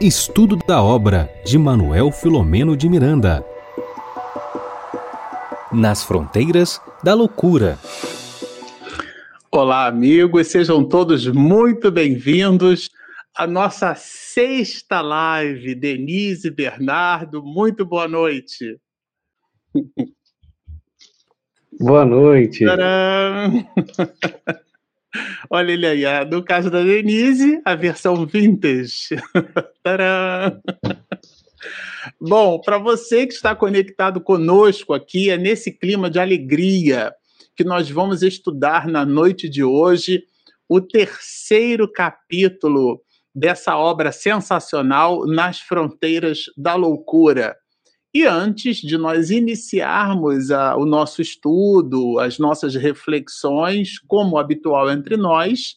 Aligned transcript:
Estudo 0.00 0.56
da 0.56 0.82
obra 0.82 1.30
de 1.44 1.56
Manuel 1.56 2.10
Filomeno 2.10 2.76
de 2.76 2.88
Miranda. 2.88 3.44
Nas 5.72 6.02
fronteiras 6.02 6.80
da 7.04 7.14
loucura. 7.14 7.78
Olá, 9.50 9.86
amigos, 9.86 10.48
sejam 10.48 10.84
todos 10.84 11.26
muito 11.26 11.90
bem-vindos 11.90 12.90
à 13.36 13.46
nossa 13.46 13.94
sexta 13.94 15.00
live. 15.00 15.74
Denise 15.74 16.50
Bernardo, 16.50 17.42
muito 17.42 17.86
boa 17.86 18.08
noite. 18.08 18.78
Boa 21.80 22.04
noite. 22.04 22.64
Tcharam! 22.64 23.66
Olha 25.50 25.72
ele 25.72 25.86
aí, 25.86 26.04
no 26.30 26.42
caso 26.42 26.70
da 26.70 26.82
Denise, 26.82 27.60
a 27.64 27.74
versão 27.74 28.26
vintage. 28.26 29.16
Bom, 32.20 32.60
para 32.60 32.78
você 32.78 33.26
que 33.26 33.34
está 33.34 33.54
conectado 33.54 34.20
conosco 34.20 34.94
aqui, 34.94 35.30
é 35.30 35.36
nesse 35.36 35.70
clima 35.70 36.10
de 36.10 36.18
alegria 36.18 37.12
que 37.54 37.64
nós 37.64 37.90
vamos 37.90 38.22
estudar 38.22 38.88
na 38.88 39.04
noite 39.04 39.48
de 39.48 39.62
hoje 39.62 40.24
o 40.68 40.80
terceiro 40.80 41.90
capítulo 41.90 43.02
dessa 43.34 43.76
obra 43.76 44.12
sensacional, 44.12 45.26
Nas 45.26 45.60
Fronteiras 45.60 46.44
da 46.56 46.74
Loucura. 46.74 47.56
E 48.14 48.26
antes 48.26 48.76
de 48.76 48.98
nós 48.98 49.30
iniciarmos 49.30 50.50
a, 50.50 50.76
o 50.76 50.84
nosso 50.84 51.22
estudo, 51.22 52.18
as 52.18 52.38
nossas 52.38 52.74
reflexões, 52.74 53.98
como 54.06 54.36
habitual 54.36 54.90
entre 54.90 55.16
nós, 55.16 55.76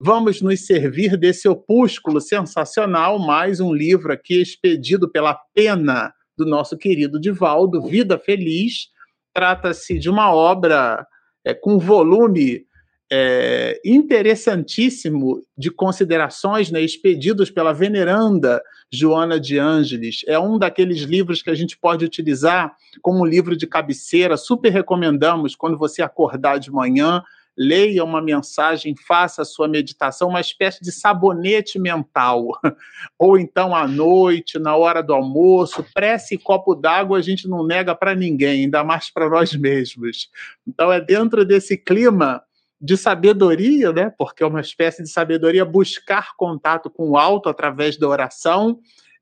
vamos 0.00 0.42
nos 0.42 0.66
servir 0.66 1.16
desse 1.16 1.48
opúsculo 1.48 2.20
sensacional, 2.20 3.20
mais 3.20 3.60
um 3.60 3.72
livro 3.72 4.12
aqui 4.12 4.42
expedido 4.42 5.08
pela 5.08 5.34
pena 5.54 6.12
do 6.36 6.44
nosso 6.44 6.76
querido 6.76 7.20
Divaldo, 7.20 7.80
Vida 7.80 8.18
Feliz. 8.18 8.88
Trata-se 9.32 9.96
de 9.96 10.10
uma 10.10 10.34
obra 10.34 11.06
é, 11.44 11.54
com 11.54 11.78
volume 11.78 12.66
é, 13.10 13.80
interessantíssimo 13.84 15.42
de 15.56 15.70
considerações 15.70 16.70
né, 16.70 16.80
expedidos 16.80 17.50
pela 17.50 17.72
veneranda 17.72 18.60
Joana 18.90 19.38
de 19.38 19.58
Ângeles. 19.58 20.22
É 20.26 20.38
um 20.38 20.58
daqueles 20.58 21.02
livros 21.02 21.42
que 21.42 21.50
a 21.50 21.54
gente 21.54 21.76
pode 21.78 22.04
utilizar 22.04 22.74
como 23.00 23.24
livro 23.24 23.56
de 23.56 23.66
cabeceira. 23.66 24.36
Super 24.36 24.72
recomendamos 24.72 25.54
quando 25.54 25.78
você 25.78 26.02
acordar 26.02 26.58
de 26.58 26.70
manhã, 26.70 27.22
leia 27.56 28.04
uma 28.04 28.20
mensagem, 28.20 28.94
faça 29.06 29.42
a 29.42 29.44
sua 29.44 29.66
meditação, 29.66 30.28
uma 30.28 30.40
espécie 30.40 30.82
de 30.82 30.92
sabonete 30.92 31.78
mental. 31.78 32.48
Ou 33.18 33.38
então 33.38 33.74
à 33.74 33.86
noite, 33.86 34.58
na 34.58 34.76
hora 34.76 35.02
do 35.02 35.14
almoço, 35.14 35.84
prece 35.94 36.34
e 36.34 36.38
copo 36.38 36.74
d'água 36.74 37.18
a 37.18 37.22
gente 37.22 37.48
não 37.48 37.64
nega 37.64 37.94
para 37.94 38.14
ninguém, 38.14 38.64
ainda 38.64 38.84
mais 38.84 39.10
para 39.10 39.30
nós 39.30 39.54
mesmos. 39.54 40.28
Então 40.66 40.92
é 40.92 41.00
dentro 41.00 41.44
desse 41.44 41.76
clima 41.76 42.42
de 42.80 42.96
sabedoria, 42.96 43.92
né? 43.92 44.12
Porque 44.16 44.42
é 44.42 44.46
uma 44.46 44.60
espécie 44.60 45.02
de 45.02 45.08
sabedoria 45.08 45.64
buscar 45.64 46.34
contato 46.36 46.90
com 46.90 47.10
o 47.10 47.18
alto 47.18 47.48
através 47.48 47.96
da 47.96 48.08
oração. 48.08 48.78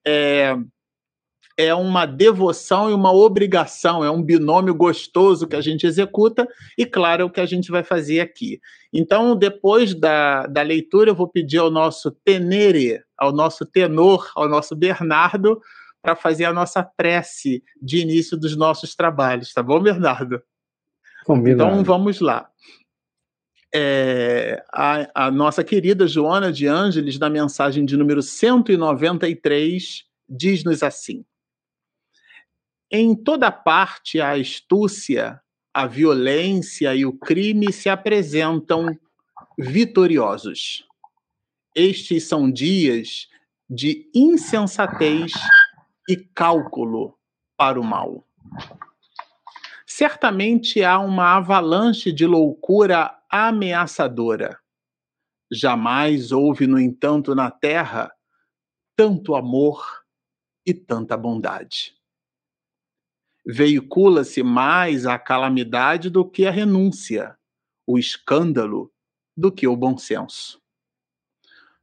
É, 0.07 0.57
é 1.57 1.73
uma 1.73 2.05
devoção 2.05 2.91
e 2.91 2.95
uma 2.95 3.13
obrigação, 3.13 4.05
é 4.05 4.11
um 4.11 4.23
binômio 4.23 4.75
gostoso 4.75 5.47
que 5.47 5.55
a 5.55 5.61
gente 5.61 5.87
executa, 5.87 6.49
e 6.77 6.85
claro, 6.85 7.23
é 7.23 7.25
o 7.25 7.31
que 7.31 7.41
a 7.41 7.47
gente 7.47 7.71
vai 7.71 7.85
fazer 7.85 8.21
aqui. 8.21 8.61
Então, 8.93 9.37
depois 9.37 9.95
da, 9.95 10.47
da 10.47 10.63
leitura, 10.63 11.11
eu 11.11 11.15
vou 11.15 11.29
pedir 11.29 11.59
ao 11.59 11.71
nosso 11.71 12.11
tenere, 12.11 13.01
ao 13.17 13.33
nosso 13.33 13.65
tenor, 13.65 14.31
ao 14.35 14.49
nosso 14.49 14.75
Bernardo, 14.75 15.61
para 16.03 16.17
fazer 16.17 16.45
a 16.45 16.53
nossa 16.53 16.83
prece 16.83 17.63
de 17.81 17.99
início 17.99 18.37
dos 18.37 18.57
nossos 18.57 18.95
trabalhos, 18.95 19.53
tá 19.53 19.63
bom, 19.63 19.81
Bernardo? 19.81 20.43
Combinado. 21.25 21.71
Então, 21.71 21.85
vamos 21.85 22.21
lá 22.21 22.49
é, 23.77 24.65
a, 24.73 25.27
a, 25.27 25.31
nossa 25.33 25.65
querida 25.65 26.07
Joana 26.07 26.53
de 26.53 26.69
Ângeles, 26.69 27.19
na 27.19 27.29
mensagem 27.29 27.85
de 27.85 27.97
número 27.97 28.23
193, 28.23 30.05
diz-nos 30.29 30.85
assim: 30.85 31.25
Em 32.89 33.17
toda 33.17 33.51
parte 33.51 34.21
a 34.21 34.37
astúcia, 34.37 35.41
a 35.75 35.89
violência 35.89 36.95
e 36.95 37.05
o 37.05 37.13
crime 37.13 37.73
se 37.73 37.89
apresentam 37.89 38.97
vitoriosos. 39.59 40.87
Estes 41.75 42.29
são 42.29 42.49
dias 42.49 43.27
de 43.69 44.09
insensatez 44.15 45.33
e 46.09 46.17
cálculo 46.17 47.19
para 47.57 47.81
o 47.81 47.83
mal. 47.83 48.25
Certamente 49.85 50.85
há 50.85 51.01
uma 51.01 51.37
avalanche 51.37 52.13
de 52.13 52.25
loucura 52.25 53.13
ameaçadora. 53.35 54.61
Jamais 55.51 56.31
houve, 56.31 56.69
no 56.69 56.79
entanto, 56.79 57.35
na 57.35 57.51
terra 57.51 58.13
tanto 58.97 59.35
amor 59.35 59.85
e 60.65 60.73
tanta 60.73 61.17
bondade. 61.17 61.97
Veicula-se 63.45 64.41
mais 64.45 65.05
a 65.05 65.19
calamidade 65.19 66.09
do 66.09 66.25
que 66.25 66.47
a 66.47 66.51
renúncia, 66.51 67.37
o 67.85 67.99
escândalo 67.99 68.93
do 69.37 69.51
que 69.51 69.67
o 69.67 69.77
bom 69.77 69.99
senso. 69.99 70.63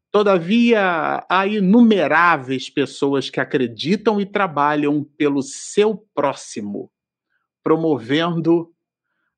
Todavia, 0.09 1.25
há 1.29 1.47
inumeráveis 1.47 2.69
pessoas 2.69 3.29
que 3.29 3.41
acreditam 3.41 4.21
e 4.21 4.25
trabalham 4.25 5.03
pelo 5.03 5.41
seu 5.41 5.97
próximo, 6.13 6.89
promovendo 7.61 8.73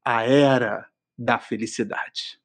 a 0.05 0.23
era 0.23 0.92
da 1.23 1.39
felicidade. 1.39 2.39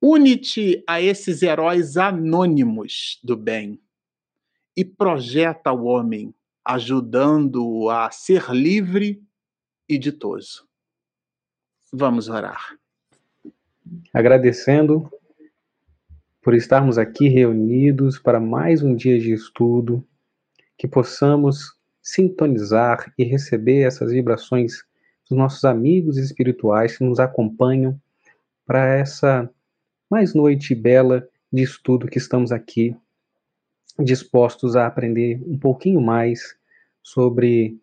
Une-te 0.00 0.82
a 0.86 1.00
esses 1.00 1.42
heróis 1.42 1.96
anônimos 1.96 3.18
do 3.22 3.36
bem 3.36 3.80
e 4.76 4.84
projeta 4.84 5.72
o 5.72 5.84
homem, 5.84 6.34
ajudando-o 6.64 7.90
a 7.90 8.10
ser 8.10 8.50
livre 8.50 9.22
e 9.88 9.98
ditoso. 9.98 10.66
Vamos 11.92 12.28
orar. 12.28 12.78
Agradecendo 14.12 15.10
por 16.40 16.54
estarmos 16.54 16.96
aqui 16.96 17.28
reunidos 17.28 18.18
para 18.18 18.40
mais 18.40 18.82
um 18.82 18.94
dia 18.94 19.18
de 19.18 19.32
estudo, 19.32 20.06
que 20.78 20.88
possamos 20.88 21.76
sintonizar 22.00 23.12
e 23.18 23.24
receber 23.24 23.82
essas 23.82 24.12
vibrações 24.12 24.82
dos 25.30 25.38
nossos 25.38 25.64
amigos 25.64 26.16
espirituais 26.16 26.98
que 26.98 27.04
nos 27.04 27.20
acompanham 27.20 27.98
para 28.66 28.96
essa 28.96 29.48
mais 30.10 30.34
noite 30.34 30.74
bela 30.74 31.26
de 31.52 31.62
estudo 31.62 32.08
que 32.08 32.18
estamos 32.18 32.50
aqui 32.50 32.96
dispostos 33.98 34.76
a 34.76 34.86
aprender 34.86 35.40
um 35.46 35.58
pouquinho 35.58 36.00
mais 36.00 36.56
sobre 37.02 37.78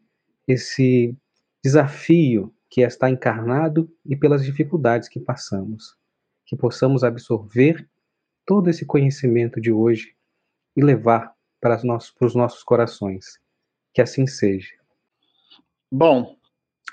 esse 0.47 1.15
desafio 1.63 2.53
que 2.69 2.83
é 2.83 2.87
estar 2.87 3.09
encarnado 3.09 3.89
e 4.05 4.15
pelas 4.15 4.43
dificuldades 4.43 5.07
que 5.07 5.19
passamos. 5.19 5.95
Que 6.45 6.55
possamos 6.55 7.03
absorver 7.03 7.87
todo 8.45 8.69
esse 8.69 8.85
conhecimento 8.85 9.59
de 9.59 9.71
hoje 9.71 10.15
e 10.75 10.83
levar 10.83 11.33
para 11.59 11.77
os 11.77 11.83
nossos, 11.83 12.11
para 12.11 12.27
os 12.27 12.35
nossos 12.35 12.63
corações. 12.63 13.39
Que 13.93 14.01
assim 14.01 14.27
seja. 14.27 14.73
Bom, 15.91 16.36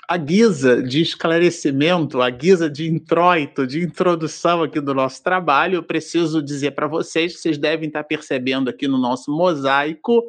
a 0.08 0.16
guisa 0.16 0.82
de 0.82 1.00
esclarecimento, 1.00 2.20
a 2.20 2.28
guisa 2.28 2.68
de 2.68 2.90
introito, 2.90 3.66
de 3.66 3.82
introdução 3.82 4.62
aqui 4.62 4.80
do 4.80 4.94
nosso 4.94 5.22
trabalho, 5.22 5.76
eu 5.76 5.82
preciso 5.82 6.42
dizer 6.42 6.72
para 6.72 6.86
vocês 6.86 7.34
que 7.34 7.40
vocês 7.40 7.58
devem 7.58 7.88
estar 7.88 8.04
percebendo 8.04 8.68
aqui 8.68 8.86
no 8.86 8.98
nosso 8.98 9.30
mosaico 9.30 10.22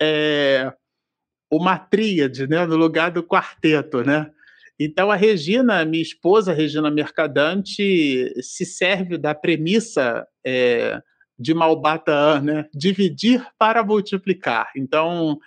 é, 0.00 0.72
uma 1.50 1.78
tríade, 1.78 2.46
né, 2.46 2.64
no 2.64 2.76
lugar 2.76 3.10
do 3.10 3.22
quarteto, 3.22 4.02
né? 4.04 4.30
Então 4.78 5.10
a 5.10 5.16
Regina, 5.16 5.84
minha 5.84 6.02
esposa, 6.02 6.54
Regina 6.54 6.90
Mercadante, 6.90 8.32
se 8.40 8.64
serve 8.64 9.18
da 9.18 9.34
premissa 9.34 10.26
é, 10.46 11.02
de 11.38 11.52
Malbata, 11.52 12.40
né? 12.40 12.66
Dividir 12.72 13.44
para 13.58 13.84
multiplicar. 13.84 14.70
Então 14.74 15.38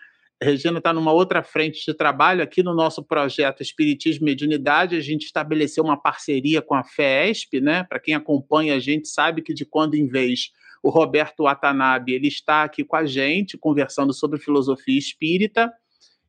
Regina 0.43 0.77
está 0.77 0.93
numa 0.93 1.11
outra 1.11 1.41
frente 1.41 1.85
de 1.85 1.93
trabalho. 1.93 2.43
Aqui 2.43 2.61
no 2.61 2.73
nosso 2.73 3.03
projeto 3.03 3.61
Espiritismo 3.61 4.25
e 4.25 4.31
Mediunidade, 4.31 4.95
a 4.95 5.01
gente 5.01 5.25
estabeleceu 5.25 5.83
uma 5.83 5.99
parceria 5.99 6.61
com 6.61 6.75
a 6.75 6.83
FESP, 6.83 7.61
né? 7.61 7.83
Para 7.83 7.99
quem 7.99 8.13
acompanha 8.13 8.75
a 8.75 8.79
gente 8.79 9.07
sabe 9.07 9.41
que 9.41 9.53
de 9.53 9.65
quando 9.65 9.95
em 9.95 10.07
vez 10.07 10.51
o 10.83 10.89
Roberto 10.89 11.43
Watanabe 11.43 12.13
ele 12.13 12.27
está 12.27 12.63
aqui 12.63 12.83
com 12.83 12.95
a 12.95 13.05
gente, 13.05 13.57
conversando 13.57 14.13
sobre 14.13 14.37
filosofia 14.37 14.99
espírita. 14.99 15.71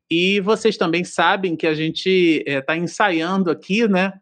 E 0.09 0.39
vocês 0.39 0.77
também 0.77 1.03
sabem 1.03 1.55
que 1.55 1.67
a 1.67 1.73
gente 1.73 2.43
está 2.45 2.73
eh, 2.73 2.77
é, 2.77 2.79
ensaiando 2.79 3.49
aqui, 3.51 3.87
né? 3.87 4.13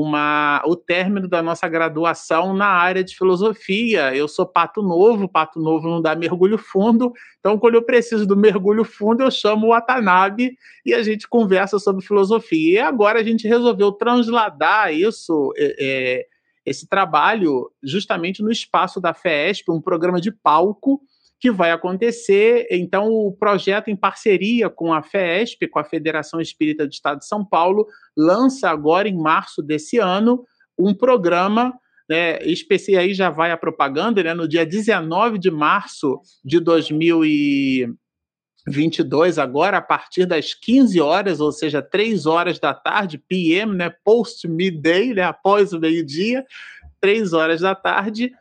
Uma, 0.00 0.62
o 0.64 0.74
término 0.74 1.28
da 1.28 1.42
nossa 1.42 1.68
graduação 1.68 2.54
na 2.54 2.66
área 2.66 3.04
de 3.04 3.14
filosofia. 3.14 4.14
Eu 4.14 4.26
sou 4.26 4.46
pato 4.46 4.80
novo, 4.80 5.28
pato 5.28 5.60
novo 5.60 5.88
não 5.88 6.00
dá 6.00 6.14
mergulho 6.14 6.56
fundo, 6.56 7.12
então 7.38 7.58
quando 7.58 7.74
eu 7.74 7.82
preciso 7.82 8.26
do 8.26 8.36
mergulho 8.36 8.82
fundo, 8.82 9.22
eu 9.22 9.30
chamo 9.30 9.66
o 9.66 9.70
Watanabe 9.70 10.56
e 10.86 10.94
a 10.94 11.02
gente 11.02 11.28
conversa 11.28 11.78
sobre 11.78 12.04
filosofia. 12.04 12.70
E 12.70 12.78
agora 12.78 13.20
a 13.20 13.22
gente 13.22 13.46
resolveu 13.46 13.92
transladar 13.92 14.94
isso, 14.94 15.52
é, 15.56 15.76
é, 15.78 16.26
esse 16.64 16.88
trabalho, 16.88 17.70
justamente 17.82 18.42
no 18.42 18.50
espaço 18.50 19.00
da 19.00 19.12
FESP, 19.12 19.70
um 19.70 19.82
programa 19.82 20.20
de 20.20 20.32
palco 20.32 21.00
que 21.40 21.50
vai 21.50 21.70
acontecer. 21.70 22.66
Então, 22.70 23.08
o 23.08 23.32
projeto, 23.32 23.88
em 23.88 23.96
parceria 23.96 24.68
com 24.68 24.92
a 24.92 25.02
FESP, 25.02 25.66
com 25.68 25.78
a 25.78 25.84
Federação 25.84 26.38
Espírita 26.40 26.86
do 26.86 26.92
Estado 26.92 27.20
de 27.20 27.26
São 27.26 27.42
Paulo, 27.44 27.86
lança 28.16 28.68
agora, 28.68 29.08
em 29.08 29.16
março 29.16 29.62
desse 29.62 29.98
ano, 29.98 30.44
um 30.78 30.92
programa. 30.92 31.72
Né, 32.08 32.38
e 32.42 32.56
aí 32.96 33.14
já 33.14 33.30
vai 33.30 33.52
a 33.52 33.56
propaganda, 33.56 34.22
né, 34.22 34.34
no 34.34 34.48
dia 34.48 34.66
19 34.66 35.38
de 35.38 35.48
março 35.48 36.20
de 36.44 36.58
2022, 36.58 39.38
agora 39.38 39.76
a 39.76 39.82
partir 39.82 40.26
das 40.26 40.52
15 40.52 41.00
horas, 41.00 41.38
ou 41.38 41.52
seja, 41.52 41.80
3 41.80 42.26
horas 42.26 42.58
da 42.58 42.74
tarde, 42.74 43.16
PM, 43.16 43.76
né, 43.76 43.94
post-midday, 44.04 45.14
né, 45.14 45.22
após 45.22 45.72
o 45.72 45.78
meio-dia, 45.78 46.44
3 47.00 47.32
horas 47.32 47.60
da 47.60 47.76
tarde, 47.76 48.32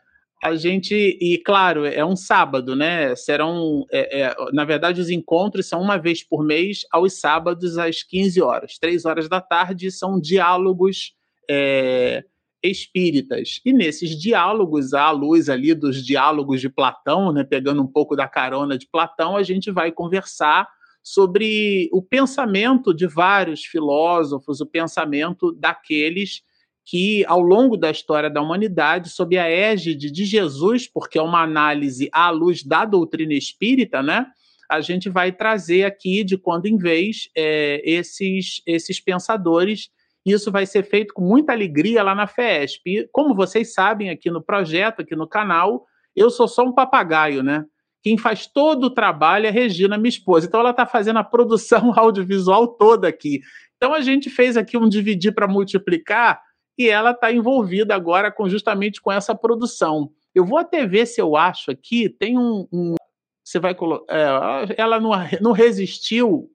a 0.42 0.56
gente, 0.56 0.96
e 0.96 1.38
claro, 1.38 1.86
é 1.86 2.04
um 2.06 2.16
sábado, 2.16 2.76
né? 2.76 3.14
Serão, 3.16 3.86
é, 3.92 4.22
é, 4.22 4.36
na 4.54 4.64
verdade, 4.64 5.02
os 5.02 5.10
encontros 5.10 5.68
são 5.68 5.82
uma 5.82 5.98
vez 5.98 6.24
por 6.24 6.44
mês, 6.44 6.86
aos 6.92 7.20
sábados, 7.20 7.78
às 7.78 8.04
15 8.04 8.42
horas. 8.42 8.78
Três 8.80 9.04
horas 9.04 9.28
da 9.28 9.42
tarde 9.42 9.92
são 9.92 10.20
diálogos 10.20 11.14
é, 11.50 12.24
espíritas. 12.64 13.60
E 13.66 13.74
nesses 13.74 14.18
diálogos, 14.18 14.94
à 14.94 15.12
luz 15.12 15.50
ali 15.50 15.74
dos 15.74 16.06
diálogos 16.06 16.62
de 16.62 16.70
Platão, 16.70 17.34
né? 17.34 17.44
Pegando 17.44 17.82
um 17.82 17.88
pouco 17.88 18.16
da 18.16 18.28
carona 18.28 18.78
de 18.78 18.88
Platão, 18.88 19.36
a 19.36 19.44
gente 19.44 19.70
vai 19.72 19.92
conversar 19.92 20.68
sobre 21.04 21.90
o 21.92 22.02
pensamento 22.02 22.94
de 22.94 23.08
vários 23.08 23.66
filósofos, 23.66 24.62
o 24.62 24.66
pensamento 24.66 25.52
daqueles 25.52 26.44
que, 26.86 27.24
ao 27.26 27.40
longo 27.40 27.78
da 27.78 27.92
história 27.92 28.30
da 28.30 28.42
humanidade, 28.42 29.10
sob 29.10 29.38
a 29.38 29.48
égide 29.48 30.12
de 30.12 30.26
Jesus, 30.26 30.88
porque 30.88 31.20
é 31.20 31.22
uma 31.22 31.42
análise 31.42 32.10
à 32.12 32.30
luz 32.30 32.64
da 32.64 32.86
doutrina 32.86 33.34
espírita, 33.34 34.02
né? 34.02 34.26
A 34.70 34.82
gente 34.82 35.10
vai 35.10 35.32
trazer 35.32 35.84
aqui, 35.84 36.24
de 36.24 36.38
quando 36.38 36.66
em 36.68 36.78
vez, 36.78 37.30
é, 37.36 37.82
esses, 37.84 38.62
esses 38.66 39.00
pensadores. 39.00 39.90
Isso 40.26 40.52
vai 40.52 40.66
ser 40.66 40.84
feito 40.84 41.14
com 41.14 41.24
muita 41.24 41.54
alegria 41.54 42.04
lá 42.04 42.14
na 42.14 42.28
FESP. 42.28 43.08
como 43.12 43.34
vocês 43.34 43.74
sabem, 43.74 44.10
aqui 44.10 44.30
no 44.30 44.44
projeto, 44.44 45.02
aqui 45.02 45.16
no 45.16 45.28
canal, 45.28 45.86
eu 46.16 46.30
sou 46.30 46.48
só 46.48 46.64
um 46.64 46.74
papagaio, 46.74 47.42
né? 47.42 47.66
Quem 48.02 48.18
faz 48.18 48.48
todo 48.48 48.86
o 48.86 48.90
trabalho 48.90 49.46
é 49.46 49.50
Regina, 49.50 49.98
minha 49.98 50.10
esposa. 50.10 50.48
Então, 50.48 50.60
ela 50.60 50.70
está 50.72 50.86
fazendo 50.86 51.18
a 51.18 51.24
produção 51.24 51.94
audiovisual 51.98 52.68
toda 52.68 53.08
aqui. 53.08 53.42
Então, 53.76 53.94
a 53.94 54.02
gente 54.02 54.30
fez 54.30 54.56
aqui 54.56 54.78
um 54.78 54.88
dividir 54.88 55.34
para 55.34 55.48
multiplicar 55.48 56.42
e 56.80 56.88
ela 56.88 57.12
está 57.12 57.30
envolvida 57.30 57.94
agora 57.94 58.32
com 58.32 58.48
justamente 58.48 59.02
com 59.02 59.12
essa 59.12 59.36
produção. 59.36 60.10
Eu 60.34 60.46
vou 60.46 60.58
até 60.58 60.88
ver 60.88 61.06
se 61.06 61.20
eu 61.20 61.36
acho 61.36 61.70
aqui, 61.70 62.08
tem 62.08 62.38
um. 62.38 62.66
um 62.72 62.96
você 63.44 63.60
vai 63.60 63.76
colocar. 63.76 64.16
É, 64.16 64.76
ela 64.78 64.98
não, 64.98 65.12
não 65.42 65.52
resistiu. 65.52 66.50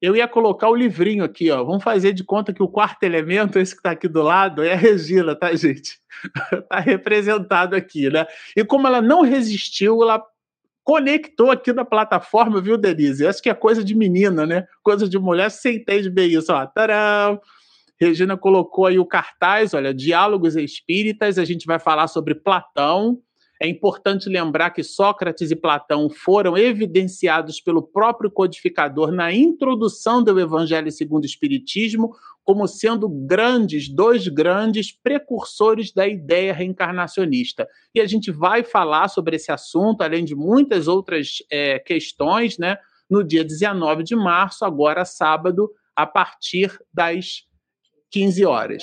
Eu 0.00 0.14
ia 0.14 0.28
colocar 0.28 0.68
o 0.68 0.76
livrinho 0.76 1.24
aqui, 1.24 1.50
ó. 1.50 1.64
Vamos 1.64 1.82
fazer 1.82 2.12
de 2.12 2.22
conta 2.22 2.52
que 2.52 2.62
o 2.62 2.68
quarto 2.68 3.02
elemento, 3.02 3.58
esse 3.58 3.72
que 3.72 3.80
está 3.80 3.90
aqui 3.90 4.06
do 4.06 4.22
lado, 4.22 4.62
é 4.62 4.74
a 4.74 4.76
Regina, 4.76 5.34
tá, 5.34 5.52
gente? 5.56 5.98
Está 6.52 6.78
representado 6.78 7.74
aqui, 7.74 8.08
né? 8.08 8.26
E 8.56 8.64
como 8.64 8.86
ela 8.86 9.02
não 9.02 9.22
resistiu, 9.22 10.00
ela 10.04 10.22
conectou 10.84 11.50
aqui 11.50 11.72
na 11.72 11.84
plataforma, 11.84 12.60
viu, 12.60 12.78
Denise? 12.78 13.26
Acho 13.26 13.42
que 13.42 13.50
é 13.50 13.54
coisa 13.54 13.82
de 13.82 13.96
menina, 13.96 14.46
né? 14.46 14.68
Coisa 14.84 15.08
de 15.08 15.18
mulher, 15.18 15.50
você 15.50 15.72
entende 15.72 16.08
bem 16.08 16.30
isso, 16.30 16.52
ó. 16.52 16.64
Tcharam! 16.64 17.40
Regina 18.00 18.36
colocou 18.36 18.86
aí 18.86 18.98
o 18.98 19.06
cartaz, 19.06 19.74
olha, 19.74 19.92
Diálogos 19.92 20.56
Espíritas, 20.56 21.38
a 21.38 21.44
gente 21.44 21.66
vai 21.66 21.78
falar 21.78 22.06
sobre 22.06 22.34
Platão. 22.34 23.18
É 23.60 23.66
importante 23.66 24.28
lembrar 24.28 24.70
que 24.70 24.84
Sócrates 24.84 25.50
e 25.50 25.56
Platão 25.56 26.08
foram 26.08 26.56
evidenciados 26.56 27.60
pelo 27.60 27.82
próprio 27.82 28.30
codificador 28.30 29.10
na 29.10 29.32
introdução 29.32 30.22
do 30.22 30.38
Evangelho 30.38 30.92
segundo 30.92 31.24
o 31.24 31.26
Espiritismo 31.26 32.14
como 32.48 32.66
sendo 32.66 33.10
grandes, 33.10 33.90
dois 33.90 34.26
grandes 34.26 34.90
precursores 34.90 35.92
da 35.92 36.08
ideia 36.08 36.50
reencarnacionista. 36.54 37.68
E 37.94 38.00
a 38.00 38.06
gente 38.06 38.30
vai 38.30 38.64
falar 38.64 39.08
sobre 39.08 39.36
esse 39.36 39.52
assunto, 39.52 40.00
além 40.00 40.24
de 40.24 40.34
muitas 40.34 40.88
outras 40.88 41.42
é, 41.52 41.78
questões, 41.78 42.56
né, 42.56 42.78
no 43.10 43.22
dia 43.22 43.44
19 43.44 44.02
de 44.02 44.16
março, 44.16 44.64
agora 44.64 45.04
sábado, 45.04 45.70
a 45.94 46.06
partir 46.06 46.78
das 46.90 47.47
15 48.10 48.44
horas. 48.44 48.82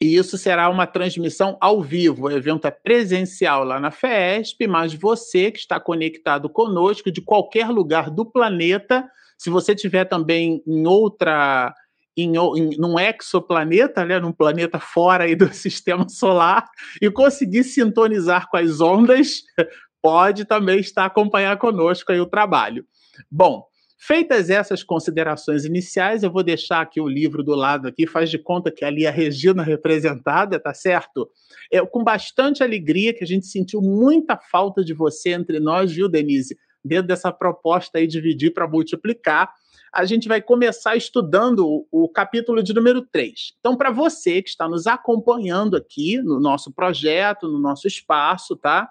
E 0.00 0.16
isso 0.16 0.36
será 0.36 0.68
uma 0.68 0.84
transmissão 0.84 1.56
ao 1.60 1.80
vivo. 1.80 2.26
O 2.26 2.30
evento 2.30 2.66
é 2.66 2.72
presencial 2.72 3.62
lá 3.62 3.78
na 3.78 3.92
FESP, 3.92 4.66
mas 4.66 4.92
você 4.92 5.52
que 5.52 5.60
está 5.60 5.78
conectado 5.78 6.50
conosco 6.50 7.10
de 7.10 7.20
qualquer 7.20 7.68
lugar 7.68 8.10
do 8.10 8.26
planeta, 8.26 9.08
se 9.38 9.48
você 9.48 9.76
tiver 9.76 10.04
também 10.06 10.60
em 10.66 10.86
outra 10.86 11.72
em, 12.16 12.32
em 12.36 12.76
num 12.78 12.98
exoplaneta, 12.98 14.04
né, 14.04 14.18
num 14.18 14.32
planeta 14.32 14.80
fora 14.80 15.24
aí 15.24 15.36
do 15.36 15.46
sistema 15.54 16.08
solar 16.08 16.68
e 17.00 17.10
conseguir 17.10 17.64
sintonizar 17.64 18.48
com 18.50 18.56
as 18.56 18.80
ondas, 18.80 19.42
pode 20.02 20.44
também 20.44 20.80
estar 20.80 21.04
acompanhar 21.04 21.56
conosco 21.58 22.10
aí 22.10 22.20
o 22.20 22.26
trabalho. 22.26 22.84
Bom, 23.30 23.64
Feitas 24.04 24.50
essas 24.50 24.82
considerações 24.82 25.64
iniciais, 25.64 26.24
eu 26.24 26.32
vou 26.32 26.42
deixar 26.42 26.80
aqui 26.80 27.00
o 27.00 27.06
livro 27.06 27.40
do 27.40 27.54
lado 27.54 27.86
aqui, 27.86 28.04
faz 28.04 28.28
de 28.28 28.36
conta 28.36 28.68
que 28.68 28.84
ali 28.84 29.06
a 29.06 29.12
Regina 29.12 29.62
representada, 29.62 30.58
tá 30.58 30.74
certo? 30.74 31.30
É 31.70 31.80
com 31.86 32.02
bastante 32.02 32.64
alegria 32.64 33.14
que 33.14 33.22
a 33.22 33.26
gente 33.26 33.46
sentiu 33.46 33.80
muita 33.80 34.36
falta 34.36 34.84
de 34.84 34.92
você 34.92 35.30
entre 35.30 35.60
nós, 35.60 35.92
viu, 35.92 36.08
Denise? 36.08 36.58
Dentro 36.84 37.06
dessa 37.06 37.30
proposta 37.30 37.98
aí, 37.98 38.08
dividir 38.08 38.52
para 38.52 38.66
multiplicar, 38.66 39.54
a 39.94 40.04
gente 40.04 40.26
vai 40.26 40.42
começar 40.42 40.96
estudando 40.96 41.64
o, 41.64 41.86
o 41.92 42.08
capítulo 42.08 42.60
de 42.60 42.74
número 42.74 43.02
3. 43.02 43.54
Então, 43.60 43.76
para 43.76 43.92
você 43.92 44.42
que 44.42 44.48
está 44.48 44.68
nos 44.68 44.88
acompanhando 44.88 45.76
aqui 45.76 46.20
no 46.20 46.40
nosso 46.40 46.72
projeto, 46.72 47.46
no 47.46 47.60
nosso 47.60 47.86
espaço, 47.86 48.56
tá? 48.56 48.90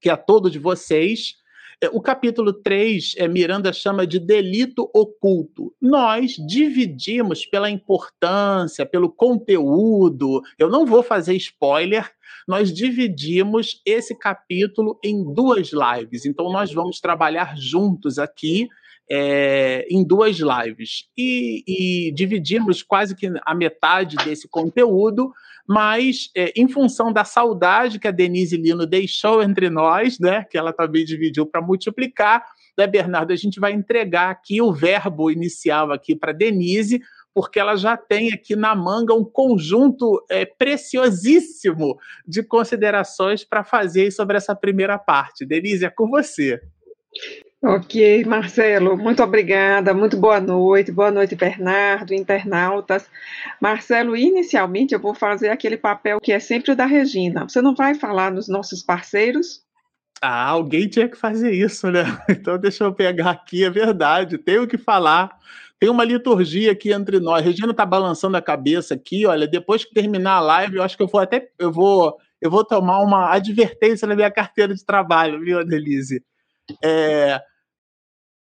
Que 0.00 0.08
é 0.08 0.14
todo 0.14 0.48
de 0.48 0.60
vocês, 0.60 1.42
o 1.92 2.00
capítulo 2.00 2.52
3, 2.52 3.14
é, 3.16 3.28
Miranda 3.28 3.72
chama 3.72 4.06
de 4.06 4.18
delito 4.18 4.90
oculto. 4.94 5.74
Nós 5.80 6.36
dividimos 6.46 7.46
pela 7.46 7.70
importância, 7.70 8.86
pelo 8.86 9.10
conteúdo. 9.10 10.42
Eu 10.58 10.68
não 10.68 10.86
vou 10.86 11.02
fazer 11.02 11.34
spoiler. 11.34 12.10
Nós 12.46 12.72
dividimos 12.72 13.80
esse 13.84 14.16
capítulo 14.18 14.98
em 15.02 15.24
duas 15.32 15.70
lives. 15.72 16.26
Então, 16.26 16.52
nós 16.52 16.72
vamos 16.72 17.00
trabalhar 17.00 17.56
juntos 17.56 18.18
aqui 18.18 18.68
é, 19.10 19.86
em 19.90 20.04
duas 20.04 20.36
lives. 20.36 21.08
E, 21.16 21.62
e, 21.66 22.12
dividimos 22.12 22.82
quase 22.82 23.14
que 23.14 23.30
a 23.44 23.54
metade 23.54 24.16
desse 24.16 24.48
conteúdo, 24.48 25.32
mas 25.66 26.30
é, 26.36 26.52
em 26.56 26.68
função 26.68 27.12
da 27.12 27.24
saudade 27.24 27.98
que 27.98 28.08
a 28.08 28.10
Denise 28.10 28.56
Lino 28.56 28.86
deixou 28.86 29.42
entre 29.42 29.70
nós, 29.70 30.18
né, 30.18 30.44
que 30.50 30.58
ela 30.58 30.72
também 30.72 31.04
dividiu 31.04 31.46
para 31.46 31.62
multiplicar, 31.62 32.44
né, 32.76 32.86
Bernardo, 32.86 33.32
a 33.32 33.36
gente 33.36 33.60
vai 33.60 33.72
entregar 33.72 34.30
aqui 34.30 34.60
o 34.60 34.72
verbo 34.72 35.30
inicial 35.30 35.92
aqui 35.92 36.14
para 36.14 36.32
Denise, 36.32 37.00
porque 37.32 37.58
ela 37.58 37.76
já 37.76 37.96
tem 37.96 38.32
aqui 38.32 38.54
na 38.54 38.74
manga 38.74 39.12
um 39.12 39.24
conjunto 39.24 40.24
é, 40.30 40.44
preciosíssimo 40.44 41.96
de 42.26 42.42
considerações 42.42 43.44
para 43.44 43.64
fazer 43.64 44.12
sobre 44.12 44.36
essa 44.36 44.54
primeira 44.54 44.98
parte. 44.98 45.44
Denise, 45.44 45.84
é 45.84 45.90
com 45.90 46.08
você. 46.08 46.60
Ok, 47.66 48.26
Marcelo, 48.26 48.94
muito 48.94 49.22
obrigada, 49.22 49.94
muito 49.94 50.18
boa 50.18 50.38
noite, 50.38 50.92
boa 50.92 51.10
noite, 51.10 51.34
Bernardo, 51.34 52.12
internautas. 52.12 53.08
Marcelo, 53.58 54.14
inicialmente 54.14 54.92
eu 54.92 55.00
vou 55.00 55.14
fazer 55.14 55.48
aquele 55.48 55.78
papel 55.78 56.20
que 56.20 56.30
é 56.30 56.38
sempre 56.38 56.72
o 56.72 56.76
da 56.76 56.84
Regina. 56.84 57.48
Você 57.48 57.62
não 57.62 57.74
vai 57.74 57.94
falar 57.94 58.30
nos 58.30 58.48
nossos 58.48 58.82
parceiros? 58.82 59.62
Ah, 60.20 60.46
alguém 60.46 60.86
tinha 60.88 61.08
que 61.08 61.16
fazer 61.16 61.52
isso, 61.52 61.90
né? 61.90 62.02
Então 62.28 62.58
deixa 62.58 62.84
eu 62.84 62.92
pegar 62.92 63.30
aqui, 63.30 63.64
é 63.64 63.70
verdade, 63.70 64.36
tenho 64.36 64.66
que 64.66 64.76
falar. 64.76 65.34
Tem 65.80 65.88
uma 65.88 66.04
liturgia 66.04 66.72
aqui 66.72 66.92
entre 66.92 67.18
nós. 67.18 67.40
A 67.40 67.46
Regina 67.46 67.70
está 67.70 67.86
balançando 67.86 68.36
a 68.36 68.42
cabeça 68.42 68.92
aqui, 68.92 69.24
olha, 69.24 69.48
depois 69.48 69.86
que 69.86 69.94
terminar 69.94 70.34
a 70.34 70.40
live, 70.40 70.76
eu 70.76 70.82
acho 70.82 70.98
que 70.98 71.02
eu 71.02 71.08
vou 71.08 71.18
até 71.18 71.48
eu 71.58 71.72
vou 71.72 72.14
eu 72.42 72.50
vou 72.50 72.62
tomar 72.62 73.00
uma 73.00 73.32
advertência 73.32 74.06
na 74.06 74.14
minha 74.14 74.30
carteira 74.30 74.74
de 74.74 74.84
trabalho, 74.84 75.40
viu, 75.40 75.60
Annelise? 75.60 76.22
É, 76.82 77.40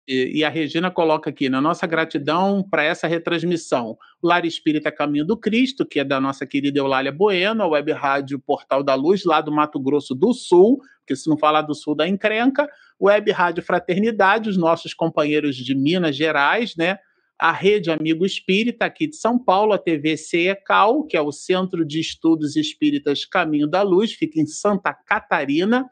e, 0.08 0.44
a 0.44 0.50
Regina 0.50 0.92
coloca 0.92 1.30
aqui, 1.30 1.50
na 1.50 1.60
nossa 1.60 1.88
gratidão 1.88 2.62
para 2.64 2.84
essa 2.84 3.08
retransmissão, 3.08 3.98
o 4.22 4.28
Lar 4.28 4.46
Espírita 4.46 4.92
Caminho 4.92 5.26
do 5.26 5.36
Cristo, 5.36 5.86
que 5.86 6.00
é 6.00 6.04
da 6.04 6.22
nossa 6.22 6.46
querida 6.46 6.78
Eulália 6.78 7.12
Bueno, 7.12 7.64
a 7.64 7.68
Web 7.68 7.92
Rádio 7.92 8.40
Portal 8.40 8.84
da 8.84 8.94
Luz, 8.94 9.26
lá 9.26 9.42
do 9.42 9.52
Mato 9.52 9.80
Grosso 9.80 10.14
do 10.14 10.32
Sul, 10.34 10.80
porque 11.00 11.16
se 11.16 11.28
não 11.28 11.38
falar 11.38 11.64
do 11.64 11.74
Sul 11.74 11.96
da 11.96 12.08
encrenca, 12.08 12.70
Web 13.02 13.32
Rádio 13.32 13.64
Fraternidade, 13.64 14.50
os 14.50 14.58
nossos 14.58 14.94
companheiros 14.94 15.56
de 15.56 15.76
Minas 15.76 16.16
Gerais, 16.16 16.76
né? 16.76 17.00
A 17.38 17.52
Rede 17.52 17.92
Amigo 17.92 18.26
Espírita 18.26 18.86
aqui 18.86 19.08
de 19.08 19.18
São 19.18 19.38
Paulo, 19.38 19.74
a 19.74 19.78
TV 19.78 20.16
CECAL, 20.16 21.04
que 21.04 21.18
é 21.18 21.22
o 21.22 21.32
Centro 21.32 21.84
de 21.84 22.00
Estudos 22.00 22.56
Espíritas 22.56 23.26
Caminho 23.26 23.68
da 23.68 23.82
Luz, 23.82 24.14
fica 24.14 24.40
em 24.40 24.46
Santa 24.46 24.94
Catarina, 24.94 25.86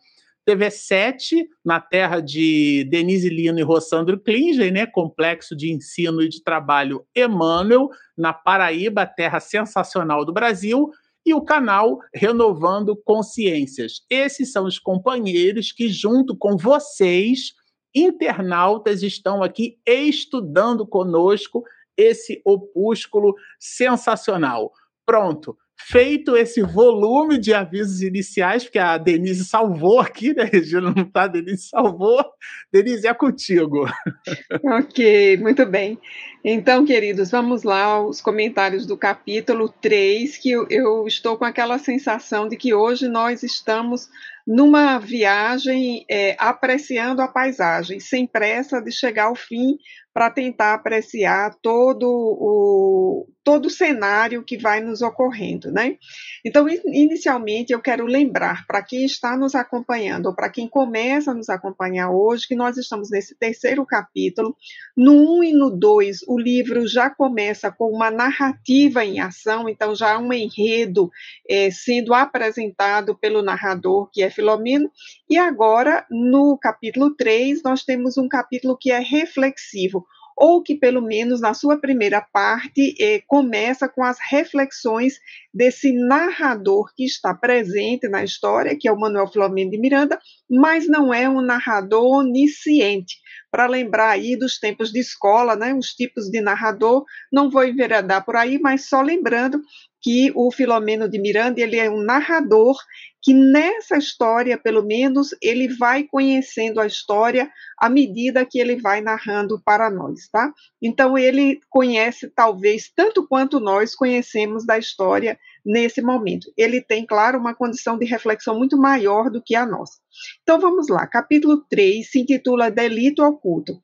TV7, 0.47 1.45
na 1.63 1.79
terra 1.79 2.19
de 2.19 2.83
Denise 2.89 3.29
Lino 3.29 3.59
e 3.59 3.63
Rossandro 3.63 4.19
Klinger, 4.19 4.71
né? 4.71 4.85
Complexo 4.85 5.55
de 5.55 5.71
Ensino 5.71 6.21
e 6.21 6.29
de 6.29 6.43
Trabalho 6.43 7.05
Emmanuel, 7.15 7.89
na 8.17 8.33
Paraíba, 8.33 9.05
terra 9.05 9.39
sensacional 9.39 10.25
do 10.25 10.33
Brasil, 10.33 10.91
e 11.25 11.33
o 11.33 11.41
canal 11.41 12.00
Renovando 12.13 12.95
Consciências. 12.95 14.01
Esses 14.09 14.51
são 14.51 14.65
os 14.65 14.77
companheiros 14.77 15.71
que, 15.71 15.88
junto 15.88 16.35
com 16.35 16.57
vocês, 16.57 17.53
internautas, 17.95 19.03
estão 19.03 19.41
aqui 19.41 19.77
estudando 19.85 20.85
conosco 20.85 21.63
esse 21.95 22.41
opúsculo 22.43 23.35
sensacional. 23.59 24.71
Pronto, 25.05 25.57
feito 25.77 26.38
esse 26.38 26.62
volume 26.62 27.38
de 27.38 27.53
avisos 27.53 28.01
iniciais, 28.01 28.63
porque 28.63 28.80
a 28.80 28.98
Denise 28.98 29.46
salvou 29.46 30.00
aqui, 30.00 30.34
né, 30.34 30.44
Regina? 30.51 30.94
Não 30.96 31.03
está, 31.03 31.27
Denise 31.27 31.70
salvou. 31.70 32.24
Denise, 32.72 33.08
é 33.08 33.13
contigo. 33.13 33.86
Ok, 34.63 35.38
muito 35.38 35.65
bem. 35.65 36.00
Então, 36.44 36.86
queridos, 36.86 37.32
vamos 37.32 37.63
lá 37.63 37.84
aos 37.84 38.22
comentários 38.22 38.86
do 38.86 38.98
capítulo 38.98 39.70
3, 39.82 40.38
que 40.38 40.51
eu, 40.51 40.68
eu 40.70 41.08
estou 41.08 41.38
com 41.38 41.46
aquela 41.46 41.77
sensação 41.77 42.48
de 42.48 42.58
que 42.58 42.74
hoje 42.74 43.08
nós 43.08 43.44
estamos 43.44 44.10
numa 44.45 45.00
viagem 45.00 46.05
é, 46.09 46.35
apreciando 46.38 47.21
a 47.21 47.27
paisagem, 47.27 48.00
sem 48.00 48.27
pressa 48.27 48.81
de 48.81 48.91
chegar 48.91 49.25
ao 49.25 49.35
fim, 49.35 49.77
para 50.13 50.29
tentar 50.29 50.75
apreciar 50.75 51.55
todo 51.62 52.07
o, 52.07 53.27
todo 53.43 53.65
o 53.65 53.69
cenário 53.69 54.43
que 54.43 54.57
vai 54.57 54.79
nos 54.79 55.01
ocorrendo, 55.01 55.71
né? 55.71 55.97
Então, 56.45 56.67
inicialmente, 56.69 57.73
eu 57.73 57.81
quero 57.81 58.05
lembrar 58.05 58.65
para 58.67 58.83
quem 58.83 59.05
está 59.05 59.35
nos 59.35 59.55
acompanhando, 59.55 60.27
ou 60.27 60.35
para 60.35 60.51
quem 60.51 60.67
começa 60.67 61.31
a 61.31 61.33
nos 61.33 61.50
acompanhar 61.50 62.12
hoje, 62.12 62.47
que 62.47 62.55
nós 62.55 62.77
estamos 62.77 63.09
nesse 63.09 63.35
terceiro 63.35 63.83
capítulo. 63.85 64.55
No 64.95 65.13
1 65.13 65.38
um 65.38 65.43
e 65.43 65.51
no 65.51 65.71
2, 65.71 66.19
o 66.27 66.38
livro 66.38 66.88
já 66.88 67.09
começa 67.09 67.71
com 67.71 67.89
uma 67.89 68.12
narrativa 68.12 69.03
em 69.03 69.19
ação, 69.19 69.67
então 69.67 69.95
já 69.95 70.13
há 70.13 70.19
um 70.19 70.31
enredo 70.31 71.09
é, 71.50 71.71
sendo 71.71 72.13
apresentado 72.13 73.17
pelo 73.17 73.41
narrador, 73.41 74.09
que 74.12 74.21
é 74.21 74.29
Filomeno, 74.33 74.89
e 75.29 75.37
agora, 75.37 76.05
no 76.09 76.57
capítulo 76.57 77.15
3, 77.15 77.61
nós 77.63 77.83
temos 77.83 78.17
um 78.17 78.27
capítulo 78.27 78.77
que 78.77 78.91
é 78.91 78.99
reflexivo, 78.99 80.05
ou 80.35 80.61
que, 80.61 80.75
pelo 80.75 81.01
menos 81.01 81.41
na 81.41 81.53
sua 81.53 81.77
primeira 81.77 82.21
parte, 82.21 82.95
eh, 82.99 83.21
começa 83.27 83.87
com 83.87 84.03
as 84.03 84.17
reflexões 84.29 85.19
desse 85.53 85.91
narrador 85.93 86.91
que 86.95 87.05
está 87.05 87.33
presente 87.33 88.07
na 88.07 88.23
história, 88.23 88.75
que 88.77 88.87
é 88.87 88.91
o 88.91 88.99
Manuel 88.99 89.27
Filomeno 89.27 89.71
de 89.71 89.77
Miranda, 89.77 90.19
mas 90.49 90.87
não 90.87 91.13
é 91.13 91.29
um 91.29 91.41
narrador 91.41 92.19
onisciente. 92.19 93.17
Para 93.51 93.67
lembrar 93.67 94.09
aí 94.09 94.35
dos 94.35 94.57
tempos 94.57 94.91
de 94.91 94.99
escola, 94.99 95.55
né, 95.55 95.73
os 95.73 95.93
tipos 95.93 96.29
de 96.29 96.41
narrador, 96.41 97.05
não 97.31 97.49
vou 97.49 97.63
enveredar 97.63 98.25
por 98.25 98.35
aí, 98.35 98.57
mas 98.59 98.89
só 98.89 99.01
lembrando 99.01 99.61
que 100.01 100.31
o 100.35 100.51
Filomeno 100.51 101.07
de 101.07 101.19
Miranda 101.19 101.61
ele 101.61 101.77
é 101.77 101.89
um 101.89 102.03
narrador 102.03 102.75
que 103.24 103.34
nessa 103.34 103.98
história, 103.98 104.58
pelo 104.58 104.84
menos, 104.84 105.30
ele 105.42 105.70
vai 105.70 106.03
conhecendo 106.03 106.82
a 106.82 106.86
história 106.86 107.50
à 107.77 107.89
medida 107.89 108.46
que 108.46 108.60
ele 108.60 108.75
vai 108.75 109.00
narrando 109.00 109.62
para 109.63 109.89
nós, 109.89 110.27
tá? 110.27 110.53
Então 110.82 111.18
ele 111.18 111.62
conhece 111.70 112.30
talvez 112.30 112.92
tanto 112.94 113.25
quanto 113.25 113.62
nós 113.62 113.96
conhecemos 113.96 114.65
da 114.65 114.77
história 114.77 115.39
nesse 115.65 116.01
momento. 116.01 116.51
Ele 116.58 116.82
tem, 116.82 117.06
claro, 117.06 117.39
uma 117.39 117.56
condição 117.56 117.98
de 117.98 118.06
reflexão 118.06 118.58
muito 118.58 118.77
maior 118.77 119.30
do 119.30 119.42
que 119.42 119.56
a 119.56 119.65
nossa. 119.65 120.00
Então 120.42 120.60
vamos 120.60 120.89
lá, 120.89 121.08
capítulo 121.08 121.63
3 121.70 122.12
se 122.12 122.20
intitula 122.20 122.70
Delito 122.70 123.24
Oculto. 123.24 123.82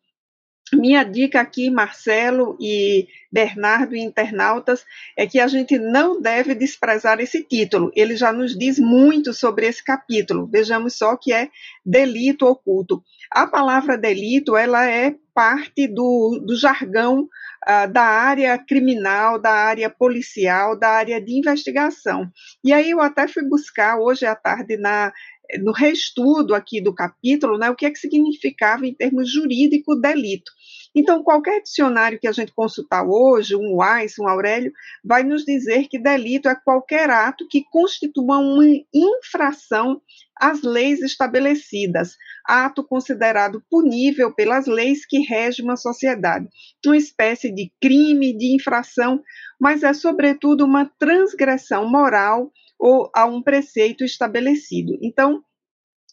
Minha 0.73 1.03
dica 1.03 1.41
aqui, 1.41 1.69
Marcelo 1.69 2.55
e 2.59 3.07
Bernardo 3.31 3.95
e 3.95 3.99
internautas, 3.99 4.85
é 5.17 5.25
que 5.25 5.39
a 5.39 5.47
gente 5.47 5.77
não 5.79 6.21
deve 6.21 6.53
desprezar 6.53 7.19
esse 7.19 7.43
título. 7.43 7.91
Ele 7.95 8.15
já 8.15 8.31
nos 8.31 8.57
diz 8.57 8.77
muito 8.77 9.33
sobre 9.33 9.67
esse 9.67 9.83
capítulo. 9.83 10.47
Vejamos 10.47 10.95
só 10.95 11.15
que 11.15 11.33
é 11.33 11.49
delito 11.85 12.45
oculto. 12.45 13.03
A 13.31 13.47
palavra 13.47 13.97
delito, 13.97 14.55
ela 14.55 14.87
é 14.87 15.15
parte 15.33 15.87
do, 15.87 16.43
do 16.45 16.55
jargão 16.55 17.21
uh, 17.21 17.91
da 17.91 18.03
área 18.03 18.57
criminal, 18.57 19.39
da 19.39 19.51
área 19.51 19.89
policial, 19.89 20.77
da 20.77 20.89
área 20.89 21.21
de 21.21 21.37
investigação. 21.37 22.29
E 22.63 22.73
aí 22.73 22.91
eu 22.91 23.01
até 23.01 23.27
fui 23.27 23.43
buscar 23.43 23.97
hoje 23.99 24.25
à 24.25 24.35
tarde 24.35 24.77
na 24.77 25.13
no 25.57 25.71
reestudo 25.71 26.53
aqui 26.53 26.79
do 26.79 26.93
capítulo, 26.93 27.57
né, 27.57 27.69
o 27.69 27.75
que 27.75 27.85
é 27.85 27.89
que 27.89 27.97
significava 27.97 28.85
em 28.85 28.93
termos 28.93 29.31
jurídicos 29.31 29.99
delito. 29.99 30.51
Então, 30.95 31.23
qualquer 31.23 31.61
dicionário 31.61 32.19
que 32.19 32.27
a 32.27 32.31
gente 32.31 32.51
consultar 32.53 33.05
hoje, 33.05 33.55
um 33.55 33.75
Weiss, 33.75 34.17
um 34.19 34.27
Aurélio, 34.27 34.71
vai 35.03 35.23
nos 35.23 35.45
dizer 35.45 35.87
que 35.87 35.99
delito 35.99 36.49
é 36.49 36.55
qualquer 36.55 37.09
ato 37.09 37.47
que 37.47 37.63
constitua 37.71 38.37
uma 38.37 38.65
infração 38.93 40.01
às 40.39 40.63
leis 40.63 41.01
estabelecidas, 41.01 42.15
ato 42.45 42.83
considerado 42.83 43.63
punível 43.69 44.33
pelas 44.33 44.65
leis 44.65 45.05
que 45.05 45.19
regem 45.19 45.65
uma 45.65 45.75
sociedade, 45.75 46.47
uma 46.85 46.97
espécie 46.97 47.53
de 47.53 47.71
crime, 47.79 48.35
de 48.35 48.55
infração, 48.55 49.21
mas 49.59 49.83
é, 49.83 49.93
sobretudo, 49.93 50.65
uma 50.65 50.85
transgressão 50.97 51.87
moral 51.87 52.51
ou 52.79 53.11
a 53.13 53.25
um 53.25 53.43
preceito 53.43 54.03
estabelecido. 54.05 54.97
Então, 55.01 55.43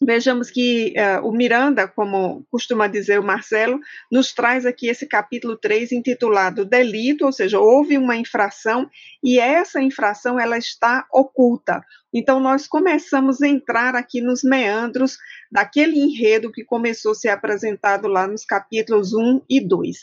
Vejamos 0.01 0.51
que 0.51 0.93
uh, 0.95 1.27
o 1.27 1.31
Miranda, 1.31 1.87
como 1.87 2.45
costuma 2.51 2.87
dizer 2.87 3.19
o 3.19 3.23
Marcelo, 3.23 3.79
nos 4.11 4.31
traz 4.31 4.65
aqui 4.65 4.87
esse 4.87 5.07
capítulo 5.07 5.57
3 5.57 5.91
intitulado 5.91 6.65
Delito, 6.65 7.25
ou 7.25 7.31
seja, 7.31 7.59
houve 7.59 7.97
uma 7.97 8.15
infração 8.15 8.87
e 9.23 9.39
essa 9.39 9.81
infração 9.81 10.39
ela 10.39 10.57
está 10.57 11.05
oculta. 11.11 11.83
Então, 12.13 12.39
nós 12.39 12.67
começamos 12.67 13.41
a 13.41 13.47
entrar 13.47 13.95
aqui 13.95 14.21
nos 14.21 14.43
meandros 14.43 15.17
daquele 15.51 15.99
enredo 15.99 16.51
que 16.51 16.63
começou 16.63 17.11
a 17.11 17.15
ser 17.15 17.29
apresentado 17.29 18.07
lá 18.07 18.27
nos 18.27 18.45
capítulos 18.45 19.13
1 19.13 19.41
e 19.49 19.59
2. 19.59 19.97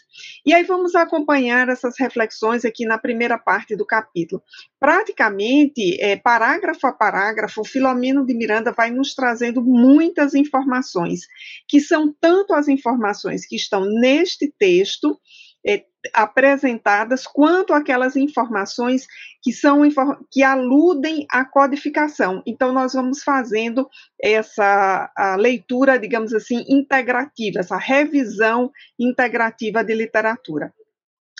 E 0.47 0.55
aí 0.55 0.63
vamos 0.65 0.95
acompanhar 0.95 1.69
essas 1.69 1.99
reflexões 1.99 2.65
aqui 2.65 2.85
na 2.85 2.99
primeira 2.99 3.39
parte 3.39 3.75
do 3.75 3.87
capítulo. 3.87 4.43
Praticamente, 4.79 6.01
é, 6.01 6.17
parágrafo 6.17 6.87
a 6.87 6.93
parágrafo, 6.93 7.65
Filomeno 7.65 8.25
de 8.25 8.35
Miranda 8.35 8.73
vai 8.73 8.91
nos 8.91 9.15
trazendo 9.15 9.63
muitas 9.63 10.35
informações, 10.35 11.21
que 11.67 11.81
são 11.81 12.15
tanto 12.21 12.55
as 12.55 12.69
informações 12.69 13.47
que 13.47 13.57
estão 13.57 13.85
neste 13.85 14.53
texto, 14.59 15.19
apresentadas 16.13 17.27
quanto 17.27 17.73
aquelas 17.73 18.17
informações 18.17 19.07
que 19.43 19.53
são 19.53 19.81
que 20.31 20.43
aludem 20.43 21.27
à 21.31 21.45
codificação. 21.45 22.43
Então 22.47 22.73
nós 22.73 22.93
vamos 22.93 23.23
fazendo 23.23 23.89
essa 24.21 25.11
leitura, 25.39 25.99
digamos 25.99 26.33
assim, 26.35 26.65
integrativa, 26.69 27.61
essa 27.61 27.77
revisão 27.77 28.71
integrativa 28.99 29.83
de 29.83 29.95
literatura. 29.95 30.73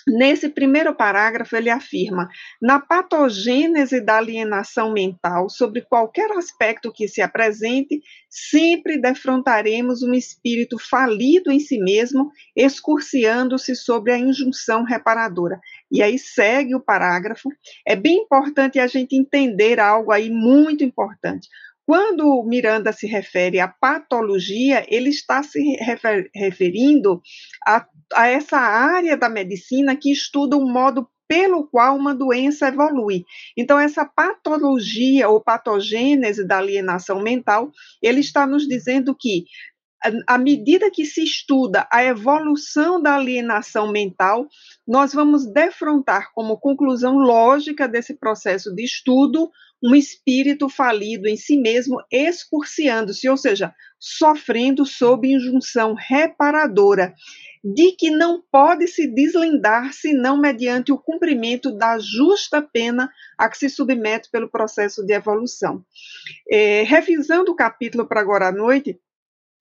Nesse 0.07 0.49
primeiro 0.49 0.93
parágrafo, 0.93 1.55
ele 1.55 1.69
afirma: 1.69 2.29
na 2.61 2.79
patogênese 2.79 3.99
da 3.99 4.17
alienação 4.17 4.93
mental, 4.93 5.49
sobre 5.49 5.81
qualquer 5.81 6.29
aspecto 6.31 6.91
que 6.93 7.07
se 7.07 7.21
apresente, 7.23 8.01
sempre 8.29 9.01
defrontaremos 9.01 10.03
um 10.03 10.13
espírito 10.13 10.77
falido 10.77 11.51
em 11.51 11.59
si 11.59 11.79
mesmo, 11.79 12.31
excursiando-se 12.55 13.75
sobre 13.75 14.11
a 14.11 14.17
injunção 14.17 14.83
reparadora. 14.83 15.59
E 15.91 16.03
aí 16.03 16.19
segue 16.19 16.75
o 16.75 16.79
parágrafo. 16.79 17.49
É 17.83 17.95
bem 17.95 18.17
importante 18.17 18.77
a 18.77 18.85
gente 18.85 19.15
entender 19.15 19.79
algo 19.79 20.11
aí 20.11 20.29
muito 20.29 20.83
importante. 20.83 21.49
Quando 21.85 22.43
Miranda 22.43 22.91
se 22.91 23.05
refere 23.05 23.59
à 23.59 23.67
patologia, 23.67 24.85
ele 24.89 25.09
está 25.09 25.43
se 25.43 25.61
refer, 25.75 26.29
referindo 26.33 27.21
a, 27.65 27.85
a 28.13 28.27
essa 28.27 28.57
área 28.57 29.15
da 29.15 29.29
medicina 29.29 29.95
que 29.95 30.11
estuda 30.11 30.57
o 30.57 30.67
modo 30.67 31.07
pelo 31.27 31.67
qual 31.67 31.95
uma 31.95 32.13
doença 32.13 32.67
evolui. 32.67 33.23
Então, 33.57 33.79
essa 33.79 34.05
patologia 34.05 35.27
ou 35.29 35.41
patogênese 35.41 36.45
da 36.45 36.57
alienação 36.57 37.21
mental, 37.21 37.71
ele 38.01 38.19
está 38.19 38.45
nos 38.45 38.67
dizendo 38.67 39.15
que 39.15 39.45
à 40.27 40.37
medida 40.37 40.91
que 40.91 41.05
se 41.05 41.23
estuda 41.23 41.87
a 41.91 42.03
evolução 42.03 43.01
da 43.01 43.15
alienação 43.15 43.91
mental, 43.91 44.47
nós 44.87 45.13
vamos 45.13 45.45
defrontar 45.51 46.31
como 46.33 46.59
conclusão 46.59 47.17
lógica 47.17 47.87
desse 47.87 48.13
processo 48.13 48.73
de 48.73 48.83
estudo 48.83 49.49
um 49.83 49.93
espírito 49.93 50.69
falido 50.69 51.27
em 51.27 51.35
si 51.35 51.57
mesmo, 51.57 52.01
excursiando-se, 52.11 53.29
ou 53.29 53.37
seja, 53.37 53.73
sofrendo 53.99 54.85
sob 54.85 55.27
injunção 55.27 55.93
reparadora, 55.93 57.13
de 57.63 57.91
que 57.93 58.11
não 58.11 58.43
pode 58.51 58.87
se 58.87 59.07
deslindar 59.07 59.91
senão 59.91 60.39
mediante 60.39 60.91
o 60.91 60.97
cumprimento 60.97 61.71
da 61.71 61.97
justa 61.99 62.61
pena 62.61 63.09
a 63.37 63.49
que 63.49 63.57
se 63.57 63.69
submete 63.69 64.29
pelo 64.29 64.49
processo 64.49 65.03
de 65.03 65.13
evolução. 65.13 65.83
É, 66.49 66.83
revisando 66.83 67.51
o 67.51 67.55
capítulo 67.55 68.07
para 68.07 68.21
agora 68.21 68.47
à 68.49 68.51
noite, 68.51 68.99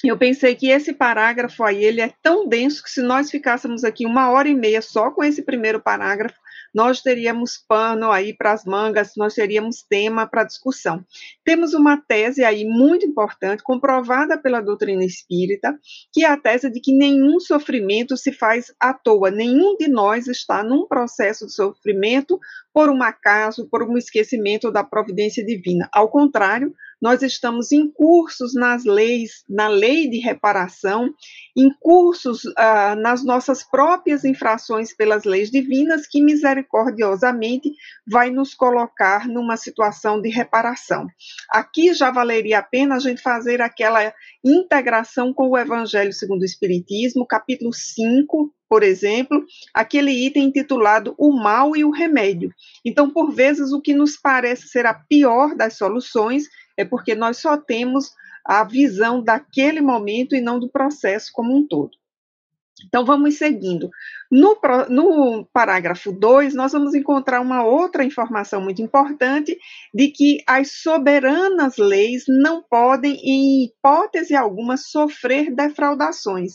eu 0.03 0.19
pensei 0.19 0.55
que 0.55 0.69
esse 0.69 0.93
parágrafo 0.93 1.63
aí 1.63 1.85
ele 1.85 2.01
é 2.01 2.13
tão 2.23 2.49
denso 2.49 2.83
que 2.83 2.91
se 2.91 3.01
nós 3.01 3.31
ficássemos 3.31 3.85
aqui 3.85 4.05
uma 4.07 4.31
hora 4.31 4.49
e 4.49 4.55
meia 4.55 4.83
só 4.83 5.11
com 5.11 5.23
esse 5.23 5.43
primeiro 5.43 5.81
parágrafo, 5.81 6.39
nós 6.75 7.01
teríamos 7.01 7.57
pano 7.69 8.11
aí 8.11 8.37
para 8.37 8.53
as 8.53 8.65
mangas, 8.65 9.13
nós 9.17 9.35
teríamos 9.35 9.85
tema 9.89 10.27
para 10.27 10.43
discussão. 10.43 11.05
Temos 11.45 11.73
uma 11.73 11.97
tese 11.97 12.43
aí 12.43 12.65
muito 12.65 13.07
importante, 13.07 13.63
comprovada 13.63 14.37
pela 14.37 14.61
doutrina 14.61 15.05
espírita, 15.05 15.79
que 16.13 16.25
é 16.25 16.29
a 16.29 16.37
tese 16.37 16.69
de 16.69 16.81
que 16.81 16.93
nenhum 16.93 17.39
sofrimento 17.39 18.17
se 18.17 18.33
faz 18.33 18.75
à 18.81 18.93
toa, 18.93 19.31
nenhum 19.31 19.77
de 19.77 19.87
nós 19.87 20.27
está 20.27 20.65
num 20.65 20.87
processo 20.89 21.47
de 21.47 21.53
sofrimento 21.55 22.41
por 22.73 22.91
um 22.91 23.03
acaso, 23.03 23.69
por 23.71 23.89
um 23.89 23.97
esquecimento 23.97 24.73
da 24.73 24.83
providência 24.83 25.47
divina. 25.47 25.89
Ao 25.93 26.09
contrário, 26.09 26.75
nós 27.05 27.21
estamos 27.21 27.71
em 27.71 27.87
cursos 27.87 28.55
nas 28.55 28.87
leis, 28.87 29.45
na 29.47 29.69
lei 29.69 30.09
de 30.09 30.21
reparação, 30.21 31.13
em 31.55 31.69
cursos 31.79 32.45
ah, 32.57 32.97
nas 32.97 33.23
nossas 33.23 33.63
próprias 33.63 34.25
infrações 34.25 34.97
pelas 34.97 35.25
leis 35.25 35.51
divinas, 35.51 36.07
que 36.07 36.23
misericordiosamente 36.23 37.71
vai 38.11 38.31
nos 38.31 38.55
colocar 38.55 39.29
numa 39.29 39.59
situação 39.59 40.19
de 40.19 40.31
reparação. 40.31 41.07
Aqui 41.51 41.93
já 41.93 42.11
valeria 42.11 42.61
a 42.61 42.63
pena 42.63 42.95
a 42.95 42.99
gente 42.99 43.21
fazer 43.21 43.61
aquela 43.61 44.11
integração 44.43 45.31
com 45.35 45.51
o 45.51 45.59
Evangelho 45.59 46.11
segundo 46.11 46.41
o 46.41 46.47
Espiritismo, 46.47 47.27
capítulo 47.27 47.71
5, 47.71 48.51
por 48.67 48.83
exemplo, 48.83 49.45
aquele 49.75 50.11
item 50.11 50.45
intitulado 50.45 51.15
O 51.19 51.31
Mal 51.33 51.77
e 51.77 51.85
o 51.85 51.91
Remédio. 51.91 52.51
Então, 52.85 53.11
por 53.11 53.31
vezes, 53.31 53.73
o 53.73 53.81
que 53.81 53.95
nos 53.95 54.17
parece 54.17 54.69
ser 54.69 54.87
a 54.87 54.95
pior 54.95 55.55
das 55.55 55.77
soluções 55.77 56.49
é 56.77 56.85
porque 56.85 57.15
nós 57.15 57.39
só 57.39 57.57
temos 57.57 58.13
a 58.45 58.63
visão 58.65 59.23
daquele 59.23 59.81
momento 59.81 60.35
e 60.35 60.41
não 60.41 60.59
do 60.59 60.69
processo 60.69 61.31
como 61.33 61.57
um 61.57 61.67
todo. 61.67 61.93
Então, 62.87 63.05
vamos 63.05 63.39
seguindo. 63.39 63.89
No, 64.31 64.59
no, 64.89 65.47
parágrafo 65.53 66.13
2, 66.13 66.55
nós 66.55 66.73
vamos 66.73 66.95
encontrar 66.95 67.41
uma 67.41 67.65
outra 67.65 68.05
informação 68.05 68.61
muito 68.61 68.83
importante 68.83 69.57
de 69.95 70.09
que 70.09 70.39
as 70.47 70.83
soberanas 70.83 71.77
leis 71.77 72.25
não 72.27 72.63
podem, 72.63 73.15
em 73.23 73.65
hipótese 73.65 74.35
alguma, 74.35 74.77
sofrer 74.77 75.55
defraudações. 75.55 76.55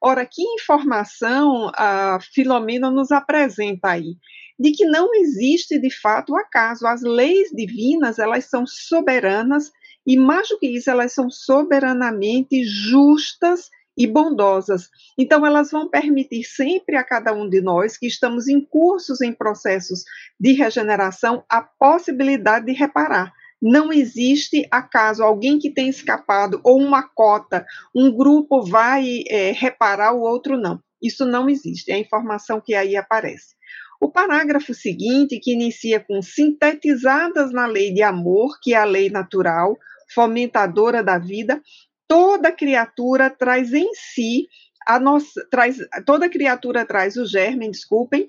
Ora, 0.00 0.24
que 0.24 0.42
informação 0.42 1.70
a 1.74 2.18
Filomena 2.20 2.90
nos 2.90 3.10
apresenta 3.10 3.90
aí? 3.90 4.16
De 4.58 4.72
que 4.72 4.84
não 4.84 5.14
existe 5.14 5.78
de 5.78 5.90
fato 5.90 6.32
o 6.32 6.36
acaso. 6.36 6.86
As 6.86 7.02
leis 7.02 7.50
divinas, 7.52 8.18
elas 8.18 8.46
são 8.46 8.66
soberanas 8.66 9.70
e 10.06 10.16
mais 10.16 10.48
do 10.48 10.58
que 10.58 10.68
isso, 10.68 10.88
elas 10.88 11.12
são 11.12 11.28
soberanamente 11.28 12.62
justas 12.64 13.68
e 13.98 14.06
bondosas. 14.06 14.88
Então, 15.18 15.44
elas 15.44 15.70
vão 15.70 15.88
permitir 15.88 16.44
sempre 16.44 16.96
a 16.96 17.02
cada 17.02 17.32
um 17.32 17.48
de 17.48 17.60
nós 17.60 17.96
que 17.96 18.06
estamos 18.06 18.46
em 18.46 18.60
cursos 18.60 19.20
em 19.20 19.32
processos 19.32 20.04
de 20.38 20.52
regeneração 20.52 21.42
a 21.48 21.60
possibilidade 21.60 22.66
de 22.66 22.72
reparar. 22.72 23.32
Não 23.60 23.92
existe 23.92 24.68
acaso 24.70 25.24
alguém 25.24 25.58
que 25.58 25.70
tenha 25.70 25.88
escapado 25.88 26.60
ou 26.62 26.78
uma 26.78 27.02
cota, 27.02 27.66
um 27.94 28.14
grupo 28.14 28.62
vai 28.62 29.24
é, 29.28 29.50
reparar, 29.50 30.12
o 30.12 30.20
outro 30.20 30.58
não. 30.58 30.80
Isso 31.02 31.24
não 31.24 31.48
existe, 31.48 31.90
é 31.90 31.94
a 31.94 31.98
informação 31.98 32.60
que 32.60 32.74
aí 32.74 32.96
aparece. 32.96 33.55
O 34.00 34.10
parágrafo 34.10 34.74
seguinte, 34.74 35.40
que 35.40 35.52
inicia 35.52 36.00
com 36.00 36.20
sintetizadas 36.22 37.52
na 37.52 37.66
lei 37.66 37.92
de 37.92 38.02
amor, 38.02 38.58
que 38.62 38.74
é 38.74 38.76
a 38.76 38.84
lei 38.84 39.10
natural, 39.10 39.76
fomentadora 40.14 41.02
da 41.02 41.18
vida, 41.18 41.62
toda 42.06 42.52
criatura 42.52 43.30
traz 43.30 43.72
em 43.72 43.92
si 43.94 44.46
a 44.86 45.00
nossa, 45.00 45.44
traz, 45.50 45.78
toda 46.04 46.28
criatura 46.28 46.86
traz 46.86 47.16
o 47.16 47.26
germe, 47.26 47.68
desculpem, 47.68 48.28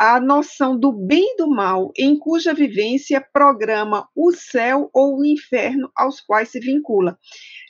a 0.00 0.20
noção 0.20 0.78
do 0.78 0.92
bem 0.92 1.34
e 1.34 1.36
do 1.36 1.50
mal, 1.50 1.92
em 1.98 2.16
cuja 2.16 2.54
vivência 2.54 3.20
programa 3.20 4.08
o 4.14 4.32
céu 4.32 4.88
ou 4.94 5.18
o 5.18 5.24
inferno 5.24 5.90
aos 5.94 6.20
quais 6.20 6.50
se 6.50 6.60
vincula. 6.60 7.18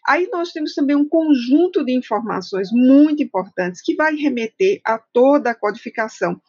Aí 0.06 0.28
nós 0.30 0.52
temos 0.52 0.74
também 0.74 0.94
um 0.94 1.08
conjunto 1.08 1.84
de 1.84 1.92
informações 1.92 2.68
muito 2.70 3.22
importantes 3.22 3.80
que 3.82 3.94
vai 3.94 4.14
remeter 4.14 4.80
a 4.84 4.98
toda 4.98 5.50
a 5.50 5.54
codificação. 5.54 6.40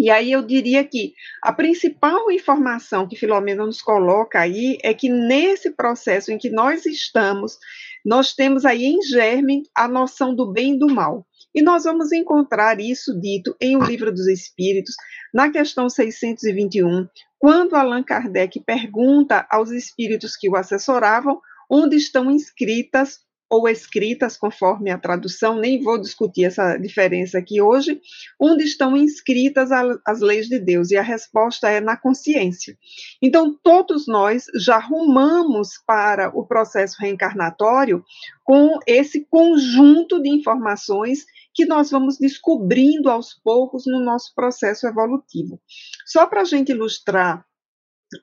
E 0.00 0.10
aí 0.10 0.30
eu 0.30 0.42
diria 0.42 0.84
que 0.84 1.12
a 1.42 1.52
principal 1.52 2.30
informação 2.30 3.08
que 3.08 3.16
Filomena 3.16 3.66
nos 3.66 3.82
coloca 3.82 4.38
aí 4.38 4.78
é 4.84 4.94
que 4.94 5.08
nesse 5.08 5.72
processo 5.72 6.30
em 6.30 6.38
que 6.38 6.48
nós 6.48 6.86
estamos, 6.86 7.58
nós 8.06 8.32
temos 8.32 8.64
aí 8.64 8.84
em 8.84 9.02
germe 9.02 9.64
a 9.74 9.88
noção 9.88 10.32
do 10.32 10.52
bem 10.52 10.76
e 10.76 10.78
do 10.78 10.86
mal. 10.86 11.26
E 11.52 11.60
nós 11.60 11.82
vamos 11.82 12.12
encontrar 12.12 12.78
isso 12.78 13.18
dito 13.18 13.56
em 13.60 13.76
O 13.76 13.82
Livro 13.82 14.12
dos 14.12 14.28
Espíritos, 14.28 14.94
na 15.34 15.50
questão 15.50 15.88
621, 15.88 17.08
quando 17.36 17.74
Allan 17.74 18.04
Kardec 18.04 18.60
pergunta 18.60 19.48
aos 19.50 19.72
espíritos 19.72 20.36
que 20.36 20.48
o 20.48 20.54
assessoravam 20.54 21.40
onde 21.68 21.96
estão 21.96 22.30
inscritas 22.30 23.18
ou 23.50 23.68
escritas, 23.68 24.36
conforme 24.36 24.90
a 24.90 24.98
tradução, 24.98 25.58
nem 25.58 25.82
vou 25.82 25.98
discutir 25.98 26.44
essa 26.44 26.76
diferença 26.76 27.38
aqui 27.38 27.60
hoje, 27.60 28.00
onde 28.38 28.64
estão 28.64 28.96
inscritas 28.96 29.70
as 30.04 30.20
leis 30.20 30.48
de 30.48 30.58
Deus, 30.58 30.90
e 30.90 30.96
a 30.96 31.02
resposta 31.02 31.68
é 31.68 31.80
na 31.80 31.96
consciência. 31.96 32.76
Então, 33.22 33.56
todos 33.62 34.06
nós 34.06 34.44
já 34.56 34.78
rumamos 34.78 35.70
para 35.86 36.30
o 36.36 36.46
processo 36.46 36.96
reencarnatório 37.00 38.04
com 38.44 38.78
esse 38.86 39.26
conjunto 39.30 40.20
de 40.20 40.28
informações 40.28 41.24
que 41.54 41.64
nós 41.64 41.90
vamos 41.90 42.18
descobrindo 42.18 43.10
aos 43.10 43.34
poucos 43.34 43.84
no 43.86 43.98
nosso 43.98 44.34
processo 44.34 44.86
evolutivo. 44.86 45.60
Só 46.06 46.26
para 46.26 46.42
a 46.42 46.44
gente 46.44 46.70
ilustrar 46.70 47.44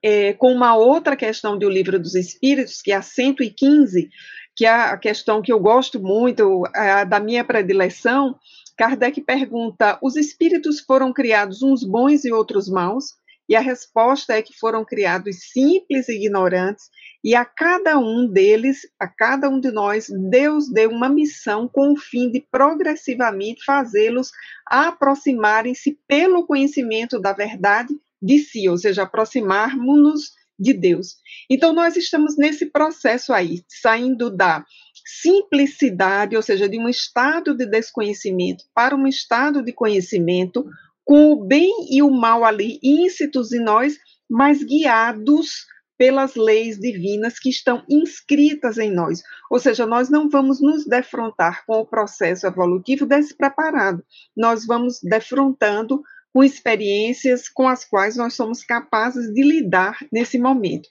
é, 0.04 0.34
com 0.34 0.52
uma 0.52 0.76
outra 0.76 1.16
questão 1.16 1.58
do 1.58 1.70
Livro 1.70 2.00
dos 2.00 2.16
Espíritos, 2.16 2.82
que 2.82 2.92
é 2.92 2.96
a 2.96 3.02
115, 3.02 4.10
que 4.56 4.65
é 4.65 4.70
a 4.70 4.98
questão 4.98 5.41
que 5.41 5.52
eu 5.52 5.60
gosto 5.60 6.00
muito, 6.00 6.63
é 6.74 7.06
da 7.06 7.20
minha 7.20 7.44
predileção, 7.44 8.36
Kardec 8.78 9.22
pergunta: 9.22 9.98
os 10.02 10.15
espíritos 10.15 10.80
foram 10.80 11.13
criados 11.13 11.62
uns 11.62 11.84
bons 11.84 12.26
e 12.26 12.32
outros 12.32 12.70
maus? 12.70 13.15
E 13.48 13.56
a 13.56 13.60
resposta 13.60 14.34
é 14.34 14.41
que 14.41 14.58
foram 14.58 14.84
criados 14.84 15.52
simples 15.52 16.10
e 16.10 16.13
ignorantes, 16.13 16.89
e 17.24 17.36
a 17.36 17.46
cada 17.46 18.00
um 18.00 18.28
deles, 18.28 18.80
a 19.00 19.08
cada 19.08 19.48
um 19.50 19.60
de 19.60 19.72
nós, 19.72 20.08
Deus 20.32 20.68
deu 20.68 20.89
uma 20.89 21.08
missão 21.08 21.68
com 21.68 21.94
o 21.94 21.96
fim 21.96 22.32
de 22.32 22.41
progressivamente 22.52 23.63
fazê-los 23.63 24.32
aproximarem-se 24.65 26.00
pelo 26.08 26.48
conhecimento 26.48 27.20
da 27.20 27.34
verdade 27.34 27.94
de 28.20 28.39
si, 28.39 28.68
ou 28.68 28.78
seja, 28.78 29.04
aproximarmos-nos 29.04 30.32
de 30.58 30.74
Deus. 30.74 31.18
Então, 31.50 31.74
nós 31.74 31.96
estamos 31.96 32.38
nesse 32.38 32.68
processo 32.68 33.34
aí, 33.34 33.63
saindo 33.68 34.30
da 34.30 34.65
simplicidade, 35.06 36.36
ou 36.36 36.41
seja, 36.41 36.68
de 36.68 36.80
um 36.80 36.89
estado 36.89 37.56
de 37.56 37.65
desconhecimento 37.65 38.63
para 38.74 38.96
um 38.96 39.06
estado 39.06 39.62
de 39.62 39.72
conhecimento, 39.72 40.65
com 41.04 41.32
o 41.32 41.46
bem 41.46 41.72
e 41.91 42.02
o 42.02 42.10
mal 42.10 42.44
ali 42.44 42.80
íncitos 42.82 43.52
em 43.52 43.63
nós, 43.63 43.98
mas 44.28 44.63
guiados 44.63 45.68
pelas 45.98 46.36
leis 46.36 46.78
divinas 46.78 47.39
que 47.39 47.50
estão 47.50 47.84
inscritas 47.89 48.78
em 48.78 48.91
nós. 48.91 49.22
Ou 49.50 49.60
seja, 49.60 49.86
nós 49.86 50.10
não 50.10 50.30
vamos 50.30 50.62
nos 50.62 50.86
defrontar 50.86 51.63
com 51.65 51.80
o 51.80 51.86
processo 51.86 52.46
evolutivo 52.46 53.06
despreparado, 53.06 54.04
nós 54.36 54.65
vamos 54.65 55.00
defrontando 55.02 56.02
com 56.36 56.43
experiências 56.43 57.48
com 57.48 57.65
as 57.65 57.86
quais 57.86 58.17
nós 58.17 58.34
somos 58.34 58.62
capazes 58.62 59.34
de 59.34 59.41
lidar 59.41 59.98
nesse 60.12 60.38
momento. 60.38 60.89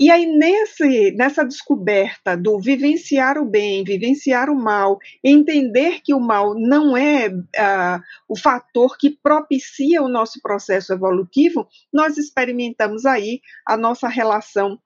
E 0.00 0.10
aí, 0.10 0.24
nesse, 0.24 1.10
nessa 1.10 1.44
descoberta 1.44 2.34
do 2.34 2.58
vivenciar 2.58 3.36
o 3.36 3.44
bem, 3.44 3.84
vivenciar 3.84 4.48
o 4.48 4.54
mal, 4.54 4.98
entender 5.22 6.00
que 6.02 6.14
o 6.14 6.18
mal 6.18 6.54
não 6.54 6.96
é 6.96 7.28
uh, 7.28 8.02
o 8.26 8.34
fator 8.34 8.96
que 8.96 9.10
propicia 9.10 10.00
o 10.00 10.08
nosso 10.08 10.40
processo 10.40 10.90
evolutivo, 10.94 11.68
nós 11.92 12.16
experimentamos 12.16 13.04
aí 13.04 13.42
a 13.66 13.76
nossa 13.76 14.08
relação, 14.08 14.78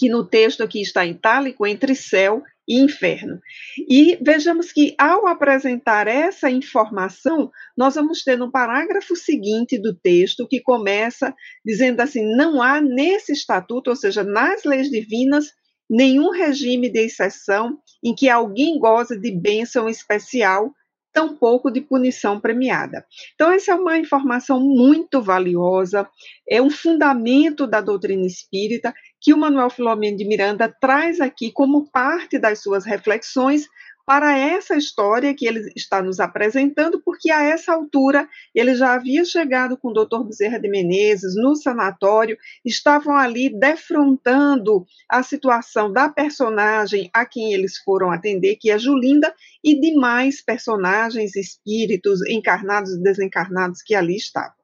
que 0.00 0.08
no 0.08 0.24
texto 0.24 0.64
aqui 0.64 0.82
está 0.82 1.06
itálico, 1.06 1.64
entre 1.64 1.94
céu 1.94 2.42
e 2.68 2.78
inferno. 2.78 3.40
E 3.88 4.18
vejamos 4.20 4.70
que, 4.70 4.94
ao 4.98 5.26
apresentar 5.26 6.06
essa 6.06 6.50
informação, 6.50 7.50
nós 7.76 7.94
vamos 7.94 8.22
ter 8.22 8.36
no 8.36 8.52
parágrafo 8.52 9.16
seguinte 9.16 9.80
do 9.80 9.94
texto, 9.94 10.46
que 10.46 10.60
começa 10.60 11.34
dizendo 11.64 12.00
assim: 12.00 12.24
não 12.36 12.60
há 12.60 12.80
nesse 12.80 13.32
estatuto, 13.32 13.90
ou 13.90 13.96
seja, 13.96 14.22
nas 14.22 14.64
leis 14.64 14.90
divinas, 14.90 15.46
nenhum 15.88 16.30
regime 16.30 16.90
de 16.90 17.00
exceção 17.00 17.78
em 18.04 18.14
que 18.14 18.28
alguém 18.28 18.78
goza 18.78 19.18
de 19.18 19.30
bênção 19.30 19.88
especial 19.88 20.70
tampouco 21.12 21.70
de 21.70 21.80
punição 21.80 22.38
premiada. 22.38 23.04
Então, 23.34 23.50
essa 23.50 23.72
é 23.72 23.74
uma 23.74 23.98
informação 23.98 24.60
muito 24.60 25.20
valiosa, 25.20 26.08
é 26.48 26.60
um 26.62 26.70
fundamento 26.70 27.66
da 27.66 27.80
doutrina 27.80 28.26
espírita 28.26 28.94
que 29.20 29.34
o 29.34 29.38
Manuel 29.38 29.70
Filomeno 29.70 30.16
de 30.16 30.24
Miranda 30.24 30.68
traz 30.68 31.20
aqui 31.20 31.50
como 31.50 31.90
parte 31.90 32.38
das 32.38 32.60
suas 32.60 32.84
reflexões 32.84 33.68
para 34.08 34.38
essa 34.38 34.74
história 34.74 35.34
que 35.34 35.46
ele 35.46 35.70
está 35.76 36.00
nos 36.00 36.18
apresentando, 36.18 36.98
porque 37.04 37.30
a 37.30 37.42
essa 37.42 37.74
altura 37.74 38.26
ele 38.54 38.74
já 38.74 38.94
havia 38.94 39.22
chegado 39.22 39.76
com 39.76 39.88
o 39.88 39.92
Dr. 39.92 40.24
Bezerra 40.24 40.58
de 40.58 40.66
Menezes 40.66 41.34
no 41.36 41.54
sanatório, 41.54 42.38
estavam 42.64 43.14
ali 43.14 43.50
defrontando 43.50 44.86
a 45.10 45.22
situação 45.22 45.92
da 45.92 46.08
personagem 46.08 47.10
a 47.12 47.26
quem 47.26 47.52
eles 47.52 47.76
foram 47.76 48.10
atender, 48.10 48.56
que 48.56 48.70
é 48.70 48.78
Julinda, 48.78 49.34
e 49.62 49.78
demais 49.78 50.40
personagens, 50.40 51.36
espíritos 51.36 52.26
encarnados 52.30 52.92
e 52.92 53.02
desencarnados 53.02 53.82
que 53.82 53.94
ali 53.94 54.16
estavam. 54.16 54.57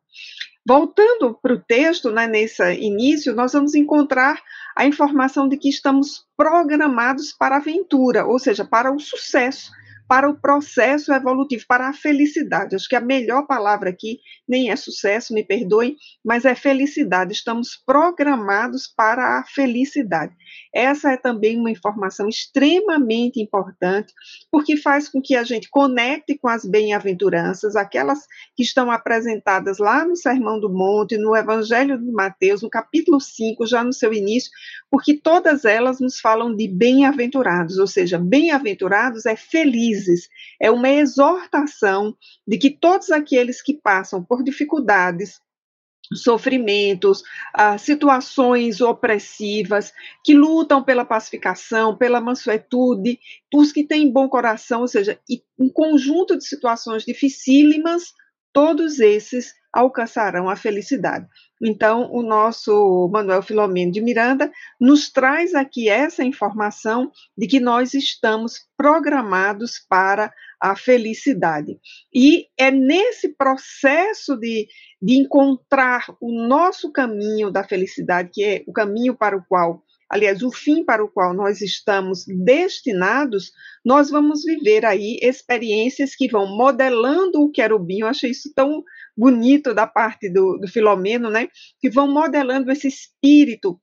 Voltando 0.67 1.39
para 1.43 1.53
o 1.53 1.61
texto, 1.61 2.11
né, 2.11 2.27
nesse 2.27 2.63
início, 2.81 3.35
nós 3.35 3.53
vamos 3.53 3.75
encontrar 3.75 4.41
a 4.75 4.87
informação 4.87 5.47
de 5.47 5.59
que 5.59 5.69
estamos 5.69 6.27
programados 6.37 7.33
para 7.33 7.57
a 7.57 7.59
aventura, 7.59 8.25
ou 8.25 8.39
seja, 8.39 8.65
para 8.65 8.91
o 8.91 8.99
sucesso 8.99 9.71
para 10.09 10.29
o 10.29 10.39
processo 10.39 11.13
evolutivo, 11.13 11.65
para 11.67 11.89
a 11.89 11.93
felicidade. 11.93 12.75
Acho 12.75 12.89
que 12.89 12.97
a 12.97 13.01
melhor 13.01 13.47
palavra 13.47 13.91
aqui 13.91 14.21
nem 14.47 14.71
é 14.71 14.77
sucesso, 14.77 15.33
me 15.33 15.43
perdoem, 15.43 15.97
mas 16.25 16.45
é 16.45 16.55
felicidade. 16.55 17.33
Estamos 17.33 17.81
programados 17.87 18.87
para 18.87 19.39
a 19.39 19.45
felicidade. 19.45 20.35
Essa 20.75 21.13
é 21.13 21.17
também 21.17 21.59
uma 21.59 21.71
informação 21.71 22.29
extremamente 22.29 23.41
importante, 23.41 24.13
porque 24.51 24.77
faz 24.77 25.09
com 25.09 25.23
que 25.23 25.37
a 25.37 25.45
gente 25.45 25.71
conecte 25.71 26.37
com 26.37 26.49
as 26.49 26.65
bem-aventuranças, 26.65 27.77
aquelas 27.77 28.21
que 28.57 28.63
estão 28.63 28.91
apresentadas 28.91 29.79
lá 29.79 30.05
no 30.05 30.17
Sermão 30.17 30.61
do 30.61 30.69
Monte, 30.69 31.17
no 31.17 31.35
Evangelho 31.35 31.99
de 31.99 32.11
Mateus, 32.11 32.63
no 32.63 32.69
capítulo 32.69 33.21
5, 33.21 33.67
já 33.67 33.83
no 33.83 33.93
seu 33.93 34.13
início, 34.13 34.51
porque 34.91 35.15
todas 35.15 35.65
elas 35.65 36.01
nos 36.01 36.21
falam 36.21 36.55
de 36.55 36.69
bem-aventurados, 36.69 37.79
ou 37.79 37.87
seja, 37.87 38.19
bem-aventurados 38.19 39.27
é 39.27 39.37
feliz 39.37 39.94
felizes. 39.95 40.29
É 40.61 40.71
uma 40.71 40.89
exortação 40.89 42.17
de 42.47 42.59
que 42.59 42.71
todos 42.71 43.11
aqueles 43.11 43.63
que 43.63 43.75
passam 43.75 44.23
por 44.23 44.43
dificuldades, 44.43 45.41
sofrimentos, 46.13 47.23
ah, 47.55 47.79
situações 47.79 48.81
opressivas, 48.81 49.93
que 50.23 50.35
lutam 50.35 50.83
pela 50.83 51.05
pacificação, 51.05 51.97
pela 51.97 52.21
mansuetude, 52.21 53.19
os 53.55 53.73
que 53.73 53.85
têm 53.85 54.13
bom 54.13 54.29
coração, 54.29 54.83
ou 54.83 54.89
seja, 54.89 55.19
um 55.59 55.69
conjunto 55.69 56.37
de 56.37 56.45
situações 56.45 57.05
dificílimas, 57.05 58.13
todos 58.55 59.01
esses 59.01 59.53
alcançarão 59.73 60.49
a 60.49 60.55
felicidade. 60.55 61.27
Então, 61.61 62.09
o 62.13 62.23
nosso 62.23 63.11
Manuel 63.13 63.43
Filomeno 63.43 63.91
de 63.91 64.01
Miranda 64.01 64.51
nos 64.81 65.11
traz 65.11 65.55
aqui 65.55 65.89
essa 65.89 66.23
informação 66.23 67.11
de 67.37 67.49
que 67.49 67.59
nós 67.59 67.93
estamos 67.93 68.61
programados 68.77 69.85
para 69.89 70.33
a 70.61 70.77
felicidade. 70.77 71.77
E 72.15 72.47
é 72.57 72.71
nesse 72.71 73.31
processo 73.31 74.37
de, 74.37 74.69
de 75.03 75.15
encontrar 75.15 76.07
o 76.21 76.33
nosso 76.47 76.93
caminho 76.93 77.51
da 77.51 77.65
felicidade, 77.65 78.31
que 78.33 78.45
é 78.45 78.65
o 78.67 78.73
caminho 78.73 79.17
para 79.17 79.37
o 79.37 79.45
qual 79.45 79.83
aliás, 80.15 80.43
o 80.43 80.53
fim 80.53 80.85
para 80.85 81.05
o 81.05 81.09
qual 81.09 81.35
nós 81.35 81.61
estamos 81.61 82.25
destinados, 82.25 83.51
nós 83.85 84.09
vamos 84.09 84.45
viver 84.45 84.87
aí 84.87 85.19
experiências 85.21 86.15
que 86.15 86.29
vão 86.29 86.47
modelando 86.47 87.43
o 87.43 87.51
querubim. 87.51 88.03
Eu 88.03 88.07
achei 88.07 88.31
isso 88.31 88.53
tão 88.55 88.85
bonito 89.17 89.75
da 89.75 89.89
parte 89.89 90.31
do, 90.31 90.57
do 90.59 90.69
Filomeno, 90.69 91.29
né? 91.31 91.49
Que 91.81 91.91
vão 91.91 92.07
modelando 92.07 92.71
esse 92.71 92.87
espírito 92.87 93.81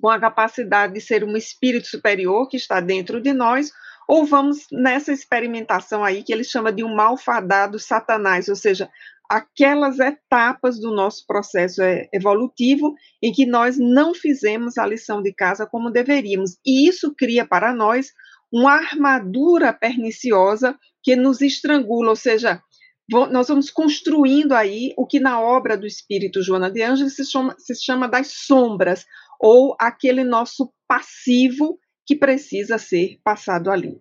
com 0.00 0.08
a 0.08 0.18
capacidade 0.18 0.94
de 0.94 1.00
ser 1.00 1.22
um 1.22 1.36
espírito 1.36 1.86
superior 1.86 2.48
que 2.48 2.56
está 2.56 2.80
dentro 2.80 3.20
de 3.20 3.32
nós, 3.32 3.70
ou 4.08 4.26
vamos 4.26 4.66
nessa 4.72 5.12
experimentação 5.12 6.02
aí 6.02 6.24
que 6.24 6.32
ele 6.32 6.42
chama 6.42 6.72
de 6.72 6.82
um 6.82 6.92
malfadado 6.92 7.78
satanás, 7.78 8.48
ou 8.48 8.56
seja, 8.56 8.90
aquelas 9.32 9.98
etapas 9.98 10.78
do 10.78 10.94
nosso 10.94 11.24
processo 11.26 11.80
é, 11.80 12.06
evolutivo 12.12 12.94
em 13.22 13.32
que 13.32 13.46
nós 13.46 13.78
não 13.78 14.12
fizemos 14.12 14.76
a 14.76 14.86
lição 14.86 15.22
de 15.22 15.32
casa 15.32 15.66
como 15.66 15.90
deveríamos. 15.90 16.58
E 16.66 16.86
isso 16.86 17.14
cria 17.16 17.46
para 17.46 17.72
nós 17.72 18.12
uma 18.52 18.72
armadura 18.72 19.72
perniciosa 19.72 20.78
que 21.02 21.16
nos 21.16 21.40
estrangula, 21.40 22.10
ou 22.10 22.16
seja, 22.16 22.62
nós 23.10 23.48
vamos 23.48 23.70
construindo 23.70 24.52
aí 24.52 24.92
o 24.98 25.06
que 25.06 25.18
na 25.18 25.40
obra 25.40 25.78
do 25.78 25.86
Espírito 25.86 26.42
Joana 26.42 26.70
de 26.70 26.82
Ângeles 26.82 27.16
se 27.16 27.24
chama, 27.24 27.56
se 27.58 27.74
chama 27.74 28.06
das 28.06 28.32
sombras, 28.46 29.06
ou 29.40 29.74
aquele 29.80 30.24
nosso 30.24 30.70
passivo 30.86 31.78
que 32.06 32.14
precisa 32.14 32.76
ser 32.76 33.18
passado 33.24 33.70
ali. 33.70 33.98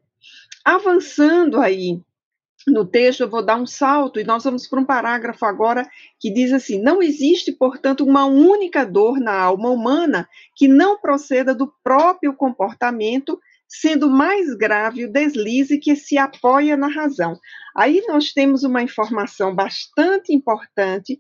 Avançando 0.65 1.61
aí 1.61 2.01
no 2.67 2.85
texto, 2.85 3.21
eu 3.21 3.29
vou 3.29 3.43
dar 3.43 3.55
um 3.55 3.65
salto 3.65 4.19
e 4.19 4.23
nós 4.23 4.43
vamos 4.43 4.67
para 4.67 4.79
um 4.79 4.85
parágrafo 4.85 5.45
agora 5.45 5.87
que 6.19 6.31
diz 6.31 6.51
assim: 6.53 6.81
Não 6.81 7.01
existe, 7.01 7.51
portanto, 7.51 8.05
uma 8.05 8.25
única 8.25 8.85
dor 8.85 9.19
na 9.19 9.33
alma 9.33 9.69
humana 9.69 10.27
que 10.55 10.67
não 10.67 10.99
proceda 10.99 11.55
do 11.55 11.73
próprio 11.83 12.33
comportamento 12.33 13.39
sendo 13.67 14.09
mais 14.09 14.53
grave 14.53 15.05
o 15.05 15.11
deslize 15.11 15.77
que 15.77 15.95
se 15.95 16.17
apoia 16.17 16.75
na 16.75 16.87
razão. 16.87 17.39
Aí 17.73 18.03
nós 18.05 18.33
temos 18.33 18.63
uma 18.63 18.83
informação 18.83 19.55
bastante 19.55 20.33
importante 20.33 21.17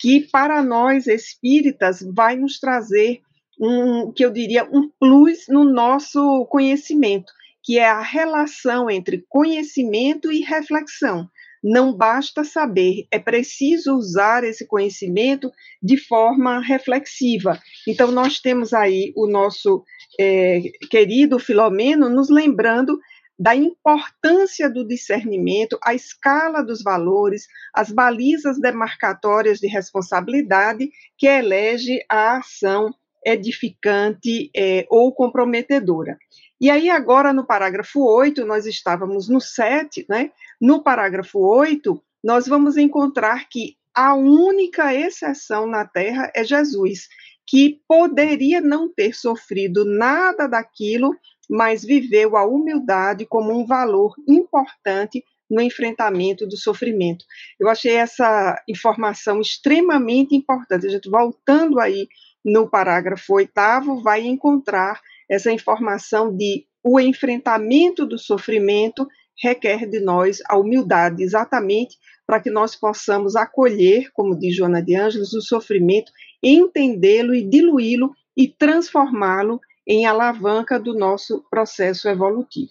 que 0.00 0.28
para 0.32 0.62
nós 0.64 1.06
espíritas 1.06 2.02
vai 2.02 2.34
nos 2.34 2.58
trazer 2.58 3.20
um, 3.60 4.10
que 4.10 4.24
eu 4.24 4.32
diria, 4.32 4.64
um 4.64 4.90
plus 4.98 5.44
no 5.48 5.62
nosso 5.62 6.44
conhecimento, 6.46 7.32
que 7.62 7.78
é 7.78 7.88
a 7.88 8.00
relação 8.00 8.90
entre 8.90 9.24
conhecimento 9.28 10.32
e 10.32 10.40
reflexão. 10.40 11.28
Não 11.62 11.96
basta 11.96 12.42
saber, 12.42 13.06
é 13.10 13.20
preciso 13.20 13.94
usar 13.94 14.42
esse 14.42 14.66
conhecimento 14.66 15.50
de 15.80 15.96
forma 15.96 16.60
reflexiva. 16.60 17.60
Então, 17.86 18.10
nós 18.10 18.40
temos 18.40 18.72
aí 18.72 19.12
o 19.16 19.28
nosso 19.28 19.84
é, 20.18 20.60
querido 20.90 21.38
Filomeno 21.38 22.08
nos 22.08 22.28
lembrando 22.28 22.98
da 23.38 23.54
importância 23.56 24.68
do 24.68 24.86
discernimento, 24.86 25.78
a 25.82 25.94
escala 25.94 26.62
dos 26.62 26.82
valores, 26.82 27.46
as 27.74 27.90
balizas 27.90 28.60
demarcatórias 28.60 29.58
de 29.58 29.66
responsabilidade 29.66 30.90
que 31.16 31.26
elege 31.26 32.04
a 32.08 32.38
ação 32.38 32.94
edificante 33.24 34.50
é, 34.54 34.86
ou 34.90 35.12
comprometedora. 35.12 36.18
E 36.62 36.70
aí, 36.70 36.88
agora, 36.88 37.32
no 37.32 37.44
parágrafo 37.44 38.00
8, 38.04 38.46
nós 38.46 38.66
estávamos 38.66 39.28
no 39.28 39.40
7, 39.40 40.06
né? 40.08 40.30
No 40.60 40.80
parágrafo 40.80 41.40
8, 41.40 42.00
nós 42.22 42.46
vamos 42.46 42.76
encontrar 42.76 43.48
que 43.48 43.74
a 43.92 44.14
única 44.14 44.94
exceção 44.94 45.66
na 45.66 45.84
Terra 45.84 46.30
é 46.32 46.44
Jesus 46.44 47.08
que 47.44 47.80
poderia 47.88 48.60
não 48.60 48.88
ter 48.88 49.12
sofrido 49.12 49.84
nada 49.84 50.46
daquilo, 50.46 51.16
mas 51.50 51.82
viveu 51.82 52.36
a 52.36 52.46
humildade 52.46 53.26
como 53.26 53.50
um 53.50 53.66
valor 53.66 54.14
importante 54.28 55.24
no 55.50 55.60
enfrentamento 55.60 56.46
do 56.46 56.56
sofrimento. 56.56 57.24
Eu 57.58 57.68
achei 57.68 57.96
essa 57.96 58.56
informação 58.68 59.40
extremamente 59.40 60.36
importante. 60.36 60.86
A 60.86 60.90
gente 60.90 61.10
voltando 61.10 61.80
aí 61.80 62.06
no 62.44 62.70
parágrafo 62.70 63.34
oitavo, 63.34 64.00
vai 64.00 64.20
encontrar 64.20 65.00
essa 65.28 65.50
informação 65.50 66.34
de 66.34 66.66
o 66.84 66.98
enfrentamento 66.98 68.04
do 68.04 68.18
sofrimento 68.18 69.06
requer 69.40 69.88
de 69.88 70.00
nós 70.00 70.40
a 70.48 70.56
humildade, 70.56 71.22
exatamente 71.22 71.96
para 72.26 72.40
que 72.40 72.50
nós 72.50 72.74
possamos 72.74 73.36
acolher, 73.36 74.10
como 74.12 74.38
diz 74.38 74.56
Joana 74.56 74.82
de 74.82 74.94
Ângeles, 74.94 75.32
o 75.32 75.40
sofrimento 75.40 76.12
entendê-lo 76.42 77.34
e 77.34 77.42
diluí-lo 77.42 78.12
e 78.36 78.48
transformá-lo 78.48 79.60
em 79.86 80.06
alavanca 80.06 80.78
do 80.78 80.94
nosso 80.94 81.44
processo 81.50 82.08
evolutivo. 82.08 82.70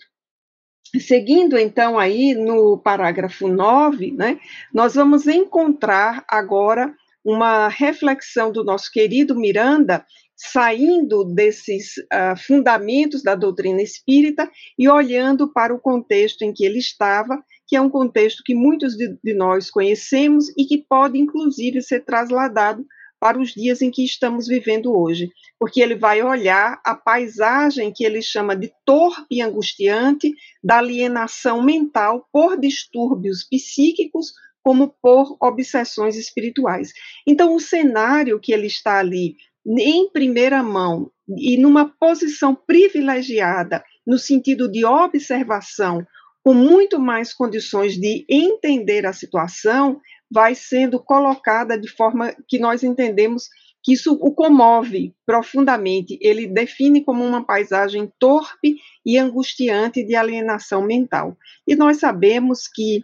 Seguindo 1.00 1.58
então 1.58 1.98
aí 1.98 2.34
no 2.34 2.78
parágrafo 2.78 3.48
9, 3.48 4.12
né, 4.12 4.40
nós 4.74 4.96
vamos 4.96 5.28
encontrar 5.28 6.26
agora 6.28 6.94
uma 7.24 7.68
reflexão 7.68 8.52
do 8.52 8.64
nosso 8.64 8.92
querido 8.92 9.36
Miranda, 9.36 10.06
saindo 10.36 11.24
desses 11.24 11.98
uh, 11.98 12.38
fundamentos 12.46 13.22
da 13.22 13.36
doutrina 13.36 13.82
espírita 13.82 14.50
e 14.78 14.90
olhando 14.90 15.52
para 15.52 15.74
o 15.74 15.80
contexto 15.80 16.42
em 16.42 16.54
que 16.54 16.66
ele 16.66 16.80
estava, 16.80 17.44
que 17.68 17.76
é 17.76 17.82
um 17.82 17.90
contexto 17.90 18.44
que 18.44 18.56
muitos 18.56 18.96
de, 18.96 19.18
de 19.24 19.34
nós 19.34 19.70
conhecemos 19.70 20.48
e 20.58 20.66
que 20.66 20.80
pode, 20.90 21.18
inclusive, 21.18 21.82
ser 21.82 22.04
trasladado 22.04 22.86
para 23.22 23.40
os 23.40 23.54
dias 23.54 23.84
em 23.84 23.92
que 23.92 24.04
estamos 24.04 24.48
vivendo 24.48 24.98
hoje, 24.98 25.30
porque 25.60 25.80
ele 25.80 25.94
vai 25.94 26.24
olhar 26.24 26.82
a 26.84 26.96
paisagem 26.96 27.94
que 27.94 28.04
ele 28.04 28.20
chama 28.20 28.56
de 28.56 28.74
torpe 28.84 29.36
e 29.36 29.42
angustiante 29.44 30.34
da 30.64 30.80
alienação 30.80 31.62
mental 31.62 32.28
por 32.34 32.60
distúrbios 32.60 33.44
psíquicos, 33.44 34.34
como 34.64 34.96
por 35.02 35.38
obsessões 35.40 36.16
espirituais. 36.16 36.94
Então, 37.28 37.54
o 37.56 37.60
cenário 37.60 38.40
que 38.40 38.52
ele 38.52 38.66
está 38.66 38.98
ali 38.98 39.36
em 39.66 40.10
primeira 40.10 40.64
mão 40.64 41.12
e 41.28 41.58
numa 41.58 41.86
posição 42.00 42.56
privilegiada, 42.56 43.84
no 44.06 44.18
sentido 44.18 44.70
de 44.70 44.84
observação, 44.86 46.06
com 46.44 46.54
muito 46.54 47.00
mais 47.00 47.34
condições 47.34 47.96
de 47.96 48.26
entender 48.28 49.06
a 49.06 49.14
situação, 49.14 50.02
vai 50.30 50.56
sendo 50.56 51.00
colocada 51.00 51.78
de 51.78 51.90
forma 51.90 52.36
que 52.48 52.58
nós 52.58 52.84
entendemos 52.84 53.48
que 53.84 53.94
isso 53.94 54.14
o 54.14 54.34
comove 54.34 55.14
profundamente. 55.26 56.18
Ele 56.22 56.48
define 56.48 57.04
como 57.04 57.24
uma 57.24 57.44
paisagem 57.44 58.12
torpe 58.20 58.78
e 59.06 59.18
angustiante 59.18 60.04
de 60.04 60.16
alienação 60.16 60.84
mental. 60.84 61.38
E 61.68 61.76
nós 61.76 61.98
sabemos 61.98 62.68
que 62.68 63.04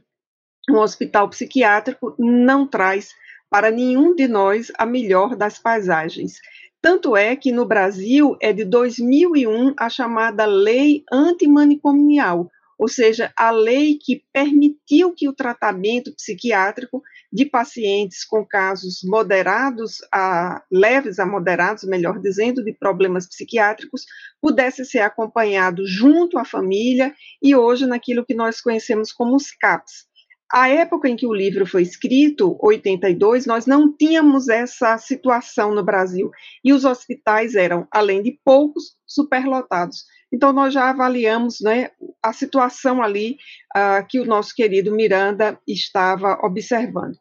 um 0.70 0.78
hospital 0.78 1.30
psiquiátrico 1.30 2.16
não 2.20 2.68
traz 2.68 3.10
para 3.50 3.72
nenhum 3.72 4.16
de 4.16 4.28
nós 4.28 4.72
a 4.78 4.86
melhor 4.86 5.36
das 5.36 5.60
paisagens. 5.60 6.40
Tanto 6.82 7.18
é 7.18 7.36
que 7.36 7.52
no 7.52 7.66
Brasil 7.66 8.38
é 8.42 8.54
de 8.54 8.64
2001 8.64 9.74
a 9.78 9.90
chamada 9.90 10.46
Lei 10.46 11.04
Antimanicomial, 11.12 12.50
ou 12.78 12.88
seja, 12.88 13.34
a 13.36 13.50
lei 13.50 13.98
que 14.00 14.24
permitiu 14.32 15.12
que 15.12 15.28
o 15.28 15.34
tratamento 15.34 16.14
psiquiátrico 16.14 17.02
de 17.34 17.46
pacientes 17.46 18.24
com 18.24 18.46
casos 18.46 19.02
moderados 19.04 19.98
a 20.14 20.64
leves 20.72 21.18
a 21.18 21.26
moderados, 21.26 21.84
melhor 21.84 22.20
dizendo, 22.20 22.64
de 22.64 22.72
problemas 22.72 23.28
psiquiátricos, 23.28 24.06
pudesse 24.40 24.86
ser 24.86 25.00
acompanhado 25.00 25.88
junto 25.88 26.38
à 26.38 26.46
família 26.46 27.14
e 27.42 27.56
hoje 27.56 27.88
naquilo 27.88 28.26
que 28.26 28.36
nós 28.36 28.62
conhecemos 28.62 29.12
como 29.12 29.36
os 29.36 29.52
CAPS. 29.52 30.06
A 30.52 30.70
época 30.70 31.10
em 31.10 31.16
que 31.16 31.28
o 31.28 31.34
livro 31.34 31.66
foi 31.66 31.82
escrito, 31.82 32.58
82, 32.62 33.46
nós 33.46 33.66
não 33.66 33.92
tínhamos 33.92 34.48
essa 34.48 34.98
situação 34.98 35.76
no 35.76 35.84
Brasil 35.84 36.32
e 36.64 36.72
os 36.72 36.86
hospitais 36.86 37.56
eram, 37.56 37.86
além 37.92 38.24
de 38.24 38.40
poucos, 38.46 38.96
superlotados. 39.06 40.06
Então, 40.32 40.54
nós 40.54 40.74
já 40.74 40.90
avaliamos 40.90 41.60
né, 41.62 41.90
a 42.24 42.32
situação 42.32 43.02
ali 43.02 43.38
uh, 43.76 44.06
que 44.08 44.20
o 44.20 44.26
nosso 44.26 44.54
querido 44.54 44.94
Miranda 44.94 45.60
estava 45.68 46.40
observando. 46.44 47.18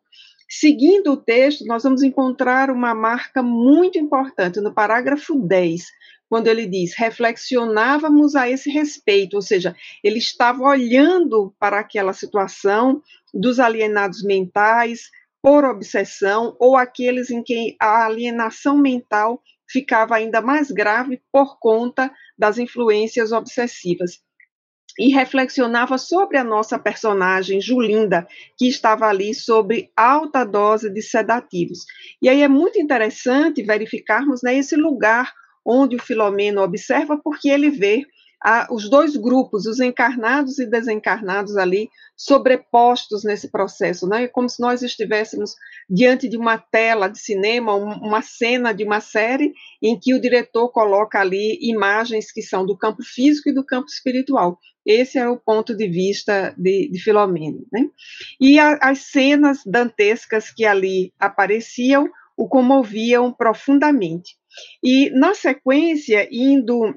Seguindo 0.48 1.12
o 1.12 1.16
texto, 1.16 1.64
nós 1.66 1.82
vamos 1.82 2.02
encontrar 2.02 2.70
uma 2.70 2.94
marca 2.94 3.42
muito 3.42 3.98
importante 3.98 4.60
no 4.60 4.72
parágrafo 4.72 5.34
10, 5.36 5.84
quando 6.28 6.48
ele 6.48 6.66
diz: 6.66 6.94
reflexionávamos 6.96 8.34
a 8.34 8.48
esse 8.48 8.70
respeito, 8.70 9.34
ou 9.34 9.42
seja, 9.42 9.74
ele 10.02 10.18
estava 10.18 10.62
olhando 10.62 11.54
para 11.58 11.78
aquela 11.78 12.12
situação 12.12 13.02
dos 13.32 13.60
alienados 13.60 14.22
mentais 14.22 15.10
por 15.42 15.64
obsessão 15.64 16.56
ou 16.58 16.76
aqueles 16.76 17.30
em 17.30 17.42
que 17.42 17.76
a 17.80 18.04
alienação 18.04 18.76
mental 18.76 19.40
ficava 19.68 20.16
ainda 20.16 20.40
mais 20.40 20.70
grave 20.70 21.20
por 21.32 21.58
conta 21.58 22.12
das 22.38 22.58
influências 22.58 23.32
obsessivas. 23.32 24.20
E 24.98 25.12
reflexionava 25.12 25.98
sobre 25.98 26.38
a 26.38 26.44
nossa 26.44 26.78
personagem 26.78 27.60
Julinda, 27.60 28.26
que 28.56 28.66
estava 28.66 29.06
ali 29.06 29.34
sobre 29.34 29.90
alta 29.94 30.42
dose 30.42 30.90
de 30.90 31.02
sedativos. 31.02 31.84
E 32.22 32.30
aí 32.30 32.40
é 32.40 32.48
muito 32.48 32.80
interessante 32.80 33.62
verificarmos 33.62 34.42
né, 34.42 34.56
esse 34.56 34.74
lugar 34.74 35.34
onde 35.66 35.96
o 35.96 36.02
Filomeno 36.02 36.62
observa, 36.62 37.18
porque 37.22 37.48
ele 37.48 37.70
vê 37.70 38.06
os 38.70 38.88
dois 38.88 39.16
grupos, 39.16 39.66
os 39.66 39.80
encarnados 39.80 40.58
e 40.58 40.66
desencarnados 40.66 41.56
ali, 41.56 41.88
sobrepostos 42.16 43.24
nesse 43.24 43.50
processo, 43.50 44.06
né? 44.06 44.24
É 44.24 44.28
como 44.28 44.48
se 44.48 44.60
nós 44.60 44.82
estivéssemos 44.82 45.54
diante 45.90 46.28
de 46.28 46.36
uma 46.36 46.56
tela 46.56 47.08
de 47.08 47.18
cinema, 47.18 47.74
uma 47.74 48.22
cena 48.22 48.72
de 48.72 48.84
uma 48.84 49.00
série 49.00 49.52
em 49.82 49.98
que 49.98 50.14
o 50.14 50.20
diretor 50.20 50.68
coloca 50.70 51.18
ali 51.18 51.58
imagens 51.60 52.30
que 52.30 52.40
são 52.40 52.64
do 52.64 52.76
campo 52.76 53.02
físico 53.02 53.48
e 53.48 53.54
do 53.54 53.64
campo 53.64 53.88
espiritual. 53.88 54.58
Esse 54.84 55.18
é 55.18 55.28
o 55.28 55.36
ponto 55.36 55.76
de 55.76 55.88
vista 55.88 56.54
de, 56.56 56.88
de 56.88 57.00
Filomeno, 57.00 57.66
né? 57.72 57.88
E 58.40 58.58
a, 58.60 58.78
as 58.80 58.98
cenas 59.00 59.62
dantescas 59.66 60.50
que 60.50 60.64
ali 60.64 61.12
apareciam 61.18 62.08
o 62.36 62.48
comoviam 62.48 63.32
profundamente. 63.32 64.36
E 64.82 65.10
na 65.10 65.34
sequência, 65.34 66.28
indo 66.30 66.94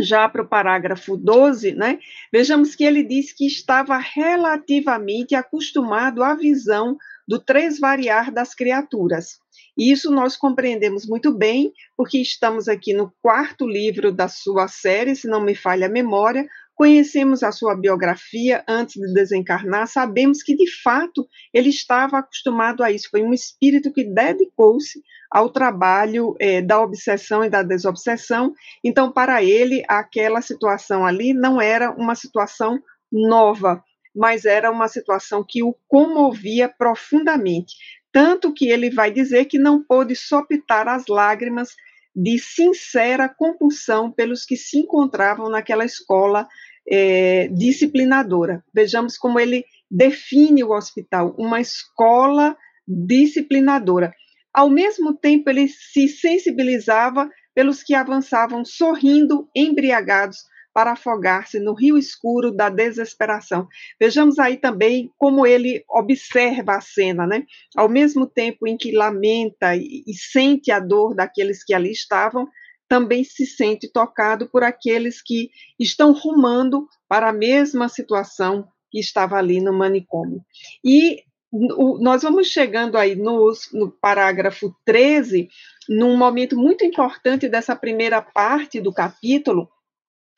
já 0.00 0.28
para 0.28 0.42
o 0.42 0.48
parágrafo 0.48 1.16
12, 1.16 1.72
né, 1.72 1.98
vejamos 2.32 2.74
que 2.76 2.84
ele 2.84 3.02
diz 3.02 3.32
que 3.32 3.46
estava 3.46 3.96
relativamente 3.98 5.34
acostumado 5.34 6.22
à 6.22 6.34
visão 6.34 6.96
do 7.26 7.40
tresvariar 7.40 8.32
das 8.32 8.54
criaturas. 8.54 9.38
E 9.76 9.90
isso 9.90 10.10
nós 10.10 10.36
compreendemos 10.36 11.06
muito 11.06 11.32
bem, 11.32 11.72
porque 11.96 12.18
estamos 12.18 12.68
aqui 12.68 12.92
no 12.92 13.12
quarto 13.22 13.66
livro 13.66 14.12
da 14.12 14.28
sua 14.28 14.68
série, 14.68 15.16
se 15.16 15.28
não 15.28 15.40
me 15.40 15.54
falha 15.54 15.86
a 15.86 15.90
memória, 15.90 16.46
conhecemos 16.80 17.42
a 17.42 17.52
sua 17.52 17.76
biografia 17.76 18.64
antes 18.66 18.94
de 18.94 19.12
desencarnar, 19.12 19.86
sabemos 19.86 20.42
que 20.42 20.56
de 20.56 20.66
fato 20.80 21.28
ele 21.52 21.68
estava 21.68 22.16
acostumado 22.16 22.82
a 22.82 22.90
isso. 22.90 23.10
Foi 23.10 23.22
um 23.22 23.34
espírito 23.34 23.92
que 23.92 24.02
dedicou-se 24.02 24.98
ao 25.30 25.50
trabalho 25.50 26.34
é, 26.40 26.62
da 26.62 26.80
obsessão 26.80 27.44
e 27.44 27.50
da 27.50 27.62
desobsessão. 27.62 28.54
Então, 28.82 29.12
para 29.12 29.44
ele, 29.44 29.84
aquela 29.86 30.40
situação 30.40 31.04
ali 31.04 31.34
não 31.34 31.60
era 31.60 31.90
uma 31.90 32.14
situação 32.14 32.82
nova, 33.12 33.84
mas 34.16 34.46
era 34.46 34.70
uma 34.70 34.88
situação 34.88 35.44
que 35.46 35.62
o 35.62 35.76
comovia 35.86 36.66
profundamente. 36.66 37.74
Tanto 38.10 38.54
que 38.54 38.70
ele 38.70 38.88
vai 38.88 39.10
dizer 39.10 39.44
que 39.44 39.58
não 39.58 39.84
pôde 39.84 40.16
sopitar 40.16 40.88
as 40.88 41.08
lágrimas 41.08 41.76
de 42.14 42.38
sincera 42.38 43.28
compulsão 43.28 44.10
pelos 44.10 44.44
que 44.44 44.56
se 44.56 44.78
encontravam 44.78 45.48
naquela 45.48 45.84
escola 45.84 46.48
é, 46.88 47.48
disciplinadora. 47.48 48.64
Vejamos 48.72 49.16
como 49.16 49.38
ele 49.38 49.64
define 49.90 50.62
o 50.62 50.72
hospital, 50.72 51.34
uma 51.38 51.60
escola 51.60 52.56
disciplinadora. 52.86 54.12
Ao 54.52 54.68
mesmo 54.68 55.14
tempo, 55.14 55.48
ele 55.48 55.68
se 55.68 56.08
sensibilizava 56.08 57.30
pelos 57.54 57.82
que 57.82 57.94
avançavam 57.94 58.64
sorrindo, 58.64 59.48
embriagados, 59.54 60.38
para 60.72 60.92
afogar-se 60.92 61.58
no 61.58 61.74
rio 61.74 61.98
escuro 61.98 62.52
da 62.52 62.68
desesperação. 62.68 63.66
Vejamos 64.00 64.38
aí 64.38 64.56
também 64.56 65.12
como 65.18 65.46
ele 65.46 65.84
observa 65.88 66.76
a 66.76 66.80
cena, 66.80 67.26
né? 67.26 67.44
Ao 67.76 67.88
mesmo 67.88 68.26
tempo 68.26 68.66
em 68.66 68.76
que 68.76 68.92
lamenta 68.92 69.74
e, 69.74 70.04
e 70.06 70.14
sente 70.14 70.70
a 70.70 70.78
dor 70.78 71.14
daqueles 71.14 71.64
que 71.64 71.74
ali 71.74 71.90
estavam, 71.90 72.48
também 72.90 73.22
se 73.22 73.46
sente 73.46 73.86
tocado 73.86 74.48
por 74.48 74.64
aqueles 74.64 75.22
que 75.22 75.48
estão 75.78 76.12
rumando 76.12 76.88
para 77.08 77.28
a 77.28 77.32
mesma 77.32 77.88
situação 77.88 78.66
que 78.90 78.98
estava 78.98 79.36
ali 79.36 79.60
no 79.60 79.72
manicômio. 79.72 80.44
E 80.84 81.22
o, 81.52 81.98
nós 82.00 82.24
vamos 82.24 82.48
chegando 82.48 82.98
aí 82.98 83.14
no, 83.14 83.52
no 83.72 83.92
parágrafo 83.92 84.74
13, 84.84 85.48
num 85.88 86.16
momento 86.16 86.58
muito 86.58 86.84
importante 86.84 87.48
dessa 87.48 87.76
primeira 87.76 88.20
parte 88.20 88.80
do 88.80 88.92
capítulo, 88.92 89.70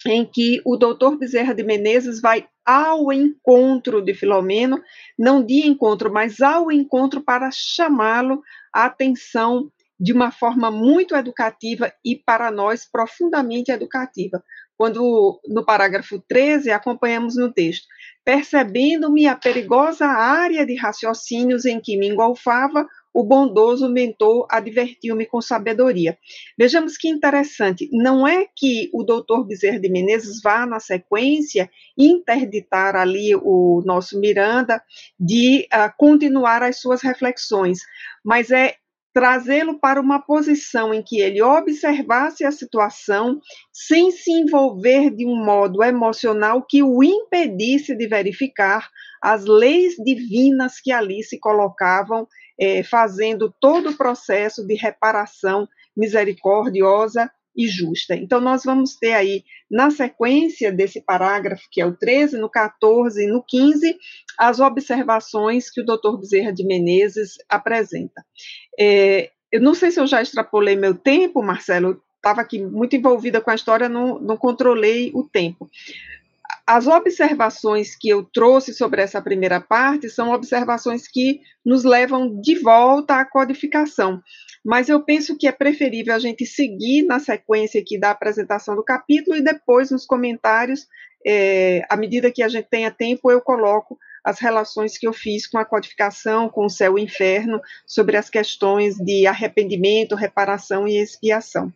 em 0.04 0.22
que 0.26 0.60
o 0.66 0.76
doutor 0.76 1.16
Bezerra 1.16 1.54
de 1.54 1.62
Menezes 1.62 2.20
vai 2.20 2.46
ao 2.66 3.10
encontro 3.10 4.02
de 4.02 4.12
Filomeno, 4.12 4.78
não 5.18 5.42
de 5.42 5.66
encontro, 5.66 6.12
mas 6.12 6.42
ao 6.42 6.70
encontro 6.70 7.22
para 7.22 7.50
chamá-lo 7.50 8.42
a 8.70 8.84
atenção 8.84 9.72
de 10.02 10.12
uma 10.12 10.32
forma 10.32 10.68
muito 10.68 11.14
educativa 11.14 11.92
e 12.04 12.16
para 12.16 12.50
nós 12.50 12.84
profundamente 12.84 13.70
educativa. 13.70 14.42
Quando 14.76 15.40
no 15.46 15.64
parágrafo 15.64 16.18
13 16.26 16.72
acompanhamos 16.72 17.36
no 17.36 17.52
texto, 17.52 17.86
percebendo-me 18.24 19.28
a 19.28 19.36
perigosa 19.36 20.06
área 20.06 20.66
de 20.66 20.74
raciocínios 20.74 21.64
em 21.64 21.80
que 21.80 21.96
me 21.96 22.08
engolfava, 22.08 22.84
o 23.14 23.22
bondoso 23.22 23.88
mentor 23.88 24.46
advertiu-me 24.50 25.24
com 25.24 25.40
sabedoria. 25.40 26.18
Vejamos 26.58 26.96
que 26.96 27.08
interessante, 27.08 27.88
não 27.92 28.26
é 28.26 28.46
que 28.56 28.90
o 28.92 29.04
doutor 29.04 29.46
Bezerra 29.46 29.78
de 29.78 29.88
Menezes 29.88 30.40
vá, 30.42 30.66
na 30.66 30.80
sequência, 30.80 31.70
interditar 31.96 32.96
ali 32.96 33.36
o 33.36 33.82
nosso 33.84 34.18
Miranda 34.18 34.82
de 35.20 35.68
uh, 35.72 35.92
continuar 35.96 36.62
as 36.62 36.80
suas 36.80 37.02
reflexões, 37.02 37.80
mas 38.24 38.50
é 38.50 38.76
trazê-lo 39.12 39.78
para 39.78 40.00
uma 40.00 40.20
posição 40.20 40.92
em 40.92 41.02
que 41.02 41.20
ele 41.20 41.42
observasse 41.42 42.44
a 42.44 42.50
situação 42.50 43.40
sem 43.72 44.10
se 44.10 44.30
envolver 44.30 45.10
de 45.10 45.26
um 45.26 45.36
modo 45.36 45.82
emocional 45.82 46.64
que 46.66 46.82
o 46.82 47.02
impedisse 47.02 47.94
de 47.94 48.06
verificar 48.06 48.88
as 49.22 49.44
leis 49.44 49.94
divinas 49.96 50.80
que 50.80 50.90
ali 50.90 51.22
se 51.22 51.38
colocavam, 51.38 52.26
eh, 52.58 52.82
fazendo 52.82 53.54
todo 53.60 53.90
o 53.90 53.96
processo 53.96 54.66
de 54.66 54.74
reparação 54.74 55.68
misericordiosa 55.96 57.30
e 57.56 57.68
justa. 57.68 58.14
Então, 58.14 58.40
nós 58.40 58.64
vamos 58.64 58.96
ter 58.96 59.12
aí, 59.12 59.44
na 59.70 59.90
sequência 59.90 60.72
desse 60.72 61.00
parágrafo, 61.00 61.62
que 61.70 61.80
é 61.80 61.86
o 61.86 61.96
13, 61.96 62.38
no 62.38 62.48
14 62.48 63.22
e 63.22 63.26
no 63.26 63.42
15, 63.42 63.96
as 64.38 64.60
observações 64.60 65.70
que 65.70 65.80
o 65.80 65.84
doutor 65.84 66.18
Bezerra 66.18 66.52
de 66.52 66.64
Menezes 66.64 67.34
apresenta. 67.48 68.24
É, 68.78 69.30
eu 69.50 69.60
não 69.60 69.74
sei 69.74 69.90
se 69.90 70.00
eu 70.00 70.06
já 70.06 70.22
extrapolei 70.22 70.76
meu 70.76 70.94
tempo, 70.94 71.42
Marcelo, 71.42 72.02
estava 72.16 72.40
aqui 72.40 72.62
muito 72.62 72.96
envolvida 72.96 73.40
com 73.40 73.50
a 73.50 73.54
história, 73.54 73.88
não, 73.88 74.18
não 74.18 74.36
controlei 74.36 75.10
o 75.14 75.24
tempo. 75.24 75.68
As 76.66 76.86
observações 76.86 77.96
que 77.96 78.08
eu 78.08 78.22
trouxe 78.22 78.72
sobre 78.72 79.02
essa 79.02 79.20
primeira 79.20 79.60
parte 79.60 80.08
são 80.08 80.30
observações 80.32 81.08
que 81.08 81.40
nos 81.64 81.82
levam 81.84 82.40
de 82.40 82.54
volta 82.56 83.16
à 83.16 83.24
codificação 83.24 84.22
mas 84.64 84.88
eu 84.88 85.02
penso 85.02 85.36
que 85.36 85.48
é 85.48 85.52
preferível 85.52 86.14
a 86.14 86.18
gente 86.18 86.46
seguir 86.46 87.02
na 87.02 87.18
sequência 87.18 87.80
aqui 87.80 87.98
da 87.98 88.10
apresentação 88.10 88.76
do 88.76 88.84
capítulo 88.84 89.36
e 89.36 89.42
depois 89.42 89.90
nos 89.90 90.06
comentários, 90.06 90.86
é, 91.26 91.84
à 91.88 91.96
medida 91.96 92.30
que 92.30 92.42
a 92.42 92.48
gente 92.48 92.68
tenha 92.68 92.90
tempo, 92.90 93.30
eu 93.30 93.40
coloco 93.40 93.98
as 94.24 94.38
relações 94.38 94.96
que 94.96 95.06
eu 95.06 95.12
fiz 95.12 95.46
com 95.46 95.58
a 95.58 95.64
codificação, 95.64 96.48
com 96.48 96.66
o 96.66 96.70
céu 96.70 96.96
e 96.96 97.02
o 97.02 97.04
inferno, 97.04 97.60
sobre 97.86 98.16
as 98.16 98.30
questões 98.30 98.96
de 98.96 99.26
arrependimento, 99.26 100.14
reparação 100.14 100.86
e 100.86 100.96
expiação. 100.96 101.72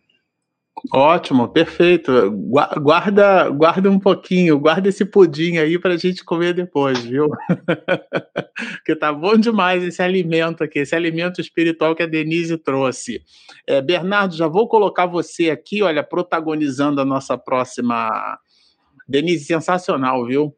Ótimo, 0.93 1.47
perfeito. 1.49 2.31
Guarda, 2.31 3.49
guarda 3.49 3.89
um 3.89 3.99
pouquinho, 3.99 4.59
guarda 4.59 4.89
esse 4.89 5.03
pudim 5.03 5.57
aí 5.57 5.79
para 5.79 5.95
a 5.95 5.97
gente 5.97 6.23
comer 6.23 6.53
depois, 6.53 6.99
viu? 6.99 7.29
Porque 8.77 8.95
tá 8.95 9.11
bom 9.11 9.35
demais 9.37 9.83
esse 9.83 10.01
alimento 10.01 10.63
aqui, 10.63 10.79
esse 10.79 10.95
alimento 10.95 11.41
espiritual 11.41 11.95
que 11.95 12.03
a 12.03 12.07
Denise 12.07 12.57
trouxe. 12.57 13.23
É, 13.65 13.81
Bernardo, 13.81 14.35
já 14.35 14.47
vou 14.47 14.67
colocar 14.67 15.07
você 15.07 15.49
aqui, 15.49 15.81
olha, 15.81 16.03
protagonizando 16.03 17.01
a 17.01 17.05
nossa 17.05 17.37
próxima. 17.37 18.37
Denise, 19.07 19.45
sensacional, 19.45 20.25
viu? 20.25 20.55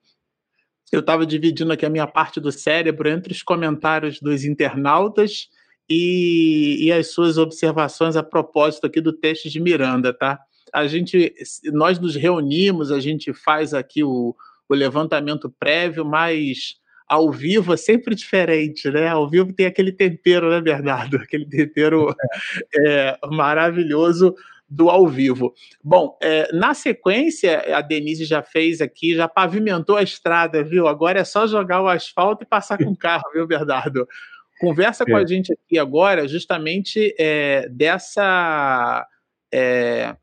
Eu 0.91 1.01
estava 1.01 1.25
dividindo 1.25 1.71
aqui 1.71 1.85
a 1.85 1.89
minha 1.89 2.07
parte 2.07 2.39
do 2.39 2.51
cérebro 2.51 3.07
entre 3.07 3.31
os 3.31 3.43
comentários 3.43 4.19
dos 4.19 4.43
internautas 4.43 5.47
e, 5.89 6.85
e 6.85 6.91
as 6.91 7.11
suas 7.11 7.37
observações 7.37 8.15
a 8.15 8.23
propósito 8.23 8.85
aqui 8.85 9.01
do 9.01 9.11
texto 9.11 9.49
de 9.49 9.59
Miranda, 9.59 10.13
tá? 10.13 10.39
A 10.71 10.85
gente, 10.85 11.33
nós 11.73 11.97
nos 11.97 12.15
reunimos, 12.15 12.91
a 12.91 12.99
gente 12.99 13.33
faz 13.33 13.73
aqui 13.73 14.03
o, 14.03 14.35
o 14.67 14.73
levantamento 14.75 15.49
prévio, 15.59 16.05
mas 16.05 16.75
ao 17.07 17.31
vivo 17.31 17.73
é 17.73 17.77
sempre 17.77 18.13
diferente, 18.13 18.87
né? 18.91 19.07
Ao 19.07 19.27
vivo 19.27 19.51
tem 19.51 19.65
aquele 19.65 19.91
tempero, 19.91 20.51
né, 20.51 20.61
Bernardo? 20.61 21.17
Aquele 21.23 21.47
tempero 21.47 22.15
é, 22.85 23.17
maravilhoso 23.31 24.35
do 24.69 24.91
ao 24.91 25.07
vivo. 25.07 25.55
Bom, 25.83 26.15
é, 26.21 26.47
na 26.53 26.75
sequência, 26.75 27.75
a 27.75 27.81
Denise 27.81 28.23
já 28.25 28.43
fez 28.43 28.79
aqui, 28.79 29.15
já 29.15 29.27
pavimentou 29.27 29.97
a 29.97 30.03
estrada, 30.03 30.63
viu? 30.63 30.87
Agora 30.87 31.19
é 31.19 31.23
só 31.23 31.47
jogar 31.47 31.81
o 31.81 31.87
asfalto 31.87 32.43
e 32.43 32.47
passar 32.47 32.77
com 32.77 32.91
o 32.91 32.95
carro, 32.95 33.23
viu, 33.33 33.47
Bernardo? 33.47 34.07
Conversa 34.59 35.03
é. 35.03 35.11
com 35.11 35.17
a 35.17 35.25
gente 35.25 35.53
aqui 35.53 35.79
agora 35.79 36.27
justamente 36.27 37.15
é, 37.17 37.67
dessa 37.69 39.07
é, 39.53 40.15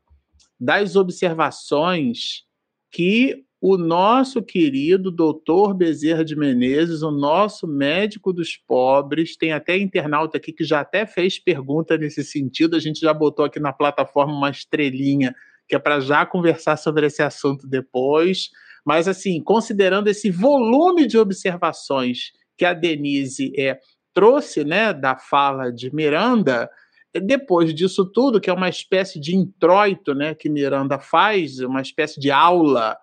das 0.59 0.95
observações 0.95 2.43
que 2.91 3.43
o 3.59 3.75
nosso 3.77 4.41
querido 4.43 5.09
doutor 5.09 5.73
Bezerra 5.73 6.23
de 6.23 6.35
Menezes, 6.35 7.01
o 7.01 7.09
nosso 7.09 7.67
médico 7.67 8.31
dos 8.31 8.55
pobres, 8.55 9.35
tem 9.35 9.51
até 9.51 9.77
internauta 9.77 10.37
aqui 10.37 10.53
que 10.53 10.63
já 10.63 10.81
até 10.81 11.05
fez 11.07 11.39
pergunta 11.39 11.97
nesse 11.97 12.23
sentido, 12.23 12.75
a 12.75 12.79
gente 12.79 12.99
já 12.99 13.13
botou 13.13 13.45
aqui 13.45 13.59
na 13.59 13.73
plataforma 13.73 14.33
uma 14.33 14.51
estrelinha 14.51 15.33
que 15.67 15.75
é 15.75 15.79
para 15.79 15.99
já 15.99 16.25
conversar 16.25 16.77
sobre 16.77 17.07
esse 17.07 17.21
assunto 17.21 17.67
depois. 17.67 18.49
Mas, 18.85 19.07
assim, 19.07 19.41
considerando 19.43 20.07
esse 20.07 20.31
volume 20.31 21.05
de 21.05 21.17
observações 21.17 22.31
que 22.57 22.63
a 22.63 22.73
Denise 22.73 23.51
é, 23.57 23.77
trouxe 24.17 24.63
né, 24.63 24.91
da 24.93 25.15
fala 25.15 25.71
de 25.71 25.93
Miranda, 25.93 26.67
depois 27.13 27.71
disso 27.71 28.03
tudo, 28.03 28.41
que 28.41 28.49
é 28.49 28.53
uma 28.53 28.67
espécie 28.67 29.19
de 29.19 29.35
introito 29.35 30.15
né, 30.15 30.33
que 30.33 30.49
Miranda 30.49 30.97
faz, 30.97 31.59
uma 31.59 31.83
espécie 31.83 32.19
de 32.19 32.31
aula, 32.31 32.97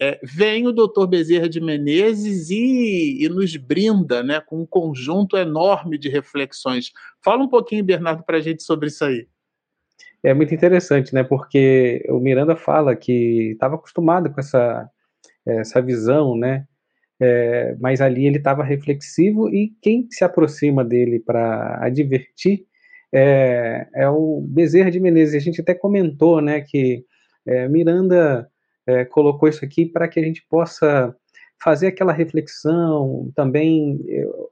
é, 0.00 0.20
vem 0.22 0.68
o 0.68 0.72
doutor 0.72 1.08
Bezerra 1.08 1.48
de 1.48 1.60
Menezes 1.60 2.50
e, 2.50 3.24
e, 3.24 3.28
nos 3.28 3.56
brinda 3.56 4.22
né, 4.22 4.40
com 4.40 4.60
um 4.60 4.66
conjunto 4.66 5.36
enorme 5.36 5.98
de 5.98 6.08
reflexões. 6.08 6.92
Fala 7.20 7.42
um 7.42 7.48
pouquinho, 7.48 7.82
Bernardo, 7.82 8.22
para 8.22 8.36
a 8.36 8.40
gente 8.40 8.62
sobre 8.62 8.86
isso 8.86 9.04
aí. 9.04 9.26
É 10.22 10.32
muito 10.32 10.54
interessante, 10.54 11.12
né? 11.12 11.24
Porque 11.24 12.06
o 12.08 12.20
Miranda 12.20 12.54
fala 12.54 12.94
que 12.94 13.50
estava 13.54 13.74
acostumado 13.74 14.30
com 14.30 14.38
essa, 14.38 14.88
essa 15.44 15.82
visão, 15.82 16.36
né? 16.36 16.64
É, 17.20 17.76
mas 17.80 18.00
ali 18.00 18.26
ele 18.26 18.38
estava 18.38 18.64
reflexivo 18.64 19.48
e 19.48 19.72
quem 19.80 20.06
se 20.10 20.24
aproxima 20.24 20.84
dele 20.84 21.20
para 21.20 21.78
advertir 21.84 22.66
é, 23.12 23.86
é, 23.94 24.08
o 24.08 24.40
Bezerra 24.40 24.90
de 24.90 24.98
Menezes. 24.98 25.36
A 25.36 25.44
gente 25.44 25.60
até 25.60 25.72
comentou, 25.72 26.40
né, 26.40 26.60
que 26.60 27.04
é, 27.46 27.68
Miranda 27.68 28.48
é, 28.86 29.04
colocou 29.04 29.48
isso 29.48 29.64
aqui 29.64 29.86
para 29.86 30.08
que 30.08 30.18
a 30.18 30.22
gente 30.22 30.44
possa 30.50 31.14
fazer 31.62 31.86
aquela 31.86 32.12
reflexão. 32.12 33.30
Também 33.34 34.00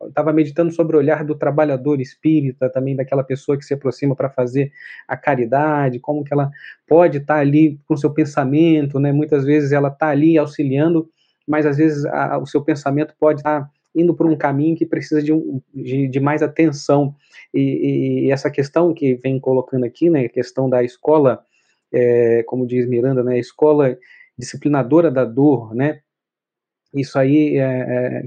estava 0.07 0.33
meditando 0.33 0.73
sobre 0.73 0.97
o 0.97 1.01
olhar 1.01 1.25
do 1.25 1.35
trabalhador 1.35 2.01
espírita, 2.01 2.71
também 2.71 2.95
daquela 2.95 3.25
pessoa 3.25 3.59
que 3.59 3.65
se 3.65 3.75
aproxima 3.75 4.15
para 4.15 4.31
fazer 4.31 4.71
a 5.09 5.17
caridade, 5.17 5.99
como 5.99 6.23
que 6.23 6.33
ela 6.33 6.49
pode 6.87 7.19
estar 7.19 7.35
tá 7.35 7.41
ali 7.41 7.79
com 7.87 7.97
seu 7.97 8.15
pensamento, 8.15 9.01
né? 9.01 9.13
Muitas 9.13 9.45
vezes 9.45 9.73
ela 9.73 9.89
está 9.89 10.09
ali 10.09 10.39
auxiliando 10.39 11.11
mas 11.47 11.67
às 11.67 11.77
vezes 11.77 12.05
a, 12.07 12.39
o 12.39 12.47
seu 12.47 12.63
pensamento 12.63 13.15
pode 13.19 13.41
estar 13.41 13.69
indo 13.95 14.15
por 14.15 14.27
um 14.27 14.37
caminho 14.37 14.77
que 14.77 14.87
precisa 14.87 15.23
de, 15.23 15.33
um, 15.33 15.61
de, 15.75 16.09
de 16.09 16.21
mais 16.21 16.43
atenção. 16.43 17.15
E, 17.53 18.27
e, 18.27 18.31
essa 18.31 18.51
questão 18.51 18.95
que 18.95 19.15
vem 19.17 19.39
colocando 19.39 19.85
aqui, 19.85 20.09
né, 20.09 20.25
a 20.25 20.29
questão 20.29 20.69
da 20.69 20.83
escola, 20.83 21.45
é, 21.93 22.43
como 22.45 22.67
diz 22.67 22.89
Miranda, 22.89 23.23
né, 23.23 23.39
escola 23.39 23.97
disciplinadora 24.39 25.11
da 25.11 25.25
dor, 25.25 25.75
né, 25.75 26.01
isso 26.95 27.19
aí 27.19 27.59
é, 27.59 27.63
é 27.63 28.23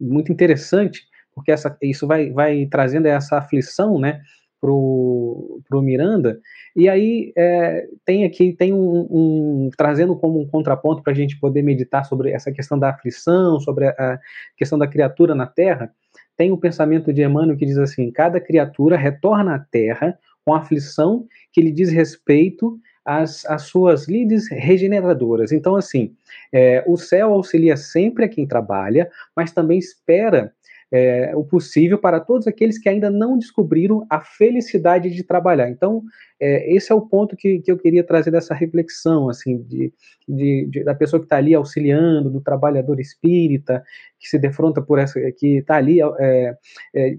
muito 0.00 0.30
interessante, 0.30 1.02
porque 1.34 1.50
essa, 1.50 1.76
isso 1.82 2.06
vai, 2.06 2.30
vai 2.30 2.66
trazendo 2.66 3.06
essa 3.06 3.38
aflição, 3.38 3.98
né, 3.98 4.20
pro, 4.60 5.60
pro 5.68 5.82
Miranda, 5.82 6.40
e 6.74 6.88
aí 6.88 7.32
é, 7.36 7.86
tem 8.04 8.24
aqui, 8.24 8.52
tem 8.52 8.72
um, 8.72 9.06
um, 9.10 9.70
trazendo 9.76 10.16
como 10.16 10.40
um 10.40 10.46
contraponto 10.46 11.02
para 11.02 11.12
a 11.12 11.16
gente 11.16 11.38
poder 11.38 11.62
meditar 11.62 12.04
sobre 12.04 12.30
essa 12.30 12.50
questão 12.52 12.78
da 12.78 12.90
aflição, 12.90 13.60
sobre 13.60 13.86
a, 13.86 13.90
a 13.90 14.18
questão 14.56 14.78
da 14.78 14.86
criatura 14.86 15.34
na 15.34 15.46
Terra, 15.46 15.92
tem 16.36 16.50
o 16.50 16.54
um 16.54 16.60
pensamento 16.60 17.12
de 17.12 17.22
Emmanuel 17.22 17.56
que 17.56 17.66
diz 17.66 17.78
assim, 17.78 18.10
cada 18.10 18.40
criatura 18.40 18.96
retorna 18.96 19.54
à 19.54 19.58
Terra 19.58 20.18
com 20.44 20.54
aflição 20.54 21.26
que 21.52 21.60
lhe 21.60 21.72
diz 21.72 21.90
respeito 21.90 22.78
às, 23.04 23.44
às 23.46 23.62
suas 23.62 24.08
lides 24.08 24.48
regeneradoras. 24.50 25.52
Então, 25.52 25.76
assim, 25.76 26.14
é, 26.52 26.84
o 26.86 26.96
céu 26.96 27.32
auxilia 27.32 27.76
sempre 27.76 28.24
a 28.24 28.28
quem 28.28 28.46
trabalha, 28.46 29.08
mas 29.34 29.52
também 29.52 29.78
espera 29.78 30.52
é, 30.92 31.34
o 31.34 31.44
possível 31.44 31.98
para 31.98 32.20
todos 32.20 32.46
aqueles 32.46 32.78
que 32.78 32.88
ainda 32.88 33.10
não 33.10 33.38
descobriram 33.38 34.06
a 34.08 34.20
felicidade 34.20 35.10
de 35.10 35.22
trabalhar. 35.22 35.68
Então, 35.68 36.02
é, 36.40 36.74
esse 36.74 36.92
é 36.92 36.94
o 36.94 37.00
ponto 37.00 37.36
que, 37.36 37.60
que 37.60 37.70
eu 37.70 37.78
queria 37.78 38.04
trazer 38.04 38.30
dessa 38.30 38.54
reflexão, 38.54 39.28
assim, 39.28 39.62
de, 39.62 39.92
de, 40.28 40.66
de 40.70 40.84
da 40.84 40.94
pessoa 40.94 41.20
que 41.20 41.26
está 41.26 41.36
ali 41.36 41.54
auxiliando, 41.54 42.30
do 42.30 42.40
trabalhador 42.40 43.00
espírita, 43.00 43.82
que 44.18 44.28
se 44.28 44.38
defronta 44.38 44.80
por 44.80 44.98
essa, 44.98 45.20
que 45.32 45.58
está 45.58 45.76
ali, 45.76 46.00
é, 46.00 46.56
é 46.94 47.16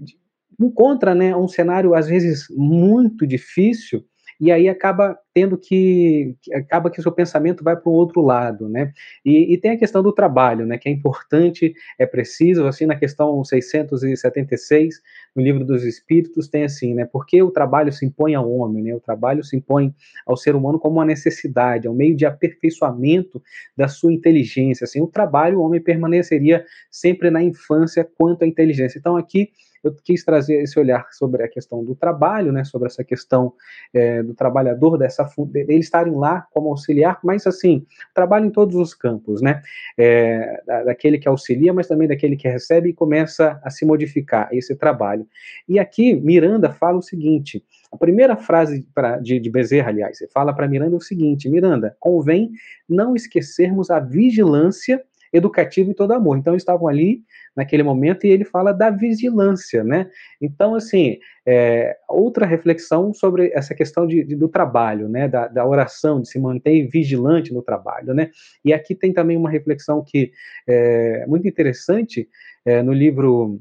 encontra, 0.60 1.14
né, 1.14 1.36
um 1.36 1.46
cenário 1.46 1.94
às 1.94 2.08
vezes 2.08 2.46
muito 2.50 3.26
difícil, 3.26 4.04
e 4.40 4.52
aí 4.52 4.68
acaba 4.68 5.18
tendo 5.34 5.58
que 5.58 6.36
acaba 6.52 6.90
que 6.90 7.00
o 7.00 7.02
seu 7.02 7.12
pensamento 7.12 7.62
vai 7.62 7.76
para 7.76 7.90
um 7.90 7.94
outro 7.94 8.20
lado, 8.20 8.68
né? 8.68 8.92
E, 9.24 9.52
e, 9.52 9.58
tem 9.58 9.72
a 9.72 9.76
questão 9.76 10.02
do 10.02 10.12
trabalho, 10.12 10.66
né? 10.66 10.78
Que 10.78 10.88
é 10.88 10.92
importante, 10.92 11.74
é 11.98 12.06
preciso, 12.06 12.66
assim, 12.66 12.86
na 12.86 12.96
questão 12.96 13.44
676 13.44 15.00
no 15.34 15.42
livro 15.42 15.64
dos 15.64 15.84
Espíritos 15.84 16.48
tem 16.48 16.64
assim, 16.64 16.94
né? 16.94 17.04
Porque 17.04 17.42
o 17.42 17.50
trabalho 17.50 17.92
se 17.92 18.06
impõe 18.06 18.34
ao 18.34 18.50
homem, 18.50 18.82
né? 18.82 18.94
O 18.94 19.00
trabalho 19.00 19.42
se 19.44 19.56
impõe 19.56 19.94
ao 20.26 20.36
ser 20.36 20.54
humano 20.54 20.78
como 20.78 20.96
uma 20.96 21.04
necessidade, 21.04 21.86
é 21.86 21.90
um 21.90 21.94
meio 21.94 22.16
de 22.16 22.26
aperfeiçoamento 22.26 23.42
da 23.76 23.88
sua 23.88 24.12
inteligência. 24.12 24.84
Assim, 24.84 25.00
o 25.00 25.06
trabalho, 25.06 25.58
o 25.58 25.62
homem 25.62 25.80
permaneceria 25.80 26.64
sempre 26.90 27.30
na 27.30 27.42
infância 27.42 28.08
quanto 28.16 28.42
à 28.44 28.46
inteligência. 28.46 28.98
Então 28.98 29.16
aqui 29.16 29.50
eu 29.82 29.94
quis 30.04 30.24
trazer 30.24 30.62
esse 30.62 30.78
olhar 30.78 31.06
sobre 31.12 31.42
a 31.42 31.48
questão 31.48 31.84
do 31.84 31.94
trabalho, 31.94 32.52
né, 32.52 32.64
sobre 32.64 32.86
essa 32.86 33.04
questão 33.04 33.52
é, 33.92 34.22
do 34.22 34.34
trabalhador, 34.34 34.98
dessa 34.98 35.28
eles 35.54 35.86
estarem 35.86 36.14
lá 36.14 36.46
como 36.52 36.68
auxiliar, 36.68 37.18
mas 37.22 37.46
assim, 37.46 37.86
trabalho 38.14 38.46
em 38.46 38.50
todos 38.50 38.76
os 38.76 38.94
campos, 38.94 39.40
né, 39.40 39.62
é, 39.96 40.62
daquele 40.84 41.18
que 41.18 41.28
auxilia, 41.28 41.72
mas 41.72 41.86
também 41.86 42.08
daquele 42.08 42.36
que 42.36 42.48
recebe 42.48 42.90
e 42.90 42.94
começa 42.94 43.60
a 43.62 43.70
se 43.70 43.84
modificar 43.84 44.48
esse 44.52 44.74
trabalho. 44.74 45.26
E 45.68 45.78
aqui 45.78 46.14
Miranda 46.14 46.72
fala 46.72 46.98
o 46.98 47.02
seguinte: 47.02 47.64
a 47.90 47.96
primeira 47.96 48.36
frase 48.36 48.86
pra, 48.94 49.18
de, 49.18 49.38
de 49.40 49.50
Bezerra, 49.50 49.88
aliás, 49.88 50.18
fala 50.32 50.52
para 50.52 50.68
Miranda 50.68 50.96
o 50.96 51.00
seguinte: 51.00 51.48
Miranda, 51.48 51.96
convém 51.98 52.50
não 52.88 53.14
esquecermos 53.14 53.90
a 53.90 53.98
vigilância 53.98 55.02
educativa 55.32 55.90
e 55.90 55.94
todo 55.94 56.12
amor. 56.12 56.38
Então, 56.38 56.54
estavam 56.54 56.88
ali 56.88 57.22
naquele 57.56 57.82
momento 57.82 58.26
e 58.26 58.30
ele 58.30 58.44
fala 58.44 58.72
da 58.72 58.90
vigilância, 58.90 59.82
né? 59.84 60.08
Então, 60.40 60.74
assim, 60.74 61.18
é, 61.46 61.96
outra 62.08 62.46
reflexão 62.46 63.12
sobre 63.12 63.50
essa 63.54 63.74
questão 63.74 64.06
de, 64.06 64.24
de, 64.24 64.36
do 64.36 64.48
trabalho, 64.48 65.08
né? 65.08 65.28
Da, 65.28 65.48
da, 65.48 65.66
oração, 65.66 66.20
de 66.20 66.28
se 66.28 66.38
manter 66.38 66.88
vigilante 66.88 67.52
no 67.52 67.62
trabalho, 67.62 68.14
né? 68.14 68.30
E 68.64 68.72
aqui 68.72 68.94
tem 68.94 69.12
também 69.12 69.36
uma 69.36 69.50
reflexão 69.50 70.02
que 70.06 70.32
é 70.66 71.26
muito 71.26 71.46
interessante 71.46 72.28
é, 72.64 72.82
no 72.82 72.92
livro 72.92 73.60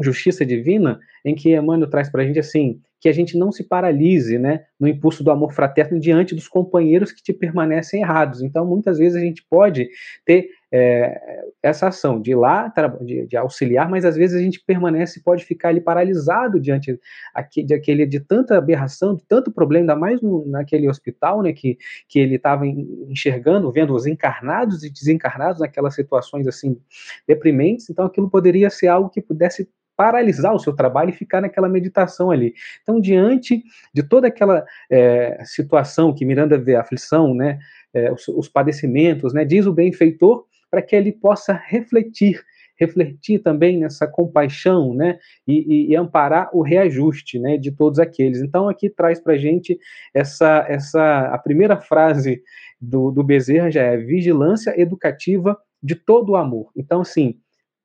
Justiça 0.00 0.44
Divina, 0.44 0.98
em 1.24 1.34
que 1.34 1.54
Emmanuel 1.54 1.90
traz 1.90 2.10
para 2.10 2.22
a 2.22 2.24
gente 2.24 2.38
assim, 2.38 2.80
que 3.00 3.08
a 3.08 3.12
gente 3.12 3.36
não 3.36 3.50
se 3.50 3.64
paralise 3.64 4.38
né, 4.38 4.64
no 4.78 4.86
impulso 4.86 5.24
do 5.24 5.30
amor 5.30 5.52
fraterno 5.52 5.98
diante 5.98 6.34
dos 6.34 6.46
companheiros 6.46 7.12
que 7.12 7.22
te 7.22 7.32
permanecem 7.32 8.02
errados. 8.02 8.42
Então, 8.42 8.66
muitas 8.66 8.98
vezes 8.98 9.16
a 9.16 9.24
gente 9.24 9.44
pode 9.48 9.88
ter 10.24 10.48
é, 10.72 11.42
essa 11.62 11.88
ação 11.88 12.20
de 12.20 12.30
ir 12.30 12.36
lá, 12.36 12.72
de, 13.00 13.26
de, 13.26 13.36
auxiliar, 13.36 13.88
mas 13.90 14.04
às 14.04 14.16
vezes 14.16 14.36
a 14.36 14.42
gente 14.42 14.62
permanece, 14.64 15.22
pode 15.22 15.44
ficar 15.44 15.70
ali 15.70 15.80
paralisado 15.80 16.60
diante 16.60 16.98
aqui, 17.34 17.62
de, 17.62 17.74
aquele, 17.74 18.06
de 18.06 18.20
tanta 18.20 18.56
aberração, 18.56 19.14
de 19.14 19.24
tanto 19.26 19.50
problema, 19.50 19.82
ainda 19.82 19.96
mais 19.96 20.22
no, 20.22 20.46
naquele 20.46 20.88
hospital, 20.88 21.42
né, 21.42 21.52
que, 21.52 21.76
que 22.08 22.18
ele 22.18 22.36
estava 22.36 22.66
enxergando, 22.66 23.70
vendo 23.72 23.94
os 23.94 24.06
encarnados 24.06 24.84
e 24.84 24.90
desencarnados 24.90 25.60
naquelas 25.60 25.94
situações 25.94 26.46
assim 26.46 26.80
deprimentes, 27.26 27.90
então 27.90 28.06
aquilo 28.06 28.30
poderia 28.30 28.70
ser 28.70 28.88
algo 28.88 29.10
que 29.10 29.20
pudesse 29.20 29.68
paralisar 29.96 30.54
o 30.54 30.58
seu 30.58 30.74
trabalho 30.74 31.10
e 31.10 31.12
ficar 31.12 31.42
naquela 31.42 31.68
meditação 31.68 32.30
ali. 32.30 32.54
Então, 32.82 32.98
diante 32.98 33.62
de 33.92 34.02
toda 34.02 34.28
aquela 34.28 34.64
é, 34.90 35.42
situação 35.44 36.14
que 36.14 36.24
Miranda 36.24 36.56
vê, 36.56 36.74
a 36.74 36.80
aflição, 36.80 37.34
né, 37.34 37.58
é, 37.92 38.10
os, 38.10 38.26
os, 38.28 38.48
padecimentos, 38.48 39.34
né, 39.34 39.44
diz 39.44 39.66
o 39.66 39.74
benfeitor 39.74 40.46
para 40.70 40.82
que 40.82 40.94
ele 40.94 41.12
possa 41.12 41.52
refletir, 41.52 42.40
refletir 42.78 43.40
também 43.40 43.78
nessa 43.78 44.06
compaixão, 44.06 44.94
né, 44.94 45.18
e, 45.46 45.88
e, 45.88 45.90
e, 45.90 45.96
amparar 45.96 46.48
o 46.52 46.62
reajuste, 46.62 47.38
né, 47.38 47.56
de 47.56 47.70
todos 47.70 47.98
aqueles. 47.98 48.40
Então, 48.40 48.68
aqui 48.68 48.88
traz 48.88 49.20
para 49.20 49.36
gente 49.36 49.78
essa, 50.14 50.64
essa, 50.68 51.26
a 51.26 51.38
primeira 51.38 51.76
frase 51.76 52.42
do, 52.80 53.10
do 53.10 53.22
Bezerra 53.22 53.70
já 53.70 53.82
é 53.82 53.96
vigilância 53.96 54.80
educativa 54.80 55.58
de 55.82 55.94
todo 55.94 56.30
o 56.30 56.36
amor. 56.36 56.70
Então, 56.76 57.00
assim, 57.00 57.38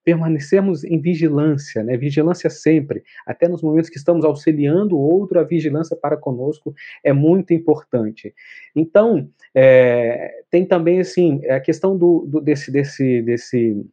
permanecermos 0.06 0.84
em 0.86 1.01
vigilância, 1.01 1.84
né? 1.84 1.97
Vigilância 1.97 2.49
sempre, 2.49 3.03
até 3.26 3.49
nos 3.49 3.64
momentos 3.64 3.89
que 3.89 3.97
estamos 3.97 4.24
auxiliando 4.24 4.95
o 4.95 5.01
outro, 5.01 5.39
a 5.39 5.43
vigilância 5.43 5.97
para 5.97 6.16
conosco 6.16 6.74
é 7.03 7.12
muito 7.12 7.53
importante. 7.53 8.34
Então, 8.76 9.28
é, 9.53 10.43
tem 10.51 10.64
também 10.66 10.99
assim 10.99 11.43
a 11.47 11.60
questão 11.60 11.97
do, 11.97 12.26
do 12.28 12.39
desse 12.39 12.72
desse 12.72 13.22
desse 13.24 13.86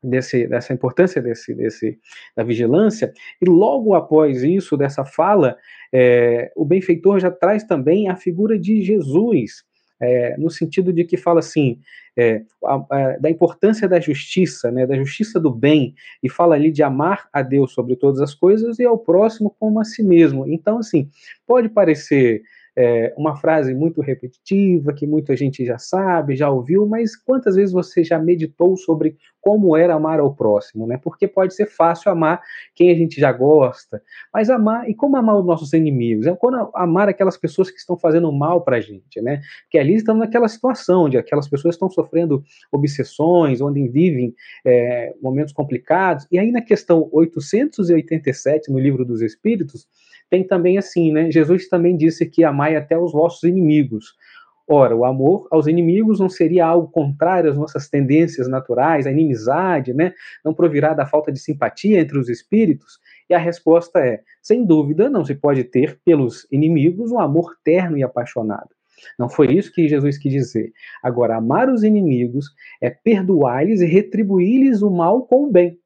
Desse, 0.00 0.46
dessa 0.46 0.72
importância 0.72 1.20
desse, 1.20 1.52
desse, 1.52 1.98
da 2.36 2.44
vigilância, 2.44 3.12
e 3.42 3.50
logo 3.50 3.94
após 3.94 4.44
isso, 4.44 4.76
dessa 4.76 5.04
fala, 5.04 5.56
é, 5.92 6.52
o 6.54 6.64
benfeitor 6.64 7.18
já 7.18 7.32
traz 7.32 7.64
também 7.64 8.08
a 8.08 8.14
figura 8.14 8.56
de 8.56 8.80
Jesus, 8.80 9.64
é, 10.00 10.36
no 10.36 10.50
sentido 10.50 10.92
de 10.92 11.04
que 11.04 11.16
fala 11.16 11.40
assim, 11.40 11.80
é, 12.16 12.42
a, 12.64 12.74
a, 12.90 13.18
da 13.18 13.30
importância 13.30 13.88
da 13.88 14.00
justiça, 14.00 14.70
né, 14.70 14.86
da 14.86 14.96
justiça 14.96 15.38
do 15.38 15.50
bem, 15.50 15.94
e 16.22 16.28
fala 16.28 16.54
ali 16.54 16.70
de 16.70 16.82
amar 16.82 17.28
a 17.32 17.42
Deus 17.42 17.72
sobre 17.72 17.96
todas 17.96 18.20
as 18.20 18.34
coisas 18.34 18.78
e 18.78 18.84
ao 18.84 18.98
próximo 18.98 19.54
como 19.58 19.80
a 19.80 19.84
si 19.84 20.02
mesmo. 20.02 20.46
Então, 20.46 20.78
assim, 20.78 21.08
pode 21.46 21.68
parecer 21.68 22.42
é, 22.80 23.12
uma 23.16 23.34
frase 23.34 23.74
muito 23.74 24.00
repetitiva, 24.00 24.92
que 24.92 25.04
muita 25.04 25.36
gente 25.36 25.64
já 25.64 25.78
sabe, 25.78 26.36
já 26.36 26.48
ouviu, 26.48 26.86
mas 26.86 27.16
quantas 27.16 27.56
vezes 27.56 27.72
você 27.72 28.04
já 28.04 28.20
meditou 28.20 28.76
sobre 28.76 29.16
como 29.40 29.76
era 29.76 29.94
amar 29.94 30.20
ao 30.20 30.32
próximo, 30.32 30.86
né? 30.86 30.96
Porque 31.02 31.26
pode 31.26 31.54
ser 31.54 31.66
fácil 31.66 32.12
amar 32.12 32.40
quem 32.76 32.92
a 32.92 32.94
gente 32.94 33.20
já 33.20 33.32
gosta, 33.32 34.00
mas 34.32 34.48
amar, 34.48 34.88
e 34.88 34.94
como 34.94 35.16
amar 35.16 35.40
os 35.40 35.44
nossos 35.44 35.72
inimigos? 35.72 36.26
É 36.28 36.36
quando 36.36 36.70
amar 36.72 37.08
aquelas 37.08 37.36
pessoas 37.36 37.68
que 37.68 37.78
estão 37.78 37.96
fazendo 37.96 38.30
mal 38.30 38.62
para 38.62 38.76
a 38.76 38.80
gente, 38.80 39.20
né? 39.20 39.40
Porque 39.64 39.78
ali 39.78 39.96
estamos 39.96 40.20
naquela 40.20 40.46
situação 40.46 41.06
onde 41.06 41.18
aquelas 41.18 41.48
pessoas 41.48 41.74
estão 41.74 41.90
sofrendo 41.90 42.44
obsessões, 42.70 43.60
onde 43.60 43.88
vivem 43.88 44.32
é, 44.64 45.16
momentos 45.20 45.52
complicados, 45.52 46.28
e 46.30 46.38
aí 46.38 46.52
na 46.52 46.62
questão 46.62 47.08
887, 47.10 48.70
no 48.70 48.78
Livro 48.78 49.04
dos 49.04 49.20
Espíritos, 49.20 49.88
tem 50.30 50.46
também 50.46 50.78
assim, 50.78 51.12
né? 51.12 51.30
Jesus 51.30 51.68
também 51.68 51.96
disse 51.96 52.26
que 52.26 52.44
amai 52.44 52.76
até 52.76 52.98
os 52.98 53.12
vossos 53.12 53.42
inimigos. 53.44 54.14
Ora, 54.70 54.94
o 54.94 55.06
amor 55.06 55.48
aos 55.50 55.66
inimigos 55.66 56.20
não 56.20 56.28
seria 56.28 56.66
algo 56.66 56.88
contrário 56.88 57.50
às 57.50 57.56
nossas 57.56 57.88
tendências 57.88 58.46
naturais, 58.46 59.06
a 59.06 59.10
inimizade, 59.10 59.94
né? 59.94 60.12
Não 60.44 60.52
provirá 60.52 60.92
da 60.92 61.06
falta 61.06 61.32
de 61.32 61.38
simpatia 61.38 61.98
entre 61.98 62.18
os 62.18 62.28
espíritos? 62.28 62.98
E 63.30 63.34
a 63.34 63.38
resposta 63.38 63.98
é: 64.00 64.20
sem 64.42 64.66
dúvida, 64.66 65.08
não 65.08 65.24
se 65.24 65.34
pode 65.34 65.64
ter 65.64 65.98
pelos 66.04 66.46
inimigos 66.52 67.10
um 67.10 67.18
amor 67.18 67.56
terno 67.64 67.96
e 67.96 68.02
apaixonado. 68.02 68.68
Não 69.18 69.28
foi 69.28 69.54
isso 69.54 69.72
que 69.72 69.88
Jesus 69.88 70.18
quis 70.18 70.32
dizer. 70.32 70.72
Agora, 71.02 71.36
amar 71.36 71.70
os 71.70 71.82
inimigos 71.82 72.46
é 72.80 72.90
perdoar-lhes 72.90 73.80
e 73.80 73.86
retribuir-lhes 73.86 74.82
o 74.82 74.90
mal 74.90 75.22
com 75.22 75.44
o 75.44 75.50
bem. 75.50 75.78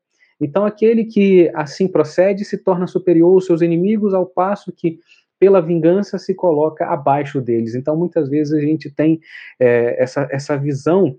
Então, 0.44 0.64
aquele 0.64 1.04
que 1.04 1.50
assim 1.54 1.86
procede 1.88 2.44
se 2.44 2.58
torna 2.58 2.86
superior 2.86 3.34
aos 3.34 3.46
seus 3.46 3.62
inimigos, 3.62 4.14
ao 4.14 4.26
passo 4.26 4.72
que, 4.72 4.98
pela 5.38 5.60
vingança, 5.60 6.18
se 6.18 6.34
coloca 6.34 6.86
abaixo 6.86 7.40
deles. 7.40 7.74
Então, 7.74 7.96
muitas 7.96 8.28
vezes 8.28 8.52
a 8.52 8.60
gente 8.60 8.90
tem 8.90 9.20
é, 9.58 10.02
essa, 10.02 10.28
essa 10.30 10.56
visão 10.56 11.16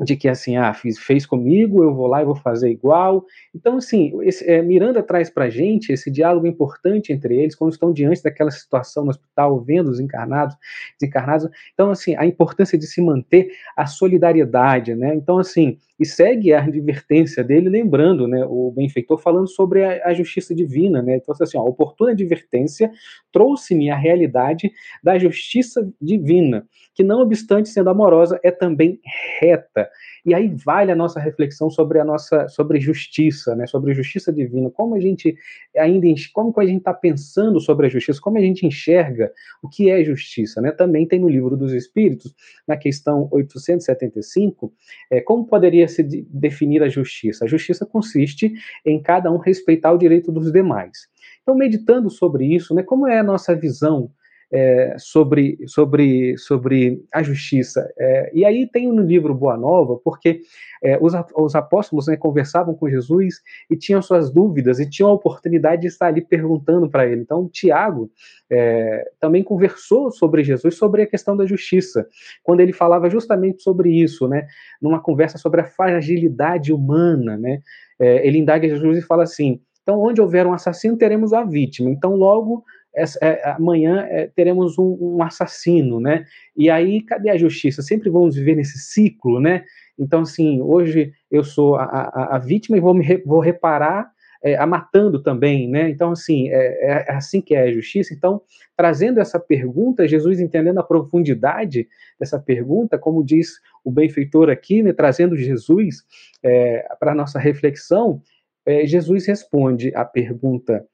de 0.00 0.16
que 0.16 0.28
assim, 0.28 0.56
ah, 0.56 0.72
fiz, 0.72 0.98
fez 0.98 1.26
comigo, 1.26 1.82
eu 1.82 1.94
vou 1.94 2.06
lá 2.06 2.22
e 2.22 2.24
vou 2.24 2.34
fazer 2.34 2.70
igual. 2.70 3.24
Então, 3.54 3.76
assim, 3.76 4.12
esse, 4.22 4.48
é, 4.48 4.62
Miranda 4.62 5.02
traz 5.02 5.30
para 5.30 5.50
gente 5.50 5.92
esse 5.92 6.10
diálogo 6.10 6.46
importante 6.46 7.12
entre 7.12 7.36
eles, 7.36 7.54
quando 7.54 7.72
estão 7.72 7.92
diante 7.92 8.22
daquela 8.22 8.50
situação 8.50 9.04
no 9.04 9.10
hospital, 9.10 9.60
vendo 9.60 9.90
os 9.90 10.00
encarnados, 10.00 10.56
desencarnados. 10.98 11.48
Então, 11.74 11.90
assim, 11.90 12.16
a 12.16 12.26
importância 12.26 12.78
de 12.78 12.86
se 12.86 13.00
manter 13.00 13.52
a 13.76 13.86
solidariedade, 13.86 14.94
né? 14.94 15.14
Então, 15.14 15.38
assim, 15.38 15.78
e 16.02 16.06
segue 16.06 16.52
a 16.52 16.62
advertência 16.62 17.44
dele, 17.44 17.68
lembrando, 17.68 18.26
né, 18.26 18.44
o 18.44 18.72
benfeitor 18.72 19.18
falando 19.18 19.46
sobre 19.46 19.84
a, 19.84 20.08
a 20.08 20.12
justiça 20.12 20.52
divina, 20.52 21.00
né? 21.00 21.16
Então, 21.16 21.34
assim, 21.40 21.56
a 21.56 21.62
oportuna 21.62 22.10
advertência 22.10 22.90
trouxe-me 23.32 23.88
a 23.88 23.96
realidade 23.96 24.72
da 25.02 25.16
justiça 25.16 25.88
divina, 26.00 26.66
que 26.94 27.04
não 27.04 27.20
obstante 27.20 27.68
sendo 27.68 27.88
amorosa, 27.88 28.40
é 28.42 28.50
também 28.50 29.00
reta. 29.40 29.88
E 30.24 30.34
aí 30.34 30.54
vale 30.64 30.92
a 30.92 30.96
nossa 30.96 31.18
reflexão 31.18 31.68
sobre 31.68 31.98
a 31.98 32.04
nossa 32.04 32.46
sobre 32.48 32.80
justiça, 32.80 33.56
né? 33.56 33.66
Sobre 33.66 33.94
justiça 33.94 34.32
divina, 34.32 34.70
como 34.70 34.94
a 34.94 35.00
gente 35.00 35.36
ainda 35.76 36.06
como 36.32 36.52
a 36.58 36.64
gente 36.64 36.78
está 36.78 36.94
pensando 36.94 37.60
sobre 37.60 37.86
a 37.86 37.88
justiça, 37.88 38.20
como 38.20 38.38
a 38.38 38.40
gente 38.40 38.66
enxerga 38.66 39.32
o 39.62 39.68
que 39.68 39.90
é 39.90 40.04
justiça, 40.04 40.60
né? 40.60 40.70
Também 40.70 41.06
tem 41.06 41.18
no 41.18 41.28
livro 41.28 41.56
dos 41.56 41.72
Espíritos, 41.72 42.34
na 42.66 42.76
questão 42.76 43.28
875, 43.32 44.72
é, 45.10 45.20
como 45.20 45.46
poderia 45.46 45.88
se 45.92 46.02
de, 46.02 46.26
definir 46.30 46.82
a 46.82 46.88
justiça? 46.88 47.44
A 47.44 47.48
justiça 47.48 47.86
consiste 47.86 48.52
em 48.84 49.00
cada 49.00 49.30
um 49.30 49.38
respeitar 49.38 49.92
o 49.92 49.98
direito 49.98 50.32
dos 50.32 50.52
demais. 50.52 51.08
Então, 51.42 51.54
meditando 51.54 52.10
sobre 52.10 52.46
isso, 52.46 52.74
né? 52.74 52.82
Como 52.82 53.06
é 53.06 53.18
a 53.18 53.22
nossa 53.22 53.54
visão 53.54 54.10
é, 54.52 54.94
sobre, 54.98 55.58
sobre, 55.66 56.36
sobre 56.36 57.02
a 57.10 57.22
justiça. 57.22 57.90
É, 57.98 58.30
e 58.34 58.44
aí 58.44 58.68
tem 58.70 58.92
no 58.92 59.02
livro 59.02 59.34
Boa 59.34 59.56
Nova, 59.56 59.98
porque 60.04 60.42
é, 60.84 60.98
os, 61.00 61.14
os 61.34 61.54
apóstolos 61.54 62.06
né, 62.06 62.16
conversavam 62.16 62.74
com 62.74 62.90
Jesus 62.90 63.40
e 63.70 63.76
tinham 63.76 64.02
suas 64.02 64.30
dúvidas 64.30 64.78
e 64.78 64.88
tinham 64.88 65.08
a 65.08 65.14
oportunidade 65.14 65.82
de 65.82 65.88
estar 65.88 66.08
ali 66.08 66.20
perguntando 66.20 66.90
para 66.90 67.06
ele. 67.06 67.22
Então, 67.22 67.48
Tiago 67.48 68.10
é, 68.50 69.10
também 69.18 69.42
conversou 69.42 70.10
sobre 70.10 70.44
Jesus, 70.44 70.76
sobre 70.76 71.02
a 71.02 71.06
questão 71.06 71.34
da 71.34 71.46
justiça, 71.46 72.06
quando 72.42 72.60
ele 72.60 72.74
falava 72.74 73.08
justamente 73.08 73.62
sobre 73.62 73.90
isso, 73.90 74.28
né, 74.28 74.46
numa 74.80 75.00
conversa 75.00 75.38
sobre 75.38 75.62
a 75.62 75.64
fragilidade 75.64 76.72
humana. 76.74 77.38
Né, 77.38 77.60
é, 77.98 78.26
ele 78.26 78.36
indaga 78.36 78.68
Jesus 78.68 78.98
e 78.98 79.02
fala 79.02 79.22
assim: 79.22 79.60
então, 79.82 80.00
onde 80.00 80.20
houver 80.20 80.46
um 80.46 80.52
assassino, 80.52 80.96
teremos 80.96 81.32
a 81.32 81.42
vítima. 81.42 81.90
Então, 81.90 82.14
logo 82.14 82.64
essa, 82.94 83.18
é, 83.24 83.50
amanhã 83.50 84.06
é, 84.08 84.26
teremos 84.26 84.78
um, 84.78 84.96
um, 85.00 85.22
assassino, 85.22 85.98
né? 85.98 86.24
E 86.56 86.68
aí, 86.68 87.00
cadê 87.02 87.30
a 87.30 87.36
justiça? 87.36 87.82
Sempre 87.82 88.10
vamos 88.10 88.36
viver 88.36 88.54
nesse 88.54 88.78
ciclo, 88.78 89.40
né? 89.40 89.64
Então, 89.98 90.20
assim, 90.20 90.60
hoje 90.60 91.12
eu 91.30 91.42
sou 91.42 91.76
a, 91.76 91.84
a, 91.84 92.36
a 92.36 92.38
vítima 92.38 92.76
e 92.76 92.80
vou, 92.80 92.94
me, 92.94 93.04
vou 93.24 93.40
reparar 93.40 94.10
é, 94.42 94.56
a 94.56 94.66
matando 94.66 95.22
também, 95.22 95.68
né? 95.68 95.88
Então, 95.88 96.10
assim, 96.10 96.48
é, 96.50 96.54
é, 96.54 97.06
é, 97.08 97.12
assim 97.12 97.40
que 97.40 97.54
é 97.54 97.62
a 97.62 97.72
justiça. 97.72 98.12
Então, 98.12 98.42
trazendo 98.76 99.20
essa 99.20 99.38
pergunta, 99.38 100.08
Jesus 100.08 100.40
entendendo 100.40 100.78
a 100.78 100.84
profundidade 100.84 101.88
dessa 102.18 102.38
pergunta, 102.38 102.98
como 102.98 103.24
diz 103.24 103.60
o 103.84 103.90
benfeitor 103.90 104.50
aqui, 104.50 104.82
né, 104.82 104.92
trazendo 104.92 105.36
Jesus 105.36 106.02
é, 106.42 106.86
para 106.98 107.12
a 107.12 107.14
nossa 107.14 107.38
reflexão, 107.38 108.20
é, 108.66 108.86
Jesus 108.86 109.26
responde 109.26 109.92
a 109.94 110.04
pergunta 110.04 110.84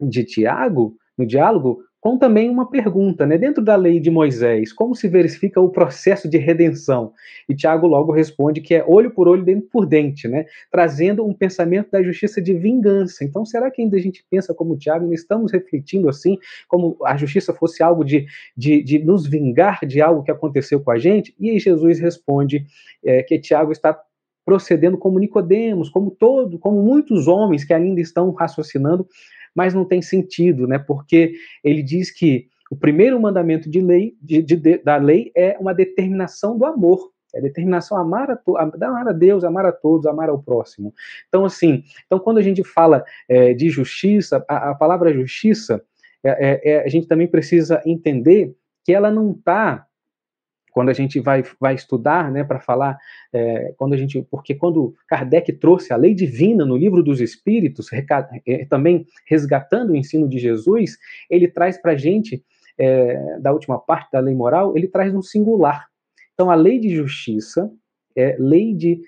de 0.00 0.24
Tiago, 0.24 0.96
no 1.16 1.26
diálogo, 1.26 1.82
com 2.04 2.18
também 2.18 2.50
uma 2.50 2.68
pergunta, 2.68 3.24
né? 3.24 3.38
Dentro 3.38 3.64
da 3.64 3.74
lei 3.76 3.98
de 3.98 4.10
Moisés, 4.10 4.74
como 4.74 4.94
se 4.94 5.08
verifica 5.08 5.58
o 5.58 5.70
processo 5.70 6.28
de 6.28 6.36
redenção? 6.36 7.14
E 7.48 7.54
Tiago 7.54 7.86
logo 7.86 8.12
responde 8.12 8.60
que 8.60 8.74
é 8.74 8.84
olho 8.86 9.10
por 9.10 9.26
olho, 9.26 9.42
dente 9.42 9.66
por 9.72 9.86
dente, 9.86 10.28
né? 10.28 10.44
Trazendo 10.70 11.24
um 11.24 11.32
pensamento 11.32 11.90
da 11.90 12.02
justiça 12.02 12.42
de 12.42 12.52
vingança. 12.52 13.24
Então, 13.24 13.42
será 13.46 13.70
que 13.70 13.80
ainda 13.80 13.96
a 13.96 14.00
gente 14.00 14.22
pensa 14.30 14.52
como 14.52 14.76
Tiago? 14.76 15.06
Não 15.06 15.14
estamos 15.14 15.50
refletindo 15.50 16.06
assim, 16.06 16.36
como 16.68 16.94
a 17.06 17.16
justiça 17.16 17.54
fosse 17.54 17.82
algo 17.82 18.04
de, 18.04 18.26
de, 18.54 18.82
de 18.82 18.98
nos 18.98 19.26
vingar 19.26 19.86
de 19.86 20.02
algo 20.02 20.22
que 20.22 20.30
aconteceu 20.30 20.80
com 20.80 20.90
a 20.90 20.98
gente? 20.98 21.34
E 21.40 21.48
aí 21.48 21.58
Jesus 21.58 21.98
responde 21.98 22.66
é, 23.02 23.22
que 23.22 23.38
Tiago 23.38 23.72
está 23.72 23.98
procedendo 24.44 24.98
como 24.98 25.18
Nicodemos, 25.18 25.88
como 25.88 26.10
todo, 26.10 26.58
como 26.58 26.82
muitos 26.82 27.26
homens 27.26 27.64
que 27.64 27.72
ainda 27.72 28.00
estão 28.00 28.30
raciocinando 28.32 29.06
mas 29.54 29.72
não 29.74 29.84
tem 29.84 30.02
sentido, 30.02 30.66
né? 30.66 30.78
Porque 30.78 31.34
ele 31.62 31.82
diz 31.82 32.10
que 32.10 32.48
o 32.70 32.76
primeiro 32.76 33.20
mandamento 33.20 33.70
de 33.70 33.80
lei, 33.80 34.16
de, 34.20 34.42
de, 34.42 34.78
da 34.78 34.96
lei 34.96 35.30
é 35.36 35.56
uma 35.58 35.74
determinação 35.74 36.58
do 36.58 36.64
amor. 36.64 37.10
É 37.34 37.38
a 37.38 37.42
determinação 37.42 37.98
amar 37.98 38.30
a, 38.30 38.40
amar 38.62 39.08
a 39.08 39.12
Deus, 39.12 39.44
amar 39.44 39.66
a 39.66 39.72
todos, 39.72 40.06
amar 40.06 40.28
ao 40.28 40.42
próximo. 40.42 40.94
Então, 41.28 41.44
assim, 41.44 41.82
então 42.06 42.18
quando 42.18 42.38
a 42.38 42.42
gente 42.42 42.62
fala 42.62 43.04
é, 43.28 43.52
de 43.52 43.68
justiça, 43.68 44.44
a, 44.48 44.70
a 44.70 44.74
palavra 44.74 45.12
justiça, 45.12 45.82
é, 46.22 46.30
é, 46.30 46.72
é 46.72 46.84
a 46.84 46.88
gente 46.88 47.06
também 47.06 47.26
precisa 47.26 47.82
entender 47.84 48.54
que 48.84 48.92
ela 48.92 49.10
não 49.10 49.32
está 49.32 49.86
quando 50.74 50.88
a 50.88 50.92
gente 50.92 51.20
vai, 51.20 51.44
vai 51.60 51.74
estudar, 51.76 52.32
né, 52.32 52.42
para 52.42 52.58
falar, 52.58 52.98
é, 53.32 53.72
quando 53.76 53.94
a 53.94 53.96
gente, 53.96 54.20
porque 54.28 54.56
quando 54.56 54.92
Kardec 55.06 55.52
trouxe 55.52 55.92
a 55.92 55.96
lei 55.96 56.12
divina 56.12 56.66
no 56.66 56.76
livro 56.76 57.00
dos 57.00 57.20
Espíritos, 57.20 57.86
é, 57.92 58.64
também 58.64 59.06
resgatando 59.24 59.90
o 59.90 59.96
ensino 59.96 60.28
de 60.28 60.36
Jesus, 60.36 60.98
ele 61.30 61.46
traz 61.46 61.78
para 61.80 61.92
a 61.92 61.96
gente, 61.96 62.44
é, 62.76 63.38
da 63.38 63.52
última 63.52 63.78
parte 63.78 64.10
da 64.10 64.18
lei 64.18 64.34
moral, 64.34 64.76
ele 64.76 64.88
traz 64.88 65.14
um 65.14 65.22
singular. 65.22 65.86
Então, 66.34 66.50
a 66.50 66.56
lei 66.56 66.80
de 66.80 66.92
justiça 66.92 67.70
é 68.16 68.36
lei 68.36 68.74
de 68.74 69.00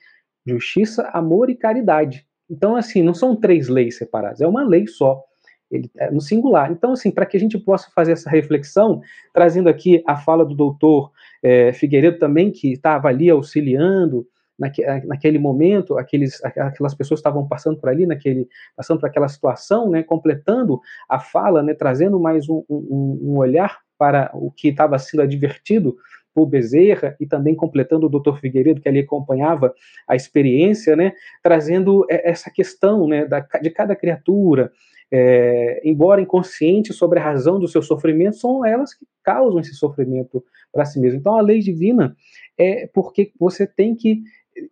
justiça, 0.46 1.10
amor 1.12 1.50
e 1.50 1.56
caridade. 1.56 2.24
Então, 2.48 2.76
assim, 2.76 3.02
não 3.02 3.12
são 3.12 3.34
três 3.34 3.66
leis 3.66 3.98
separadas, 3.98 4.40
é 4.40 4.46
uma 4.46 4.62
lei 4.62 4.86
só 4.86 5.20
ele 5.70 5.90
é 5.98 6.10
no 6.10 6.20
singular. 6.20 6.70
Então, 6.70 6.92
assim, 6.92 7.10
para 7.10 7.26
que 7.26 7.36
a 7.36 7.40
gente 7.40 7.58
possa 7.58 7.90
fazer 7.94 8.12
essa 8.12 8.30
reflexão, 8.30 9.00
trazendo 9.32 9.68
aqui 9.68 10.02
a 10.06 10.16
fala 10.16 10.44
do 10.44 10.54
doutor 10.54 11.10
é, 11.42 11.72
Figueiredo 11.72 12.18
também, 12.18 12.50
que 12.50 12.72
estava 12.72 13.08
ali 13.08 13.30
auxiliando 13.30 14.26
naque, 14.58 14.82
naquele 15.04 15.38
momento, 15.38 15.98
aqueles, 15.98 16.42
aquelas 16.44 16.94
pessoas 16.94 17.20
estavam 17.20 17.46
passando 17.46 17.78
por 17.78 17.88
ali, 17.88 18.06
naquele, 18.06 18.48
passando 18.76 19.00
por 19.00 19.06
aquela 19.06 19.28
situação, 19.28 19.90
né, 19.90 20.02
completando 20.02 20.80
a 21.08 21.18
fala, 21.18 21.62
né, 21.62 21.74
trazendo 21.74 22.18
mais 22.18 22.48
um, 22.48 22.64
um, 22.68 23.18
um 23.22 23.36
olhar 23.36 23.78
para 23.98 24.30
o 24.34 24.50
que 24.50 24.68
estava 24.68 24.98
sendo 24.98 25.22
advertido 25.22 25.96
por 26.34 26.46
Bezerra 26.46 27.16
e 27.18 27.26
também 27.26 27.54
completando 27.54 28.06
o 28.06 28.10
doutor 28.10 28.38
Figueiredo, 28.38 28.80
que 28.80 28.88
ali 28.88 29.00
acompanhava 29.00 29.74
a 30.06 30.14
experiência, 30.14 30.94
né, 30.94 31.12
trazendo 31.42 32.04
essa 32.10 32.50
questão 32.50 33.08
né, 33.08 33.24
da, 33.26 33.40
de 33.40 33.70
cada 33.70 33.96
criatura, 33.96 34.70
é, 35.12 35.80
embora 35.84 36.20
inconscientes 36.20 36.96
sobre 36.96 37.18
a 37.18 37.22
razão 37.22 37.58
do 37.58 37.68
seu 37.68 37.82
sofrimento, 37.82 38.36
são 38.36 38.64
elas 38.64 38.94
que 38.94 39.06
causam 39.22 39.60
esse 39.60 39.74
sofrimento 39.74 40.44
para 40.72 40.84
si 40.84 41.00
mesmo. 41.00 41.18
Então, 41.18 41.36
a 41.36 41.40
lei 41.40 41.60
divina 41.60 42.16
é 42.58 42.88
porque 42.92 43.32
você 43.38 43.66
tem 43.66 43.94
que 43.94 44.22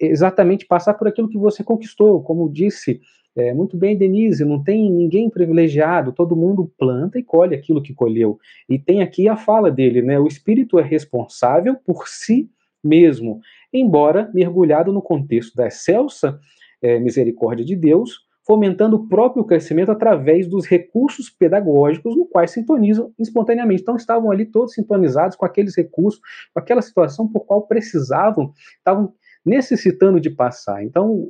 exatamente 0.01 0.67
passar 0.67 0.95
por 0.95 1.07
aquilo 1.07 1.29
que 1.29 1.39
você 1.39 1.63
conquistou, 1.63 2.23
como 2.23 2.51
disse 2.51 3.01
é, 3.37 3.53
muito 3.53 3.77
bem 3.77 3.97
Denise, 3.97 4.45
não 4.45 4.63
tem 4.63 4.89
ninguém 4.91 5.29
privilegiado, 5.29 6.13
todo 6.13 6.37
mundo 6.37 6.73
planta 6.79 7.19
e 7.19 7.23
colhe 7.23 7.55
aquilo 7.55 7.83
que 7.83 7.93
colheu. 7.93 8.39
E 8.69 8.79
tem 8.79 9.03
aqui 9.03 9.29
a 9.29 9.37
fala 9.37 9.73
dele, 9.73 10.01
né? 10.03 10.19
O 10.21 10.29
espírito 10.29 10.79
é 10.79 10.83
responsável 10.83 11.75
por 11.85 12.07
si 12.07 12.49
mesmo, 12.83 13.41
embora 13.73 14.31
mergulhado 14.33 14.93
no 14.93 15.03
contexto 15.03 15.57
da 15.57 15.67
excelsa 15.67 16.39
é, 16.81 17.01
misericórdia 17.01 17.65
de 17.65 17.75
Deus, 17.75 18.25
fomentando 18.47 18.97
o 18.97 19.09
próprio 19.09 19.45
crescimento 19.45 19.91
através 19.91 20.47
dos 20.47 20.67
recursos 20.67 21.31
pedagógicos 21.31 22.17
no 22.17 22.27
quais 22.27 22.51
sintonizam 22.51 23.13
espontaneamente. 23.19 23.83
Então 23.83 23.97
estavam 23.97 24.31
ali 24.31 24.45
todos 24.45 24.75
sintonizados 24.75 25.37
com 25.37 25.47
aqueles 25.47 25.77
recursos, 25.77 26.21
com 26.53 26.61
aquela 26.61 26.83
situação 26.83 27.27
por 27.27 27.47
qual 27.47 27.63
precisavam, 27.63 28.53
estavam 28.79 29.13
necessitando 29.45 30.19
de 30.19 30.31
passar. 30.31 30.83
Então, 30.83 31.29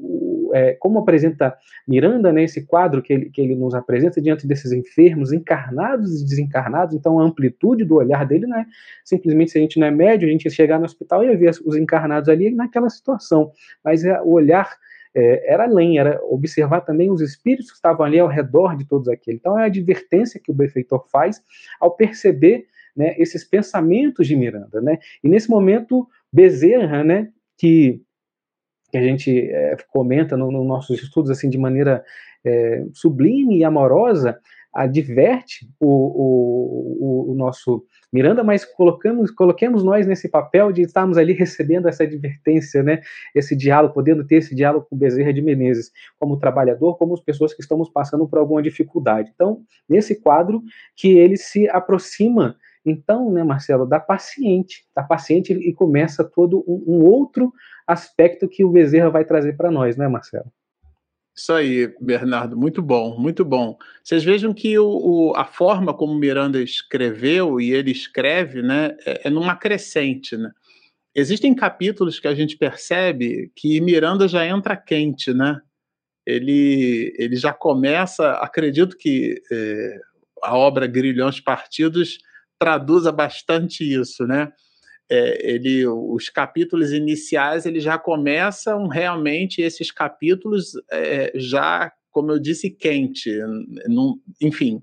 é, 0.55 0.75
como 0.75 1.01
apresenta 1.01 1.57
Miranda 1.87 2.33
né, 2.33 2.47
quadro 2.69 3.03
que 3.03 3.13
ele, 3.13 3.31
que 3.31 3.41
ele 3.41 3.57
nos 3.57 3.75
apresenta 3.75 4.21
diante 4.21 4.47
desses 4.47 4.71
enfermos, 4.71 5.33
encarnados 5.33 6.21
e 6.21 6.25
desencarnados, 6.25 6.95
então 6.95 7.19
a 7.19 7.25
amplitude 7.25 7.85
do 7.85 7.97
olhar 7.97 8.25
dele 8.25 8.47
não 8.47 8.59
é 8.59 8.67
simplesmente 9.05 9.51
se 9.51 9.59
a 9.59 9.61
gente 9.61 9.81
não 9.81 9.89
é 9.89 9.91
médio, 9.91 10.29
a 10.29 10.31
gente 10.31 10.49
chegar 10.49 10.79
no 10.79 10.85
hospital 10.85 11.25
e 11.25 11.37
ver 11.37 11.51
os 11.65 11.77
encarnados 11.77 12.29
ali 12.29 12.55
naquela 12.55 12.89
situação, 12.89 13.51
mas 13.85 14.05
é 14.05 14.21
o 14.23 14.31
olhar 14.31 14.77
é, 15.15 15.53
era 15.53 15.65
além, 15.65 15.99
era 15.99 16.21
observar 16.25 16.81
também 16.81 17.11
os 17.11 17.21
espíritos 17.21 17.71
que 17.71 17.77
estavam 17.77 18.05
ali 18.05 18.19
ao 18.19 18.29
redor 18.29 18.77
de 18.77 18.85
todos 18.85 19.09
aqueles. 19.09 19.41
Então, 19.41 19.59
é 19.59 19.63
a 19.63 19.67
advertência 19.67 20.41
que 20.43 20.51
o 20.51 20.55
benfeitor 20.55 21.07
faz 21.09 21.43
ao 21.81 21.95
perceber 21.95 22.67
né, 22.97 23.15
esses 23.19 23.45
pensamentos 23.45 24.27
de 24.27 24.37
Miranda. 24.37 24.81
Né? 24.81 24.99
E 25.23 25.29
nesse 25.29 25.49
momento, 25.49 26.09
Bezerra, 26.33 27.05
né, 27.05 27.29
que, 27.57 28.03
que 28.91 28.99
a 28.99 29.03
gente 29.03 29.51
é, 29.51 29.77
comenta 29.89 30.37
nos 30.37 30.53
no 30.53 30.65
nossos 30.65 31.01
estudos 31.03 31.31
assim 31.31 31.49
de 31.49 31.59
maneira 31.59 32.05
é, 32.45 32.85
sublime 32.93 33.59
e 33.59 33.65
amorosa, 33.65 34.39
adverte 34.75 35.69
o, 35.79 35.87
o, 35.87 37.33
o, 37.33 37.35
nosso 37.35 37.87
Miranda, 38.13 38.43
mas 38.43 38.65
colocamos, 38.65 39.31
coloquemos 39.31 39.85
nós 39.85 40.07
nesse 40.07 40.29
papel 40.29 40.73
de 40.73 40.83
estarmos 40.83 41.17
ali 41.17 41.33
recebendo 41.33 41.89
essa 41.89 42.03
advertência, 42.03 42.83
né, 42.83 43.01
esse 43.35 43.55
diálogo, 43.55 43.95
podendo 43.95 44.27
ter 44.27 44.37
esse 44.37 44.55
diálogo 44.55 44.87
com 44.91 44.97
Bezerra 44.97 45.33
de 45.33 45.41
Menezes, 45.41 45.93
como 46.19 46.39
trabalhador, 46.39 46.97
como 46.97 47.15
as 47.15 47.21
pessoas 47.21 47.55
que 47.55 47.63
estamos 47.63 47.89
passando 47.89 48.27
por 48.27 48.39
alguma 48.39 48.63
dificuldade. 48.63 49.31
Então, 49.33 49.63
nesse 49.89 50.21
quadro, 50.21 50.63
que 50.97 51.17
ele 51.17 51.37
se 51.37 51.69
aproxima, 51.69 52.57
então, 52.85 53.31
né, 53.33 53.45
Marcelo, 53.45 53.87
da 53.87 54.01
paciente, 54.01 54.85
da 54.95 55.03
paciente 55.03 55.53
e 55.53 55.73
começa 55.73 56.25
todo 56.25 56.65
um, 56.67 56.85
um 56.87 57.05
outro 57.05 57.53
aspecto 57.87 58.49
que 58.49 58.65
o 58.65 58.71
Bezerra 58.71 59.11
vai 59.11 59.25
trazer 59.25 59.57
para 59.57 59.71
nós, 59.71 59.97
né, 59.97 60.09
Marcelo? 60.09 60.51
Isso 61.37 61.53
aí, 61.53 61.93
Bernardo, 62.01 62.57
muito 62.57 62.81
bom, 62.81 63.19
muito 63.19 63.45
bom. 63.45 63.77
Vocês 64.03 64.23
vejam 64.23 64.55
que 64.55 64.79
o, 64.79 64.87
o, 64.87 65.37
a 65.37 65.45
forma 65.45 65.93
como 65.93 66.15
Miranda 66.15 66.63
escreveu, 66.63 67.61
e 67.61 67.73
ele 67.73 67.91
escreve, 67.91 68.63
né, 68.63 68.97
é, 69.05 69.27
é 69.27 69.31
numa 69.31 69.57
crescente, 69.57 70.37
né? 70.37 70.53
Existem 71.13 71.55
capítulos 71.55 72.19
que 72.19 72.29
a 72.29 72.35
gente 72.35 72.57
percebe 72.57 73.51
que 73.55 73.81
Miranda 73.81 74.27
já 74.29 74.47
entra 74.47 74.77
quente, 74.77 75.33
né? 75.33 75.61
Ele, 76.27 77.15
ele 77.19 77.37
já 77.37 77.53
começa, 77.53 78.33
acredito 78.35 78.97
que 78.97 79.41
é, 79.51 80.01
a 80.43 80.57
obra 80.57 80.87
Grilhões 80.87 81.41
Partidos 81.41 82.19
traduza 82.59 83.13
bastante 83.13 83.85
isso, 83.85 84.27
né? 84.27 84.53
É, 85.11 85.55
ele, 85.55 85.87
os 85.87 86.29
capítulos 86.29 86.93
iniciais 86.93 87.67
eles 87.67 87.83
já 87.83 87.99
começam 87.99 88.89
realmente 88.89 89.61
esses 89.61 89.91
capítulos 89.91 90.73
é, 90.91 91.33
já, 91.35 91.93
como 92.11 92.33
eu 92.33 92.39
disse, 92.39 92.71
quente, 92.71 93.31
num, 93.87 94.19
enfim. 94.41 94.83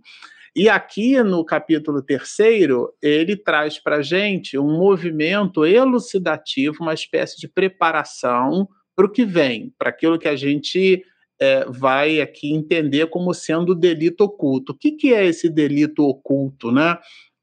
E 0.55 0.67
aqui 0.67 1.22
no 1.24 1.45
capítulo 1.45 2.01
terceiro 2.01 2.93
ele 3.01 3.36
traz 3.36 3.80
para 3.80 4.01
gente 4.01 4.57
um 4.57 4.78
movimento 4.78 5.65
elucidativo, 5.65 6.78
uma 6.82 6.93
espécie 6.93 7.39
de 7.39 7.47
preparação 7.47 8.67
para 8.95 9.05
o 9.05 9.11
que 9.11 9.26
vem, 9.26 9.74
para 9.80 9.89
aquilo 9.89 10.19
que 10.19 10.28
a 10.28 10.36
gente 10.36 11.03
é, 11.39 11.65
vai 11.65 12.22
aqui 12.22 12.53
entender 12.53 13.07
como 13.07 13.34
sendo 13.34 13.72
o 13.72 13.76
delito 13.76 14.26
oculto. 14.26 14.74
O 14.74 14.78
que, 14.78 14.91
que 14.91 15.13
é 15.13 15.26
esse 15.26 15.49
delito 15.49 16.03
oculto, 16.03 16.72
né? 16.72 16.97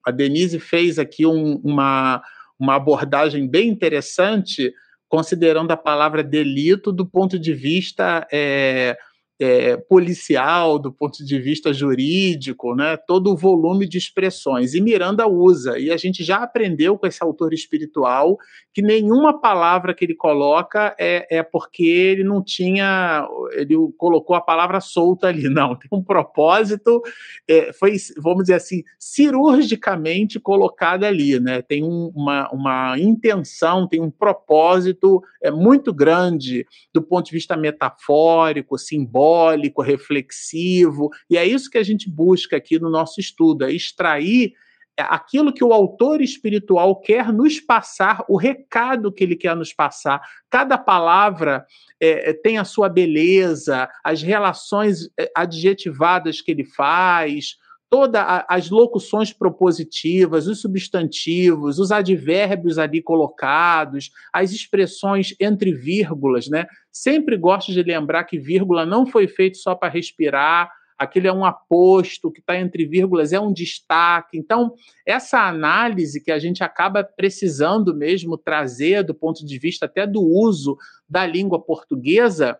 A 0.06 0.10
Denise 0.10 0.60
fez 0.60 0.98
aqui 0.98 1.26
um, 1.26 1.56
uma 1.64 2.22
uma 2.58 2.74
abordagem 2.74 3.48
bem 3.48 3.68
interessante, 3.68 4.72
considerando 5.08 5.70
a 5.70 5.76
palavra 5.76 6.22
delito 6.22 6.92
do 6.92 7.06
ponto 7.06 7.38
de 7.38 7.54
vista 7.54 8.26
é, 8.32 8.96
é, 9.40 9.76
policial, 9.76 10.78
do 10.78 10.92
ponto 10.92 11.24
de 11.24 11.38
vista 11.38 11.72
jurídico, 11.72 12.74
né, 12.74 12.96
todo 12.96 13.30
o 13.30 13.36
volume 13.36 13.86
de 13.86 13.96
expressões. 13.96 14.74
E 14.74 14.80
Miranda 14.80 15.28
usa, 15.28 15.78
e 15.78 15.90
a 15.92 15.96
gente 15.96 16.24
já 16.24 16.38
aprendeu 16.38 16.98
com 16.98 17.06
esse 17.06 17.22
autor 17.22 17.54
espiritual 17.54 18.36
que 18.74 18.82
nenhuma 18.82 19.40
palavra 19.40 19.94
que 19.94 20.04
ele 20.04 20.14
coloca 20.14 20.94
é, 20.98 21.38
é 21.38 21.42
porque 21.42 21.84
ele 21.84 22.24
não 22.24 22.42
tinha, 22.42 23.28
ele 23.52 23.74
colocou 23.96 24.34
a 24.34 24.40
palavra 24.40 24.80
solta 24.80 25.28
ali, 25.28 25.48
não, 25.48 25.76
tem 25.76 25.88
um 25.92 26.02
propósito, 26.02 27.00
é, 27.46 27.72
foi, 27.72 27.96
vamos 28.18 28.44
dizer 28.44 28.54
assim, 28.54 28.82
cirurgicamente 28.98 30.40
colocada 30.40 31.06
ali, 31.06 31.38
né, 31.38 31.62
tem 31.62 31.84
um, 31.84 32.10
uma, 32.14 32.50
uma 32.50 32.98
intenção, 32.98 33.86
tem 33.86 34.00
um 34.00 34.10
propósito 34.10 35.22
é, 35.40 35.50
muito 35.50 35.92
grande 35.92 36.66
do 36.92 37.00
ponto 37.02 37.26
de 37.26 37.32
vista 37.32 37.56
metafórico, 37.56 38.76
simbólico, 38.76 39.27
simbólico, 39.28 39.82
reflexivo, 39.82 41.10
e 41.28 41.36
é 41.36 41.44
isso 41.44 41.70
que 41.70 41.78
a 41.78 41.82
gente 41.82 42.08
busca 42.08 42.56
aqui 42.56 42.78
no 42.78 42.90
nosso 42.90 43.20
estudo, 43.20 43.64
é 43.64 43.72
extrair 43.72 44.54
aquilo 44.96 45.52
que 45.52 45.62
o 45.62 45.72
autor 45.72 46.20
espiritual 46.20 46.96
quer 47.00 47.32
nos 47.32 47.60
passar, 47.60 48.24
o 48.28 48.36
recado 48.36 49.12
que 49.12 49.22
ele 49.22 49.36
quer 49.36 49.54
nos 49.54 49.72
passar. 49.72 50.20
Cada 50.50 50.76
palavra 50.76 51.64
é, 52.00 52.30
é 52.30 52.32
tem 52.32 52.58
a 52.58 52.64
sua 52.64 52.88
beleza, 52.88 53.88
as 54.02 54.22
relações 54.22 55.08
é, 55.18 55.30
adjetivadas 55.36 56.40
que 56.40 56.50
ele 56.50 56.64
faz, 56.64 57.56
todas 57.90 58.22
as 58.48 58.70
locuções 58.70 59.32
propositivas, 59.32 60.46
os 60.46 60.60
substantivos, 60.60 61.78
os 61.78 61.90
advérbios 61.90 62.78
ali 62.78 63.02
colocados, 63.02 64.10
as 64.32 64.52
expressões 64.52 65.34
entre 65.40 65.72
vírgulas, 65.72 66.48
né? 66.48 66.66
Sempre 66.92 67.36
gosto 67.36 67.72
de 67.72 67.82
lembrar 67.82 68.24
que 68.24 68.38
vírgula 68.38 68.84
não 68.84 69.06
foi 69.06 69.26
feito 69.26 69.56
só 69.58 69.74
para 69.74 69.92
respirar, 69.92 70.70
aquele 70.98 71.28
é 71.28 71.32
um 71.32 71.44
aposto 71.44 72.30
que 72.30 72.40
está 72.40 72.58
entre 72.58 72.84
vírgulas, 72.84 73.32
é 73.32 73.38
um 73.38 73.52
destaque. 73.52 74.36
Então, 74.36 74.74
essa 75.06 75.46
análise 75.46 76.20
que 76.20 76.32
a 76.32 76.38
gente 76.38 76.64
acaba 76.64 77.04
precisando 77.04 77.94
mesmo 77.94 78.36
trazer 78.36 79.04
do 79.04 79.14
ponto 79.14 79.46
de 79.46 79.58
vista 79.58 79.86
até 79.86 80.06
do 80.06 80.20
uso 80.20 80.76
da 81.08 81.24
língua 81.24 81.60
portuguesa, 81.60 82.58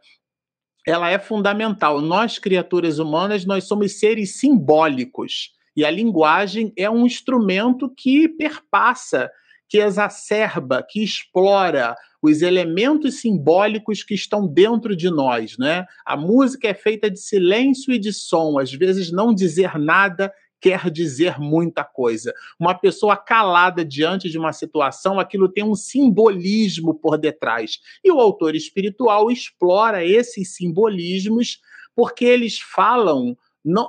ela 0.89 1.11
é 1.11 1.18
fundamental. 1.18 2.01
Nós, 2.01 2.39
criaturas 2.39 2.99
humanas, 2.99 3.45
nós 3.45 3.64
somos 3.64 3.99
seres 3.99 4.39
simbólicos. 4.39 5.51
E 5.76 5.84
a 5.84 5.91
linguagem 5.91 6.72
é 6.78 6.89
um 6.89 7.05
instrumento 7.05 7.93
que 7.95 8.26
perpassa, 8.26 9.30
que 9.68 9.76
exacerba, 9.76 10.82
que 10.82 11.05
explora 11.05 11.95
os 12.22 12.41
elementos 12.41 13.20
simbólicos 13.20 14.03
que 14.03 14.14
estão 14.14 14.47
dentro 14.47 14.97
de 14.97 15.11
nós, 15.11 15.59
né? 15.59 15.84
A 16.07 16.16
música 16.16 16.68
é 16.68 16.74
feita 16.74 17.11
de 17.11 17.20
silêncio 17.20 17.93
e 17.93 17.99
de 17.99 18.11
som, 18.11 18.59
às 18.59 18.72
vezes 18.72 19.12
não 19.12 19.34
dizer 19.34 19.78
nada 19.78 20.32
quer 20.61 20.91
dizer 20.91 21.39
muita 21.39 21.85
coisa. 21.85 22.33
Uma 22.59 22.75
pessoa 22.75 23.17
calada 23.17 23.85
diante 23.85 24.29
de 24.29 24.39
uma 24.39 24.53
situação, 24.53 25.19
aquilo 25.19 25.49
tem 25.49 25.65
um 25.65 25.75
simbolismo 25.75 26.95
por 26.95 27.17
detrás. 27.17 27.79
E 28.05 28.11
o 28.11 28.21
autor 28.21 28.55
espiritual 28.55 29.31
explora 29.31 30.05
esses 30.05 30.55
simbolismos 30.55 31.61
porque 31.95 32.25
eles 32.25 32.59
falam 32.61 33.37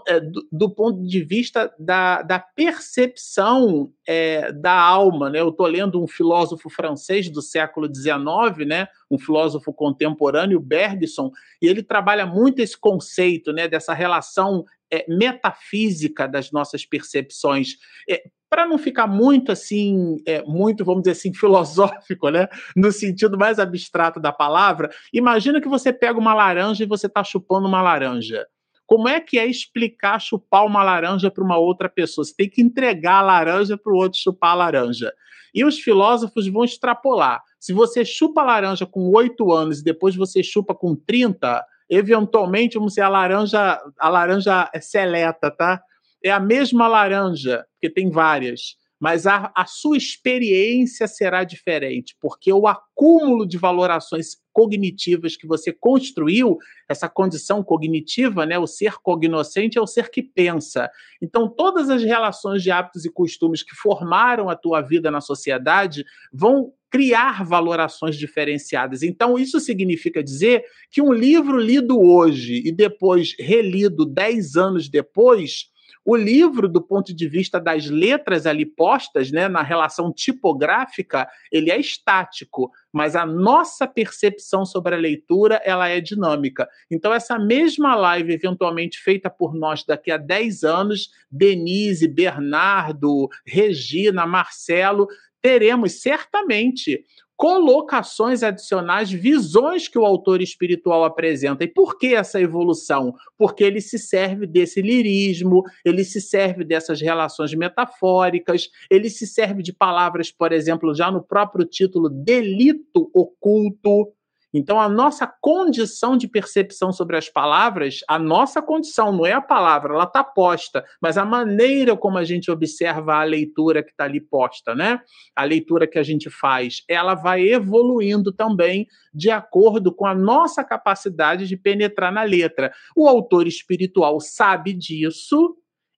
é, 0.07 0.19
do, 0.19 0.45
do, 0.51 0.69
ponto 0.69 1.05
de 1.05 1.23
vista 1.23 1.73
da, 1.79 2.21
da 2.21 2.39
percepção 2.39 3.93
é, 4.05 4.51
da 4.51 4.73
alma. 4.73 5.29
Né? 5.29 5.39
Eu 5.39 5.49
estou 5.49 5.67
lendo 5.67 6.03
um 6.03 6.07
filósofo 6.07 6.69
francês 6.69 7.29
do 7.29 7.41
século 7.41 7.87
XIX, 7.87 8.67
né? 8.67 8.87
um 9.09 9.17
filósofo 9.17 9.71
contemporâneo, 9.71 10.59
Bergson, 10.59 11.31
e 11.61 11.67
ele 11.67 11.81
trabalha 11.81 12.25
muito 12.25 12.59
esse 12.59 12.77
conceito 12.77 13.53
né? 13.53 13.67
dessa 13.67 13.93
relação 13.93 14.65
é, 14.91 15.05
metafísica 15.07 16.27
das 16.27 16.51
nossas 16.51 16.85
percepções. 16.85 17.77
É, 18.09 18.23
para 18.49 18.65
não 18.65 18.77
ficar 18.77 19.05
muito 19.05 19.51
assim, 19.51 20.17
é, 20.25 20.41
muito, 20.43 20.83
vamos 20.83 21.03
dizer 21.03 21.11
assim, 21.11 21.33
filosófico, 21.35 22.29
né? 22.29 22.47
No 22.75 22.91
sentido 22.91 23.37
mais 23.37 23.59
abstrato 23.59 24.19
da 24.19 24.31
palavra, 24.31 24.89
imagina 25.13 25.61
que 25.61 25.67
você 25.67 25.93
pega 25.93 26.19
uma 26.19 26.33
laranja 26.33 26.83
e 26.83 26.87
você 26.87 27.07
está 27.07 27.23
chupando 27.23 27.67
uma 27.67 27.81
laranja. 27.81 28.45
Como 28.85 29.07
é 29.07 29.19
que 29.19 29.37
é 29.37 29.45
explicar 29.45 30.19
chupar 30.19 30.65
uma 30.65 30.81
laranja 30.81 31.29
para 31.29 31.43
uma 31.43 31.59
outra 31.59 31.87
pessoa? 31.87 32.25
Você 32.25 32.33
tem 32.35 32.49
que 32.49 32.59
entregar 32.59 33.19
a 33.19 33.21
laranja 33.21 33.77
para 33.77 33.93
o 33.93 33.95
outro 33.95 34.17
chupar 34.19 34.53
a 34.53 34.55
laranja. 34.55 35.13
E 35.53 35.63
os 35.63 35.79
filósofos 35.79 36.47
vão 36.47 36.63
extrapolar. 36.63 37.43
Se 37.59 37.71
você 37.71 38.03
chupa 38.03 38.41
a 38.41 38.45
laranja 38.45 38.87
com 38.87 39.11
8 39.11 39.51
anos 39.51 39.79
e 39.79 39.83
depois 39.83 40.15
você 40.15 40.41
chupa 40.41 40.73
com 40.73 40.95
30, 40.95 41.63
eventualmente, 41.89 42.77
vamos 42.77 42.93
dizer, 42.93 43.01
a 43.01 43.09
laranja, 43.09 43.81
a 43.99 44.09
laranja 44.09 44.69
é 44.73 44.79
seleta, 44.79 45.49
tá? 45.49 45.81
É 46.23 46.29
a 46.29 46.39
mesma 46.39 46.87
laranja, 46.87 47.65
porque 47.73 47.89
tem 47.89 48.11
várias, 48.11 48.75
mas 48.99 49.25
a, 49.25 49.51
a 49.55 49.65
sua 49.65 49.95
experiência 49.95 51.07
será 51.07 51.43
diferente, 51.43 52.15
porque 52.19 52.51
o 52.51 52.67
acúmulo 52.67 53.47
de 53.47 53.57
valorações 53.57 54.35
cognitivas 54.51 55.37
que 55.37 55.47
você 55.47 55.71
construiu, 55.71 56.57
essa 56.89 57.07
condição 57.07 57.63
cognitiva, 57.63 58.45
né, 58.45 58.59
o 58.59 58.67
ser 58.67 58.95
cognoscente 59.01 59.77
é 59.77 59.81
o 59.81 59.87
ser 59.87 60.09
que 60.09 60.21
pensa. 60.21 60.89
Então, 61.21 61.47
todas 61.47 61.89
as 61.89 62.03
relações 62.03 62.61
de 62.61 62.69
hábitos 62.69 63.05
e 63.05 63.09
costumes 63.09 63.63
que 63.63 63.73
formaram 63.75 64.49
a 64.49 64.55
tua 64.55 64.81
vida 64.81 65.09
na 65.09 65.21
sociedade 65.21 66.03
vão 66.33 66.73
criar 66.89 67.45
valorações 67.45 68.17
diferenciadas. 68.17 69.03
Então, 69.03 69.37
isso 69.37 69.59
significa 69.59 70.23
dizer 70.23 70.65
que 70.91 71.01
um 71.01 71.13
livro 71.13 71.57
lido 71.57 72.01
hoje 72.01 72.61
e 72.65 72.71
depois 72.71 73.35
relido 73.39 74.05
dez 74.05 74.55
anos 74.55 74.89
depois, 74.89 75.67
o 76.09 76.15
livro, 76.15 76.67
do 76.67 76.81
ponto 76.81 77.13
de 77.13 77.27
vista 77.27 77.59
das 77.59 77.87
letras 77.87 78.47
ali 78.47 78.65
postas, 78.65 79.31
né, 79.31 79.47
na 79.47 79.61
relação 79.61 80.11
tipográfica, 80.11 81.29
ele 81.51 81.69
é 81.69 81.79
estático, 81.79 82.71
mas 82.91 83.15
a 83.15 83.27
nossa 83.27 83.85
percepção 83.85 84.65
sobre 84.65 84.95
a 84.95 84.97
leitura, 84.97 85.61
ela 85.63 85.87
é 85.87 86.01
dinâmica. 86.01 86.67
Então, 86.89 87.13
essa 87.13 87.37
mesma 87.37 87.93
live, 87.93 88.33
eventualmente 88.33 88.97
feita 88.97 89.29
por 89.29 89.53
nós 89.53 89.83
daqui 89.83 90.09
a 90.09 90.17
10 90.17 90.63
anos, 90.63 91.11
Denise, 91.29 92.07
Bernardo, 92.07 93.29
Regina, 93.45 94.25
Marcelo, 94.25 95.07
teremos 95.41 96.01
certamente 96.01 97.03
colocações 97.39 98.43
adicionais, 98.43 99.09
visões 99.09 99.87
que 99.87 99.97
o 99.97 100.05
autor 100.05 100.41
espiritual 100.41 101.05
apresenta. 101.05 101.63
E 101.63 101.67
por 101.69 101.97
que 101.97 102.13
essa 102.13 102.41
evolução? 102.41 103.15
Porque 103.37 103.63
ele 103.63 103.79
se 103.79 103.97
serve 103.97 104.45
desse 104.45 104.81
lirismo, 104.81 105.63
ele 105.85 106.03
se 106.03 106.19
serve 106.19 106.65
dessas 106.65 106.99
relações 106.99 107.53
metafóricas, 107.53 108.67
ele 108.91 109.09
se 109.09 109.25
serve 109.25 109.63
de 109.63 109.71
palavras, 109.71 110.29
por 110.29 110.51
exemplo, 110.51 110.93
já 110.93 111.09
no 111.09 111.23
próprio 111.23 111.65
título, 111.65 112.09
delito 112.09 113.09
oculto. 113.13 114.11
Então, 114.53 114.79
a 114.79 114.89
nossa 114.89 115.27
condição 115.27 116.17
de 116.17 116.27
percepção 116.27 116.91
sobre 116.91 117.15
as 117.15 117.29
palavras, 117.29 117.99
a 118.07 118.17
nossa 118.17 118.61
condição, 118.61 119.11
não 119.11 119.25
é 119.25 119.33
a 119.33 119.41
palavra, 119.41 119.93
ela 119.93 120.05
está 120.05 120.23
posta, 120.23 120.83
mas 120.99 121.17
a 121.17 121.25
maneira 121.25 121.95
como 121.95 122.17
a 122.17 122.23
gente 122.23 122.49
observa 122.49 123.15
a 123.15 123.23
leitura 123.23 123.83
que 123.83 123.91
está 123.91 124.05
ali 124.05 124.19
posta, 124.19 124.73
né? 124.73 125.01
A 125.35 125.43
leitura 125.43 125.87
que 125.87 125.99
a 125.99 126.03
gente 126.03 126.29
faz, 126.29 126.83
ela 126.87 127.13
vai 127.13 127.41
evoluindo 127.47 128.31
também 128.31 128.87
de 129.13 129.29
acordo 129.29 129.93
com 129.93 130.05
a 130.05 130.15
nossa 130.15 130.63
capacidade 130.63 131.47
de 131.47 131.55
penetrar 131.55 132.11
na 132.11 132.23
letra. 132.23 132.71
O 132.95 133.07
autor 133.07 133.47
espiritual 133.47 134.19
sabe 134.19 134.73
disso 134.73 135.55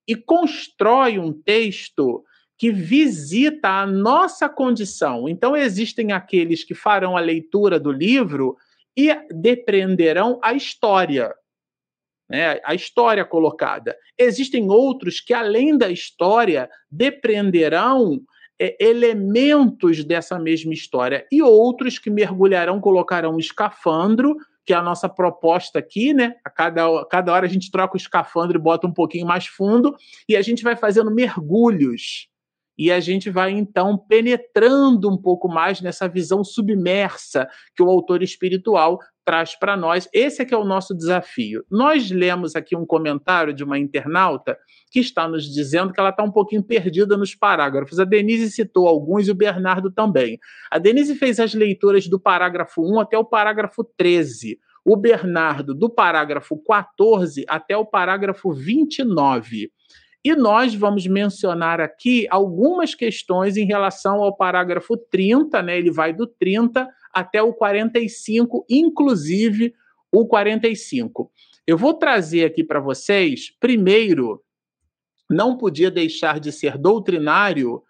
e 0.07 0.15
constrói 0.15 1.17
um 1.17 1.31
texto 1.31 2.23
que 2.61 2.71
visita 2.71 3.69
a 3.69 3.87
nossa 3.87 4.47
condição. 4.47 5.27
Então, 5.27 5.57
existem 5.57 6.11
aqueles 6.11 6.63
que 6.63 6.75
farão 6.75 7.17
a 7.17 7.19
leitura 7.19 7.79
do 7.79 7.91
livro 7.91 8.55
e 8.95 9.11
depreenderão 9.33 10.39
a 10.43 10.53
história, 10.53 11.33
né? 12.29 12.61
a 12.63 12.75
história 12.75 13.25
colocada. 13.25 13.97
Existem 14.15 14.69
outros 14.69 15.19
que, 15.19 15.33
além 15.33 15.75
da 15.75 15.89
história, 15.89 16.69
depreenderão 16.91 18.21
é, 18.61 18.77
elementos 18.79 20.03
dessa 20.03 20.37
mesma 20.37 20.71
história, 20.71 21.25
e 21.31 21.41
outros 21.41 21.97
que 21.97 22.11
mergulharão, 22.11 22.79
colocarão 22.79 23.37
um 23.37 23.39
escafandro 23.39 24.37
que 24.63 24.71
é 24.71 24.75
a 24.75 24.83
nossa 24.83 25.09
proposta 25.09 25.79
aqui, 25.79 26.13
né? 26.13 26.35
A 26.45 26.49
cada, 26.51 27.05
cada 27.05 27.33
hora 27.33 27.47
a 27.47 27.49
gente 27.49 27.71
troca 27.71 27.95
o 27.95 27.97
escafandro 27.97 28.59
e 28.59 28.61
bota 28.61 28.85
um 28.85 28.93
pouquinho 28.93 29.25
mais 29.25 29.47
fundo, 29.47 29.95
e 30.29 30.37
a 30.37 30.43
gente 30.43 30.61
vai 30.61 30.75
fazendo 30.75 31.09
mergulhos 31.09 32.29
e 32.81 32.91
a 32.91 32.99
gente 32.99 33.29
vai 33.29 33.51
então 33.51 33.95
penetrando 33.95 35.07
um 35.07 35.15
pouco 35.15 35.47
mais 35.47 35.81
nessa 35.81 36.07
visão 36.07 36.43
submersa 36.43 37.47
que 37.75 37.83
o 37.83 37.87
autor 37.87 38.23
espiritual 38.23 38.97
traz 39.23 39.53
para 39.53 39.77
nós. 39.77 40.09
Esse 40.11 40.41
é 40.41 40.45
que 40.45 40.51
é 40.51 40.57
o 40.57 40.65
nosso 40.65 40.97
desafio. 40.97 41.63
Nós 41.69 42.09
lemos 42.09 42.55
aqui 42.55 42.75
um 42.75 42.83
comentário 42.83 43.53
de 43.53 43.63
uma 43.63 43.77
internauta 43.77 44.57
que 44.89 44.99
está 44.99 45.27
nos 45.27 45.45
dizendo 45.45 45.93
que 45.93 45.99
ela 45.99 46.09
está 46.09 46.23
um 46.23 46.31
pouquinho 46.31 46.63
perdida 46.63 47.15
nos 47.15 47.35
parágrafos. 47.35 47.99
A 47.99 48.03
Denise 48.03 48.49
citou 48.49 48.87
alguns 48.87 49.27
e 49.27 49.31
o 49.31 49.35
Bernardo 49.35 49.91
também. 49.91 50.39
A 50.71 50.79
Denise 50.79 51.13
fez 51.13 51.39
as 51.39 51.53
leituras 51.53 52.07
do 52.07 52.19
parágrafo 52.19 52.81
1 52.81 52.99
até 52.99 53.15
o 53.15 53.23
parágrafo 53.23 53.83
13. 53.95 54.57
o 54.83 54.97
Bernardo 54.97 55.75
do 55.75 55.87
parágrafo 55.87 56.57
14 56.57 57.45
até 57.47 57.77
o 57.77 57.85
parágrafo 57.85 58.51
29. 58.51 59.69
E 60.23 60.35
nós 60.35 60.75
vamos 60.75 61.07
mencionar 61.07 61.81
aqui 61.81 62.27
algumas 62.29 62.93
questões 62.93 63.57
em 63.57 63.65
relação 63.65 64.21
ao 64.21 64.35
parágrafo 64.35 64.95
30, 64.95 65.61
né? 65.63 65.77
Ele 65.77 65.89
vai 65.89 66.13
do 66.13 66.27
30 66.27 66.87
até 67.11 67.41
o 67.41 67.53
45, 67.53 68.65
inclusive 68.69 69.73
o 70.11 70.27
45. 70.27 71.31
Eu 71.65 71.77
vou 71.77 71.93
trazer 71.93 72.45
aqui 72.45 72.63
para 72.63 72.79
vocês, 72.79 73.51
primeiro, 73.59 74.43
não 75.29 75.57
podia 75.57 75.89
deixar 75.89 76.39
de 76.39 76.51
ser 76.51 76.77
doutrinário 76.77 77.81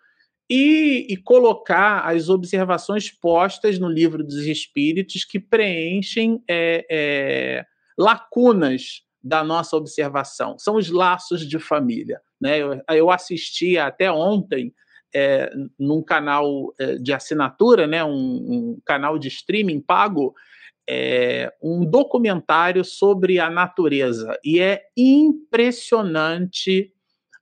e, 0.50 1.08
e, 1.10 1.18
colocar 1.18 2.02
as 2.02 2.28
observações 2.28 3.10
postas 3.10 3.80
no 3.80 3.88
livro 3.88 4.24
dos 4.24 4.46
Espíritos 4.46 5.24
que 5.24 5.40
preenchem 5.40 6.44
é, 6.48 6.86
é, 6.92 7.66
lacunas 7.98 9.02
da 9.24 9.44
nossa 9.44 9.76
observação. 9.76 10.58
São 10.58 10.76
os 10.76 10.90
laços 10.90 11.48
de 11.48 11.60
família. 11.60 12.22
Né? 12.40 12.60
Eu, 12.60 12.82
eu 12.90 13.12
assisti 13.12 13.78
até 13.78 14.12
ontem 14.12 14.74
é, 15.14 15.52
num 15.78 16.02
canal 16.02 16.74
é, 16.80 16.96
de 16.96 17.14
assinatura, 17.14 17.86
né? 17.86 18.04
Um, 18.04 18.14
um, 18.14 18.82
canal 18.86 19.20
de 19.20 19.28
streaming 19.28 19.82
pago, 19.82 20.34
é, 20.90 21.54
um 21.62 21.86
documentário 21.86 22.84
sobre 22.84 23.40
a 23.40 23.50
natureza. 23.50 24.38
E 24.44 24.60
é 24.60 24.84
impressionante 24.96 26.94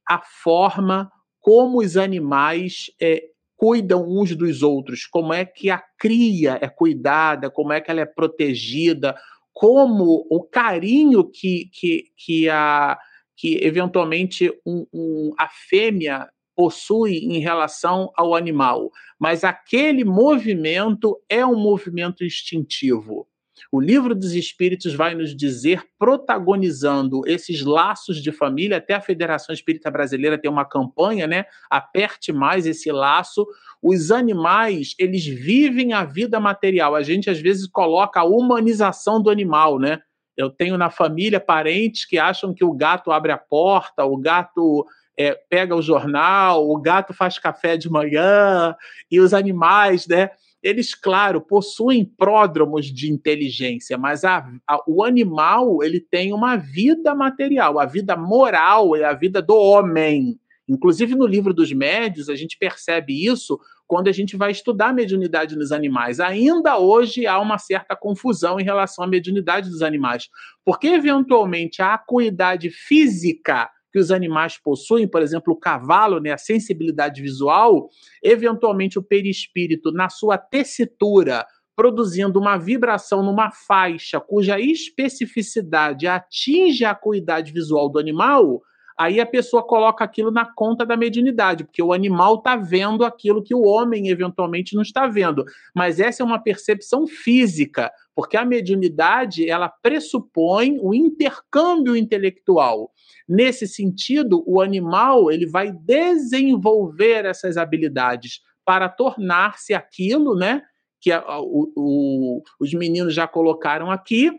a 0.08 0.20
forma 0.20 1.12
como 1.40 1.80
os 1.80 1.96
animais 1.96 2.92
é, 3.02 3.24
cuidam 3.56 4.06
uns 4.08 4.36
dos 4.36 4.62
outros, 4.64 5.06
como 5.06 5.34
é 5.34 5.46
que 5.46 5.70
a 5.70 5.84
cria 5.98 6.58
é 6.62 6.68
cuidada, 6.68 7.50
como 7.50 7.74
é 7.74 7.82
que 7.82 7.92
ela 7.92 8.02
é 8.02 8.06
protegida, 8.06 9.16
como 9.60 10.26
o 10.30 10.42
carinho 10.42 11.30
que, 11.30 11.70
que, 11.74 12.06
que, 12.16 12.48
a, 12.48 12.98
que 13.36 13.60
eventualmente 13.62 14.50
um, 14.66 14.88
um, 14.94 15.34
a 15.38 15.50
fêmea 15.50 16.30
possui 16.56 17.18
em 17.18 17.40
relação 17.40 18.10
ao 18.16 18.34
animal. 18.34 18.90
Mas 19.20 19.44
aquele 19.44 20.06
movimento 20.06 21.22
é 21.28 21.46
um 21.46 21.60
movimento 21.60 22.24
instintivo. 22.24 23.28
O 23.72 23.80
livro 23.80 24.16
dos 24.16 24.34
Espíritos 24.34 24.94
vai 24.94 25.16
nos 25.16 25.36
dizer, 25.36 25.84
protagonizando 25.98 27.22
esses 27.26 27.64
laços 27.64 28.22
de 28.22 28.32
família, 28.32 28.78
até 28.78 28.94
a 28.94 29.02
Federação 29.02 29.54
Espírita 29.54 29.92
Brasileira 29.92 30.38
tem 30.38 30.50
uma 30.50 30.66
campanha, 30.66 31.28
né? 31.28 31.46
Aperte 31.70 32.32
mais 32.32 32.66
esse 32.66 32.92
laço. 32.92 33.46
Os 33.82 34.12
animais, 34.12 34.96
eles 34.98 35.26
vivem 35.26 35.94
a 35.94 36.04
vida 36.04 36.40
material. 36.40 36.96
A 36.96 37.04
gente 37.04 37.30
às 37.30 37.40
vezes 37.40 37.68
coloca 37.68 38.20
a 38.20 38.26
humanização 38.26 39.22
do 39.22 39.30
animal, 39.30 39.80
né? 39.80 40.02
Eu 40.36 40.50
tenho 40.50 40.78
na 40.78 40.90
família 40.90 41.40
parentes 41.40 42.06
que 42.06 42.18
acham 42.18 42.54
que 42.54 42.64
o 42.64 42.74
gato 42.74 43.12
abre 43.12 43.32
a 43.32 43.38
porta, 43.38 44.06
o 44.06 44.16
gato 44.16 44.86
é, 45.18 45.38
pega 45.50 45.76
o 45.76 45.82
jornal, 45.82 46.70
o 46.70 46.80
gato 46.80 47.14
faz 47.14 47.38
café 47.38 47.76
de 47.76 47.90
manhã, 47.90 48.74
e 49.12 49.20
os 49.20 49.34
animais, 49.34 50.08
né? 50.08 50.30
Eles, 50.62 50.94
claro, 50.94 51.40
possuem 51.40 52.06
pródromos 52.06 52.88
de 52.88 53.12
inteligência, 53.12 53.98
mas 53.98 54.24
a, 54.24 54.46
a, 54.68 54.84
o 54.88 55.04
animal 55.04 55.82
ele 55.82 56.00
tem 56.00 56.34
uma 56.34 56.58
vida 56.58 57.16
material, 57.16 57.80
a 57.80 57.86
vida 57.86 58.18
moral 58.18 58.96
é 58.96 59.06
a 59.06 59.14
vida 59.14 59.42
do 59.42 59.56
homem. 59.56 60.38
Inclusive 60.68 61.16
no 61.16 61.26
livro 61.26 61.54
dos 61.54 61.72
médios 61.72 62.30
a 62.30 62.36
gente 62.36 62.58
percebe 62.60 63.26
isso 63.26 63.60
quando 63.88 64.08
a 64.08 64.12
gente 64.12 64.38
vai 64.38 64.52
estudar 64.52 64.90
a 64.90 64.94
mediunidade 64.94 65.56
nos 65.56 65.72
animais. 65.72 66.20
Ainda 66.20 66.78
hoje 66.78 67.26
há 67.26 67.40
uma 67.40 67.58
certa 67.58 67.96
confusão 67.96 68.60
em 68.60 68.64
relação 68.64 69.04
à 69.04 69.08
mediunidade 69.08 69.70
dos 69.70 69.82
animais, 69.82 70.28
porque 70.64 70.88
eventualmente 70.88 71.82
a 71.82 71.96
acuidade 71.96 72.70
física 72.70 73.68
que 73.92 74.00
os 74.00 74.12
animais 74.12 74.58
possuem, 74.58 75.08
por 75.08 75.22
exemplo, 75.22 75.54
o 75.54 75.60
cavalo, 75.60 76.20
né, 76.20 76.32
a 76.32 76.38
sensibilidade 76.38 77.22
visual, 77.22 77.90
eventualmente 78.24 79.00
o 79.00 79.04
perispírito, 79.04 79.92
na 79.92 80.10
sua 80.10 80.38
tessitura, 80.38 81.46
produzindo 81.76 82.40
uma 82.40 82.58
vibração 82.58 83.24
numa 83.24 83.52
faixa 83.52 84.20
cuja 84.20 84.60
especificidade 84.60 86.08
atinge 86.08 86.84
a 86.84 86.92
acuidade 86.92 87.54
visual 87.54 87.90
do 87.90 87.98
animal, 87.98 88.62
aí 89.00 89.22
a 89.22 89.26
pessoa 89.26 89.64
coloca 89.64 90.04
aquilo 90.04 90.30
na 90.30 90.46
conta 90.46 90.86
da 90.86 90.98
mediunidade, 90.98 91.64
porque 91.64 91.82
o 91.82 91.94
animal 91.94 92.36
está 92.36 92.58
vendo 92.58 93.06
aquilo 93.06 93.42
que 93.42 93.56
o 93.56 93.62
homem 93.62 94.10
eventualmente 94.10 94.76
não 94.76 94.82
está 94.82 95.08
vendo. 95.08 95.46
Mas 95.74 96.02
essa 96.02 96.22
é 96.22 96.26
uma 96.26 96.38
percepção 96.38 97.08
física, 97.08 97.90
porque 98.14 98.36
a 98.36 98.44
mediunidade 98.44 99.50
ela 99.50 99.70
pressupõe 99.70 100.78
o 100.82 100.94
intercâmbio 100.94 101.96
intelectual. 101.96 102.92
Nesse 103.26 103.66
sentido, 103.66 104.44
o 104.46 104.60
animal 104.60 105.32
ele 105.32 105.46
vai 105.46 105.72
desenvolver 105.72 107.24
essas 107.24 107.56
habilidades 107.56 108.42
para 108.66 108.90
tornar-se 108.90 109.74
aquilo, 109.74 110.36
né? 110.36 110.62
Que 111.00 111.14
a, 111.14 111.40
o, 111.40 111.72
o, 111.74 112.44
os 112.60 112.74
meninos 112.74 113.14
já 113.14 113.26
colocaram 113.26 113.90
aqui, 113.90 114.30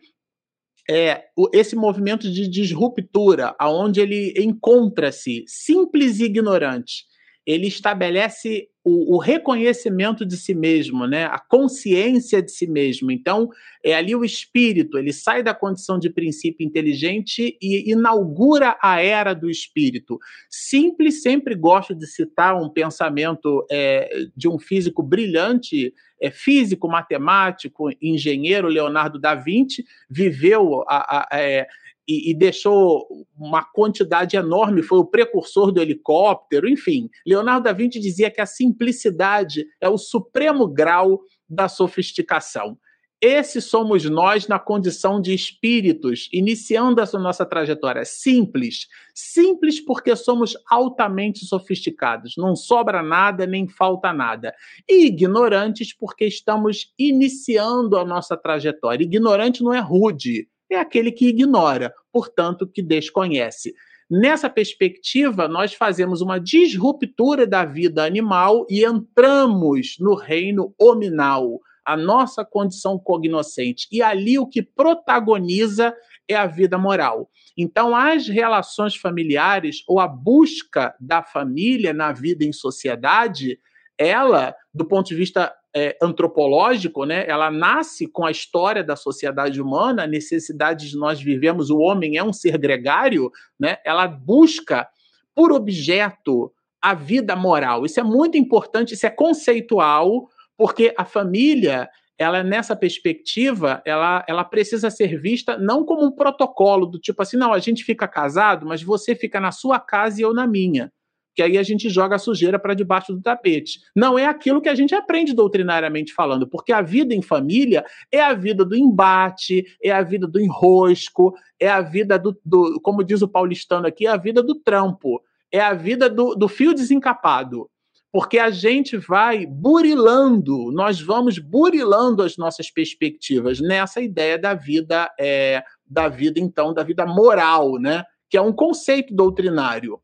é 0.91 1.27
esse 1.53 1.77
movimento 1.77 2.29
de 2.29 2.49
disruptura, 2.49 3.55
aonde 3.61 4.01
ele 4.01 4.35
encontra-se 4.37 5.45
simples 5.47 6.19
e 6.19 6.25
ignorante. 6.25 7.05
Ele 7.51 7.67
estabelece 7.67 8.69
o, 8.85 9.17
o, 9.17 9.19
reconhecimento 9.19 10.25
de 10.25 10.37
si 10.37 10.55
mesmo, 10.55 11.07
né? 11.07 11.25
a 11.25 11.39
consciência 11.39 12.41
de 12.43 12.51
si 12.51 12.67
mesmo. 12.67 13.11
Então, 13.11 13.51
é 13.85 13.95
ali 13.95 14.15
o 14.15 14.25
espírito, 14.25 14.97
ele 14.97 15.13
sai 15.13 15.43
da 15.43 15.55
condição 15.55 15.99
de 15.99 16.09
princípio 16.09 16.67
inteligente 16.67 17.59
e 17.61 17.91
inaugura 17.91 18.77
a 18.81 19.01
era 19.03 19.35
do 19.35 19.51
espírito. 19.51 20.19
Simples, 20.49 21.23
sempre 21.23 21.55
gosto 21.55 21.95
de 21.95 22.07
citar 22.07 22.57
um 22.57 22.71
pensamento 22.71 23.67
é, 23.71 24.09
de 24.35 24.49
um 24.49 24.59
físico 24.59 25.03
brilhante, 25.03 25.93
é, 26.21 26.31
físico, 26.31 26.89
matemático, 26.89 27.91
engenheiro, 28.01 28.69
Leonardo 28.69 29.19
da 29.19 29.35
Vinci, 29.35 29.85
viveu 30.09 30.85
a, 30.87 31.29
a, 31.31 31.39
é, 31.39 31.67
e, 32.11 32.31
e, 32.31 32.35
deixou 32.35 33.07
uma 33.39 33.63
quantidade 33.63 34.37
enorme, 34.37 34.83
foi 34.83 34.99
o 34.99 35.05
precursor 35.05 35.71
do 35.71 35.81
helicóptero, 35.81 36.69
enfim. 36.69 37.09
Leonardo 37.25 37.65
da 37.65 37.73
Vinci 37.73 38.01
dizia 38.01 38.31
que 38.31 38.41
a 38.41 38.47
simplicidade 38.47 39.65
é 39.81 39.89
o 39.89 39.97
supremo 39.97 40.67
grau 40.67 41.21
da 41.49 41.69
sofisticação. 41.69 42.77
Esses 43.23 43.67
somos 43.67 44.03
nós 44.09 44.49
na 44.49 44.59
condição 44.59 45.21
de 45.21 45.35
espíritos, 45.35 46.27
iniciando 46.33 47.03
essa 47.03 47.19
nossa 47.19 47.45
trajetória 47.45 48.03
simples. 48.03 48.89
Simples 49.15 49.79
porque 49.79 50.17
somos 50.17 50.57
altamente 50.71 51.45
sofisticados, 51.45 52.33
não 52.39 52.57
sobra 52.57 53.03
nada 53.03 53.47
nem 53.47 53.69
falta 53.69 54.11
nada. 54.11 54.55
E 54.89 55.05
ignorantes 55.05 55.95
porque 55.95 56.25
estamos 56.25 56.95
iniciando 56.99 57.99
a 57.99 58.07
nossa 58.07 58.39
trajetória. 58.39 59.05
Ignorante 59.05 59.63
não 59.63 59.75
é 59.75 59.81
rude, 59.81 60.49
é 60.71 60.79
aquele 60.79 61.11
que 61.13 61.29
ignora, 61.29 61.93
portanto, 62.13 62.67
que 62.67 62.83
desconhece. 62.83 63.75
Nessa 64.11 64.51
perspectiva, 64.51 65.47
nós 65.47 65.75
fazemos 65.75 66.21
uma 66.21 66.41
disruptura 66.41 67.47
da 67.47 67.65
vida 67.65 68.05
animal 68.05 68.67
e 68.69 68.85
entramos 68.85 69.97
no 70.01 70.15
reino 70.15 70.75
hominal, 70.79 71.61
a 71.85 71.97
nossa 71.97 72.45
condição 72.45 72.99
cognoscente. 72.99 73.87
E 73.91 74.03
ali 74.03 74.39
o 74.39 74.47
que 74.47 74.63
protagoniza 74.63 75.95
é 76.29 76.35
a 76.35 76.47
vida 76.47 76.77
moral. 76.77 77.31
Então, 77.57 77.95
as 77.95 78.29
relações 78.29 78.97
familiares 78.97 79.85
ou 79.87 80.01
a 80.01 80.09
busca 80.09 80.95
da 81.01 81.23
família 81.23 81.93
na 81.93 82.13
vida 82.13 82.45
em 82.45 82.53
sociedade, 82.53 83.61
ela, 83.97 84.55
do 84.73 84.85
ponto 84.85 85.09
de 85.09 85.15
vista 85.15 85.55
é, 85.75 85.97
antropológico, 86.03 87.05
né? 87.05 87.25
Ela 87.29 87.51
nasce 87.51 88.07
com 88.07 88.25
a 88.25 88.31
história 88.31 88.83
da 88.83 88.97
sociedade 88.97 89.61
humana, 89.61 90.05
a 90.05 90.07
necessidade 90.07 90.89
de 90.89 90.97
nós 90.97 91.21
vivemos, 91.21 91.71
o 91.71 91.79
homem 91.79 92.17
é 92.17 92.25
um 92.25 92.33
ser 92.33 92.59
gregário, 92.59 93.31
né? 93.59 93.79
Ela 93.85 94.07
busca 94.09 94.89
por 95.35 95.53
objeto 95.53 96.53
a 96.83 96.95
vida 96.95 97.37
moral. 97.37 97.85
Isso 97.85 98.01
é 98.01 98.03
muito 98.03 98.37
importante, 98.37 98.95
isso 98.95 99.07
é 99.07 99.11
conceitual, 99.11 100.29
porque 100.57 100.93
a 100.97 101.05
família, 101.05 101.89
ela 102.19 102.43
nessa 102.43 102.75
perspectiva, 102.75 103.83
ela, 103.85 104.25
ela 104.27 104.45
precisa 104.45 104.91
ser 104.91 105.21
vista 105.21 105.57
não 105.57 105.85
como 105.85 106.05
um 106.05 106.11
protocolo 106.11 106.87
do 106.87 106.99
tipo 106.99 107.23
assim, 107.23 107.37
não, 107.37 107.53
a 107.53 107.59
gente 107.59 107.85
fica 107.85 108.09
casado, 108.09 108.67
mas 108.67 108.83
você 108.83 109.15
fica 109.15 109.39
na 109.39 109.53
sua 109.53 109.79
casa 109.79 110.21
e 110.21 110.25
eu 110.25 110.35
na 110.35 110.47
minha 110.47 110.91
que 111.35 111.43
aí 111.43 111.57
a 111.57 111.63
gente 111.63 111.89
joga 111.89 112.17
a 112.17 112.19
sujeira 112.19 112.59
para 112.59 112.75
debaixo 112.75 113.13
do 113.13 113.23
tapete. 113.23 113.81
Não 113.95 114.19
é 114.19 114.27
aquilo 114.27 114.61
que 114.61 114.69
a 114.69 114.75
gente 114.75 114.95
aprende 114.95 115.33
doutrinariamente 115.33 116.13
falando, 116.13 116.47
porque 116.47 116.73
a 116.73 116.83
vida 116.83 117.15
em 117.15 117.23
família 117.23 117.85
é 118.11 118.21
a 118.21 118.35
vida 118.35 118.65
do 118.65 118.77
embate, 118.77 119.65
é 119.83 119.91
a 119.91 120.03
vida 120.03 120.27
do 120.27 120.41
enrosco, 120.41 121.35
é 121.59 121.69
a 121.69 121.81
vida 121.81 122.19
do, 122.19 122.39
do 122.45 122.81
como 122.83 123.05
diz 123.05 123.23
o 123.23 123.29
paulistano 123.29 123.87
aqui, 123.87 124.07
é 124.07 124.11
a 124.11 124.17
vida 124.17 124.43
do 124.43 124.55
trampo, 124.55 125.23
é 125.53 125.61
a 125.61 125.75
vida 125.75 126.09
do, 126.09 126.35
do 126.35 126.49
fio 126.49 126.75
desencapado. 126.75 127.69
porque 128.13 128.39
a 128.39 128.51
gente 128.51 128.97
vai 128.97 129.47
burilando, 129.47 130.73
nós 130.73 131.01
vamos 131.01 131.39
burilando 131.39 132.23
as 132.23 132.37
nossas 132.37 132.71
perspectivas 132.71 133.61
nessa 133.61 134.01
ideia 134.01 134.37
da 134.37 134.53
vida, 134.53 135.09
é, 135.19 135.63
da 135.87 136.09
vida 136.09 136.41
então, 136.41 136.75
da 136.75 136.83
vida 136.83 137.07
moral, 137.07 137.79
né? 137.79 138.05
Que 138.29 138.37
é 138.37 138.41
um 138.41 138.53
conceito 138.53 139.15
doutrinário. 139.15 140.01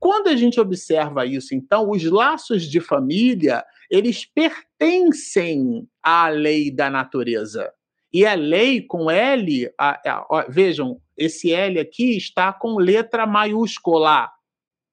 Quando 0.00 0.28
a 0.28 0.36
gente 0.36 0.58
observa 0.58 1.26
isso, 1.26 1.54
então, 1.54 1.90
os 1.90 2.02
laços 2.04 2.62
de 2.62 2.80
família, 2.80 3.62
eles 3.90 4.24
pertencem 4.24 5.86
à 6.02 6.26
lei 6.28 6.70
da 6.70 6.88
natureza. 6.88 7.70
E 8.10 8.24
a 8.24 8.34
lei 8.34 8.80
com 8.80 9.10
L, 9.10 9.70
a, 9.78 10.00
a, 10.10 10.40
a, 10.40 10.46
vejam, 10.48 10.98
esse 11.18 11.52
L 11.52 11.78
aqui 11.78 12.16
está 12.16 12.50
com 12.50 12.78
letra 12.78 13.26
maiúscula. 13.26 14.30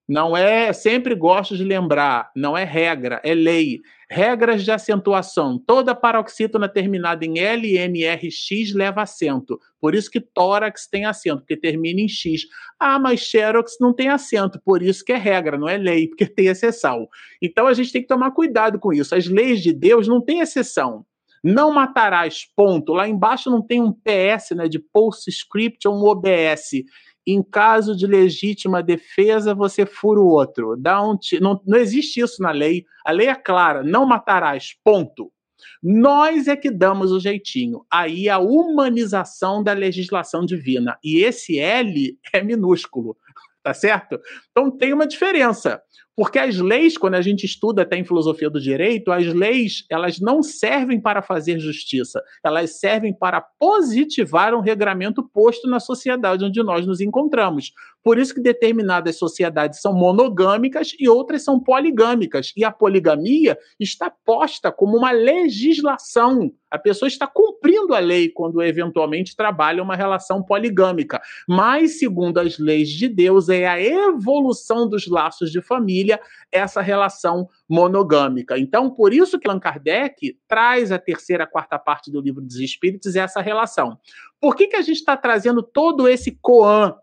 Não 0.08 0.36
é, 0.36 0.74
sempre 0.74 1.16
gosto 1.16 1.56
de 1.56 1.64
lembrar, 1.64 2.30
não 2.36 2.58
é 2.58 2.66
regra, 2.66 3.22
é 3.24 3.34
lei. 3.34 3.80
Regras 4.10 4.64
de 4.64 4.72
acentuação. 4.72 5.60
Toda 5.60 5.94
paroxítona 5.94 6.70
terminada 6.70 7.26
em 7.26 7.40
L, 7.40 7.78
N, 7.78 8.04
R, 8.04 8.32
X 8.32 8.74
leva 8.74 9.02
acento. 9.02 9.60
Por 9.82 9.94
isso 9.94 10.10
que 10.10 10.22
tórax 10.22 10.88
tem 10.88 11.06
acento, 11.06 11.40
porque 11.40 11.58
termina 11.58 12.00
em 12.00 12.08
X. 12.08 12.44
Ah, 12.80 12.98
mas 12.98 13.20
xerox 13.20 13.74
não 13.82 13.94
tem 13.94 14.08
acento, 14.08 14.62
por 14.64 14.82
isso 14.82 15.04
que 15.04 15.12
é 15.12 15.18
regra, 15.18 15.58
não 15.58 15.68
é 15.68 15.78
lei, 15.78 16.08
porque 16.08 16.26
tem 16.26 16.48
exceção. 16.48 17.08
Então 17.42 17.68
a 17.68 17.74
gente 17.74 17.92
tem 17.92 18.02
que 18.02 18.08
tomar 18.08 18.32
cuidado 18.32 18.80
com 18.80 18.94
isso. 18.94 19.14
As 19.14 19.28
leis 19.28 19.62
de 19.62 19.74
Deus 19.74 20.08
não 20.08 20.22
têm 20.22 20.40
exceção. 20.40 21.06
Não 21.44 21.72
matarás, 21.72 22.46
ponto. 22.56 22.94
Lá 22.94 23.08
embaixo 23.08 23.50
não 23.50 23.62
tem 23.62 23.82
um 23.82 23.92
PS, 23.92 24.52
né, 24.56 24.68
de 24.68 24.80
postscript 24.80 25.88
ou 25.88 25.96
um 25.96 26.06
OBS 26.08 26.84
em 27.28 27.44
caso 27.44 27.94
de 27.96 28.08
legítima 28.08 28.82
defesa, 28.82 29.54
você 29.54 29.86
fura 29.86 30.22
o 30.22 30.28
outro. 30.28 30.78
Dá 30.78 31.04
um 31.04 31.18
não, 31.42 31.62
não 31.68 31.78
existe 31.78 32.22
isso 32.22 32.42
na 32.42 32.52
lei. 32.52 32.86
A 33.06 33.12
lei 33.12 33.28
é 33.28 33.36
clara: 33.36 33.84
não 33.84 34.06
matarás, 34.06 34.76
ponto. 34.82 35.32
Nós 35.84 36.48
é 36.48 36.56
que 36.56 36.72
damos 36.72 37.12
o 37.12 37.20
jeitinho. 37.20 37.86
Aí 37.92 38.30
a 38.30 38.40
humanização 38.40 39.62
da 39.62 39.74
legislação 39.74 40.46
divina. 40.46 40.98
E 41.04 41.24
esse 41.24 41.60
L 41.60 42.18
é 42.34 42.42
minúsculo, 42.42 43.18
tá 43.62 43.74
certo? 43.74 44.20
Então 44.52 44.72
tem 44.72 44.94
uma 44.94 45.06
diferença. 45.06 45.82
Porque 46.18 46.40
as 46.40 46.58
leis, 46.58 46.98
quando 46.98 47.14
a 47.14 47.22
gente 47.22 47.46
estuda 47.46 47.84
até 47.84 47.96
em 47.96 48.04
filosofia 48.04 48.50
do 48.50 48.60
direito, 48.60 49.12
as 49.12 49.28
leis, 49.28 49.86
elas 49.88 50.20
não 50.20 50.42
servem 50.42 51.00
para 51.00 51.22
fazer 51.22 51.60
justiça, 51.60 52.24
elas 52.44 52.80
servem 52.80 53.14
para 53.14 53.40
positivar 53.40 54.56
um 54.56 54.60
regramento 54.60 55.22
posto 55.22 55.70
na 55.70 55.80
sociedade 55.80 56.44
onde 56.44 56.64
nós 56.64 56.88
nos 56.88 57.02
encontramos. 57.02 57.72
Por 58.04 58.18
isso 58.18 58.34
que 58.34 58.42
determinadas 58.42 59.18
sociedades 59.18 59.82
são 59.82 59.94
monogâmicas 59.94 60.96
e 60.98 61.08
outras 61.08 61.44
são 61.44 61.60
poligâmicas. 61.60 62.52
E 62.56 62.64
a 62.64 62.72
poligamia 62.72 63.58
está 63.80 64.10
posta 64.10 64.72
como 64.72 64.98
uma 64.98 65.12
legislação. 65.12 66.52
A 66.72 66.80
pessoa 66.80 67.08
está 67.08 67.28
cumprindo 67.28 67.94
a 67.94 68.00
lei 68.00 68.30
quando 68.30 68.62
eventualmente 68.62 69.36
trabalha 69.36 69.84
uma 69.84 69.96
relação 69.96 70.42
poligâmica. 70.42 71.22
Mas, 71.48 72.00
segundo 72.00 72.40
as 72.40 72.58
leis 72.58 72.90
de 72.90 73.08
Deus, 73.08 73.50
é 73.50 73.68
a 73.68 73.82
evolução 73.82 74.88
dos 74.88 75.08
laços 75.08 75.52
de 75.52 75.62
família 75.62 75.87
essa 76.52 76.82
relação 76.82 77.48
monogâmica. 77.68 78.58
Então, 78.58 78.90
por 78.90 79.14
isso 79.14 79.40
que 79.40 79.48
Allan 79.48 79.60
Kardec 79.60 80.38
traz 80.48 80.92
a 80.92 81.00
terceira, 81.00 81.48
quarta 81.48 81.80
parte 81.80 82.12
do 82.12 82.22
livro 82.22 82.42
dos 82.42 82.60
Espíritos 82.60 83.16
essa 83.16 83.42
relação. 83.42 83.98
Por 84.40 84.56
que, 84.56 84.68
que 84.68 84.76
a 84.76 84.82
gente 84.82 84.98
está 84.98 85.16
trazendo 85.18 85.64
todo 85.64 86.08
esse 86.08 86.38
coan 86.42 86.96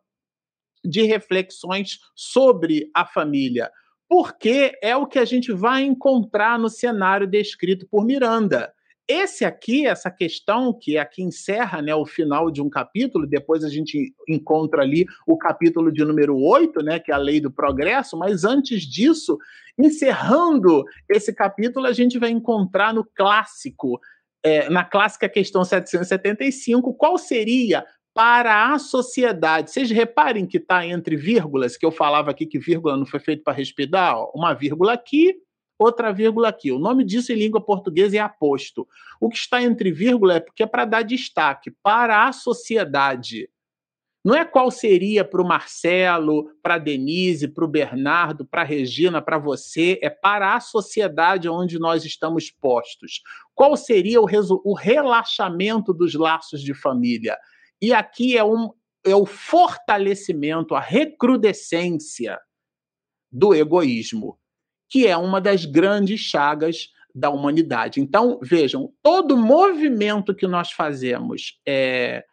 de 0.85 1.03
reflexões 1.03 1.99
sobre 2.14 2.91
a 2.95 3.07
família, 3.07 3.70
porque 4.07 4.78
é 4.82 4.95
o 4.95 5.07
que 5.07 5.18
a 5.18 5.24
gente 5.24 5.51
vai 5.51 5.82
encontrar 5.82 6.59
no 6.59 6.68
cenário 6.68 7.26
descrito 7.26 7.87
por 7.89 8.05
Miranda. 8.05 8.72
Esse 9.07 9.45
aqui, 9.45 9.87
essa 9.87 10.11
questão 10.11 10.73
que 10.73 10.97
aqui 10.97 11.23
encerra 11.23 11.83
né, 11.83 11.95
o 11.95 12.07
final 12.07 12.51
de 12.51 12.63
um 12.63 12.71
capítulo, 12.71 13.27
depois 13.27 13.63
a 13.63 13.69
gente 13.69 14.15
encontra 14.27 14.81
ali 14.81 15.05
o 15.27 15.37
capítulo 15.37 15.93
de 15.93 16.03
número 16.03 16.39
8, 16.39 16.83
né, 16.83 16.99
que 16.99 17.13
é 17.13 17.15
a 17.15 17.19
lei 17.19 17.39
do 17.39 17.51
progresso, 17.51 18.17
mas 18.17 18.45
antes 18.45 18.83
disso, 18.83 19.37
encerrando 19.79 20.85
esse 21.07 21.35
capítulo, 21.35 21.87
a 21.87 21.93
gente 21.93 22.19
vai 22.19 22.31
encontrar 22.31 22.95
no 22.95 23.05
clássico, 23.05 24.01
é, 24.43 24.71
na 24.71 24.85
clássica 24.85 25.29
questão 25.29 25.63
775, 25.65 26.95
qual 26.95 27.19
seria 27.19 27.85
para 28.15 28.73
a 28.73 28.79
sociedade. 28.79 29.71
Vocês 29.71 29.91
reparem 29.91 30.47
que 30.47 30.57
está 30.57 30.87
entre 30.87 31.15
vírgulas, 31.15 31.77
que 31.77 31.85
eu 31.85 31.91
falava 31.91 32.31
aqui 32.31 32.47
que 32.47 32.59
vírgula 32.59 32.97
não 32.97 33.05
foi 33.05 33.21
feito 33.21 33.43
para 33.43 33.53
respirar, 33.53 34.17
ó, 34.17 34.31
uma 34.35 34.55
vírgula 34.55 34.95
aqui, 34.95 35.35
outra 35.79 36.12
vírgula 36.12 36.49
aqui. 36.49 36.70
O 36.72 36.79
nome 36.79 37.05
disso 37.05 37.33
em 37.33 37.37
língua 37.37 37.61
portuguesa 37.61 38.16
é 38.16 38.20
aposto. 38.20 38.87
O 39.20 39.29
que 39.29 39.37
está 39.37 39.62
entre 39.62 39.91
vírgula 39.91 40.35
é 40.35 40.41
porque 40.41 40.62
é 40.62 40.66
para 40.66 40.85
dar 40.85 41.03
destaque 41.03 41.70
para 41.83 42.27
a 42.27 42.33
sociedade. 42.33 43.49
Não 44.25 44.35
é 44.35 44.43
qual 44.43 44.70
seria 44.70 45.22
para 45.22 45.43
o 45.43 45.47
Marcelo, 45.47 46.51
para 46.62 46.77
a 46.77 46.79
Denise, 46.79 47.47
para 47.47 47.64
o 47.64 47.68
Bernardo, 47.68 48.47
para 48.47 48.62
a 48.62 48.64
Regina, 48.64 49.20
para 49.20 49.37
você, 49.37 49.99
é 50.03 50.09
para 50.09 50.55
a 50.55 50.61
sociedade 50.61 51.47
onde 51.47 51.79
nós 51.79 52.07
estamos 52.07 52.51
postos. 52.51 53.20
Qual 53.55 53.77
seria 53.77 54.22
o, 54.22 54.27
o 54.64 54.75
relaxamento 54.75 55.93
dos 55.93 56.14
laços 56.14 56.62
de 56.62 56.72
família? 56.72 57.37
E 57.83 57.93
aqui 57.93 58.35
é, 58.35 58.43
um, 58.43 58.70
é 59.05 59.14
o 59.14 59.27
fortalecimento, 59.27 60.75
a 60.75 60.81
recrudescência 60.81 62.41
do 63.31 63.55
egoísmo, 63.55 64.39
que 64.95 65.09
é 65.09 65.17
uma 65.17 65.41
das 65.41 65.65
grandes 65.65 66.21
chagas 66.21 66.89
da 67.13 67.29
humanidade. 67.29 68.01
Então, 68.01 68.39
vejam, 68.41 68.93
todo 69.03 69.37
movimento 69.37 70.33
que 70.33 70.47
nós 70.47 70.71
fazemos 70.71 71.59
é, 71.67 72.25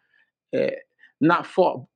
é 0.54 0.84
na, 1.20 1.42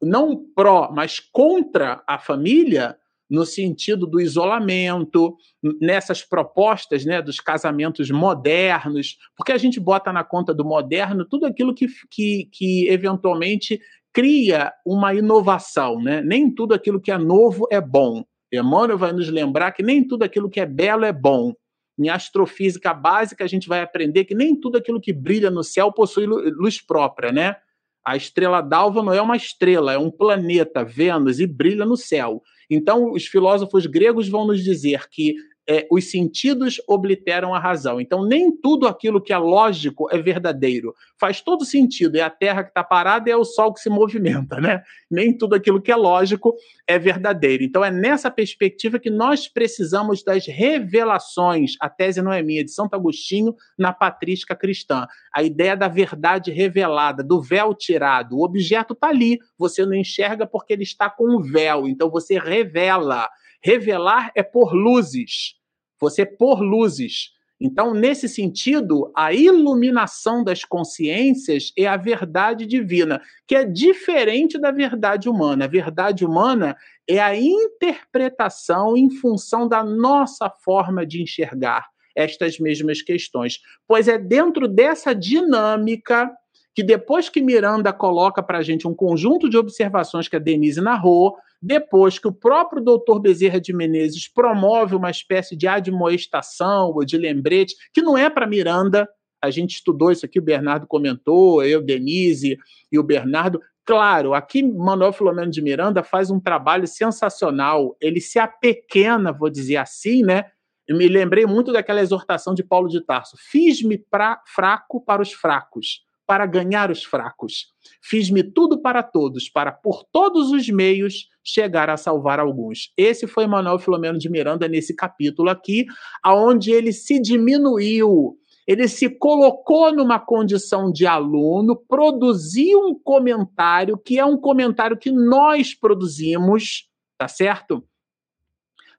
não 0.03 0.45
pró, 0.57 0.91
mas 0.93 1.21
contra 1.21 2.03
a 2.05 2.19
família, 2.19 2.97
no 3.31 3.47
sentido 3.47 4.09
do 4.09 4.21
isolamento, 4.21 5.37
nessas 5.81 6.25
propostas 6.25 7.05
né, 7.05 7.23
dos 7.23 7.39
casamentos 7.39 8.11
modernos, 8.11 9.17
porque 9.37 9.53
a 9.53 9.59
gente 9.59 9.79
bota 9.79 10.12
na 10.12 10.25
conta 10.25 10.53
do 10.53 10.64
moderno 10.64 11.25
tudo 11.25 11.47
aquilo 11.47 11.73
que, 11.73 11.87
que, 12.11 12.49
que 12.51 12.89
eventualmente 12.89 13.81
cria 14.12 14.73
uma 14.85 15.14
inovação. 15.14 16.03
Né? 16.03 16.23
Nem 16.23 16.53
tudo 16.53 16.75
aquilo 16.75 17.01
que 17.01 17.12
é 17.12 17.19
novo 17.19 17.69
é 17.71 17.81
bom. 17.81 18.25
Emmanuel 18.53 18.99
vai 18.99 19.12
nos 19.12 19.28
lembrar 19.28 19.72
que 19.72 19.82
nem 19.82 20.07
tudo 20.07 20.22
aquilo 20.22 20.51
que 20.51 20.61
é 20.61 20.66
belo 20.66 21.05
é 21.05 21.12
bom. 21.12 21.53
Em 21.99 22.09
astrofísica 22.09 22.92
básica, 22.92 23.44
a 23.44 23.47
gente 23.47 23.68
vai 23.68 23.80
aprender 23.80 24.24
que 24.24 24.34
nem 24.34 24.59
tudo 24.59 24.76
aquilo 24.76 25.01
que 25.01 25.12
brilha 25.12 25.51
no 25.51 25.64
céu 25.64 25.90
possui 25.90 26.26
luz 26.26 26.80
própria, 26.80 27.32
né? 27.32 27.57
A 28.05 28.16
estrela 28.16 28.61
d'alva 28.61 29.03
não 29.03 29.12
é 29.12 29.20
uma 29.20 29.36
estrela, 29.36 29.92
é 29.92 29.99
um 29.99 30.11
planeta, 30.11 30.84
Vênus, 30.84 31.40
e 31.40 31.47
brilha 31.47 31.84
no 31.84 31.97
céu. 31.97 32.42
Então, 32.70 33.12
os 33.12 33.26
filósofos 33.26 33.86
gregos 33.86 34.28
vão 34.28 34.47
nos 34.47 34.62
dizer 34.62 35.09
que 35.09 35.34
é, 35.69 35.87
os 35.91 36.11
sentidos 36.11 36.81
obliteram 36.87 37.53
a 37.53 37.59
razão. 37.59 38.01
Então, 38.01 38.25
nem 38.25 38.57
tudo 38.57 38.87
aquilo 38.87 39.21
que 39.21 39.33
é 39.33 39.39
lógico 39.39 40.09
é 40.12 40.19
verdadeiro. 40.19 40.95
Faz 41.19 41.41
todo 41.41 41.64
sentido. 41.64 42.17
É 42.17 42.21
a 42.21 42.31
Terra 42.31 42.62
que 42.62 42.71
está 42.71 42.85
parada 42.85 43.29
e 43.29 43.33
é 43.33 43.37
o 43.37 43.45
Sol 43.45 43.75
que 43.75 43.81
se 43.81 43.91
movimenta, 43.91 44.61
né? 44.61 44.83
Nem 45.11 45.37
tudo 45.37 45.55
aquilo 45.55 45.83
que 45.83 45.91
é 45.91 45.97
lógico 45.97 46.55
é 46.87 46.99
verdadeiro. 46.99 47.64
Então, 47.64 47.85
é 47.85 47.91
nessa 47.91 48.31
perspectiva 48.31 48.99
que 48.99 49.11
nós 49.11 49.49
precisamos 49.49 50.23
das 50.23 50.47
revelações. 50.47 51.73
A 51.81 51.89
tese 51.89 52.23
não 52.23 52.33
é 52.33 52.43
minha, 52.43 52.61
é 52.61 52.64
de 52.64 52.71
Santo 52.71 52.95
Agostinho, 52.95 53.55
na 53.77 53.93
patrística 53.93 54.55
cristã. 54.55 55.07
A 55.35 55.43
ideia 55.43 55.77
da 55.77 55.89
verdade 55.89 56.53
revelada, 56.53 57.25
do 57.25 57.43
véu 57.43 57.75
tirado. 57.75 58.37
O 58.37 58.45
objeto 58.45 58.93
está 58.93 59.09
ali, 59.09 59.41
você 59.59 59.85
não 59.85 59.95
enxerga 59.95 60.47
porque 60.47 60.73
ele 60.73 60.85
está 60.85 61.11
com 61.11 61.37
o 61.37 61.43
véu. 61.43 61.89
Então, 61.89 62.09
você 62.09 62.39
revela. 62.39 63.29
Revelar 63.61 64.31
é 64.37 64.45
por 64.45 64.73
luzes. 64.73 65.55
Você 66.01 66.24
pôr 66.24 66.61
luzes. 66.61 67.34
Então, 67.59 67.94
nesse 67.94 68.28
sentido, 68.28 69.11
a 69.16 69.32
iluminação 69.32 70.44
das 70.44 70.62
consciências 70.62 71.72
é 71.76 71.86
a 71.86 71.97
verdade 71.97 72.66
divina, 72.66 73.20
que 73.47 73.55
é 73.55 73.64
diferente 73.64 74.59
da 74.59 74.70
verdade 74.70 75.28
humana. 75.28 75.64
A 75.64 75.68
verdade 75.68 76.24
humana 76.24 76.76
é 77.09 77.18
a 77.18 77.34
interpretação 77.34 78.94
em 78.97 79.11
função 79.11 79.66
da 79.66 79.82
nossa 79.82 80.51
forma 80.51 81.07
de 81.07 81.22
enxergar 81.22 81.86
estas 82.14 82.59
mesmas 82.59 83.01
questões. 83.01 83.61
Pois 83.86 84.07
é 84.09 84.18
dentro 84.18 84.68
dessa 84.68 85.14
dinâmica 85.14 86.30
que 86.74 86.82
depois 86.82 87.30
que 87.30 87.40
Miranda 87.40 87.90
coloca 87.90 88.42
para 88.42 88.59
a 88.59 88.62
gente 88.62 88.86
um 88.86 88.94
conjunto 88.94 89.49
de 89.49 89.57
observações 89.57 90.28
que 90.28 90.36
a 90.36 90.38
Denise 90.38 90.82
narrou, 90.82 91.36
depois 91.67 92.17
que 92.17 92.29
o 92.29 92.33
próprio 92.33 92.81
doutor 92.81 93.19
Bezerra 93.19 93.61
de 93.61 93.73
Menezes 93.73 94.29
promove 94.29 94.95
uma 94.95 95.11
espécie 95.11 95.57
de 95.57 95.67
admoestação 95.67 96.93
ou 96.95 97.05
de 97.05 97.19
lembrete, 97.19 97.75
que 97.93 98.01
não 98.01 98.17
é 98.17 98.31
para 98.31 98.47
Miranda, 98.47 99.09
a 99.43 99.51
gente 99.51 99.75
estudou 99.75 100.12
isso 100.12 100.25
aqui, 100.25 100.39
o 100.39 100.43
Bernardo 100.43 100.87
comentou, 100.87 101.64
eu, 101.64 101.83
Denise 101.83 102.57
e 102.91 102.99
o 103.01 103.03
Bernardo. 103.03 103.61
Claro, 103.85 104.33
aqui 104.33 104.62
Manuel 104.62 105.12
Filomeno 105.12 105.51
de 105.51 105.61
Miranda 105.61 106.05
faz 106.05 106.31
um 106.31 106.39
trabalho 106.39 106.87
sensacional. 106.87 107.97
Ele 108.01 108.21
se 108.21 108.39
apequena, 108.39 109.33
vou 109.33 109.51
dizer 109.51 109.79
assim, 109.79 110.23
né? 110.23 110.45
Eu 110.87 110.97
me 110.97 111.09
lembrei 111.09 111.47
muito 111.47 111.73
daquela 111.73 112.01
exortação 112.01 112.55
de 112.55 112.62
Paulo 112.62 112.89
de 112.89 113.01
Tarso: 113.01 113.37
Fiz-me 113.37 114.01
fraco 114.47 115.05
para 115.05 115.21
os 115.21 115.33
fracos, 115.33 116.05
para 116.27 116.45
ganhar 116.47 116.91
os 116.91 117.05
fracos. 117.05 117.72
Fiz-me 118.03 118.43
tudo 118.43 118.81
para 118.81 119.03
todos, 119.03 119.49
para 119.49 119.70
por 119.70 120.05
todos 120.11 120.51
os 120.51 120.68
meios 120.68 121.29
chegar 121.43 121.89
a 121.89 121.97
salvar 121.97 122.41
alguns. 122.41 122.93
Esse 122.97 123.27
foi 123.27 123.47
Manuel 123.47 123.79
Filomeno 123.79 124.18
de 124.18 124.29
Miranda 124.29 124.66
nesse 124.66 124.95
capítulo 124.95 125.49
aqui, 125.49 125.87
aonde 126.22 126.72
ele 126.72 126.93
se 126.93 127.20
diminuiu, 127.20 128.37
ele 128.66 128.89
se 128.89 129.09
colocou 129.09 129.95
numa 129.95 130.18
condição 130.18 130.91
de 130.91 131.07
aluno, 131.07 131.77
produziu 131.77 132.81
um 132.81 132.99
comentário 132.99 133.97
que 133.97 134.18
é 134.18 134.24
um 134.24 134.37
comentário 134.37 134.97
que 134.97 135.12
nós 135.12 135.72
produzimos, 135.72 136.89
tá 137.16 137.29
certo? 137.29 137.85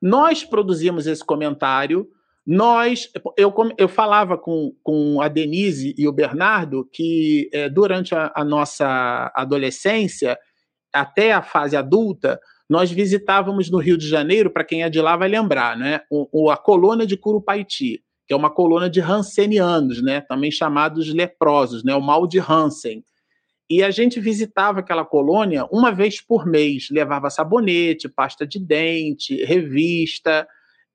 Nós 0.01 0.45
produzimos 0.45 1.05
esse 1.05 1.25
comentário, 1.25 2.09
nós, 2.47 3.09
eu, 3.35 3.53
eu 3.77 3.89
falava 3.89 4.37
com, 4.37 4.73
com 4.81 5.19
a 5.19 5.27
Denise 5.27 5.93
e 5.97 6.07
o 6.07 6.13
Bernardo 6.13 6.87
que 6.93 7.49
é, 7.51 7.67
durante 7.67 8.15
a, 8.15 8.31
a, 8.33 8.45
nossa 8.45 9.29
adolescência, 9.35 10.39
até 10.93 11.33
a 11.33 11.41
fase 11.41 11.75
adulta, 11.75 12.39
nós 12.69 12.89
visitávamos 12.89 13.69
no 13.69 13.79
Rio 13.79 13.97
de 13.97 14.07
Janeiro, 14.07 14.49
para 14.49 14.63
quem 14.63 14.83
é 14.83 14.89
de 14.89 15.01
lá 15.01 15.17
vai 15.17 15.27
lembrar, 15.27 15.75
né, 15.75 15.99
o, 16.09 16.45
o, 16.45 16.49
a 16.49 16.55
colônia 16.55 17.05
de 17.05 17.17
Curupaiti, 17.17 18.01
que 18.25 18.33
é 18.33 18.35
uma 18.35 18.49
colônia 18.49 18.89
de 18.89 19.01
Hansenianos, 19.01 20.01
né, 20.01 20.21
também 20.21 20.49
chamados 20.49 21.13
leprosos, 21.13 21.83
né, 21.83 21.93
o 21.95 22.01
mal 22.01 22.25
de 22.25 22.39
Hansen. 22.39 23.03
E 23.69 23.83
a 23.83 23.91
gente 23.91 24.21
visitava 24.21 24.79
aquela 24.79 25.03
colônia 25.03 25.65
uma 25.69 25.91
vez 25.91 26.21
por 26.21 26.45
mês, 26.45 26.87
levava 26.89 27.29
sabonete, 27.29 28.07
pasta 28.07 28.47
de 28.47 28.57
dente, 28.57 29.43
revista. 29.43 30.47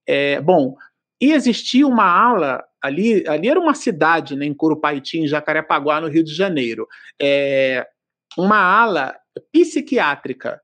É, 0.07 0.41
bom, 0.41 0.75
e 1.23 1.31
existia 1.31 1.87
uma 1.87 2.05
ala 2.05 2.65
ali, 2.83 3.25
ali 3.29 3.49
era 3.49 3.61
uma 3.61 3.75
cidade, 3.75 4.35
né, 4.35 4.45
em 4.45 4.53
Curupaiti, 4.53 5.21
em 5.21 5.29
Jacarepaguá, 5.29 6.01
no 6.01 6.09
Rio 6.09 6.25
de 6.25 6.35
Janeiro, 6.35 6.89
é, 7.17 7.87
uma 8.37 8.59
ala 8.59 9.15
psiquiátrica. 9.53 10.61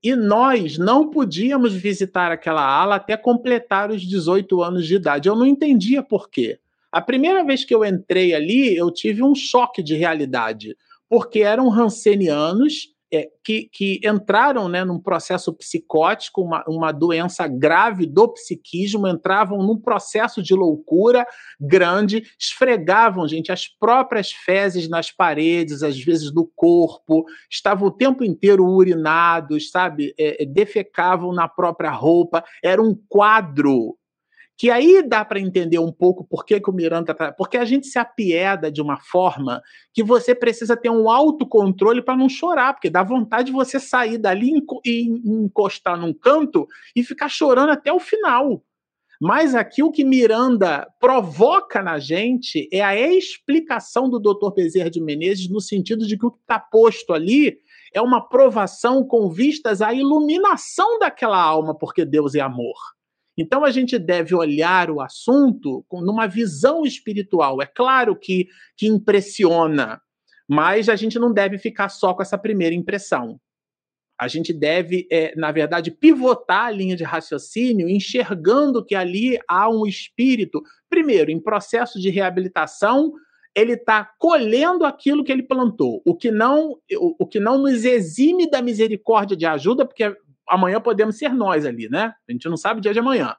E 0.00 0.14
nós 0.14 0.78
não 0.78 1.10
podíamos 1.10 1.74
visitar 1.74 2.30
aquela 2.30 2.64
ala 2.64 2.94
até 2.94 3.16
completar 3.16 3.90
os 3.90 4.02
18 4.02 4.62
anos 4.62 4.86
de 4.86 4.94
idade. 4.94 5.28
Eu 5.28 5.34
não 5.34 5.44
entendia 5.44 6.00
por 6.00 6.30
quê. 6.30 6.60
A 6.92 7.00
primeira 7.00 7.42
vez 7.42 7.64
que 7.64 7.74
eu 7.74 7.84
entrei 7.84 8.32
ali, 8.32 8.76
eu 8.76 8.92
tive 8.92 9.24
um 9.24 9.34
choque 9.34 9.82
de 9.82 9.96
realidade 9.96 10.76
porque 11.08 11.40
eram 11.40 11.68
rancenianos 11.68 12.94
é, 13.12 13.28
que, 13.44 13.68
que, 13.72 14.00
entraram 14.04 14.68
né, 14.68 14.84
num 14.84 15.00
processo 15.00 15.52
psicótico, 15.52 16.42
uma, 16.42 16.64
uma 16.68 16.92
doença 16.92 17.46
grave 17.46 18.06
do 18.06 18.28
psiquismo, 18.28 19.08
entravam 19.08 19.58
num 19.58 19.78
processo 19.78 20.42
de 20.42 20.54
loucura 20.54 21.26
grande, 21.60 22.22
esfregavam, 22.38 23.26
gente, 23.26 23.50
as 23.50 23.66
próprias 23.66 24.32
fezes 24.32 24.88
nas 24.88 25.10
paredes, 25.10 25.82
às 25.82 25.98
vezes 25.98 26.32
no 26.32 26.46
corpo, 26.54 27.24
estavam 27.50 27.88
o 27.88 27.92
tempo 27.92 28.24
inteiro 28.24 28.64
urinados, 28.64 29.70
sabe? 29.70 30.14
É, 30.18 30.42
é 30.42 30.46
defecavam 30.46 31.32
na 31.32 31.48
própria 31.48 31.90
roupa, 31.90 32.44
era 32.62 32.82
um 32.82 32.94
quadro 33.08 33.97
que 34.58 34.72
aí 34.72 35.04
dá 35.06 35.24
para 35.24 35.38
entender 35.38 35.78
um 35.78 35.92
pouco 35.92 36.24
por 36.24 36.44
que, 36.44 36.58
que 36.58 36.68
o 36.68 36.72
Miranda 36.72 37.14
tá. 37.14 37.30
Porque 37.32 37.56
a 37.56 37.64
gente 37.64 37.86
se 37.86 37.96
apieda 37.96 38.72
de 38.72 38.82
uma 38.82 38.98
forma 38.98 39.62
que 39.94 40.02
você 40.02 40.34
precisa 40.34 40.76
ter 40.76 40.90
um 40.90 41.08
autocontrole 41.08 42.02
para 42.02 42.16
não 42.16 42.28
chorar, 42.28 42.74
porque 42.74 42.90
dá 42.90 43.04
vontade 43.04 43.46
de 43.46 43.52
você 43.52 43.78
sair 43.78 44.18
dali 44.18 44.52
e 44.84 45.02
encostar 45.24 45.96
num 45.96 46.12
canto 46.12 46.66
e 46.96 47.04
ficar 47.04 47.28
chorando 47.28 47.70
até 47.70 47.92
o 47.92 48.00
final. 48.00 48.60
Mas 49.20 49.54
aqui 49.54 49.80
o 49.80 49.92
que 49.92 50.04
Miranda 50.04 50.88
provoca 50.98 51.80
na 51.80 52.00
gente 52.00 52.68
é 52.72 52.80
a 52.80 52.96
explicação 52.96 54.10
do 54.10 54.18
Dr. 54.18 54.52
Bezerra 54.52 54.90
de 54.90 55.00
Menezes 55.00 55.48
no 55.48 55.60
sentido 55.60 56.04
de 56.04 56.18
que 56.18 56.26
o 56.26 56.32
que 56.32 56.40
está 56.40 56.58
posto 56.58 57.12
ali 57.12 57.58
é 57.94 58.02
uma 58.02 58.28
provação 58.28 59.04
com 59.04 59.30
vistas 59.30 59.80
à 59.80 59.94
iluminação 59.94 60.98
daquela 60.98 61.40
alma, 61.40 61.76
porque 61.76 62.04
Deus 62.04 62.34
é 62.34 62.40
amor. 62.40 62.97
Então 63.38 63.64
a 63.64 63.70
gente 63.70 63.96
deve 64.00 64.34
olhar 64.34 64.90
o 64.90 65.00
assunto 65.00 65.84
com, 65.88 66.00
numa 66.00 66.26
visão 66.26 66.84
espiritual. 66.84 67.62
É 67.62 67.66
claro 67.66 68.16
que, 68.16 68.48
que 68.76 68.88
impressiona, 68.88 70.02
mas 70.48 70.88
a 70.88 70.96
gente 70.96 71.20
não 71.20 71.32
deve 71.32 71.56
ficar 71.56 71.88
só 71.88 72.12
com 72.12 72.20
essa 72.20 72.36
primeira 72.36 72.74
impressão. 72.74 73.40
A 74.20 74.26
gente 74.26 74.52
deve, 74.52 75.06
é, 75.12 75.32
na 75.36 75.52
verdade, 75.52 75.92
pivotar 75.92 76.64
a 76.64 76.70
linha 76.72 76.96
de 76.96 77.04
raciocínio, 77.04 77.88
enxergando 77.88 78.84
que 78.84 78.96
ali 78.96 79.38
há 79.48 79.70
um 79.70 79.86
espírito, 79.86 80.60
primeiro, 80.90 81.30
em 81.30 81.40
processo 81.40 82.00
de 82.00 82.10
reabilitação, 82.10 83.12
ele 83.54 83.74
está 83.74 84.04
colhendo 84.18 84.84
aquilo 84.84 85.22
que 85.22 85.30
ele 85.30 85.44
plantou, 85.44 86.02
o 86.04 86.16
que 86.16 86.32
não 86.32 86.76
o, 86.96 87.24
o 87.24 87.26
que 87.26 87.38
não 87.38 87.58
nos 87.58 87.84
exime 87.84 88.50
da 88.50 88.60
misericórdia 88.60 89.36
de 89.36 89.46
ajuda, 89.46 89.86
porque 89.86 90.12
amanhã 90.48 90.80
podemos 90.80 91.18
ser 91.18 91.32
nós 91.32 91.64
ali, 91.64 91.88
né? 91.88 92.14
A 92.28 92.32
gente 92.32 92.48
não 92.48 92.56
sabe 92.56 92.78
o 92.78 92.82
dia 92.82 92.92
de 92.92 92.98
amanhã. 92.98 93.36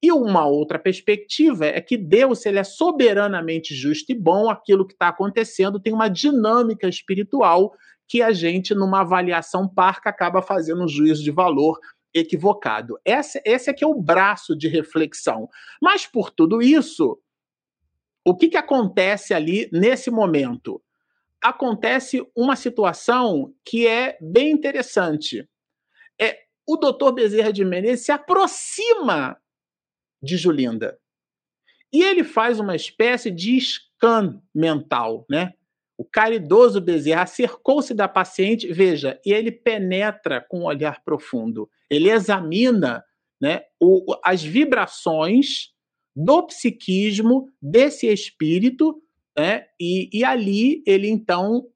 E 0.00 0.12
uma 0.12 0.46
outra 0.46 0.78
perspectiva 0.78 1.66
é 1.66 1.80
que 1.80 1.96
Deus, 1.96 2.46
ele 2.46 2.58
é 2.58 2.64
soberanamente 2.64 3.74
justo 3.74 4.12
e 4.12 4.14
bom, 4.14 4.48
aquilo 4.48 4.86
que 4.86 4.92
está 4.92 5.08
acontecendo 5.08 5.80
tem 5.80 5.92
uma 5.92 6.08
dinâmica 6.08 6.88
espiritual 6.88 7.72
que 8.06 8.22
a 8.22 8.32
gente, 8.32 8.74
numa 8.74 9.00
avaliação 9.00 9.68
parca, 9.68 10.08
acaba 10.08 10.40
fazendo 10.40 10.84
um 10.84 10.88
juízo 10.88 11.22
de 11.22 11.32
valor 11.32 11.78
equivocado. 12.14 12.98
Esse, 13.04 13.42
esse 13.44 13.68
é 13.68 13.74
que 13.74 13.84
é 13.84 13.86
o 13.86 14.00
braço 14.00 14.56
de 14.56 14.68
reflexão. 14.68 15.48
Mas 15.82 16.06
por 16.06 16.30
tudo 16.30 16.62
isso, 16.62 17.18
o 18.24 18.34
que, 18.34 18.48
que 18.48 18.56
acontece 18.56 19.34
ali 19.34 19.68
nesse 19.72 20.10
momento? 20.10 20.80
Acontece 21.42 22.24
uma 22.34 22.56
situação 22.56 23.52
que 23.64 23.86
é 23.86 24.16
bem 24.20 24.52
interessante 24.52 25.46
é, 26.20 26.38
o 26.66 26.76
doutor 26.76 27.12
Bezerra 27.12 27.52
de 27.52 27.64
Menezes 27.64 28.04
se 28.04 28.12
aproxima 28.12 29.38
de 30.22 30.36
Julinda. 30.36 30.98
E 31.92 32.02
ele 32.02 32.22
faz 32.22 32.60
uma 32.60 32.76
espécie 32.76 33.30
de 33.30 33.58
scan 33.58 34.42
mental, 34.54 35.24
né? 35.30 35.54
O 35.96 36.04
caridoso 36.04 36.80
Bezerra 36.80 37.22
acercou-se 37.22 37.92
da 37.92 38.06
paciente, 38.06 38.72
veja, 38.72 39.20
e 39.26 39.32
ele 39.32 39.50
penetra 39.50 40.40
com 40.40 40.60
um 40.60 40.64
olhar 40.64 41.02
profundo. 41.02 41.68
Ele 41.90 42.08
examina 42.08 43.04
né, 43.40 43.62
o, 43.80 44.14
as 44.24 44.42
vibrações 44.42 45.72
do 46.14 46.44
psiquismo 46.46 47.48
desse 47.60 48.06
espírito, 48.06 49.02
né, 49.36 49.66
e, 49.80 50.08
e 50.12 50.24
ali 50.24 50.82
ele 50.86 51.08
então 51.08 51.66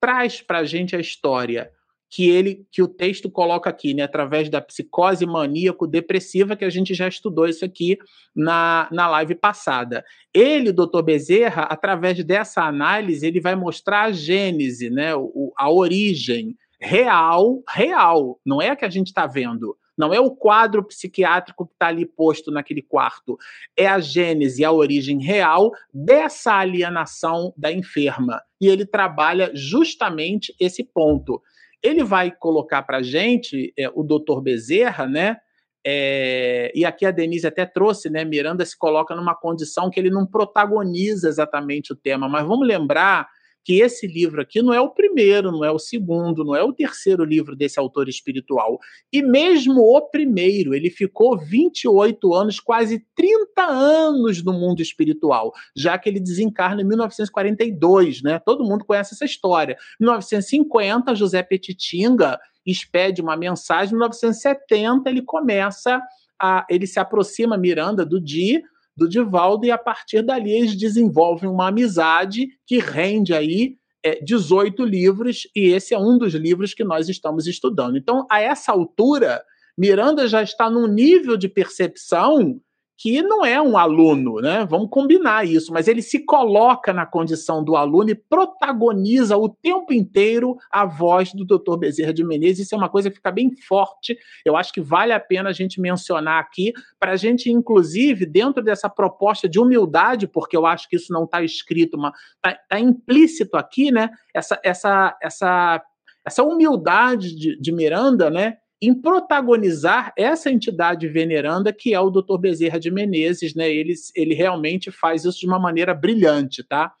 traz 0.00 0.40
para 0.40 0.58
a 0.58 0.64
gente 0.64 0.94
a 0.94 1.00
história 1.00 1.72
que 2.12 2.28
ele 2.28 2.66
que 2.70 2.82
o 2.82 2.88
texto 2.88 3.30
coloca 3.30 3.70
aqui, 3.70 3.94
né, 3.94 4.02
através 4.02 4.50
da 4.50 4.60
psicose 4.60 5.24
maníaco-depressiva, 5.24 6.54
que 6.54 6.64
a 6.64 6.68
gente 6.68 6.92
já 6.92 7.08
estudou 7.08 7.48
isso 7.48 7.64
aqui 7.64 7.96
na, 8.36 8.86
na 8.92 9.08
live 9.08 9.34
passada. 9.34 10.04
Ele, 10.32 10.72
doutor 10.72 11.02
Bezerra, 11.02 11.62
através 11.62 12.22
dessa 12.22 12.64
análise, 12.64 13.26
ele 13.26 13.40
vai 13.40 13.56
mostrar 13.56 14.02
a 14.02 14.12
gênese, 14.12 14.90
né, 14.90 15.16
o, 15.16 15.54
a 15.56 15.70
origem 15.70 16.54
real, 16.78 17.62
real, 17.66 18.38
não 18.44 18.60
é 18.60 18.68
a 18.68 18.76
que 18.76 18.84
a 18.84 18.90
gente 18.90 19.06
está 19.06 19.26
vendo, 19.26 19.74
não 19.96 20.12
é 20.12 20.20
o 20.20 20.32
quadro 20.32 20.84
psiquiátrico 20.84 21.66
que 21.66 21.72
está 21.72 21.86
ali 21.86 22.04
posto 22.04 22.50
naquele 22.50 22.82
quarto. 22.82 23.38
É 23.74 23.86
a 23.86 24.00
gênese, 24.00 24.64
a 24.64 24.72
origem 24.72 25.22
real 25.22 25.70
dessa 25.94 26.54
alienação 26.54 27.54
da 27.56 27.72
enferma. 27.72 28.42
E 28.60 28.68
ele 28.68 28.84
trabalha 28.84 29.50
justamente 29.54 30.54
esse 30.60 30.84
ponto 30.84 31.40
ele 31.82 32.04
vai 32.04 32.30
colocar 32.30 32.82
para 32.82 32.98
a 32.98 33.02
gente, 33.02 33.72
é, 33.76 33.88
o 33.94 34.02
doutor 34.02 34.40
Bezerra, 34.40 35.06
né? 35.06 35.36
É, 35.84 36.70
e 36.74 36.84
aqui 36.84 37.04
a 37.04 37.10
Denise 37.10 37.46
até 37.46 37.66
trouxe, 37.66 38.08
né? 38.08 38.24
Miranda 38.24 38.64
se 38.64 38.78
coloca 38.78 39.16
numa 39.16 39.34
condição 39.34 39.90
que 39.90 39.98
ele 39.98 40.10
não 40.10 40.24
protagoniza 40.26 41.28
exatamente 41.28 41.92
o 41.92 41.96
tema, 41.96 42.28
mas 42.28 42.46
vamos 42.46 42.66
lembrar 42.66 43.26
que 43.64 43.80
esse 43.80 44.06
livro 44.06 44.40
aqui 44.40 44.60
não 44.60 44.72
é 44.74 44.80
o 44.80 44.90
primeiro, 44.90 45.52
não 45.52 45.64
é 45.64 45.70
o 45.70 45.78
segundo, 45.78 46.44
não 46.44 46.54
é 46.54 46.62
o 46.62 46.72
terceiro 46.72 47.24
livro 47.24 47.54
desse 47.54 47.78
autor 47.78 48.08
espiritual. 48.08 48.78
E 49.12 49.22
mesmo 49.22 49.80
o 49.80 50.00
primeiro, 50.00 50.74
ele 50.74 50.90
ficou 50.90 51.38
28 51.38 52.34
anos, 52.34 52.58
quase 52.58 53.04
30 53.14 53.62
anos 53.62 54.42
no 54.42 54.52
mundo 54.52 54.82
espiritual, 54.82 55.52
já 55.76 55.96
que 55.96 56.08
ele 56.08 56.20
desencarna 56.20 56.82
em 56.82 56.86
1942, 56.86 58.22
né? 58.22 58.38
Todo 58.38 58.64
mundo 58.64 58.84
conhece 58.84 59.14
essa 59.14 59.24
história. 59.24 59.76
Em 60.00 60.04
1950, 60.04 61.14
José 61.14 61.42
Petitinga 61.42 62.38
expede 62.66 63.20
uma 63.20 63.36
mensagem, 63.36 63.94
em 63.94 63.98
1970 63.98 65.10
ele 65.10 65.22
começa 65.22 66.00
a, 66.40 66.66
ele 66.68 66.86
se 66.86 66.98
aproxima 66.98 67.56
Miranda 67.56 68.04
do 68.04 68.20
Di 68.20 68.62
do 68.96 69.08
Divaldo, 69.08 69.66
e 69.66 69.70
a 69.70 69.78
partir 69.78 70.22
dali 70.22 70.52
eles 70.52 70.76
desenvolvem 70.76 71.48
uma 71.48 71.68
amizade 71.68 72.48
que 72.66 72.78
rende 72.78 73.34
aí 73.34 73.76
é, 74.04 74.22
18 74.22 74.84
livros, 74.84 75.42
e 75.54 75.68
esse 75.68 75.94
é 75.94 75.98
um 75.98 76.18
dos 76.18 76.34
livros 76.34 76.74
que 76.74 76.84
nós 76.84 77.08
estamos 77.08 77.46
estudando. 77.46 77.96
Então, 77.96 78.26
a 78.30 78.40
essa 78.40 78.72
altura, 78.72 79.42
Miranda 79.78 80.26
já 80.26 80.42
está 80.42 80.68
num 80.68 80.86
nível 80.86 81.36
de 81.36 81.48
percepção 81.48 82.60
que 82.96 83.20
não 83.22 83.44
é 83.44 83.60
um 83.60 83.76
aluno, 83.76 84.36
né? 84.40 84.64
Vamos 84.68 84.88
combinar 84.90 85.46
isso, 85.46 85.72
mas 85.72 85.88
ele 85.88 86.02
se 86.02 86.24
coloca 86.24 86.92
na 86.92 87.04
condição 87.04 87.64
do 87.64 87.74
aluno 87.74 88.10
e 88.10 88.14
protagoniza 88.14 89.36
o 89.36 89.48
tempo 89.48 89.92
inteiro 89.92 90.56
a 90.70 90.84
voz 90.84 91.32
do 91.32 91.44
Dr. 91.44 91.76
Bezerra 91.78 92.12
de 92.12 92.24
Menezes. 92.24 92.66
Isso 92.66 92.74
é 92.74 92.78
uma 92.78 92.88
coisa 92.88 93.10
que 93.10 93.16
fica 93.16 93.32
bem 93.32 93.50
forte. 93.66 94.16
Eu 94.44 94.56
acho 94.56 94.72
que 94.72 94.80
vale 94.80 95.12
a 95.12 95.18
pena 95.18 95.48
a 95.48 95.52
gente 95.52 95.80
mencionar 95.80 96.40
aqui, 96.40 96.72
para 97.00 97.12
a 97.12 97.16
gente, 97.16 97.50
inclusive, 97.50 98.24
dentro 98.24 98.62
dessa 98.62 98.88
proposta 98.88 99.48
de 99.48 99.58
humildade, 99.58 100.28
porque 100.28 100.56
eu 100.56 100.64
acho 100.64 100.88
que 100.88 100.96
isso 100.96 101.12
não 101.12 101.24
está 101.24 101.42
escrito, 101.42 101.98
está 102.36 102.58
tá 102.68 102.78
implícito 102.78 103.56
aqui, 103.56 103.90
né? 103.90 104.10
Essa, 104.32 104.60
essa, 104.62 105.18
essa, 105.20 105.82
essa 106.24 106.42
humildade 106.44 107.34
de, 107.34 107.60
de 107.60 107.72
Miranda, 107.72 108.30
né? 108.30 108.58
Em 108.82 108.92
protagonizar 108.92 110.12
essa 110.18 110.50
entidade 110.50 111.06
veneranda 111.06 111.72
que 111.72 111.94
é 111.94 112.00
o 112.00 112.10
Dr. 112.10 112.36
Bezerra 112.36 112.80
de 112.80 112.90
Menezes, 112.90 113.54
né? 113.54 113.70
Ele, 113.70 113.94
ele 114.16 114.34
realmente 114.34 114.90
faz 114.90 115.24
isso 115.24 115.38
de 115.38 115.46
uma 115.46 115.58
maneira 115.58 115.94
brilhante, 115.94 116.64
tá? 116.64 116.92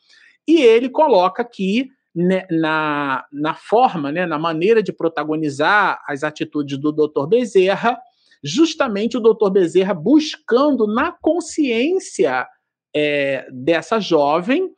E 0.46 0.62
ele 0.62 0.88
coloca 0.88 1.42
aqui 1.42 1.90
né, 2.14 2.46
na, 2.48 3.24
na 3.32 3.54
forma, 3.54 4.12
né, 4.12 4.26
na 4.26 4.38
maneira 4.38 4.80
de 4.80 4.92
protagonizar 4.92 6.00
as 6.06 6.22
atitudes 6.22 6.78
do 6.78 6.92
Dr. 6.92 7.26
Bezerra, 7.26 7.98
justamente 8.44 9.16
o 9.16 9.20
Dr. 9.20 9.50
Bezerra 9.50 9.92
buscando 9.92 10.86
na 10.86 11.10
consciência 11.10 12.46
é, 12.94 13.46
dessa 13.50 13.98
jovem, 13.98 14.70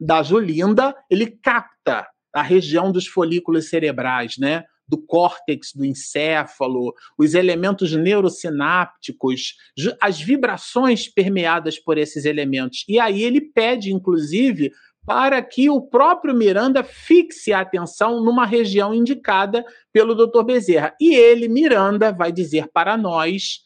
da 0.00 0.22
Julinda, 0.22 0.94
ele 1.10 1.26
capta 1.26 2.06
a 2.32 2.42
região 2.42 2.90
dos 2.90 3.06
folículos 3.06 3.68
cerebrais, 3.68 4.36
né? 4.38 4.64
Do 4.86 4.98
córtex 4.98 5.72
do 5.74 5.84
encéfalo, 5.84 6.92
os 7.18 7.34
elementos 7.34 7.92
neurosinápticos, 7.92 9.54
as 10.00 10.20
vibrações 10.20 11.08
permeadas 11.08 11.78
por 11.78 11.98
esses 11.98 12.24
elementos. 12.24 12.84
E 12.88 12.98
aí 12.98 13.22
ele 13.22 13.40
pede, 13.40 13.92
inclusive, 13.92 14.70
para 15.06 15.42
que 15.42 15.68
o 15.68 15.80
próprio 15.80 16.34
Miranda 16.34 16.82
fixe 16.82 17.52
a 17.52 17.60
atenção 17.60 18.22
numa 18.22 18.46
região 18.46 18.94
indicada 18.94 19.64
pelo 19.92 20.14
Dr. 20.14 20.42
Bezerra. 20.42 20.94
E 21.00 21.14
ele, 21.14 21.48
Miranda, 21.48 22.12
vai 22.12 22.32
dizer 22.32 22.68
para 22.72 22.96
nós 22.96 23.64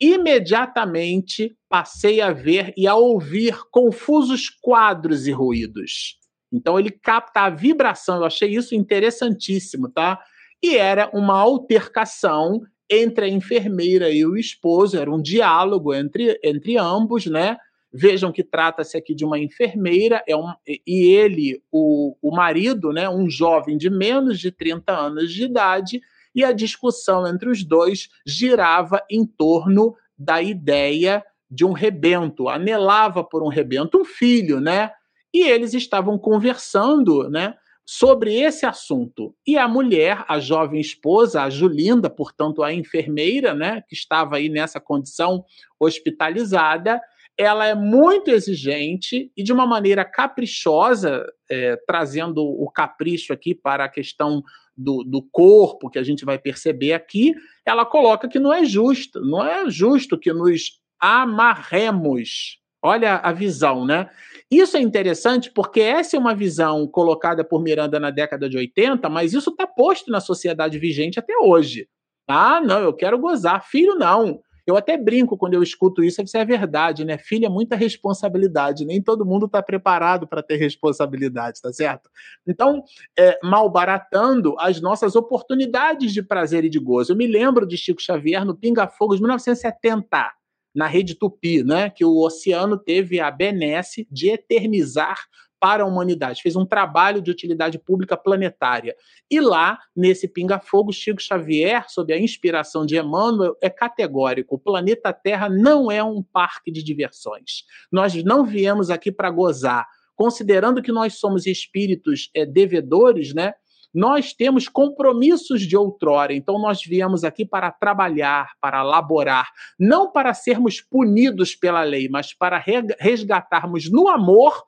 imediatamente 0.00 1.56
passei 1.68 2.20
a 2.20 2.32
ver 2.32 2.74
e 2.76 2.86
a 2.86 2.94
ouvir 2.94 3.58
confusos 3.70 4.50
quadros 4.50 5.26
e 5.26 5.32
ruídos. 5.32 6.18
Então 6.52 6.78
ele 6.78 6.90
capta 6.90 7.40
a 7.40 7.50
vibração, 7.50 8.18
eu 8.18 8.24
achei 8.24 8.54
isso 8.54 8.74
interessantíssimo, 8.74 9.88
tá? 9.88 10.20
E 10.64 10.78
era 10.78 11.10
uma 11.12 11.38
altercação 11.38 12.62
entre 12.88 13.26
a 13.26 13.28
enfermeira 13.28 14.08
e 14.08 14.24
o 14.24 14.34
esposo, 14.34 14.98
era 14.98 15.12
um 15.12 15.20
diálogo 15.20 15.92
entre, 15.92 16.40
entre 16.42 16.78
ambos, 16.78 17.26
né? 17.26 17.58
Vejam 17.92 18.32
que 18.32 18.42
trata-se 18.42 18.96
aqui 18.96 19.14
de 19.14 19.26
uma 19.26 19.38
enfermeira, 19.38 20.24
é 20.26 20.34
um, 20.34 20.50
e 20.66 21.04
ele, 21.10 21.62
o, 21.70 22.16
o 22.22 22.34
marido, 22.34 22.92
né, 22.94 23.10
um 23.10 23.28
jovem 23.28 23.76
de 23.76 23.90
menos 23.90 24.40
de 24.40 24.50
30 24.50 24.90
anos 24.90 25.34
de 25.34 25.44
idade, 25.44 26.00
e 26.34 26.42
a 26.42 26.50
discussão 26.50 27.26
entre 27.26 27.50
os 27.50 27.62
dois 27.62 28.08
girava 28.26 29.02
em 29.10 29.26
torno 29.26 29.94
da 30.16 30.40
ideia 30.40 31.22
de 31.50 31.66
um 31.66 31.72
rebento, 31.72 32.48
anelava 32.48 33.22
por 33.22 33.42
um 33.42 33.48
rebento, 33.48 34.00
um 34.00 34.04
filho, 34.04 34.60
né? 34.60 34.92
E 35.32 35.42
eles 35.42 35.74
estavam 35.74 36.16
conversando, 36.16 37.28
né? 37.28 37.54
Sobre 37.84 38.34
esse 38.34 38.64
assunto. 38.64 39.34
E 39.46 39.58
a 39.58 39.68
mulher, 39.68 40.24
a 40.26 40.40
jovem 40.40 40.80
esposa, 40.80 41.42
a 41.42 41.50
Julinda, 41.50 42.08
portanto, 42.08 42.62
a 42.62 42.72
enfermeira, 42.72 43.52
né, 43.52 43.82
que 43.88 43.94
estava 43.94 44.36
aí 44.36 44.48
nessa 44.48 44.80
condição 44.80 45.44
hospitalizada, 45.78 47.00
ela 47.36 47.66
é 47.66 47.74
muito 47.74 48.30
exigente 48.30 49.30
e 49.36 49.42
de 49.42 49.52
uma 49.52 49.66
maneira 49.66 50.04
caprichosa, 50.04 51.26
é, 51.50 51.76
trazendo 51.86 52.42
o 52.42 52.70
capricho 52.70 53.32
aqui 53.32 53.54
para 53.54 53.84
a 53.84 53.88
questão 53.88 54.42
do, 54.76 55.04
do 55.04 55.22
corpo, 55.22 55.90
que 55.90 55.98
a 55.98 56.02
gente 56.02 56.24
vai 56.24 56.38
perceber 56.38 56.92
aqui, 56.92 57.34
ela 57.64 57.84
coloca 57.84 58.28
que 58.28 58.38
não 58.38 58.52
é 58.52 58.64
justo, 58.64 59.20
não 59.20 59.44
é 59.44 59.68
justo 59.68 60.18
que 60.18 60.32
nos 60.32 60.80
amarremos. 60.98 62.60
Olha 62.86 63.16
a 63.16 63.32
visão, 63.32 63.86
né? 63.86 64.10
Isso 64.50 64.76
é 64.76 64.80
interessante 64.80 65.50
porque 65.50 65.80
essa 65.80 66.16
é 66.16 66.20
uma 66.20 66.34
visão 66.34 66.86
colocada 66.86 67.42
por 67.42 67.62
Miranda 67.62 67.98
na 67.98 68.10
década 68.10 68.46
de 68.46 68.58
80, 68.58 69.08
mas 69.08 69.32
isso 69.32 69.48
está 69.48 69.66
posto 69.66 70.10
na 70.10 70.20
sociedade 70.20 70.78
vigente 70.78 71.18
até 71.18 71.34
hoje. 71.38 71.88
Ah, 72.28 72.60
não, 72.60 72.80
eu 72.80 72.92
quero 72.92 73.18
gozar. 73.18 73.66
Filho, 73.66 73.94
não. 73.94 74.38
Eu 74.66 74.76
até 74.76 74.98
brinco 74.98 75.36
quando 75.38 75.54
eu 75.54 75.62
escuto 75.62 76.04
isso, 76.04 76.20
isso 76.20 76.36
é 76.36 76.44
verdade, 76.44 77.06
né? 77.06 77.16
Filho 77.16 77.46
é 77.46 77.48
muita 77.48 77.74
responsabilidade, 77.74 78.84
nem 78.84 79.02
todo 79.02 79.24
mundo 79.24 79.46
está 79.46 79.62
preparado 79.62 80.26
para 80.26 80.42
ter 80.42 80.56
responsabilidade, 80.56 81.62
tá 81.62 81.72
certo? 81.72 82.10
Então, 82.46 82.82
é, 83.18 83.38
malbaratando 83.42 84.56
as 84.58 84.78
nossas 84.82 85.16
oportunidades 85.16 86.12
de 86.12 86.22
prazer 86.22 86.66
e 86.66 86.70
de 86.70 86.78
gozo. 86.78 87.12
Eu 87.12 87.16
me 87.16 87.26
lembro 87.26 87.66
de 87.66 87.78
Chico 87.78 88.02
Xavier 88.02 88.44
no 88.44 88.54
Pinga 88.54 88.86
Fogo 88.86 89.14
de 89.14 89.22
1970 89.22 90.34
na 90.74 90.86
rede 90.86 91.14
Tupi, 91.14 91.62
né, 91.62 91.88
que 91.88 92.04
o 92.04 92.18
oceano 92.18 92.76
teve 92.76 93.20
a 93.20 93.30
benesse 93.30 94.06
de 94.10 94.30
eternizar 94.30 95.18
para 95.64 95.82
a 95.82 95.86
humanidade, 95.86 96.42
fez 96.42 96.56
um 96.56 96.66
trabalho 96.66 97.22
de 97.22 97.30
utilidade 97.30 97.78
pública 97.78 98.18
planetária. 98.18 98.94
E 99.30 99.40
lá, 99.40 99.78
nesse 99.96 100.28
pinga-fogo, 100.28 100.92
Chico 100.92 101.22
Xavier, 101.22 101.86
sob 101.88 102.12
a 102.12 102.18
inspiração 102.18 102.84
de 102.84 102.98
Emmanuel, 102.98 103.56
é 103.62 103.70
categórico: 103.70 104.56
o 104.56 104.58
planeta 104.58 105.10
Terra 105.10 105.48
não 105.48 105.90
é 105.90 106.04
um 106.04 106.22
parque 106.22 106.70
de 106.70 106.82
diversões. 106.82 107.64
Nós 107.90 108.14
não 108.22 108.44
viemos 108.44 108.90
aqui 108.90 109.10
para 109.10 109.30
gozar. 109.30 109.86
Considerando 110.14 110.82
que 110.82 110.92
nós 110.92 111.14
somos 111.14 111.46
espíritos 111.46 112.30
é, 112.34 112.44
devedores, 112.44 113.32
né? 113.32 113.54
Nós 113.94 114.32
temos 114.32 114.68
compromissos 114.68 115.62
de 115.62 115.76
outrora, 115.76 116.34
então 116.34 116.58
nós 116.58 116.82
viemos 116.84 117.22
aqui 117.22 117.46
para 117.46 117.70
trabalhar, 117.70 118.50
para 118.60 118.82
laborar, 118.82 119.50
não 119.78 120.10
para 120.10 120.34
sermos 120.34 120.80
punidos 120.80 121.54
pela 121.54 121.82
lei, 121.82 122.08
mas 122.08 122.34
para 122.34 122.62
resgatarmos 122.98 123.88
no 123.90 124.08
amor, 124.08 124.64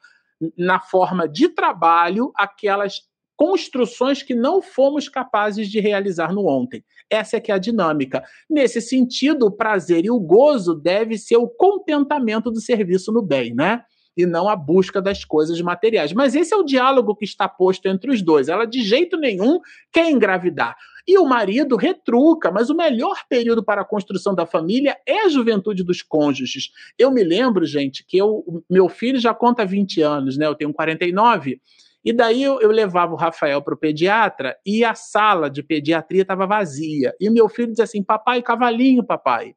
na 0.56 0.78
forma 0.78 1.28
de 1.28 1.48
trabalho, 1.48 2.30
aquelas 2.36 3.00
construções 3.36 4.22
que 4.22 4.34
não 4.34 4.62
fomos 4.62 5.08
capazes 5.08 5.68
de 5.68 5.78
realizar 5.78 6.32
no 6.32 6.46
ontem. 6.46 6.82
Essa 7.10 7.36
é 7.36 7.40
que 7.40 7.52
é 7.52 7.54
a 7.54 7.58
dinâmica. 7.58 8.24
Nesse 8.48 8.80
sentido, 8.80 9.46
o 9.46 9.50
prazer 9.50 10.04
e 10.04 10.10
o 10.10 10.18
gozo 10.18 10.74
deve 10.74 11.18
ser 11.18 11.36
o 11.36 11.48
contentamento 11.48 12.50
do 12.50 12.60
serviço 12.60 13.12
no 13.12 13.22
bem, 13.22 13.54
né? 13.54 13.84
E 14.16 14.24
não 14.24 14.48
a 14.48 14.56
busca 14.56 15.02
das 15.02 15.24
coisas 15.24 15.60
materiais. 15.60 16.12
Mas 16.12 16.34
esse 16.34 16.54
é 16.54 16.56
o 16.56 16.64
diálogo 16.64 17.14
que 17.14 17.24
está 17.24 17.48
posto 17.48 17.86
entre 17.86 18.10
os 18.10 18.22
dois. 18.22 18.48
Ela 18.48 18.64
de 18.64 18.82
jeito 18.82 19.16
nenhum 19.16 19.60
quer 19.92 20.10
engravidar. 20.10 20.76
E 21.06 21.18
o 21.18 21.24
marido 21.24 21.76
retruca, 21.76 22.50
mas 22.50 22.68
o 22.68 22.74
melhor 22.74 23.16
período 23.28 23.62
para 23.62 23.82
a 23.82 23.84
construção 23.84 24.34
da 24.34 24.44
família 24.44 24.96
é 25.06 25.24
a 25.24 25.28
juventude 25.28 25.84
dos 25.84 26.02
cônjuges. 26.02 26.70
Eu 26.98 27.12
me 27.12 27.22
lembro, 27.22 27.64
gente, 27.64 28.04
que 28.04 28.16
eu, 28.16 28.64
meu 28.68 28.88
filho 28.88 29.18
já 29.18 29.32
conta 29.32 29.64
20 29.64 30.00
anos, 30.02 30.36
né? 30.36 30.46
Eu 30.46 30.54
tenho 30.54 30.72
49. 30.72 31.60
E 32.04 32.12
daí 32.12 32.42
eu, 32.42 32.60
eu 32.60 32.70
levava 32.70 33.12
o 33.12 33.16
Rafael 33.16 33.62
para 33.62 33.74
o 33.74 33.76
pediatra 33.76 34.56
e 34.64 34.84
a 34.84 34.94
sala 34.94 35.48
de 35.48 35.62
pediatria 35.62 36.22
estava 36.22 36.46
vazia. 36.46 37.14
E 37.20 37.30
meu 37.30 37.48
filho 37.48 37.68
dizia 37.68 37.84
assim: 37.84 38.02
papai, 38.02 38.42
cavalinho, 38.42 39.04
papai. 39.04 39.54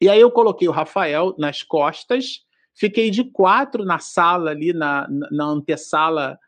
E 0.00 0.08
aí 0.08 0.20
eu 0.20 0.30
coloquei 0.30 0.66
o 0.66 0.72
Rafael 0.72 1.34
nas 1.38 1.62
costas 1.62 2.40
Fiquei 2.74 3.10
de 3.10 3.24
quatro 3.24 3.84
na 3.84 3.98
sala 3.98 4.50
ali, 4.50 4.72
na, 4.72 5.06
na 5.30 5.44
antessala, 5.44 6.38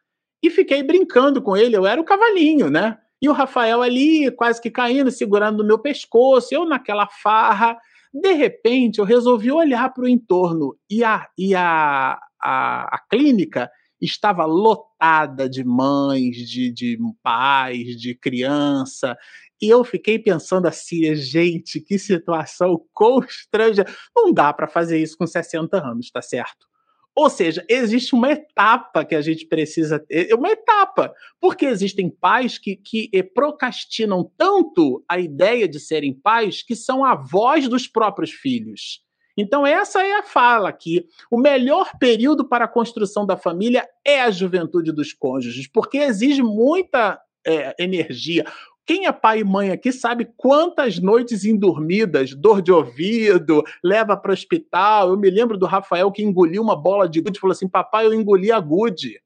e 0.42 0.50
fiquei 0.50 0.82
brincando 0.82 1.40
com 1.40 1.56
ele. 1.56 1.76
Eu 1.76 1.86
era 1.86 2.00
o 2.00 2.04
cavalinho, 2.04 2.70
né? 2.70 2.98
E 3.20 3.28
o 3.28 3.32
Rafael 3.32 3.82
ali, 3.82 4.30
quase 4.32 4.60
que 4.60 4.70
caindo, 4.70 5.10
segurando 5.10 5.58
no 5.58 5.68
meu 5.68 5.78
pescoço, 5.78 6.52
eu 6.52 6.64
naquela 6.64 7.06
farra. 7.06 7.78
De 8.12 8.32
repente, 8.32 8.98
eu 8.98 9.04
resolvi 9.04 9.52
olhar 9.52 9.92
para 9.94 10.04
o 10.04 10.08
entorno 10.08 10.76
e 10.90 11.04
a, 11.04 11.28
e 11.38 11.54
a, 11.54 12.18
a, 12.42 12.96
a 12.96 12.98
clínica 13.08 13.70
estava 14.00 14.44
lotada 14.44 15.48
de 15.48 15.62
mães, 15.62 16.36
de, 16.36 16.72
de 16.72 16.98
pais, 17.22 17.96
de 17.96 18.14
criança. 18.16 19.16
E 19.62 19.68
eu 19.68 19.84
fiquei 19.84 20.18
pensando 20.18 20.66
assim, 20.66 21.14
gente, 21.14 21.80
que 21.80 21.96
situação 21.96 22.84
constrangedora. 22.92 23.96
Não 24.14 24.32
dá 24.32 24.52
para 24.52 24.66
fazer 24.66 24.98
isso 24.98 25.16
com 25.16 25.24
60 25.24 25.76
anos, 25.76 26.10
tá 26.10 26.20
certo? 26.20 26.66
Ou 27.14 27.30
seja, 27.30 27.64
existe 27.68 28.14
uma 28.14 28.32
etapa 28.32 29.04
que 29.04 29.14
a 29.14 29.20
gente 29.20 29.46
precisa 29.46 30.00
ter, 30.00 30.34
uma 30.34 30.50
etapa, 30.50 31.14
porque 31.38 31.66
existem 31.66 32.10
pais 32.10 32.58
que, 32.58 32.74
que 32.74 33.10
procrastinam 33.34 34.28
tanto 34.36 35.04
a 35.08 35.20
ideia 35.20 35.68
de 35.68 35.78
serem 35.78 36.12
pais 36.12 36.62
que 36.62 36.74
são 36.74 37.04
avós 37.04 37.68
dos 37.68 37.86
próprios 37.86 38.32
filhos. 38.32 39.02
Então, 39.36 39.66
essa 39.66 40.02
é 40.02 40.18
a 40.18 40.22
fala 40.22 40.70
aqui. 40.70 41.06
O 41.30 41.38
melhor 41.38 41.92
período 41.98 42.48
para 42.48 42.64
a 42.64 42.68
construção 42.68 43.24
da 43.24 43.36
família 43.36 43.86
é 44.04 44.22
a 44.22 44.30
juventude 44.30 44.90
dos 44.90 45.12
cônjuges, 45.12 45.68
porque 45.68 45.98
exige 45.98 46.42
muita 46.42 47.20
é, 47.46 47.74
energia, 47.78 48.44
Quem 48.84 49.06
é 49.06 49.12
pai 49.12 49.40
e 49.40 49.44
mãe 49.44 49.70
aqui 49.70 49.92
sabe 49.92 50.28
quantas 50.36 50.98
noites 50.98 51.44
indormidas, 51.44 52.34
dor 52.34 52.60
de 52.60 52.72
ouvido, 52.72 53.62
leva 53.82 54.16
para 54.16 54.30
o 54.30 54.34
hospital. 54.34 55.10
Eu 55.10 55.16
me 55.16 55.30
lembro 55.30 55.56
do 55.56 55.66
Rafael 55.66 56.10
que 56.10 56.22
engoliu 56.22 56.62
uma 56.62 56.74
bola 56.74 57.08
de 57.08 57.20
gude 57.20 57.38
e 57.38 57.40
falou 57.40 57.52
assim: 57.52 57.68
Papai, 57.68 58.06
eu 58.06 58.14
engoli 58.14 58.50
a 58.50 58.58
gude. 58.58 59.20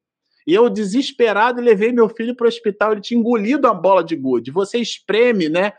E 0.47 0.55
eu, 0.55 0.69
desesperado, 0.69 1.61
levei 1.61 1.91
meu 1.91 2.09
filho 2.09 2.35
para 2.35 2.45
o 2.45 2.49
hospital. 2.49 2.93
Ele 2.93 3.01
tinha 3.01 3.19
engolido 3.19 3.67
a 3.67 3.75
bola 3.75 4.05
de 4.05 4.15
gude. 4.15 4.51
Você 4.51 4.79
espreme, 4.79 5.49
né? 5.49 5.73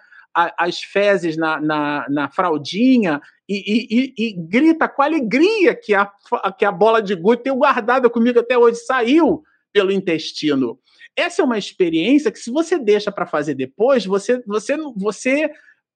as 0.56 0.84
fezes 0.84 1.36
na, 1.36 1.60
na, 1.60 2.06
na 2.10 2.30
fraldinha 2.30 3.20
e, 3.50 3.56
e, 3.90 4.14
e, 4.16 4.34
grita 4.34 4.88
com 4.88 5.02
alegria 5.02 5.74
que 5.74 5.96
a, 5.96 6.12
que 6.56 6.64
a 6.64 6.72
bola 6.72 7.02
de 7.02 7.16
gude 7.16 7.42
tem 7.42 7.58
guardada 7.58 8.08
comigo 8.08 8.40
até 8.40 8.56
hoje, 8.56 8.78
saiu 8.78 9.44
pelo 9.78 9.92
intestino. 9.92 10.80
Essa 11.16 11.44
é 11.44 11.46
uma 11.46 11.58
experiência 11.58 12.32
que, 12.32 12.40
se 12.40 12.50
você 12.50 12.80
deixa 12.80 13.12
para 13.12 13.28
fazer 13.28 13.54
depois, 13.54 14.04
você, 14.08 14.42
você, 14.48 14.76
você 14.96 15.52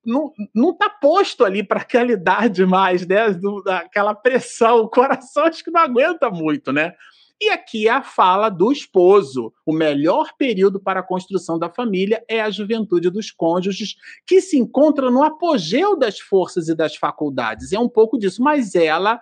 não, 0.05 0.31
não 0.53 0.71
tá 0.71 0.87
posto 0.87 1.43
ali 1.43 1.63
para 1.63 1.81
aquela 1.81 2.11
idade 2.13 2.63
mais, 2.63 3.07
né? 3.07 3.31
Do, 3.31 3.63
daquela 3.63 4.13
pressão, 4.13 4.81
o 4.81 4.87
coração 4.87 5.45
acho 5.45 5.63
que 5.63 5.71
não 5.71 5.81
aguenta 5.81 6.29
muito, 6.29 6.71
né? 6.71 6.93
E 7.41 7.49
aqui 7.49 7.87
é 7.87 7.91
a 7.91 8.03
fala 8.03 8.49
do 8.49 8.71
esposo. 8.71 9.51
O 9.65 9.73
melhor 9.73 10.29
período 10.37 10.79
para 10.79 10.99
a 10.99 11.03
construção 11.03 11.57
da 11.57 11.71
família 11.71 12.23
é 12.27 12.39
a 12.39 12.51
juventude 12.51 13.09
dos 13.09 13.31
cônjuges, 13.31 13.95
que 14.27 14.41
se 14.41 14.59
encontra 14.59 15.09
no 15.09 15.23
apogeu 15.23 15.97
das 15.97 16.19
forças 16.19 16.67
e 16.67 16.75
das 16.75 16.95
faculdades. 16.95 17.73
É 17.73 17.79
um 17.79 17.89
pouco 17.89 18.15
disso, 18.19 18.43
mas 18.43 18.75
ela, 18.75 19.19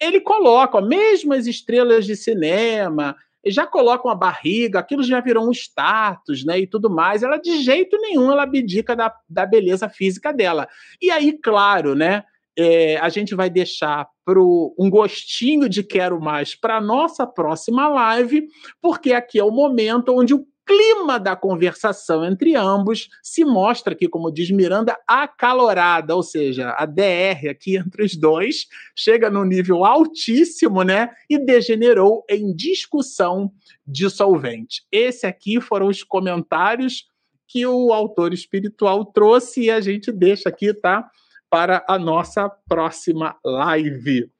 ele 0.00 0.18
coloca, 0.18 0.78
ó, 0.78 0.80
mesmo 0.80 1.34
as 1.34 1.46
estrelas 1.46 2.06
de 2.06 2.16
cinema, 2.16 3.14
já 3.46 3.66
colocam 3.66 4.10
a 4.10 4.14
barriga, 4.14 4.78
aquilo 4.78 5.02
já 5.02 5.20
virou 5.20 5.48
um 5.48 5.52
status, 5.52 6.44
né, 6.44 6.58
e 6.60 6.66
tudo 6.66 6.90
mais. 6.90 7.22
Ela 7.22 7.38
de 7.38 7.62
jeito 7.62 7.96
nenhum 7.98 8.30
ela 8.30 8.42
abdica 8.42 8.94
da, 8.94 9.14
da 9.28 9.46
beleza 9.46 9.88
física 9.88 10.32
dela. 10.32 10.68
E 11.00 11.10
aí, 11.10 11.38
claro, 11.38 11.94
né, 11.94 12.24
é, 12.58 12.96
a 12.96 13.08
gente 13.08 13.34
vai 13.34 13.48
deixar 13.48 14.08
pro, 14.24 14.74
um 14.76 14.90
gostinho 14.90 15.68
de 15.68 15.82
quero 15.84 16.20
mais 16.20 16.54
para 16.54 16.80
nossa 16.80 17.26
próxima 17.26 17.88
live, 17.88 18.48
porque 18.82 19.12
aqui 19.12 19.38
é 19.38 19.44
o 19.44 19.50
momento 19.50 20.12
onde 20.12 20.34
o 20.34 20.44
clima 20.68 21.18
da 21.18 21.34
conversação 21.34 22.24
entre 22.24 22.54
ambos 22.54 23.08
se 23.22 23.44
mostra 23.44 23.94
aqui, 23.94 24.06
como 24.06 24.30
diz 24.30 24.50
Miranda, 24.50 24.96
acalorada, 25.06 26.14
ou 26.14 26.22
seja, 26.22 26.74
a 26.78 26.84
DR 26.84 27.48
aqui 27.50 27.76
entre 27.76 28.04
os 28.04 28.14
dois 28.14 28.66
chega 28.94 29.30
no 29.30 29.44
nível 29.44 29.84
altíssimo, 29.84 30.82
né? 30.82 31.10
E 31.28 31.38
degenerou 31.38 32.24
em 32.28 32.54
discussão 32.54 33.50
dissolvente. 33.86 34.82
Esse 34.92 35.26
aqui 35.26 35.60
foram 35.60 35.88
os 35.88 36.04
comentários 36.04 37.06
que 37.46 37.66
o 37.66 37.92
autor 37.92 38.34
espiritual 38.34 39.06
trouxe 39.06 39.62
e 39.62 39.70
a 39.70 39.80
gente 39.80 40.12
deixa 40.12 40.50
aqui, 40.50 40.74
tá? 40.74 41.10
para 41.50 41.84
a 41.88 41.98
nossa 41.98 42.48
próxima 42.68 43.36
live. 43.44 44.30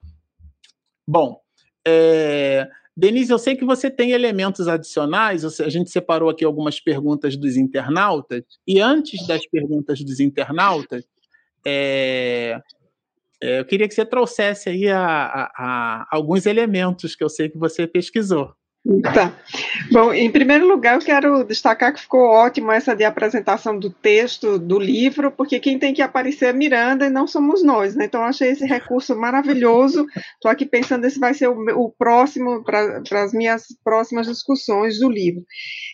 Bom, 1.06 1.40
é, 1.86 2.68
Denise, 2.98 3.30
eu 3.30 3.38
sei 3.38 3.54
que 3.54 3.64
você 3.64 3.88
tem 3.88 4.10
elementos 4.10 4.66
adicionais, 4.66 5.44
a 5.60 5.68
gente 5.68 5.88
separou 5.88 6.28
aqui 6.28 6.44
algumas 6.44 6.80
perguntas 6.80 7.36
dos 7.36 7.56
internautas, 7.56 8.42
e 8.66 8.80
antes 8.80 9.24
das 9.24 9.46
perguntas 9.46 10.02
dos 10.02 10.18
internautas, 10.18 11.04
é, 11.64 12.60
é, 13.40 13.60
eu 13.60 13.64
queria 13.64 13.86
que 13.86 13.94
você 13.94 14.04
trouxesse 14.04 14.68
aí 14.68 14.88
a, 14.88 15.00
a, 15.00 15.52
a 15.56 16.08
alguns 16.10 16.44
elementos 16.44 17.14
que 17.14 17.22
eu 17.22 17.28
sei 17.28 17.48
que 17.48 17.56
você 17.56 17.86
pesquisou. 17.86 18.52
Tá. 19.12 19.36
Bom, 19.92 20.14
em 20.14 20.30
primeiro 20.30 20.66
lugar, 20.66 20.94
eu 20.94 21.04
quero 21.04 21.44
destacar 21.44 21.92
que 21.92 22.00
ficou 22.00 22.22
ótimo 22.22 22.72
essa 22.72 22.96
de 22.96 23.04
apresentação 23.04 23.78
do 23.78 23.90
texto 23.90 24.58
do 24.58 24.78
livro, 24.78 25.30
porque 25.30 25.60
quem 25.60 25.78
tem 25.78 25.92
que 25.92 26.00
aparecer 26.00 26.46
é 26.46 26.52
Miranda 26.54 27.06
e 27.06 27.10
não 27.10 27.26
somos 27.26 27.62
nós, 27.62 27.94
né? 27.94 28.06
Então, 28.06 28.22
achei 28.22 28.50
esse 28.50 28.64
recurso 28.64 29.14
maravilhoso. 29.14 30.06
Estou 30.34 30.50
aqui 30.50 30.64
pensando 30.64 31.08
se 31.10 31.18
vai 31.18 31.34
ser 31.34 31.48
o, 31.48 31.56
o 31.76 31.90
próximo 31.90 32.64
para 32.64 33.02
as 33.22 33.32
minhas 33.32 33.66
próximas 33.84 34.26
discussões 34.26 34.98
do 34.98 35.10
livro. 35.10 35.44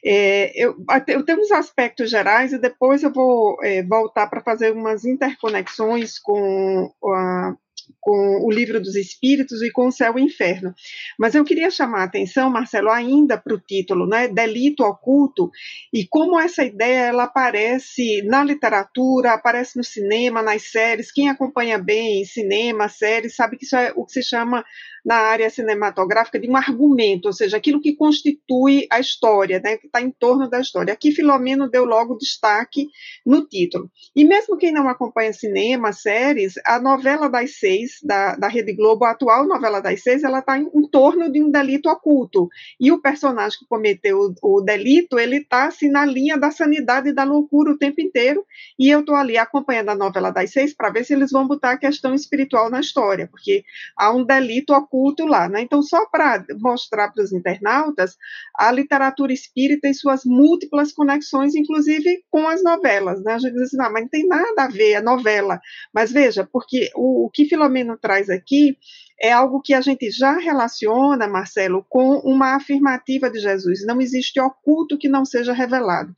É, 0.05 0.53
eu, 0.55 0.77
eu 1.09 1.25
tenho 1.25 1.41
uns 1.41 1.51
aspectos 1.51 2.11
gerais 2.11 2.53
e 2.53 2.59
depois 2.59 3.03
eu 3.03 3.13
vou 3.13 3.57
é, 3.63 3.83
voltar 3.83 4.29
para 4.29 4.43
fazer 4.43 4.73
umas 4.73 5.05
interconexões 5.05 6.19
com 6.21 6.93
a 7.13 7.57
com 8.01 8.45
o 8.45 8.51
livro 8.51 8.81
dos 8.81 8.95
Espíritos 8.95 9.63
e 9.63 9.71
com 9.71 9.89
o 9.89 9.93
Céu 9.93 10.19
e 10.19 10.23
o 10.23 10.25
Inferno. 10.25 10.75
Mas 11.19 11.35
eu 11.35 11.45
queria 11.45 11.71
chamar 11.71 12.01
a 12.01 12.05
atenção, 12.05 12.51
Marcelo, 12.51 12.91
ainda 12.91 13.39
para 13.39 13.55
o 13.55 13.61
título, 13.61 14.07
né, 14.07 14.29
Delito 14.29 14.85
Oculto, 14.85 15.51
e 15.93 16.07
como 16.07 16.39
essa 16.39 16.65
ideia 16.65 17.07
ela 17.07 17.25
aparece 17.25 18.23
na 18.23 18.45
literatura, 18.45 19.33
aparece 19.33 19.77
no 19.77 19.85
cinema, 19.85 20.43
nas 20.43 20.71
séries. 20.71 21.13
Quem 21.13 21.29
acompanha 21.29 21.79
bem 21.79 22.25
cinema, 22.25 22.89
séries, 22.89 23.37
sabe 23.37 23.57
que 23.57 23.65
isso 23.65 23.77
é 23.77 23.93
o 23.97 24.05
que 24.05 24.13
se 24.13 24.23
chama 24.23 24.65
na 25.05 25.17
área 25.17 25.51
cinematográfica 25.51 26.41
de 26.41 26.49
um 26.49 26.57
argumento, 26.57 27.27
ou 27.27 27.33
seja, 27.33 27.59
aquilo 27.59 27.81
que 27.81 27.95
constitui 27.95 28.87
a 28.91 28.99
história, 28.99 29.61
né, 29.63 29.77
que 29.77 29.87
está 29.87 30.01
em 30.01 30.11
torno 30.11 30.49
da 30.49 30.61
história. 30.61 30.95
Aqui 30.95 31.13
Filomeno 31.13 31.69
deu 31.69 31.85
logo 31.85 32.17
destaque 32.17 32.89
no 33.25 33.47
título. 33.47 33.91
E 34.17 34.25
mesmo 34.25 34.57
quem 34.57 34.73
não 34.73 34.89
acompanha 34.89 35.33
cinema, 35.33 35.93
séries, 35.93 36.55
a 36.65 36.81
novela 36.81 37.29
das 37.29 37.59
seis 37.59 37.99
da, 38.03 38.35
da 38.37 38.49
Rede 38.49 38.73
Globo, 38.73 39.05
a 39.05 39.11
atual 39.11 39.47
novela 39.47 39.81
das 39.81 40.03
seis, 40.03 40.25
ela 40.25 40.39
está 40.39 40.59
em, 40.59 40.71
em, 40.75 40.89
torno 40.89 41.31
de 41.31 41.43
um 41.43 41.51
delito 41.51 41.91
oculto. 41.91 42.49
E 42.81 42.91
o 42.91 43.01
personagem 43.01 43.59
que 43.59 43.67
cometeu 43.67 44.35
o, 44.43 44.59
o 44.59 44.61
delito, 44.63 45.19
ele 45.19 45.37
está 45.37 45.67
assim, 45.67 45.91
na 45.91 46.07
linha 46.07 46.39
da 46.39 46.51
sanidade 46.51 47.11
e 47.11 47.15
da 47.15 47.25
loucura 47.25 47.73
o 47.73 47.79
tempo 47.79 48.01
inteiro. 48.01 48.45
E 48.79 48.89
eu 48.89 49.01
estou 49.01 49.15
ali 49.15 49.37
acompanhando 49.37 49.91
a 49.91 49.95
novela 49.95 50.31
das 50.31 50.51
seis 50.51 50.73
para 50.75 50.91
ver 50.91 51.05
se 51.05 51.13
eles 51.13 51.31
vão 51.31 51.47
botar 51.47 51.73
a 51.73 51.79
questão 51.79 52.15
espiritual 52.15 52.71
na 52.71 52.81
história, 52.81 53.29
porque 53.31 53.65
há 53.97 54.11
um 54.11 54.25
delito 54.25 54.73
oculto 54.73 54.94
culto 54.95 55.27
lá. 55.27 55.49
Né? 55.49 55.63
Então, 55.63 55.83
só 55.83 56.07
para 56.07 56.45
mostrar 56.61 57.11
para 57.11 57.25
os 57.25 57.33
internautas 57.33 58.17
a 58.57 58.71
literatura 58.71 59.33
espírita 59.33 59.89
e 59.89 59.95
suas 59.95 60.25
múltiplas 60.25 60.93
conexões, 60.93 61.57
inclusive 61.57 62.23
com 62.31 62.47
as 62.47 62.63
novelas. 62.63 63.21
Né? 63.25 63.33
A 63.33 63.39
gente 63.39 63.55
diz 63.55 63.63
assim, 63.63 63.77
não, 63.77 63.93
mas 63.93 64.03
não 64.03 64.09
tem 64.09 64.29
nada 64.29 64.63
a 64.63 64.69
ver 64.69 64.95
a 64.95 65.03
novela. 65.03 65.61
Mas 65.93 66.13
veja, 66.13 66.49
porque 66.53 66.93
o, 66.95 67.27
o 67.27 67.31
que 67.31 67.45
Filomeno 67.45 67.99
traz 67.99 68.31
aqui 68.31 68.79
é 69.21 69.33
algo 69.33 69.61
que 69.61 69.75
a 69.75 69.81
gente 69.81 70.09
já 70.13 70.39
relaciona, 70.39 71.27
Marcelo, 71.27 71.85
com 71.89 72.19
uma 72.19 72.55
afirmativa 72.55 73.29
de 73.29 73.41
Jesus. 73.41 73.85
Não 73.85 74.01
existe 74.01 74.41
oculto 74.41 74.97
que 74.97 75.09
não 75.09 75.25
seja 75.25 75.53
revelado. 75.53 76.15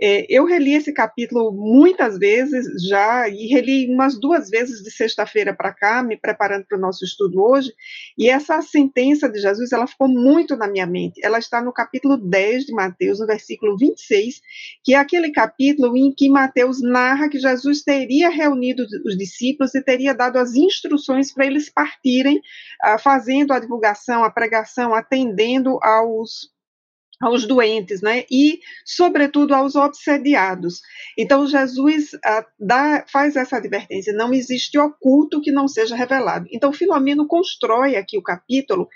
É, 0.00 0.24
eu 0.28 0.44
reli 0.44 0.74
esse 0.74 0.92
capítulo 0.92 1.50
muitas 1.52 2.18
vezes 2.18 2.66
já, 2.88 3.28
e 3.28 3.48
reli 3.48 3.92
umas 3.92 4.18
duas 4.18 4.48
vezes 4.48 4.80
de 4.80 4.92
sexta-feira 4.92 5.52
para 5.52 5.74
cá, 5.74 6.04
me 6.04 6.16
preparando 6.16 6.64
para 6.66 6.78
o 6.78 6.80
nosso 6.80 7.04
estudo 7.04 7.42
hoje, 7.42 7.72
e 8.16 8.28
essa 8.28 8.62
sentença 8.62 9.28
de 9.28 9.40
Jesus, 9.40 9.72
ela 9.72 9.88
ficou 9.88 10.06
muito 10.06 10.56
na 10.56 10.68
minha 10.68 10.86
mente. 10.86 11.20
Ela 11.24 11.38
está 11.40 11.60
no 11.60 11.72
capítulo 11.72 12.16
10 12.16 12.66
de 12.66 12.72
Mateus, 12.72 13.18
no 13.18 13.26
versículo 13.26 13.76
26, 13.76 14.40
que 14.84 14.94
é 14.94 14.98
aquele 14.98 15.32
capítulo 15.32 15.96
em 15.96 16.14
que 16.14 16.28
Mateus 16.28 16.80
narra 16.80 17.28
que 17.28 17.40
Jesus 17.40 17.82
teria 17.82 18.28
reunido 18.28 18.86
os 19.04 19.18
discípulos 19.18 19.74
e 19.74 19.82
teria 19.82 20.14
dado 20.14 20.36
as 20.36 20.54
instruções 20.54 21.32
para 21.32 21.46
eles 21.46 21.68
partirem, 21.68 22.36
uh, 22.38 22.98
fazendo 23.00 23.52
a 23.52 23.58
divulgação, 23.58 24.22
a 24.22 24.30
pregação, 24.30 24.94
atendendo 24.94 25.78
aos 25.82 26.56
aos 27.20 27.46
doentes, 27.46 28.00
né? 28.00 28.24
E, 28.30 28.60
sobretudo, 28.84 29.54
aos 29.54 29.74
obsediados. 29.74 30.80
Então, 31.16 31.46
Jesus 31.46 32.10
ah, 32.24 32.46
dá, 32.58 33.04
faz 33.10 33.36
essa 33.36 33.56
advertência: 33.56 34.12
não 34.12 34.32
existe 34.32 34.78
oculto 34.78 35.40
que 35.40 35.50
não 35.50 35.66
seja 35.66 35.96
revelado. 35.96 36.46
Então, 36.50 36.72
Filomeno 36.72 37.26
constrói 37.26 37.96
aqui 37.96 38.16
o 38.16 38.22
capítulo 38.22 38.88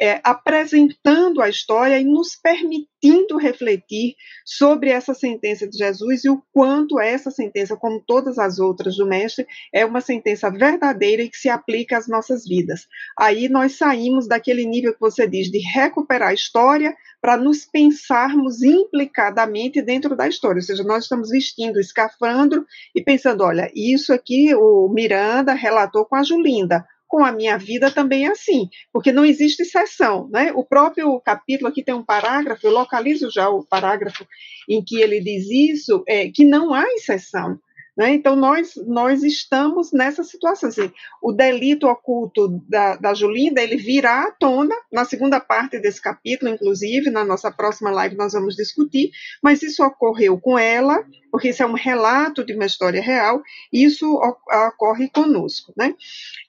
é, 0.00 0.20
apresentando 0.24 1.40
a 1.40 1.48
história 1.48 1.98
e 1.98 2.04
nos 2.04 2.34
permitindo 2.34 3.36
refletir 3.38 4.14
sobre 4.44 4.90
essa 4.90 5.14
sentença 5.14 5.68
de 5.68 5.76
Jesus 5.76 6.24
e 6.24 6.30
o 6.30 6.42
quanto 6.52 6.98
essa 6.98 7.30
sentença, 7.30 7.76
como 7.76 8.02
todas 8.04 8.38
as 8.38 8.58
outras 8.58 8.96
do 8.96 9.06
Mestre, 9.06 9.46
é 9.72 9.84
uma 9.84 10.00
sentença 10.00 10.50
verdadeira 10.50 11.22
e 11.22 11.30
que 11.30 11.36
se 11.36 11.48
aplica 11.48 11.96
às 11.96 12.08
nossas 12.08 12.44
vidas. 12.44 12.86
Aí 13.18 13.48
nós 13.48 13.76
saímos 13.76 14.26
daquele 14.26 14.66
nível 14.66 14.92
que 14.92 15.00
você 15.00 15.28
diz 15.28 15.50
de 15.50 15.58
recuperar 15.58 16.30
a 16.30 16.34
história 16.34 16.94
para 17.24 17.38
nos 17.38 17.64
pensarmos 17.64 18.62
implicadamente 18.62 19.80
dentro 19.80 20.14
da 20.14 20.28
história, 20.28 20.58
ou 20.58 20.62
seja, 20.62 20.84
nós 20.84 21.04
estamos 21.04 21.30
vestindo 21.30 21.76
o 21.76 21.80
escafandro 21.80 22.66
e 22.94 23.02
pensando, 23.02 23.42
olha, 23.42 23.72
isso 23.74 24.12
aqui 24.12 24.54
o 24.54 24.90
Miranda 24.90 25.54
relatou 25.54 26.04
com 26.04 26.16
a 26.16 26.22
Julinda, 26.22 26.86
com 27.08 27.24
a 27.24 27.32
minha 27.32 27.56
vida 27.56 27.90
também 27.90 28.26
é 28.26 28.30
assim, 28.30 28.68
porque 28.92 29.10
não 29.10 29.24
existe 29.24 29.62
exceção, 29.62 30.28
né? 30.30 30.52
O 30.54 30.62
próprio 30.62 31.18
capítulo 31.18 31.70
aqui 31.70 31.82
tem 31.82 31.94
um 31.94 32.04
parágrafo, 32.04 32.66
eu 32.66 32.72
localizo 32.72 33.30
já 33.30 33.48
o 33.48 33.64
parágrafo 33.64 34.26
em 34.68 34.84
que 34.84 35.00
ele 35.00 35.18
diz 35.18 35.48
isso, 35.48 36.04
é, 36.06 36.28
que 36.28 36.44
não 36.44 36.74
há 36.74 36.84
exceção. 36.88 37.58
Né? 37.96 38.14
Então, 38.14 38.34
nós, 38.34 38.74
nós 38.86 39.22
estamos 39.22 39.92
nessa 39.92 40.24
situação. 40.24 40.68
Assim, 40.68 40.90
o 41.22 41.32
delito 41.32 41.86
oculto 41.86 42.60
da, 42.68 42.96
da 42.96 43.14
Julinda, 43.14 43.62
ele 43.62 43.76
virá 43.76 44.24
à 44.24 44.32
tona 44.32 44.74
na 44.92 45.04
segunda 45.04 45.38
parte 45.38 45.78
desse 45.78 46.02
capítulo, 46.02 46.50
inclusive, 46.50 47.10
na 47.10 47.24
nossa 47.24 47.52
próxima 47.52 47.90
live 47.90 48.16
nós 48.16 48.32
vamos 48.32 48.56
discutir, 48.56 49.10
mas 49.42 49.62
isso 49.62 49.84
ocorreu 49.84 50.40
com 50.40 50.58
ela, 50.58 51.04
porque 51.30 51.50
isso 51.50 51.62
é 51.62 51.66
um 51.66 51.74
relato 51.74 52.44
de 52.44 52.54
uma 52.54 52.66
história 52.66 53.00
real, 53.00 53.40
isso 53.72 54.12
ocorre 54.12 55.08
conosco. 55.08 55.72
Né? 55.76 55.94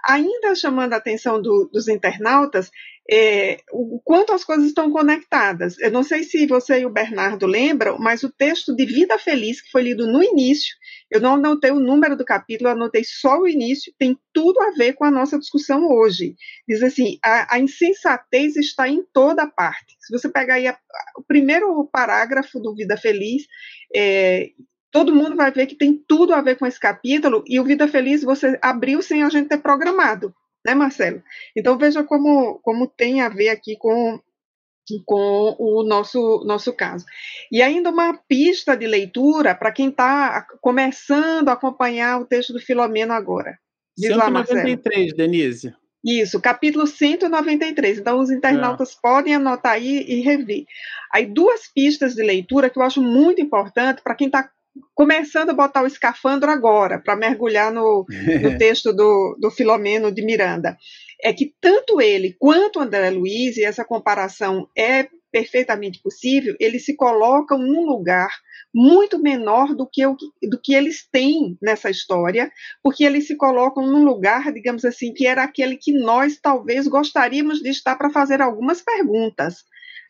Ainda 0.04 0.56
chamando 0.56 0.94
a 0.94 0.98
atenção 0.98 1.42
do, 1.42 1.70
dos 1.72 1.88
internautas, 1.88 2.72
é, 3.10 3.60
o 3.72 4.00
quanto 4.04 4.34
as 4.34 4.44
coisas 4.44 4.66
estão 4.66 4.92
conectadas. 4.92 5.78
Eu 5.80 5.92
não 5.92 6.04
sei 6.04 6.24
se 6.24 6.48
você 6.48 6.80
e 6.80 6.86
o 6.86 6.90
Bernardo 6.90 7.46
lembram, 7.46 7.98
mas 8.00 8.24
o 8.24 8.32
texto 8.32 8.76
de 8.76 8.86
Vida 8.86 9.20
Feliz, 9.20 9.62
que 9.62 9.70
foi 9.70 9.84
lido 9.84 10.08
no 10.08 10.24
início, 10.24 10.76
eu 11.12 11.22
não 11.22 11.36
anotei 11.36 11.72
o 11.72 11.80
número 11.80 12.16
do 12.16 12.26
capítulo, 12.26 12.70
anotei 12.70 13.04
só 13.04 13.40
o 13.40 13.48
início, 13.48 13.94
tem 14.00 14.18
tudo 14.34 14.60
a 14.62 14.72
ver 14.72 14.94
com 14.94 15.06
a 15.06 15.12
nossa 15.12 15.38
discussão 15.38 15.88
hoje. 15.88 16.36
Diz 16.68 16.82
assim: 16.82 17.20
a, 17.24 17.56
a 17.56 17.60
insensatez 17.60 18.56
está 18.56 18.90
em 18.90 19.04
toda 19.14 19.48
parte. 19.48 19.96
Se 20.00 20.12
você 20.12 20.28
pegar 20.28 20.56
aí 20.56 20.68
a, 20.68 20.78
o 21.16 21.24
primeiro 21.24 21.88
parágrafo 21.92 22.60
do 22.60 22.74
Vida 22.74 22.98
Feliz, 22.98 23.44
é, 23.96 24.50
todo 24.92 25.14
mundo 25.14 25.36
vai 25.36 25.52
ver 25.52 25.68
que 25.68 25.76
tem 25.76 25.96
tudo 26.08 26.34
a 26.34 26.42
ver 26.42 26.58
com 26.58 26.66
esse 26.66 26.80
capítulo, 26.80 27.44
e 27.46 27.60
o 27.60 27.64
Vida 27.64 27.88
Feliz 27.88 28.24
você 28.24 28.58
abriu 28.64 29.00
sem 29.04 29.22
a 29.22 29.30
gente 29.30 29.48
ter 29.48 29.60
programado 29.60 30.34
né, 30.66 30.74
Marcelo? 30.74 31.22
Então 31.56 31.78
veja 31.78 32.04
como, 32.04 32.60
como 32.60 32.88
tem 32.88 33.22
a 33.22 33.30
ver 33.30 33.50
aqui 33.50 33.78
com, 33.78 34.20
com 35.06 35.56
o 35.60 35.84
nosso, 35.84 36.44
nosso 36.46 36.74
caso. 36.74 37.06
E 37.52 37.62
ainda 37.62 37.92
uma 37.92 38.18
pista 38.28 38.76
de 38.76 38.88
leitura 38.88 39.54
para 39.54 39.72
quem 39.72 39.90
está 39.90 40.46
começando 40.62 41.50
a 41.50 41.54
acompanhar 41.54 42.20
o 42.20 42.26
texto 42.26 42.52
do 42.52 42.60
Filomeno 42.60 43.14
agora. 43.14 43.58
Diz 43.98 44.14
193, 44.14 45.12
lá, 45.12 45.18
Denise. 45.18 45.74
Isso, 46.04 46.40
capítulo 46.40 46.86
193. 46.86 48.00
Então, 48.00 48.20
os 48.20 48.30
internautas 48.30 48.94
é. 48.94 48.96
podem 49.02 49.36
anotar 49.36 49.74
aí 49.74 50.04
e 50.08 50.22
rever. 50.22 50.66
Aí, 51.12 51.26
duas 51.26 51.68
pistas 51.74 52.14
de 52.14 52.22
leitura 52.22 52.70
que 52.70 52.78
eu 52.78 52.84
acho 52.84 53.02
muito 53.02 53.42
importante 53.42 54.04
para 54.04 54.14
quem 54.14 54.28
está 54.28 54.52
começando 54.94 55.50
a 55.50 55.54
botar 55.54 55.84
o 55.84 55.88
escafandro 55.88 56.50
agora, 56.50 57.00
para 57.00 57.16
mergulhar 57.16 57.72
no, 57.72 58.06
no 58.42 58.58
texto 58.58 58.94
do, 58.94 59.38
do 59.40 59.52
Filomeno 59.52 60.12
de 60.12 60.24
Miranda, 60.24 60.78
é 61.22 61.34
que 61.34 61.54
tanto 61.60 62.02
ele 62.02 62.36
quanto 62.40 62.80
André 62.80 63.10
Luiz, 63.10 63.58
e 63.58 63.64
essa 63.64 63.86
comparação 63.86 64.68
é 64.78 65.08
perfeitamente 65.32 66.02
possível, 66.02 66.56
eles 66.62 66.86
se 66.86 66.96
colocam 66.96 67.58
num 67.58 67.86
lugar 67.86 68.30
muito 68.74 69.22
menor 69.22 69.76
do 69.76 69.86
que, 69.86 70.06
o, 70.06 70.16
do 70.16 70.60
que 70.62 70.74
eles 70.74 71.08
têm 71.10 71.58
nessa 71.62 71.90
história, 71.90 72.52
porque 72.82 73.04
eles 73.04 73.28
se 73.28 73.36
colocam 73.36 73.86
num 73.86 74.04
lugar, 74.04 74.52
digamos 74.54 74.86
assim, 74.86 75.14
que 75.14 75.28
era 75.28 75.44
aquele 75.44 75.76
que 75.76 75.92
nós 75.92 76.40
talvez 76.42 76.88
gostaríamos 76.88 77.60
de 77.60 77.70
estar 77.70 77.98
para 77.98 78.10
fazer 78.10 78.42
algumas 78.42 78.82
perguntas. 78.82 79.64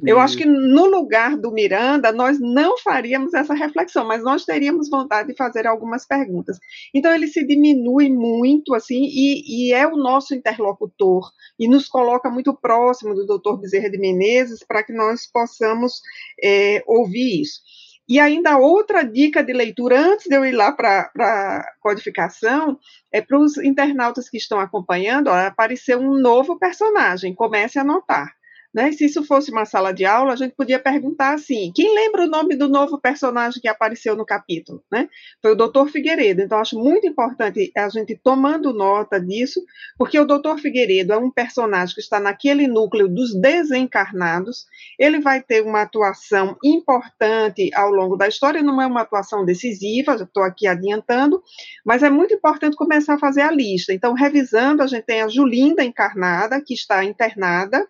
Eu 0.04 0.20
acho 0.20 0.38
que 0.38 0.46
no 0.46 0.86
lugar 0.86 1.38
do 1.38 1.52
Miranda, 1.52 2.12
nós 2.12 2.40
não 2.40 2.78
faríamos 2.78 3.34
essa 3.34 3.54
reflexão, 3.54 4.06
mas 4.06 4.24
nós 4.24 4.44
teríamos 4.44 4.90
vontade 4.90 5.30
de 5.30 5.36
fazer 5.36 5.66
algumas 5.66 6.06
perguntas. 6.06 6.58
Então, 6.94 7.14
ele 7.14 7.28
se 7.28 7.46
diminui 7.46 8.10
muito, 8.10 8.74
assim, 8.74 9.04
e, 9.06 9.70
e 9.70 9.74
é 9.74 9.88
o 9.88 9.96
nosso 9.96 10.36
interlocutor, 10.36 11.32
e 11.58 11.68
nos 11.68 11.88
coloca 11.88 12.30
muito 12.30 12.54
próximo 12.54 13.14
do 13.14 13.26
doutor 13.26 13.58
Bezerra 13.60 13.90
de 13.90 13.98
Menezes, 13.98 14.64
para 14.68 14.84
que 14.84 14.92
nós 14.92 15.26
possamos 15.32 16.02
é, 16.44 16.84
ouvir 16.86 17.42
isso. 17.42 17.62
E 18.08 18.20
ainda 18.20 18.58
outra 18.58 19.04
dica 19.04 19.44
de 19.44 19.52
leitura, 19.52 20.00
antes 20.00 20.28
de 20.28 20.36
eu 20.36 20.46
ir 20.46 20.52
lá 20.52 20.72
para 20.72 21.10
a 21.18 21.66
codificação, 21.80 22.78
é 23.12 23.20
para 23.20 23.40
os 23.40 23.58
internautas 23.58 24.30
que 24.30 24.38
estão 24.38 24.60
acompanhando, 24.60 25.30
ó, 25.30 25.34
apareceu 25.34 26.00
um 26.00 26.20
novo 26.20 26.60
personagem, 26.60 27.34
comece 27.34 27.80
a 27.80 27.82
anotar. 27.82 28.36
Né? 28.76 28.92
Se 28.92 29.06
isso 29.06 29.24
fosse 29.24 29.52
uma 29.52 29.64
sala 29.64 29.94
de 29.94 30.04
aula, 30.04 30.34
a 30.34 30.36
gente 30.36 30.54
podia 30.54 30.78
perguntar 30.78 31.34
assim: 31.34 31.72
quem 31.74 31.96
lembra 31.96 32.24
o 32.24 32.28
nome 32.28 32.58
do 32.58 32.68
novo 32.68 33.00
personagem 33.00 33.62
que 33.62 33.70
apareceu 33.70 34.18
no 34.18 34.26
capítulo? 34.26 34.84
Né? 34.92 35.08
Foi 35.42 35.54
o 35.54 35.56
Doutor 35.56 35.88
Figueiredo. 35.88 36.42
Então, 36.42 36.60
acho 36.60 36.78
muito 36.78 37.08
importante 37.08 37.72
a 37.74 37.88
gente 37.88 38.20
tomando 38.22 38.74
nota 38.74 39.18
disso, 39.18 39.64
porque 39.98 40.20
o 40.20 40.26
Doutor 40.26 40.60
Figueiredo 40.60 41.14
é 41.14 41.18
um 41.18 41.32
personagem 41.32 41.96
que 41.96 42.02
está 42.02 42.20
naquele 42.20 42.68
núcleo 42.68 43.08
dos 43.08 43.34
desencarnados. 43.40 44.66
Ele 45.00 45.22
vai 45.22 45.42
ter 45.42 45.64
uma 45.64 45.84
atuação 45.84 46.58
importante 46.62 47.72
ao 47.74 47.92
longo 47.92 48.18
da 48.18 48.28
história, 48.28 48.62
não 48.62 48.82
é 48.82 48.86
uma 48.86 49.04
atuação 49.04 49.46
decisiva, 49.46 50.18
já 50.18 50.26
estou 50.26 50.44
aqui 50.44 50.68
adiantando, 50.68 51.42
mas 51.86 52.04
é 52.04 52.10
muito 52.10 52.34
importante 52.34 52.76
começar 52.76 53.14
a 53.14 53.20
fazer 53.20 53.42
a 53.42 53.52
lista. 53.52 53.94
Então, 53.94 54.14
revisando, 54.14 54.84
a 54.84 54.88
gente 54.88 55.06
tem 55.06 55.22
a 55.22 55.30
Julinda 55.30 55.82
encarnada, 55.82 56.62
que 56.62 56.74
está 56.74 57.06
internada 57.06 57.88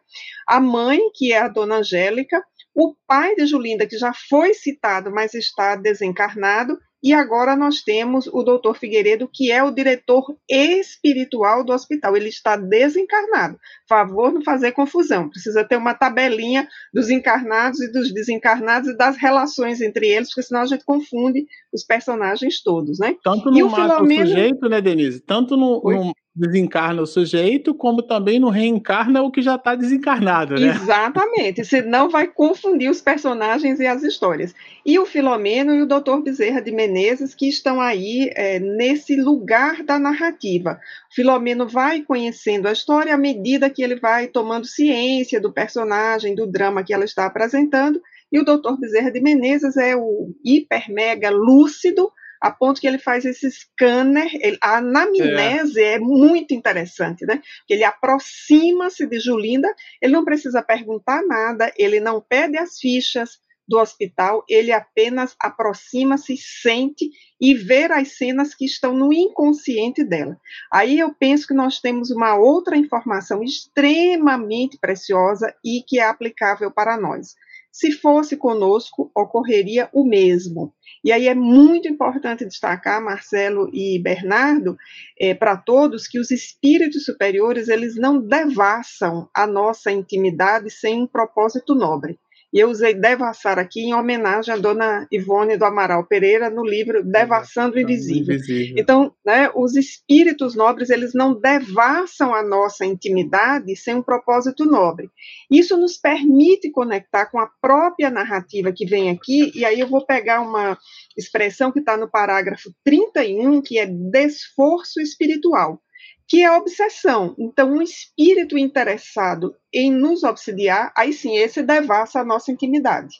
a 0.47 0.59
mãe, 0.75 0.99
que 1.13 1.31
é 1.31 1.39
a 1.39 1.47
dona 1.47 1.77
Angélica, 1.77 2.43
o 2.73 2.93
pai 3.07 3.33
de 3.35 3.45
Julinda, 3.45 3.87
que 3.87 3.97
já 3.97 4.11
foi 4.13 4.53
citado, 4.53 5.09
mas 5.09 5.33
está 5.33 5.77
desencarnado, 5.77 6.77
e 7.01 7.13
agora 7.13 7.55
nós 7.55 7.81
temos 7.81 8.27
o 8.27 8.41
doutor 8.41 8.75
Figueiredo, 8.75 9.29
que 9.31 9.51
é 9.51 9.63
o 9.63 9.69
diretor 9.69 10.35
espiritual 10.49 11.63
do 11.63 11.71
hospital. 11.71 12.17
Ele 12.17 12.29
está 12.29 12.57
desencarnado. 12.57 13.59
Favor 13.87 14.33
não 14.33 14.41
fazer 14.41 14.71
confusão. 14.71 15.29
Precisa 15.29 15.63
ter 15.63 15.77
uma 15.77 15.93
tabelinha 15.93 16.67
dos 16.91 17.11
encarnados 17.11 17.79
e 17.79 17.91
dos 17.91 18.11
desencarnados 18.11 18.89
e 18.89 18.97
das 18.97 19.17
relações 19.17 19.81
entre 19.81 20.07
eles, 20.07 20.29
porque 20.29 20.41
senão 20.41 20.61
a 20.61 20.65
gente 20.65 20.83
confunde 20.83 21.45
os 21.71 21.83
personagens 21.83 22.63
todos, 22.63 22.97
né? 22.97 23.15
Tanto 23.23 23.51
no 23.51 23.69
mata 23.69 23.97
Filomeno... 23.97 24.23
o 24.23 24.27
sujeito, 24.27 24.67
né, 24.67 24.81
Denise? 24.81 25.19
Tanto 25.21 25.55
no, 25.55 25.83
no, 25.83 26.11
desencarna 26.35 27.01
o 27.01 27.07
sujeito, 27.07 27.73
como 27.73 28.01
também 28.01 28.39
não 28.39 28.49
reencarna 28.49 29.21
o 29.21 29.31
que 29.31 29.41
já 29.41 29.55
está 29.55 29.73
desencarnado, 29.73 30.55
né? 30.55 30.67
Exatamente, 30.67 31.63
senão 31.63 32.09
vai 32.09 32.27
confundir 32.27 32.91
os 32.91 32.99
personagens 32.99 33.79
e 33.79 33.87
as 33.87 34.03
histórias. 34.03 34.53
E 34.85 34.99
o 34.99 35.05
Filomeno 35.05 35.73
e 35.73 35.81
o 35.81 35.87
Dr. 35.87 36.21
Bezerra 36.21 36.61
de 36.61 36.73
Menezes, 36.73 37.33
que 37.33 37.47
estão 37.47 37.79
aí 37.79 38.29
é, 38.35 38.59
nesse 38.59 39.15
lugar 39.15 39.81
da 39.83 39.97
narrativa. 39.97 40.77
O 41.09 41.15
Filomeno 41.15 41.67
vai 41.67 42.01
conhecendo 42.01 42.67
a 42.67 42.73
história 42.73 43.13
à 43.13 43.17
medida 43.17 43.69
que 43.69 43.81
ele 43.81 43.95
vai 43.95 44.27
tomando 44.27 44.65
ciência 44.65 45.39
do 45.39 45.53
personagem, 45.53 46.35
do 46.35 46.45
drama 46.45 46.83
que 46.83 46.93
ela 46.93 47.05
está 47.05 47.25
apresentando, 47.25 48.01
e 48.29 48.39
o 48.39 48.43
Dr. 48.43 48.77
Bezerra 48.77 49.11
de 49.11 49.21
Menezes 49.21 49.77
é 49.77 49.95
o 49.95 50.33
hiper 50.43 50.91
mega 50.91 51.29
lúcido, 51.29 52.11
a 52.41 52.51
ponto 52.51 52.79
que 52.79 52.87
ele 52.87 52.97
faz 52.97 53.25
esse 53.25 53.49
scanner, 53.49 54.29
ele, 54.35 54.57
a 54.61 54.77
anamnese 54.77 55.81
é. 55.81 55.93
é. 55.93 55.99
muito 55.99 56.53
interessante, 56.53 57.25
né? 57.25 57.41
Ele 57.69 57.83
aproxima-se 57.83 59.07
de 59.07 59.19
Julinda, 59.19 59.73
ele 60.01 60.13
não 60.13 60.25
precisa 60.25 60.61
perguntar 60.61 61.21
nada, 61.25 61.71
ele 61.77 61.99
não 61.99 62.21
pede 62.21 62.57
as 62.57 62.79
fichas 62.79 63.39
do 63.67 63.79
hospital, 63.79 64.43
ele 64.47 64.71
apenas 64.71 65.35
aproxima-se, 65.39 66.37
sente 66.37 67.09
e 67.41 67.53
vê 67.53 67.85
as 67.85 68.17
cenas 68.17 68.53
que 68.53 68.65
estão 68.65 68.93
no 68.93 69.11
inconsciente 69.11 70.03
dela. 70.03 70.39
Aí 70.71 70.99
eu 70.99 71.13
penso 71.13 71.47
que 71.47 71.53
nós 71.53 71.79
temos 71.79 72.11
uma 72.11 72.35
outra 72.35 72.77
informação 72.77 73.43
extremamente 73.43 74.77
preciosa 74.77 75.53
e 75.63 75.81
que 75.81 75.99
é 75.99 76.03
aplicável 76.03 76.71
para 76.71 76.97
nós. 76.97 77.35
Se 77.75 77.91
fosse 77.91 78.37
conosco, 78.37 79.11
ocorreria 79.13 79.89
o 79.91 80.05
mesmo. 80.05 80.73
E 81.03 81.11
aí 81.11 81.27
é 81.27 81.35
muito 81.35 81.89
importante 81.89 82.45
destacar, 82.45 83.03
Marcelo 83.03 83.69
e 83.73 83.99
Bernardo, 83.99 84.77
é, 85.19 85.33
para 85.33 85.57
todos, 85.57 86.07
que 86.07 86.17
os 86.17 86.31
espíritos 86.31 87.03
superiores, 87.03 87.67
eles 87.67 87.97
não 87.97 88.17
devassam 88.17 89.29
a 89.33 89.45
nossa 89.45 89.91
intimidade 89.91 90.69
sem 90.69 91.01
um 91.01 91.05
propósito 91.05 91.75
nobre. 91.75 92.17
E 92.55 92.59
eu 92.59 92.69
usei 92.69 92.93
devassar 92.93 93.59
aqui 93.59 93.81
em 93.81 93.93
homenagem 93.93 94.53
à 94.53 94.55
dona 94.55 95.05
Ivone 95.11 95.57
do 95.57 95.65
Amaral 95.65 96.05
Pereira 96.07 96.49
no 96.49 96.63
livro 96.63 97.03
Devassando 97.03 97.75
o 97.75 97.79
Invisível. 97.81 98.35
Invisível. 98.35 98.75
Então, 98.77 99.13
né, 99.25 99.51
os 99.53 99.75
espíritos 99.75 100.55
nobres, 100.55 100.89
eles 100.89 101.13
não 101.13 101.37
devassam 101.37 102.33
a 102.33 102.41
nossa 102.41 102.85
intimidade 102.85 103.75
sem 103.75 103.95
um 103.95 104.01
propósito 104.01 104.63
nobre. 104.63 105.09
Isso 105.51 105.75
nos 105.75 105.97
permite 105.97 106.71
conectar 106.71 107.25
com 107.25 107.39
a 107.39 107.51
própria 107.61 108.09
narrativa 108.09 108.71
que 108.71 108.85
vem 108.85 109.09
aqui, 109.09 109.51
e 109.53 109.65
aí 109.65 109.81
eu 109.81 109.89
vou 109.89 110.05
pegar 110.05 110.39
uma 110.39 110.77
expressão 111.17 111.73
que 111.73 111.79
está 111.79 111.97
no 111.97 112.09
parágrafo 112.09 112.73
31, 112.85 113.61
que 113.61 113.77
é 113.77 113.85
desforço 113.85 115.01
espiritual 115.01 115.81
que 116.27 116.41
é 116.41 116.45
a 116.45 116.57
obsessão. 116.57 117.35
Então, 117.37 117.71
um 117.71 117.81
espírito 117.81 118.57
interessado 118.57 119.55
em 119.73 119.91
nos 119.91 120.23
obsidiar, 120.23 120.91
aí 120.97 121.13
sim, 121.13 121.37
esse 121.37 121.61
devassa 121.61 122.19
a 122.19 122.25
nossa 122.25 122.51
intimidade. 122.51 123.15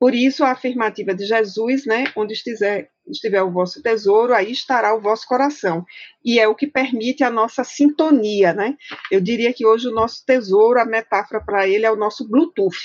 Por 0.00 0.14
isso, 0.14 0.44
a 0.44 0.52
afirmativa 0.52 1.12
de 1.12 1.26
Jesus, 1.26 1.84
né, 1.84 2.04
onde 2.16 2.32
estiver, 2.32 2.88
estiver 3.06 3.42
o 3.42 3.50
vosso 3.50 3.82
tesouro, 3.82 4.32
aí 4.32 4.52
estará 4.52 4.94
o 4.94 5.00
vosso 5.00 5.26
coração. 5.26 5.84
E 6.24 6.38
é 6.38 6.46
o 6.46 6.54
que 6.54 6.68
permite 6.68 7.24
a 7.24 7.30
nossa 7.30 7.64
sintonia, 7.64 8.52
né? 8.52 8.76
Eu 9.10 9.20
diria 9.20 9.52
que 9.52 9.66
hoje 9.66 9.88
o 9.88 9.94
nosso 9.94 10.24
tesouro, 10.24 10.80
a 10.80 10.84
metáfora 10.84 11.44
para 11.44 11.66
ele 11.66 11.84
é 11.84 11.90
o 11.90 11.96
nosso 11.96 12.28
Bluetooth. 12.28 12.76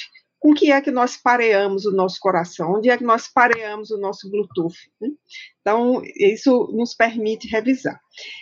Com 0.44 0.53
que 0.53 0.74
é 0.74 0.82
que 0.82 0.91
nós 0.91 1.15
pareamos 1.15 1.86
o 1.86 1.95
nosso 1.95 2.20
coração, 2.20 2.74
onde 2.74 2.90
é 2.90 2.98
que 2.98 3.03
nós 3.06 3.30
pareamos 3.30 3.91
o 3.91 3.98
nosso 3.98 4.30
Bluetooth. 4.30 4.76
Né? 4.99 5.07
Então, 5.61 6.02
isso 6.18 6.70
nos 6.74 6.94
permite 6.94 7.48
revisar. 7.48 7.98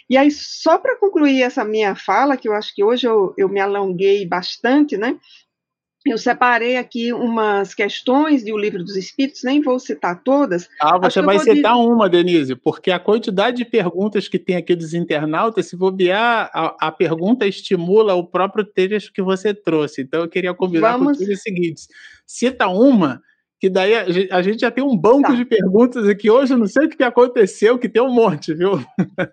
E 0.10 0.18
aí, 0.18 0.32
só 0.32 0.80
para 0.80 0.98
concluir 0.98 1.44
essa 1.44 1.64
minha 1.64 1.94
fala, 1.94 2.36
que 2.36 2.50
eu 2.50 2.54
acho 2.54 2.74
que 2.74 2.84
hoje 2.84 3.06
eu, 3.06 3.36
eu 3.38 3.48
me 3.48 3.60
alonguei 3.60 4.28
bastante, 4.28 4.98
né? 4.98 5.16
Eu 6.04 6.18
separei 6.18 6.78
aqui 6.78 7.14
umas 7.14 7.76
questões 7.76 8.44
de 8.44 8.52
O 8.52 8.58
Livro 8.58 8.84
dos 8.84 8.96
Espíritos, 8.96 9.44
nem 9.44 9.62
vou 9.62 9.80
citar 9.80 10.24
todas. 10.24 10.68
Ah, 10.82 10.98
você 10.98 11.22
vai 11.22 11.38
citar 11.38 11.76
dizer... 11.76 11.88
uma, 11.88 12.10
Denise, 12.10 12.56
porque 12.56 12.90
a 12.90 13.00
quantidade 13.00 13.58
de 13.58 13.66
perguntas 13.66 14.28
que 14.28 14.40
tem 14.40 14.56
aqui 14.56 14.76
dos 14.76 14.96
internautas, 14.96 15.68
se 15.68 15.78
bobear, 15.78 16.50
a, 16.54 16.88
a 16.88 16.92
pergunta 16.92 17.46
estimula 17.46 18.16
o 18.16 18.26
próprio 18.26 18.66
texto 18.66 19.14
que 19.14 19.22
você 19.22 19.54
trouxe. 19.54 20.02
Então, 20.02 20.22
eu 20.22 20.28
queria 20.28 20.54
combinar 20.56 20.94
Vamos... 20.94 21.18
contigo 21.18 21.34
o 21.34 21.38
seguinte: 21.38 21.84
cita 22.26 22.68
uma 22.68 23.22
que 23.62 23.70
daí 23.70 23.94
a 24.32 24.42
gente 24.42 24.62
já 24.62 24.72
tem 24.72 24.84
um 24.84 24.98
banco 24.98 25.30
tá. 25.30 25.36
de 25.36 25.46
perguntas 25.46 26.10
aqui 26.10 26.32
hoje, 26.32 26.52
eu 26.52 26.58
não 26.58 26.66
sei 26.66 26.88
o 26.88 26.90
que 26.90 27.04
aconteceu, 27.04 27.78
que 27.78 27.88
tem 27.88 28.02
um 28.02 28.12
monte, 28.12 28.56
viu? 28.56 28.84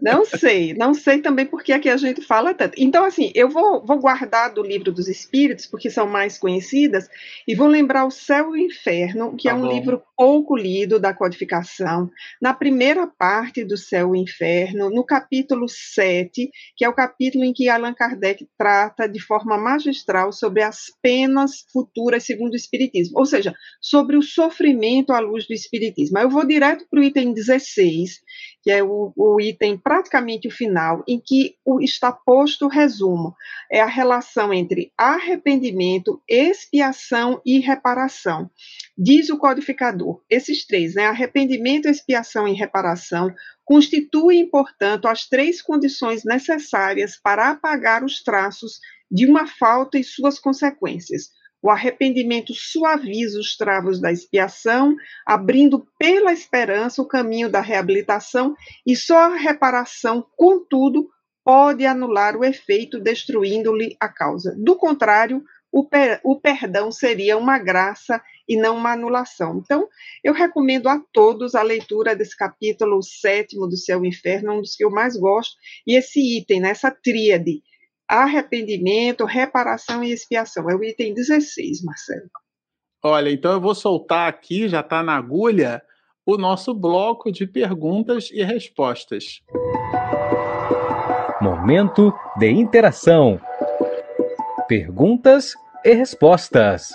Não 0.03 0.23
sei, 0.27 0.75
não 0.75 0.93
sei 0.93 1.23
também 1.23 1.47
porque 1.47 1.73
aqui 1.73 1.89
a 1.89 1.97
gente 1.97 2.21
fala 2.21 2.53
tanto. 2.53 2.75
Então, 2.77 3.07
assim, 3.07 3.33
eu 3.35 3.49
vou, 3.49 3.83
vou 3.87 3.99
guardar 3.99 4.53
do 4.53 4.63
livro 4.63 4.93
dos 4.93 5.09
Espíritos, 5.09 5.65
porque 5.65 5.89
são 5.89 6.07
mais 6.07 6.37
conhecidas, 6.37 7.09
e 7.47 7.55
vou 7.55 7.67
lembrar 7.67 8.05
o 8.05 8.11
Céu 8.11 8.55
e 8.55 8.61
o 8.61 8.67
Inferno, 8.67 9.35
que 9.35 9.49
é 9.49 9.51
tá 9.51 9.57
é 9.57 9.61
um 9.61 9.67
bom. 9.67 9.73
livro 9.73 10.03
pouco 10.19 10.57
lido 10.57 10.99
da 10.99 11.15
codificação, 11.15 12.11
na 12.43 12.53
primeira 12.53 13.07
parte 13.07 13.65
do 13.65 13.77
Céu 13.77 14.17
e 14.17 14.19
Inferno, 14.19 14.91
no 14.91 15.05
capítulo 15.07 15.69
7, 15.69 16.51
que 16.77 16.85
é 16.85 16.89
o 16.89 16.93
capítulo 16.93 17.45
em 17.45 17.53
que 17.53 17.69
Allan 17.69 17.95
Kardec 17.95 18.45
trata 18.59 19.09
de 19.09 19.21
forma 19.21 19.57
magistral 19.57 20.33
sobre 20.33 20.65
as 20.65 20.87
penas 21.01 21.65
futuras 21.73 22.25
segundo 22.25 22.55
o 22.55 22.57
Espiritismo, 22.57 23.17
ou 23.17 23.25
seja, 23.25 23.55
sobre 23.81 24.17
o 24.17 24.23
sofrimento 24.23 25.13
à 25.13 25.21
luz 25.21 25.47
do 25.47 25.55
Espiritismo. 25.55 26.19
Eu 26.19 26.29
vou 26.29 26.45
direto 26.45 26.85
para 26.91 26.99
o 26.99 27.05
item 27.05 27.33
16, 27.33 28.19
que 28.69 28.73
é 28.73 28.85
o, 28.85 29.15
o, 29.17 29.41
item 29.41 29.79
praticamente 29.79 30.47
o 30.47 30.51
final, 30.51 31.03
em 31.09 31.19
que 31.19 31.57
o, 31.65 31.81
está 31.81 32.13
posto 32.13 32.67
o 32.67 32.69
resumo. 32.69 33.35
É 33.73 33.81
a 33.81 33.87
relação 33.87 34.53
entre 34.53 34.93
arrependimento, 34.95 36.23
expiação 36.29 37.41
e 37.47 37.61
reparação. 37.61 38.51
Diz 38.95 39.31
o 39.31 39.39
codificador, 39.39 40.21
esses 40.29 40.67
três, 40.67 40.95
né, 40.95 41.07
arrependimento, 41.07 41.89
expiação 41.89 42.47
e 42.47 42.53
reparação, 42.53 43.35
constituem, 43.65 44.47
portanto, 44.51 45.09
as 45.09 45.27
três 45.27 45.63
condições 45.63 46.23
necessárias 46.23 47.17
para 47.17 47.49
apagar 47.49 48.05
os 48.05 48.23
traços 48.23 48.81
de 49.11 49.25
uma 49.25 49.47
falta 49.47 49.99
e 49.99 50.05
suas 50.05 50.39
consequências 50.39 51.31
o 51.63 51.71
arrependimento 51.71 52.55
suaviza 52.55 53.39
os 53.39 53.57
travos 53.57 54.01
da 54.01 54.13
expiação, 54.13 54.95
abrindo 55.27 55.87
pela 55.99 56.33
esperança 56.33 57.03
o 57.03 57.09
caminho 57.09 57.51
da 57.51 57.61
reabilitação, 57.61 58.55
e 58.87 58.95
só 58.95 59.33
a 59.33 59.37
reparação, 59.37 60.25
contudo, 60.37 61.09
pode 61.45 61.85
anular 61.87 62.37
o 62.37 62.45
efeito, 62.45 63.01
destruindo-lhe 63.01 63.97
a 63.99 64.09
causa. 64.09 64.55
Do 64.59 64.77
contrário, 64.77 65.43
o, 65.73 65.85
per 65.85 66.21
o 66.25 66.41
perdão 66.41 66.91
seria 66.91 67.37
uma 67.37 67.59
graça 67.59 68.23
e 68.49 68.57
não 68.57 68.77
uma 68.77 68.93
anulação. 68.93 69.59
Então, 69.63 69.89
eu 70.25 70.33
recomendo 70.33 70.89
a 70.89 71.01
todos 71.13 71.55
a 71.55 71.63
leitura 71.63 72.17
desse 72.17 72.37
capítulo 72.37 73.03
sétimo 73.03 73.67
do 73.67 73.77
Céu 73.77 74.05
e 74.05 74.09
Inferno, 74.09 74.55
um 74.55 74.61
dos 74.61 74.75
que 74.75 74.85
eu 74.85 74.91
mais 74.91 75.17
gosto, 75.17 75.57
e 75.87 75.97
esse 75.97 76.21
item, 76.39 76.61
nessa 76.61 76.91
tríade, 76.91 77.63
arrependimento, 78.09 79.27
reparação 79.27 80.03
e 80.03 80.11
expiação. 80.11 80.71
É 80.71 80.75
o 80.75 80.83
item 80.83 81.13
16, 81.13 81.85
Marcelo. 81.85 82.31
Olha, 83.05 83.31
então 83.31 83.53
eu 83.53 83.61
vou 83.61 83.75
soltar 83.75 84.29
aqui, 84.29 84.69
já 84.69 84.81
está 84.81 85.03
na 85.03 85.15
agulha, 85.15 85.83
o 86.25 86.37
nosso 86.37 86.75
bloco 86.75 87.31
de 87.31 87.47
perguntas 87.47 88.31
e 88.33 88.43
respostas. 88.43 89.41
Momento 91.41 92.13
de 92.39 92.51
interação. 92.51 93.41
Perguntas 94.67 95.55
e 95.85 95.95
respostas. 95.95 96.93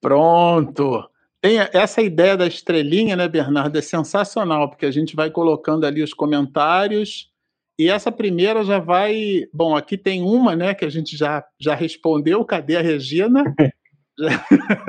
Pronto. 0.00 1.10
Tem 1.40 1.58
essa 1.72 2.00
ideia 2.00 2.36
da 2.36 2.46
estrelinha, 2.46 3.16
né, 3.16 3.28
Bernardo? 3.28 3.76
É 3.76 3.82
sensacional, 3.82 4.68
porque 4.68 4.86
a 4.86 4.90
gente 4.90 5.16
vai 5.16 5.30
colocando 5.30 5.84
ali 5.84 6.02
os 6.02 6.14
comentários 6.14 7.30
e 7.78 7.90
essa 7.90 8.10
primeira 8.10 8.64
já 8.64 8.78
vai. 8.78 9.44
Bom, 9.52 9.76
aqui 9.76 9.98
tem 9.98 10.22
uma, 10.22 10.56
né, 10.56 10.74
que 10.74 10.84
a 10.84 10.88
gente 10.88 11.16
já, 11.16 11.44
já 11.60 11.74
respondeu. 11.74 12.44
Cadê 12.44 12.76
a 12.76 12.82
Regina? 12.82 13.54
já, 14.18 14.44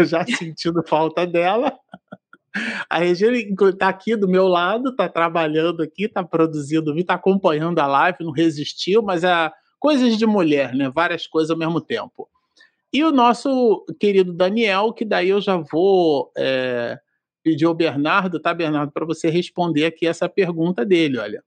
já 0.06 0.26
sentindo 0.26 0.82
falta 0.88 1.28
dela. 1.28 1.78
A 2.90 3.00
Regina 3.00 3.38
está 3.70 3.90
aqui 3.90 4.16
do 4.16 4.28
meu 4.28 4.48
lado, 4.48 4.90
está 4.90 5.10
trabalhando 5.10 5.84
aqui, 5.84 6.06
está 6.06 6.24
produzindo, 6.24 6.98
está 6.98 7.16
acompanhando 7.16 7.78
a 7.80 7.88
live, 7.88 8.24
não 8.24 8.32
resistiu, 8.32 9.02
mas 9.02 9.24
é 9.24 9.52
coisas 9.80 10.18
de 10.18 10.26
mulher, 10.26 10.74
né? 10.74 10.90
Várias 10.90 11.28
coisas 11.28 11.52
ao 11.52 11.58
mesmo 11.58 11.82
tempo. 11.82 12.28
E 12.92 13.04
o 13.04 13.12
nosso 13.12 13.86
querido 14.00 14.34
Daniel, 14.34 14.94
que 14.94 15.04
daí 15.04 15.30
eu 15.30 15.42
já 15.42 15.58
vou 15.58 16.32
é, 16.38 16.98
pedir 17.44 17.66
ao 17.66 17.74
Bernardo, 17.74 18.40
tá, 18.40 18.54
Bernardo, 18.54 18.92
para 18.92 19.06
você 19.06 19.30
responder 19.30 19.86
aqui 19.86 20.08
essa 20.08 20.30
pergunta 20.30 20.86
dele, 20.86 21.18
olha. 21.18 21.44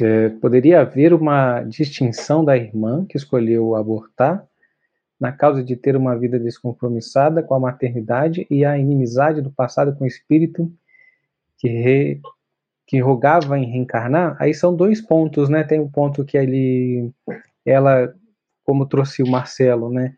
É, 0.00 0.28
poderia 0.28 0.80
haver 0.80 1.12
uma 1.12 1.62
distinção 1.62 2.44
da 2.44 2.56
irmã 2.56 3.04
que 3.06 3.16
escolheu 3.16 3.74
abortar 3.74 4.46
na 5.20 5.30
causa 5.30 5.62
de 5.62 5.76
ter 5.76 5.96
uma 5.96 6.16
vida 6.16 6.38
descompromissada 6.38 7.42
com 7.42 7.54
a 7.54 7.60
maternidade 7.60 8.46
e 8.50 8.64
a 8.64 8.78
inimizade 8.78 9.42
do 9.42 9.50
passado 9.50 9.94
com 9.94 10.04
o 10.04 10.06
espírito 10.06 10.72
que, 11.58 11.68
re, 11.68 12.20
que 12.86 13.00
rogava 13.00 13.58
em 13.58 13.70
reencarnar? 13.70 14.36
Aí 14.40 14.54
são 14.54 14.74
dois 14.74 15.00
pontos, 15.00 15.50
né? 15.50 15.62
Tem 15.62 15.78
um 15.78 15.90
ponto 15.90 16.24
que 16.24 16.38
ele, 16.38 17.12
ela, 17.66 18.14
como 18.64 18.86
trouxe 18.86 19.22
o 19.22 19.30
Marcelo, 19.30 19.90
né? 19.92 20.14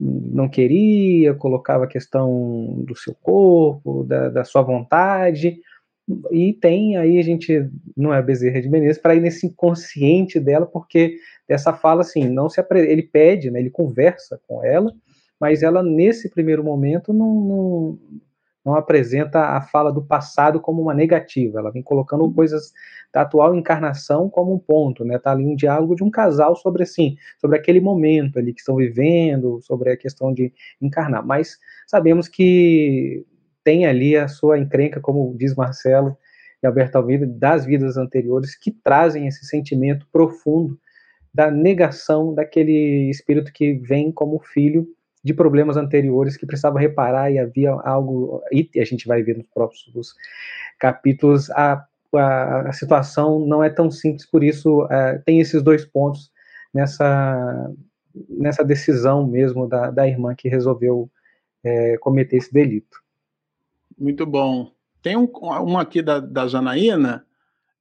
Não 0.00 0.48
queria, 0.48 1.32
colocava 1.34 1.84
a 1.84 1.88
questão 1.88 2.82
do 2.84 2.96
seu 2.96 3.14
corpo, 3.14 4.02
da, 4.02 4.28
da 4.28 4.44
sua 4.44 4.62
vontade, 4.62 5.60
e 6.30 6.52
tem 6.54 6.96
aí 6.96 7.18
a 7.18 7.22
gente 7.22 7.68
não 7.96 8.12
é 8.12 8.22
Bezerra 8.22 8.60
de 8.60 8.68
Menezes 8.68 8.98
para 8.98 9.14
ir 9.14 9.20
nesse 9.20 9.46
inconsciente 9.46 10.38
dela, 10.40 10.66
porque 10.66 11.16
dessa 11.48 11.72
fala 11.72 12.02
assim, 12.02 12.28
não 12.28 12.48
se 12.48 12.64
ele 12.70 13.02
pede, 13.02 13.50
né, 13.50 13.60
ele 13.60 13.70
conversa 13.70 14.40
com 14.46 14.64
ela, 14.64 14.92
mas 15.40 15.62
ela 15.62 15.82
nesse 15.82 16.30
primeiro 16.30 16.62
momento 16.62 17.12
não, 17.12 17.34
não, 17.34 17.98
não 18.64 18.74
apresenta 18.74 19.40
a 19.40 19.60
fala 19.60 19.92
do 19.92 20.02
passado 20.02 20.60
como 20.60 20.80
uma 20.80 20.94
negativa, 20.94 21.58
ela 21.58 21.70
vem 21.70 21.82
colocando 21.82 22.30
coisas 22.32 22.72
da 23.12 23.22
atual 23.22 23.54
encarnação 23.54 24.30
como 24.30 24.54
um 24.54 24.58
ponto, 24.58 25.04
né? 25.04 25.18
Tá 25.18 25.32
ali 25.32 25.44
um 25.44 25.54
diálogo 25.54 25.94
de 25.94 26.02
um 26.02 26.10
casal 26.10 26.56
sobre 26.56 26.84
assim, 26.84 27.16
sobre 27.38 27.58
aquele 27.58 27.80
momento 27.80 28.38
ali 28.38 28.54
que 28.54 28.60
estão 28.60 28.76
vivendo, 28.76 29.60
sobre 29.62 29.90
a 29.90 29.96
questão 29.96 30.32
de 30.32 30.52
encarnar. 30.80 31.24
Mas 31.26 31.58
sabemos 31.86 32.26
que 32.26 33.26
tem 33.64 33.86
ali 33.86 34.16
a 34.16 34.28
sua 34.28 34.58
encrenca, 34.58 35.00
como 35.00 35.34
diz 35.36 35.54
Marcelo 35.54 36.16
e 36.62 36.66
Alberto 36.66 36.96
Almeida, 36.96 37.26
das 37.26 37.64
vidas 37.64 37.96
anteriores, 37.96 38.56
que 38.56 38.70
trazem 38.70 39.26
esse 39.26 39.44
sentimento 39.46 40.06
profundo 40.12 40.78
da 41.34 41.50
negação 41.50 42.34
daquele 42.34 43.08
espírito 43.10 43.52
que 43.52 43.74
vem 43.74 44.12
como 44.12 44.38
filho 44.38 44.86
de 45.24 45.32
problemas 45.32 45.76
anteriores 45.76 46.36
que 46.36 46.46
precisava 46.46 46.80
reparar 46.80 47.30
e 47.30 47.38
havia 47.38 47.70
algo, 47.70 48.42
e 48.50 48.68
a 48.80 48.84
gente 48.84 49.06
vai 49.06 49.22
ver 49.22 49.36
nos 49.36 49.46
próximos 49.46 50.14
capítulos, 50.78 51.48
a, 51.50 51.84
a, 52.14 52.68
a 52.68 52.72
situação 52.72 53.38
não 53.46 53.62
é 53.62 53.70
tão 53.70 53.90
simples, 53.90 54.26
por 54.26 54.42
isso 54.42 54.86
é, 54.90 55.18
tem 55.24 55.40
esses 55.40 55.62
dois 55.62 55.84
pontos 55.84 56.30
nessa, 56.74 57.70
nessa 58.28 58.64
decisão 58.64 59.26
mesmo 59.26 59.68
da, 59.68 59.90
da 59.90 60.08
irmã 60.08 60.34
que 60.34 60.48
resolveu 60.48 61.08
é, 61.62 61.96
cometer 61.98 62.36
esse 62.36 62.52
delito. 62.52 63.01
Muito 63.98 64.26
bom. 64.26 64.72
Tem 65.02 65.16
um, 65.16 65.24
uma 65.24 65.82
aqui 65.82 66.00
da, 66.00 66.20
da 66.20 66.46
Janaína 66.46 67.26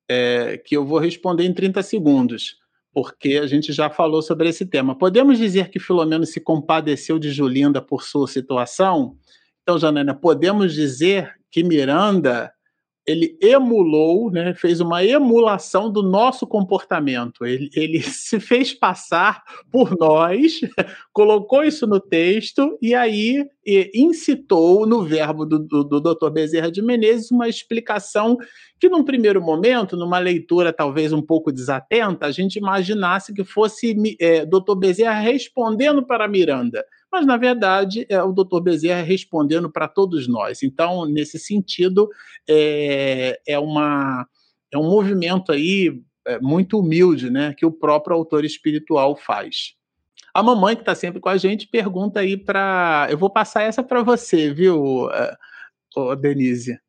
é, 0.10 0.58
que 0.58 0.76
eu 0.76 0.86
vou 0.86 1.00
responder 1.00 1.46
em 1.46 1.54
30 1.54 1.82
segundos, 1.84 2.58
porque 2.94 3.40
a 3.42 3.48
gente 3.48 3.72
já 3.72 3.90
falou 3.90 4.22
sobre 4.22 4.50
esse 4.50 4.66
tema. 4.66 4.98
Podemos 4.98 5.38
dizer 5.38 5.70
que 5.70 5.80
Filomeno 5.80 6.26
se 6.26 6.42
compadeceu 6.42 7.18
de 7.18 7.32
Julinda 7.32 7.82
por 7.82 8.04
sua 8.04 8.28
situação? 8.28 9.16
Então, 9.62 9.78
Janaína, 9.78 10.14
podemos 10.14 10.74
dizer 10.74 11.34
que 11.50 11.64
Miranda 11.64 12.52
ele 13.06 13.38
emulou, 13.42 14.30
né, 14.32 14.54
fez 14.54 14.80
uma 14.80 15.04
emulação 15.04 15.92
do 15.92 16.04
nosso 16.04 16.46
comportamento. 16.46 17.46
Ele, 17.46 17.70
ele 17.76 18.02
se 18.04 18.40
fez 18.40 18.74
passar 18.74 19.44
por 19.72 19.98
nós, 19.98 20.62
colocou 21.12 21.64
isso 21.64 21.88
no 21.88 22.00
texto 22.00 22.78
e 22.82 22.94
aí 22.94 23.46
e, 23.66 23.92
incitou 23.96 24.86
no 24.86 25.04
verbo 25.04 25.46
do, 25.46 25.60
do, 25.60 25.84
do 25.84 26.00
Dr. 26.00 26.30
Bezerra 26.30 26.72
de 26.72 26.82
Menezes 26.82 27.32
uma 27.32 27.50
explicação 27.50 28.38
que, 28.80 28.90
num 28.90 29.04
primeiro 29.04 29.42
momento, 29.42 29.98
numa 29.98 30.20
leitura 30.20 30.74
talvez 30.74 31.14
um 31.14 31.22
pouco 31.22 31.52
desatenta, 31.52 32.26
a 32.26 32.32
gente 32.32 32.58
imaginasse 32.58 33.34
que 33.34 33.44
fosse 33.44 33.96
é, 34.20 34.46
Dr. 34.46 34.76
Bezerra 34.78 35.20
respondendo 35.20 36.06
para 36.06 36.28
Miranda 36.28 36.86
mas 37.12 37.26
na 37.26 37.38
verdade 37.38 38.06
é 38.10 38.22
o 38.24 38.32
Dr. 38.32 38.62
Bezerra 38.62 39.02
respondendo 39.02 39.70
para 39.70 39.88
todos 39.88 40.28
nós. 40.28 40.64
Então, 40.64 41.06
nesse 41.06 41.38
sentido, 41.38 42.10
é, 42.50 43.40
é, 43.46 43.60
uma, 43.60 44.26
é 44.72 44.78
um 44.78 44.90
movimento 44.90 45.52
aí 45.52 46.02
é, 46.26 46.40
muito 46.40 46.80
humilde, 46.80 47.30
né, 47.30 47.54
que 47.56 47.66
o 47.66 47.72
próprio 47.72 48.16
autor 48.16 48.46
espiritual 48.46 49.16
faz. 49.16 49.74
A 50.34 50.42
mamãe 50.42 50.76
que 50.76 50.82
está 50.82 50.96
sempre 50.96 51.20
com 51.20 51.28
a 51.28 51.36
gente 51.36 51.68
pergunta 51.68 52.22
aí 52.22 52.38
para, 52.38 53.08
eu 53.10 53.18
vou 53.18 53.30
passar 53.30 53.64
essa 53.64 53.84
para 53.84 54.02
você, 54.02 54.54
viu, 54.54 55.08
uh, 55.08 56.16
Denise? 56.16 56.80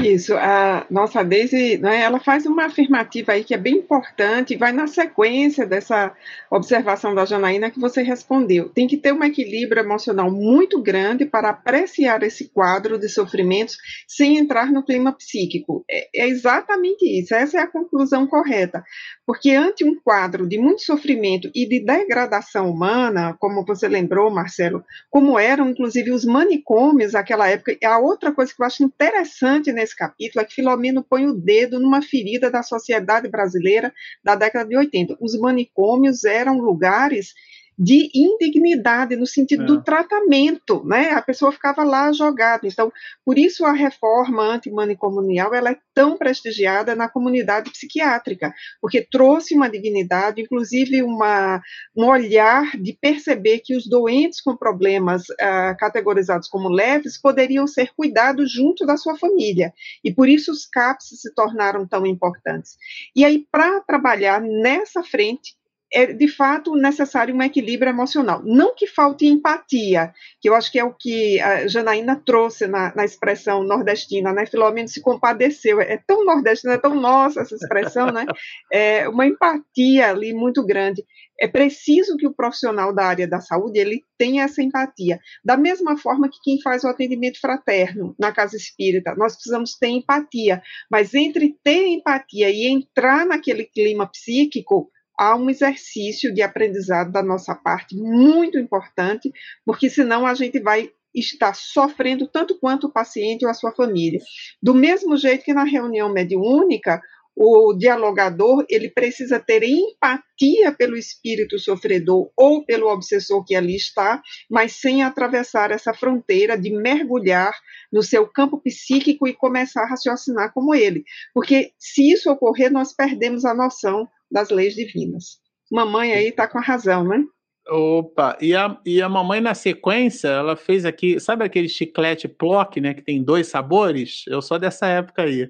Isso, 0.00 0.34
a 0.34 0.86
nossa 0.90 1.22
Daisy, 1.22 1.76
né, 1.76 2.00
ela 2.00 2.18
faz 2.18 2.46
uma 2.46 2.64
afirmativa 2.64 3.32
aí 3.32 3.44
que 3.44 3.52
é 3.52 3.58
bem 3.58 3.74
importante, 3.74 4.56
vai 4.56 4.72
na 4.72 4.86
sequência 4.86 5.66
dessa 5.66 6.16
observação 6.50 7.14
da 7.14 7.26
Janaína 7.26 7.70
que 7.70 7.78
você 7.78 8.00
respondeu. 8.00 8.70
Tem 8.70 8.88
que 8.88 8.96
ter 8.96 9.12
um 9.12 9.22
equilíbrio 9.22 9.82
emocional 9.82 10.30
muito 10.30 10.80
grande 10.80 11.26
para 11.26 11.50
apreciar 11.50 12.22
esse 12.22 12.48
quadro 12.48 12.98
de 12.98 13.06
sofrimentos 13.06 13.76
sem 14.08 14.38
entrar 14.38 14.72
no 14.72 14.82
clima 14.82 15.12
psíquico. 15.12 15.84
É, 15.90 16.22
é 16.22 16.26
exatamente 16.26 17.04
isso, 17.04 17.34
essa 17.34 17.58
é 17.58 17.60
a 17.60 17.70
conclusão 17.70 18.26
correta. 18.26 18.82
Porque 19.26 19.50
ante 19.50 19.84
um 19.84 19.94
quadro 20.00 20.48
de 20.48 20.58
muito 20.58 20.82
sofrimento 20.82 21.50
e 21.54 21.68
de 21.68 21.80
degradação 21.80 22.70
humana, 22.70 23.36
como 23.38 23.62
você 23.62 23.88
lembrou, 23.88 24.30
Marcelo, 24.30 24.82
como 25.10 25.38
eram 25.38 25.68
inclusive 25.68 26.10
os 26.12 26.24
manicômios 26.24 27.12
naquela 27.12 27.46
época, 27.46 27.76
a 27.84 27.98
outra 27.98 28.32
coisa 28.32 28.54
que 28.54 28.62
eu 28.62 28.66
acho 28.66 28.82
interessante 28.82 29.70
nesse 29.82 29.96
capítulo 29.96 30.42
é 30.42 30.44
que 30.44 30.54
Filomeno 30.54 31.02
põe 31.02 31.26
o 31.26 31.34
dedo 31.34 31.80
numa 31.80 32.00
ferida 32.00 32.50
da 32.50 32.62
sociedade 32.62 33.28
brasileira 33.28 33.92
da 34.22 34.34
década 34.34 34.68
de 34.68 34.76
80. 34.76 35.16
Os 35.20 35.38
manicômios 35.38 36.24
eram 36.24 36.58
lugares 36.58 37.34
de 37.82 38.08
indignidade 38.14 39.16
no 39.16 39.26
sentido 39.26 39.64
é. 39.64 39.66
do 39.66 39.82
tratamento, 39.82 40.84
né? 40.84 41.10
A 41.10 41.20
pessoa 41.20 41.50
ficava 41.50 41.82
lá 41.82 42.12
jogada. 42.12 42.64
Então, 42.64 42.92
por 43.24 43.36
isso 43.36 43.64
a 43.64 43.72
reforma 43.72 44.40
antimanicomunial 44.40 45.52
ela 45.52 45.70
é 45.70 45.76
tão 45.92 46.16
prestigiada 46.16 46.94
na 46.94 47.08
comunidade 47.08 47.70
psiquiátrica, 47.72 48.54
porque 48.80 49.04
trouxe 49.10 49.56
uma 49.56 49.68
dignidade, 49.68 50.40
inclusive 50.40 51.02
uma, 51.02 51.60
um 51.96 52.06
olhar 52.06 52.70
de 52.80 52.92
perceber 52.92 53.58
que 53.58 53.74
os 53.74 53.88
doentes 53.88 54.40
com 54.40 54.56
problemas 54.56 55.22
uh, 55.30 55.76
categorizados 55.76 56.46
como 56.46 56.68
leves 56.68 57.20
poderiam 57.20 57.66
ser 57.66 57.90
cuidados 57.96 58.52
junto 58.52 58.86
da 58.86 58.96
sua 58.96 59.18
família. 59.18 59.74
E 60.04 60.14
por 60.14 60.28
isso 60.28 60.52
os 60.52 60.66
CAPS 60.66 61.20
se 61.20 61.34
tornaram 61.34 61.84
tão 61.84 62.06
importantes. 62.06 62.76
E 63.16 63.24
aí, 63.24 63.44
para 63.50 63.80
trabalhar 63.80 64.40
nessa 64.40 65.02
frente, 65.02 65.56
é 65.92 66.06
de 66.06 66.26
fato 66.26 66.74
necessário 66.74 67.34
um 67.34 67.42
equilíbrio 67.42 67.90
emocional. 67.90 68.42
Não 68.44 68.74
que 68.74 68.86
falte 68.86 69.26
empatia, 69.26 70.12
que 70.40 70.48
eu 70.48 70.54
acho 70.54 70.72
que 70.72 70.78
é 70.78 70.84
o 70.84 70.94
que 70.94 71.38
a 71.40 71.68
Janaína 71.68 72.20
trouxe 72.24 72.66
na, 72.66 72.94
na 72.94 73.04
expressão 73.04 73.62
nordestina, 73.62 74.32
né? 74.32 74.46
Filomeno 74.46 74.88
se 74.88 75.02
compadeceu. 75.02 75.80
É 75.80 75.98
tão 75.98 76.24
nordestina, 76.24 76.74
é 76.74 76.78
tão 76.78 76.94
nossa 76.94 77.42
essa 77.42 77.54
expressão, 77.54 78.06
né? 78.06 78.24
É 78.72 79.08
uma 79.08 79.26
empatia 79.26 80.10
ali 80.10 80.32
muito 80.32 80.64
grande. 80.64 81.04
É 81.38 81.48
preciso 81.48 82.16
que 82.16 82.26
o 82.26 82.32
profissional 82.32 82.94
da 82.94 83.04
área 83.04 83.26
da 83.26 83.40
saúde 83.40 83.78
ele 83.78 84.04
tenha 84.16 84.44
essa 84.44 84.62
empatia. 84.62 85.18
Da 85.44 85.56
mesma 85.56 85.96
forma 85.98 86.30
que 86.30 86.38
quem 86.42 86.60
faz 86.62 86.84
o 86.84 86.88
atendimento 86.88 87.40
fraterno 87.40 88.14
na 88.18 88.32
casa 88.32 88.56
espírita, 88.56 89.14
nós 89.16 89.34
precisamos 89.34 89.76
ter 89.76 89.88
empatia. 89.88 90.62
Mas 90.90 91.12
entre 91.14 91.56
ter 91.62 91.86
empatia 91.88 92.48
e 92.48 92.66
entrar 92.66 93.26
naquele 93.26 93.64
clima 93.64 94.06
psíquico, 94.06 94.88
há 95.22 95.36
um 95.36 95.48
exercício 95.48 96.34
de 96.34 96.42
aprendizado 96.42 97.12
da 97.12 97.22
nossa 97.22 97.54
parte 97.54 97.94
muito 97.96 98.58
importante, 98.58 99.30
porque 99.64 99.88
senão 99.88 100.26
a 100.26 100.34
gente 100.34 100.58
vai 100.58 100.90
estar 101.14 101.54
sofrendo 101.54 102.26
tanto 102.26 102.58
quanto 102.58 102.88
o 102.88 102.92
paciente 102.92 103.44
ou 103.44 103.50
a 103.50 103.54
sua 103.54 103.70
família. 103.70 104.18
Do 104.60 104.74
mesmo 104.74 105.16
jeito 105.16 105.44
que 105.44 105.54
na 105.54 105.62
reunião 105.62 106.12
mediúnica, 106.12 107.00
o 107.36 107.72
dialogador 107.74 108.64
ele 108.68 108.90
precisa 108.90 109.40
ter 109.40 109.62
empatia 109.62 110.72
pelo 110.72 110.96
espírito 110.96 111.58
sofredor 111.58 112.30
ou 112.36 112.64
pelo 112.64 112.88
obsessor 112.88 113.44
que 113.44 113.54
ali 113.54 113.76
está, 113.76 114.20
mas 114.50 114.72
sem 114.72 115.02
atravessar 115.02 115.70
essa 115.70 115.94
fronteira 115.94 116.58
de 116.58 116.70
mergulhar 116.70 117.52
no 117.92 118.02
seu 118.02 118.26
campo 118.26 118.60
psíquico 118.60 119.26
e 119.26 119.34
começar 119.34 119.82
a 119.82 119.88
raciocinar 119.88 120.52
como 120.52 120.74
ele. 120.74 121.04
Porque 121.34 121.72
se 121.78 122.12
isso 122.12 122.30
ocorrer, 122.30 122.70
nós 122.70 122.94
perdemos 122.94 123.44
a 123.44 123.54
noção 123.54 124.08
das 124.30 124.50
leis 124.50 124.74
divinas. 124.74 125.40
Mamãe 125.70 126.12
aí 126.12 126.28
está 126.28 126.46
com 126.46 126.58
a 126.58 126.62
razão, 126.62 127.04
né? 127.04 127.24
Opa, 127.68 128.36
e 128.40 128.56
a, 128.56 128.76
e 128.84 129.00
a 129.00 129.08
mamãe 129.08 129.40
na 129.40 129.54
sequência, 129.54 130.28
ela 130.28 130.56
fez 130.56 130.84
aqui, 130.84 131.20
sabe 131.20 131.44
aquele 131.44 131.68
chiclete 131.68 132.26
Plock, 132.26 132.80
né, 132.80 132.92
que 132.92 133.02
tem 133.02 133.22
dois 133.22 133.46
sabores? 133.46 134.24
Eu 134.26 134.42
sou 134.42 134.58
dessa 134.58 134.86
época 134.86 135.22
aí. 135.22 135.48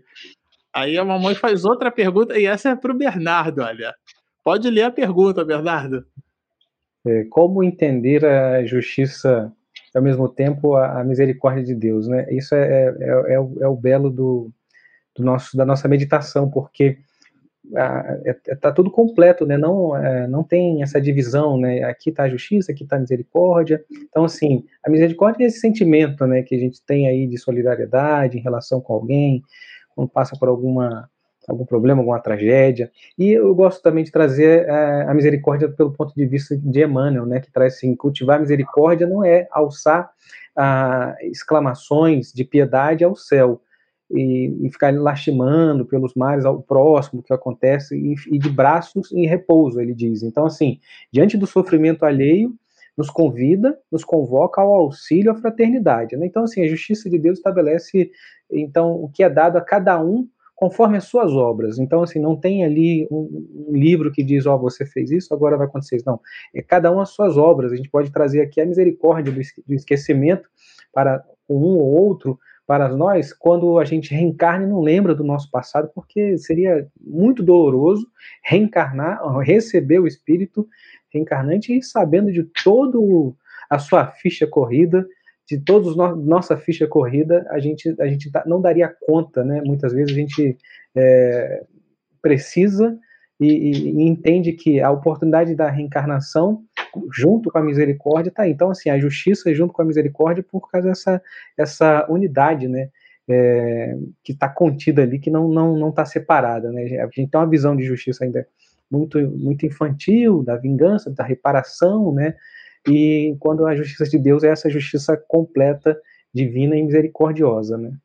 Aí 0.74 0.97
a 0.97 1.05
mamãe 1.05 1.35
faz 1.35 1.65
outra 1.65 1.90
pergunta, 1.90 2.39
e 2.39 2.47
essa 2.47 2.70
é 2.70 2.77
para 2.77 2.93
o 2.93 2.97
Bernardo, 2.97 3.62
olha. 3.62 3.94
Pode 4.43 4.69
ler 4.70 4.82
a 4.82 4.90
pergunta, 4.90 5.44
Bernardo. 5.44 6.05
É, 7.07 7.24
como 7.31 7.62
entender 7.62 8.24
a 8.24 8.65
justiça 8.65 9.53
e 9.94 9.99
ao 9.99 10.03
mesmo 10.03 10.28
tempo 10.28 10.77
a, 10.77 11.05
misericórdia 11.05 11.62
de 11.62 11.74
Deus, 11.74 12.09
né? 12.09 12.27
Isso 12.31 12.55
é, 12.55 12.62
é, 12.62 12.94
é, 13.01 13.35
é 13.35 13.40
o, 13.40 13.57
é 13.61 13.69
o, 13.69 13.77
belo 13.77 14.09
do, 14.11 14.51
do, 15.16 15.24
nosso, 15.24 15.57
da 15.57 15.65
nossa 15.65 15.89
meditação, 15.89 16.49
porque 16.51 16.99
está 17.65 18.69
é, 18.69 18.73
tudo 18.73 18.90
completo, 18.90 19.44
né? 19.47 19.57
Não, 19.59 19.93
não 20.28 20.43
tem 20.43 20.82
essa 20.82 21.01
divisão, 21.01 21.59
né? 21.59 21.82
Aqui 21.85 22.11
está 22.11 22.24
a 22.24 22.28
justiça, 22.28 22.73
aqui 22.73 22.85
está 22.85 22.97
a 22.97 23.01
misericórdia. 23.01 23.85
Então, 24.09 24.24
assim, 24.24 24.65
a 24.85 24.90
misericórdia 24.90 25.44
é 25.44 25.47
esse 25.49 25.61
sentimento, 25.61 26.27
né? 26.27 26.43
Que 26.43 26.55
a 26.55 26.59
gente 26.59 26.82
tem 26.85 27.09
aí 27.09 27.27
de 27.27 27.39
solidariedade 27.39 28.39
em 28.39 28.43
relação 28.43 28.81
com 28.81 28.94
alguém, 28.94 29.43
quando 29.94 30.09
passa 30.09 30.36
por 30.39 30.48
alguma 30.48 31.09
algum 31.48 31.64
problema, 31.64 32.01
alguma 32.01 32.20
tragédia. 32.20 32.90
E 33.19 33.31
eu 33.31 33.52
gosto 33.52 33.82
também 33.82 34.05
de 34.05 34.12
trazer 34.12 34.64
é, 34.69 35.02
a 35.09 35.12
misericórdia 35.12 35.69
pelo 35.69 35.93
ponto 35.93 36.14
de 36.14 36.24
vista 36.24 36.56
de 36.56 36.85
Emmanuel, 36.85 37.27
né? 37.27 37.40
Que 37.40 37.51
traz 37.51 37.74
assim, 37.74 37.97
cultivar 37.97 38.40
misericórdia 38.40 39.09
não 39.09 39.24
é 39.24 39.48
alçar 39.51 40.10
ah, 40.55 41.16
exclamações 41.23 42.32
de 42.32 42.44
piedade 42.44 43.02
ao 43.02 43.16
céu, 43.16 43.60
e, 44.12 44.66
e, 44.66 44.70
ficar 44.70 44.93
lastimando 44.94 45.86
pelos 45.86 46.14
mares 46.14 46.44
ao 46.44 46.62
próximo 46.62 47.23
que 47.23 47.32
acontece 47.32 47.97
e, 47.97 48.14
e, 48.35 48.39
de 48.39 48.51
braços 48.51 49.10
em 49.12 49.27
repouso, 49.27 49.81
ele 49.81 49.94
diz. 49.94 50.23
Então, 50.23 50.44
assim, 50.44 50.78
diante 51.10 51.36
do 51.39 51.47
sofrimento 51.47 52.05
alheio, 52.05 52.55
nos 52.97 53.10
convida, 53.10 53.78
nos 53.90 54.05
convoca 54.05 54.60
ao 54.60 54.73
auxílio 54.73 55.32
à 55.32 55.35
fraternidade. 55.35 56.16
Né? 56.16 56.27
Então, 56.27 56.44
assim, 56.44 56.62
a 56.62 56.69
justiça 56.69 57.09
de 57.09 57.19
Deus 57.19 57.39
estabelece 57.39 58.10
então 58.51 58.93
o 58.93 59.09
que 59.09 59.23
é 59.23 59.31
dado 59.31 59.56
a 59.56 59.60
cada 59.60 60.02
um 60.02 60.28
conforme 60.55 60.97
as 60.97 61.05
suas 61.05 61.32
obras. 61.32 61.78
Então, 61.78 62.02
assim, 62.02 62.20
não 62.20 62.36
tem 62.36 62.64
ali 62.64 63.09
um, 63.10 63.66
um 63.69 63.77
livro 63.77 64.12
que 64.12 64.23
diz, 64.23 64.47
ó, 64.47 64.55
oh, 64.55 64.60
você 64.60 64.86
fez 64.86 65.10
isso, 65.10 65.35
agora 65.35 65.56
vai 65.56 65.66
acontecer 65.66 65.97
isso. 65.97 66.06
Não, 66.06 66.20
é 66.55 66.62
cada 66.62 66.93
um 66.93 67.01
as 67.01 67.10
suas 67.10 67.36
obras. 67.36 67.73
A 67.73 67.77
gente 67.77 67.90
pode 67.90 68.12
trazer 68.12 68.43
aqui 68.43 68.60
a 68.60 68.66
misericórdia 68.66 69.32
do 69.32 69.74
esquecimento 69.74 70.48
para 70.93 71.24
um 71.48 71.77
ou 71.77 72.06
outro, 72.06 72.39
para 72.64 72.89
nós 72.89 73.32
quando 73.32 73.78
a 73.78 73.85
gente 73.85 74.14
reencarna 74.14 74.64
e 74.64 74.69
não 74.69 74.81
lembra 74.81 75.14
do 75.14 75.24
nosso 75.24 75.51
passado, 75.51 75.90
porque 75.94 76.39
seria 76.39 76.86
muito 77.01 77.43
doloroso 77.43 78.06
reencarnar, 78.44 79.20
receber 79.39 79.98
o 79.98 80.06
espírito 80.06 80.66
reencarnante 81.13 81.77
e 81.77 81.83
sabendo 81.83 82.33
de 82.33 82.45
todo 82.65 83.37
a 83.69 83.79
sua 83.79 84.07
ficha 84.07 84.47
corrida, 84.47 85.07
de 85.49 85.59
todos 85.59 85.97
no, 85.97 86.15
nossa 86.17 86.57
ficha 86.57 86.87
corrida, 86.87 87.47
a 87.51 87.59
gente 87.59 87.95
a 88.01 88.07
gente 88.07 88.31
não 88.47 88.61
daria 88.61 88.95
conta, 89.07 89.45
né? 89.45 89.61
Muitas 89.65 89.93
vezes 89.93 90.13
a 90.13 90.19
gente 90.19 90.57
é, 90.95 91.65
precisa 92.21 92.99
e, 93.41 93.47
e, 93.47 94.03
entende 94.09 94.53
que 94.53 94.81
a 94.81 94.91
oportunidade 94.91 95.55
da 95.55 95.69
reencarnação 95.69 96.63
junto 97.13 97.51
com 97.51 97.59
a 97.59 97.63
misericórdia 97.63 98.31
está. 98.31 98.47
Então, 98.49 98.71
assim, 98.71 98.91
a 98.91 98.99
justiça 98.99 99.53
junto 99.55 99.73
com 99.73 99.83
a 99.83 99.85
misericórdia 99.85 100.45
por 100.49 100.71
causa 100.71 100.89
dessa 100.89 101.23
essa 101.59 102.07
unidade, 102.09 102.69
né? 102.69 102.89
É, 103.29 103.97
que 104.25 104.33
está 104.33 104.49
contida 104.49 105.03
ali, 105.03 105.19
que 105.19 105.31
não 105.31 105.49
não 105.49 105.77
não 105.77 105.91
está 105.91 106.05
separada, 106.05 106.71
né? 106.73 106.83
A 107.01 107.05
gente 107.07 107.31
tem 107.31 107.41
uma 107.41 107.49
visão 107.49 107.77
de 107.77 107.85
justiça 107.85 108.25
ainda 108.25 108.47
muito 108.93 109.19
muito 109.19 109.64
infantil, 109.64 110.43
da 110.43 110.56
vingança, 110.56 111.10
da 111.10 111.24
reparação, 111.24 112.12
né? 112.12 112.36
E 112.86 113.35
quando 113.40 113.66
a 113.66 113.74
justiça 113.74 114.05
de 114.05 114.19
Deus 114.19 114.44
é 114.44 114.48
essa 114.48 114.69
justiça 114.69 115.16
completa, 115.16 115.98
divina 116.35 116.77
e 116.77 116.82
misericordiosa, 116.82 117.78
né? 117.78 117.97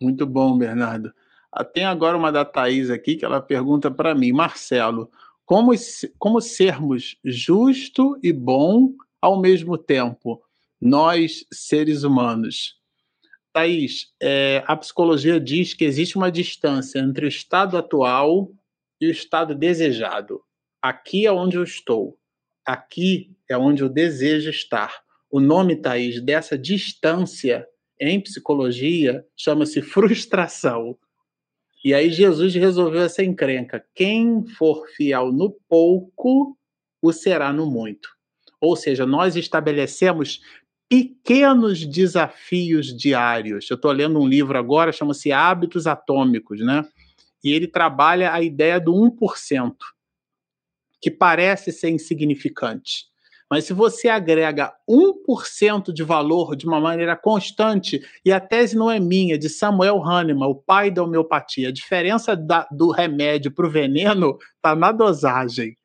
Muito 0.00 0.26
bom, 0.26 0.56
Bernardo. 0.58 1.12
Ah, 1.52 1.64
tem 1.64 1.84
agora 1.84 2.16
uma 2.16 2.32
da 2.32 2.44
Thaís 2.44 2.90
aqui 2.90 3.16
que 3.16 3.24
ela 3.24 3.40
pergunta 3.40 3.90
para 3.90 4.14
mim, 4.14 4.32
Marcelo, 4.32 5.10
como, 5.44 5.72
como 6.18 6.40
sermos 6.40 7.18
justo 7.24 8.18
e 8.22 8.32
bom 8.32 8.94
ao 9.20 9.40
mesmo 9.40 9.76
tempo, 9.76 10.40
nós, 10.80 11.44
seres 11.52 12.04
humanos? 12.04 12.78
Thaís, 13.52 14.12
é, 14.22 14.62
a 14.66 14.76
psicologia 14.76 15.40
diz 15.40 15.74
que 15.74 15.84
existe 15.84 16.16
uma 16.16 16.30
distância 16.30 17.00
entre 17.00 17.26
o 17.26 17.28
estado 17.28 17.76
atual 17.76 18.50
e 19.00 19.06
o 19.06 19.10
estado 19.10 19.54
desejado. 19.54 20.42
Aqui 20.82 21.26
é 21.26 21.32
onde 21.32 21.56
eu 21.56 21.64
estou. 21.64 22.18
Aqui 22.66 23.34
é 23.48 23.56
onde 23.56 23.82
eu 23.82 23.88
desejo 23.88 24.50
estar. 24.50 25.02
O 25.30 25.40
nome, 25.40 25.76
Thaís, 25.76 26.20
dessa 26.20 26.58
distância 26.58 27.66
em 27.98 28.20
psicologia 28.20 29.24
chama-se 29.36 29.80
frustração. 29.82 30.98
E 31.84 31.94
aí 31.94 32.10
Jesus 32.10 32.54
resolveu 32.54 33.02
essa 33.02 33.24
encrenca. 33.24 33.84
Quem 33.94 34.46
for 34.46 34.86
fiel 34.96 35.32
no 35.32 35.50
pouco, 35.68 36.56
o 37.00 37.12
será 37.12 37.52
no 37.52 37.66
muito. 37.70 38.08
Ou 38.60 38.76
seja, 38.76 39.06
nós 39.06 39.36
estabelecemos 39.36 40.40
pequenos 40.88 41.86
desafios 41.86 42.94
diários. 42.94 43.70
Eu 43.70 43.76
estou 43.76 43.92
lendo 43.92 44.20
um 44.20 44.26
livro 44.26 44.58
agora, 44.58 44.92
chama-se 44.92 45.32
Hábitos 45.32 45.86
Atômicos, 45.86 46.60
né? 46.60 46.84
E 47.42 47.52
ele 47.52 47.66
trabalha 47.66 48.32
a 48.32 48.42
ideia 48.42 48.80
do 48.80 48.92
1%, 48.92 49.74
que 51.00 51.10
parece 51.10 51.72
ser 51.72 51.90
insignificante. 51.90 53.10
Mas 53.50 53.64
se 53.64 53.72
você 53.72 54.08
agrega 54.08 54.72
1% 54.88 55.92
de 55.92 56.04
valor 56.04 56.54
de 56.54 56.66
uma 56.66 56.80
maneira 56.80 57.16
constante, 57.16 58.00
e 58.24 58.30
a 58.30 58.38
tese 58.38 58.76
não 58.76 58.88
é 58.88 59.00
minha, 59.00 59.36
de 59.36 59.48
Samuel 59.48 60.00
Hahnemann, 60.00 60.48
o 60.48 60.54
pai 60.54 60.88
da 60.88 61.02
homeopatia, 61.02 61.70
a 61.70 61.72
diferença 61.72 62.36
da, 62.36 62.68
do 62.70 62.92
remédio 62.92 63.50
para 63.50 63.66
o 63.66 63.70
veneno 63.70 64.38
está 64.54 64.76
na 64.76 64.92
dosagem. 64.92 65.76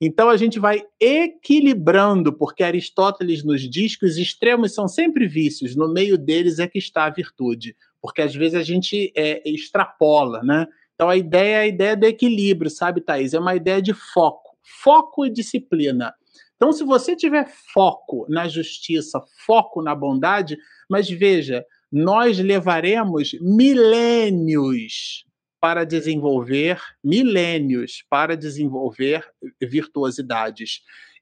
Então 0.00 0.28
a 0.28 0.36
gente 0.36 0.60
vai 0.60 0.84
equilibrando, 1.00 2.32
porque 2.32 2.62
Aristóteles 2.62 3.42
nos 3.42 3.68
diz 3.68 3.96
que 3.96 4.06
os 4.06 4.16
extremos 4.16 4.72
são 4.72 4.86
sempre 4.86 5.26
vícios, 5.26 5.74
no 5.74 5.92
meio 5.92 6.16
deles 6.16 6.60
é 6.60 6.68
que 6.68 6.78
está 6.78 7.06
a 7.06 7.10
virtude, 7.10 7.74
porque 8.00 8.22
às 8.22 8.32
vezes 8.32 8.54
a 8.54 8.62
gente 8.62 9.12
é, 9.16 9.42
extrapola, 9.44 10.40
né? 10.44 10.68
Então 10.98 11.08
a 11.08 11.16
ideia 11.16 11.54
é 11.54 11.60
a 11.60 11.66
ideia 11.68 11.96
do 11.96 12.06
equilíbrio, 12.06 12.68
sabe, 12.68 13.00
Thaís? 13.00 13.32
É 13.32 13.38
uma 13.38 13.54
ideia 13.54 13.80
de 13.80 13.94
foco. 13.94 14.58
Foco 14.82 15.24
e 15.24 15.30
disciplina. 15.30 16.12
Então, 16.56 16.72
se 16.72 16.82
você 16.82 17.14
tiver 17.14 17.48
foco 17.72 18.26
na 18.28 18.48
justiça, 18.48 19.22
foco 19.46 19.80
na 19.80 19.94
bondade, 19.94 20.58
mas 20.90 21.08
veja, 21.08 21.64
nós 21.90 22.40
levaremos 22.40 23.30
milênios 23.40 25.24
para 25.60 25.84
desenvolver, 25.84 26.80
milênios 27.02 28.04
para 28.10 28.36
desenvolver 28.36 29.24
virtuosidades. 29.62 30.80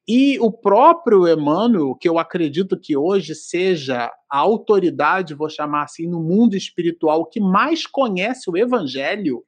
E 0.09 0.39
o 0.41 0.51
próprio 0.51 1.29
Emmanuel, 1.29 1.95
que 1.95 2.09
eu 2.09 2.19
acredito 2.19 2.81
que 2.81 2.97
hoje 2.97 3.35
seja 3.35 4.11
a 4.31 4.39
autoridade, 4.39 5.35
vou 5.35 5.51
chamar 5.51 5.83
assim, 5.83 6.07
no 6.07 6.23
mundo 6.23 6.57
espiritual 6.57 7.27
que 7.27 7.41
mais 7.41 7.87
conhece 7.87 8.49
o 8.49 8.57
Evangelho, 8.57 9.45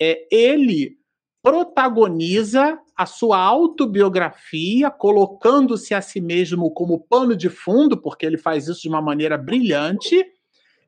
é 0.00 0.26
ele 0.30 0.98
protagoniza 1.42 2.78
a 2.96 3.06
sua 3.06 3.38
autobiografia, 3.38 4.90
colocando-se 4.90 5.94
a 5.94 6.02
si 6.02 6.20
mesmo 6.20 6.70
como 6.70 7.00
pano 7.00 7.36
de 7.36 7.48
fundo, 7.48 7.96
porque 7.96 8.26
ele 8.26 8.36
faz 8.36 8.66
isso 8.66 8.82
de 8.82 8.88
uma 8.88 9.00
maneira 9.00 9.38
brilhante, 9.38 10.24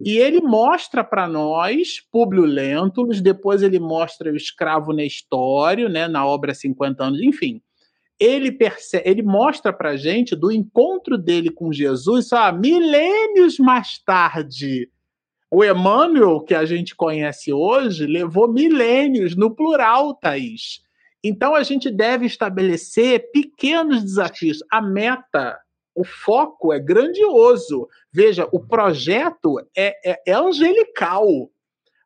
e 0.01 0.17
ele 0.17 0.41
mostra 0.41 1.05
para 1.05 1.29
nós 1.29 2.01
Públio 2.11 2.45
Lentulus, 2.45 3.21
depois 3.21 3.63
ele 3.63 3.79
mostra 3.79 4.33
o 4.33 4.37
escravo 4.37 4.93
Nestório, 4.93 5.89
né, 5.89 6.09
na 6.09 6.27
obra 6.27 6.55
50 6.55 7.05
anos, 7.05 7.21
enfim. 7.21 7.63
Ele, 8.19 8.51
percebe, 8.51 9.09
ele 9.09 9.23
mostra 9.23 9.73
para 9.73 9.97
gente 9.97 10.35
do 10.35 10.51
encontro 10.51 11.17
dele 11.17 11.51
com 11.51 11.73
Jesus 11.73 12.29
só 12.29 12.53
milênios 12.53 13.59
mais 13.59 13.99
tarde, 13.99 14.91
o 15.51 15.65
Emmanuel, 15.65 16.41
que 16.41 16.55
a 16.55 16.65
gente 16.65 16.95
conhece 16.95 17.53
hoje, 17.53 18.07
levou 18.07 18.47
milênios, 18.47 19.35
no 19.35 19.53
plural, 19.53 20.15
Thaís. 20.15 20.81
Então 21.25 21.55
a 21.55 21.63
gente 21.65 21.91
deve 21.91 22.25
estabelecer 22.25 23.31
pequenos 23.33 24.03
desafios. 24.03 24.59
A 24.71 24.81
meta, 24.81 25.59
o 25.95 26.05
foco 26.05 26.73
é 26.73 26.79
grandioso. 26.79 27.89
Veja, 28.13 28.49
o 28.53 28.61
projeto 28.61 29.59
é, 29.77 30.13
é, 30.13 30.23
é 30.25 30.33
angelical, 30.33 31.27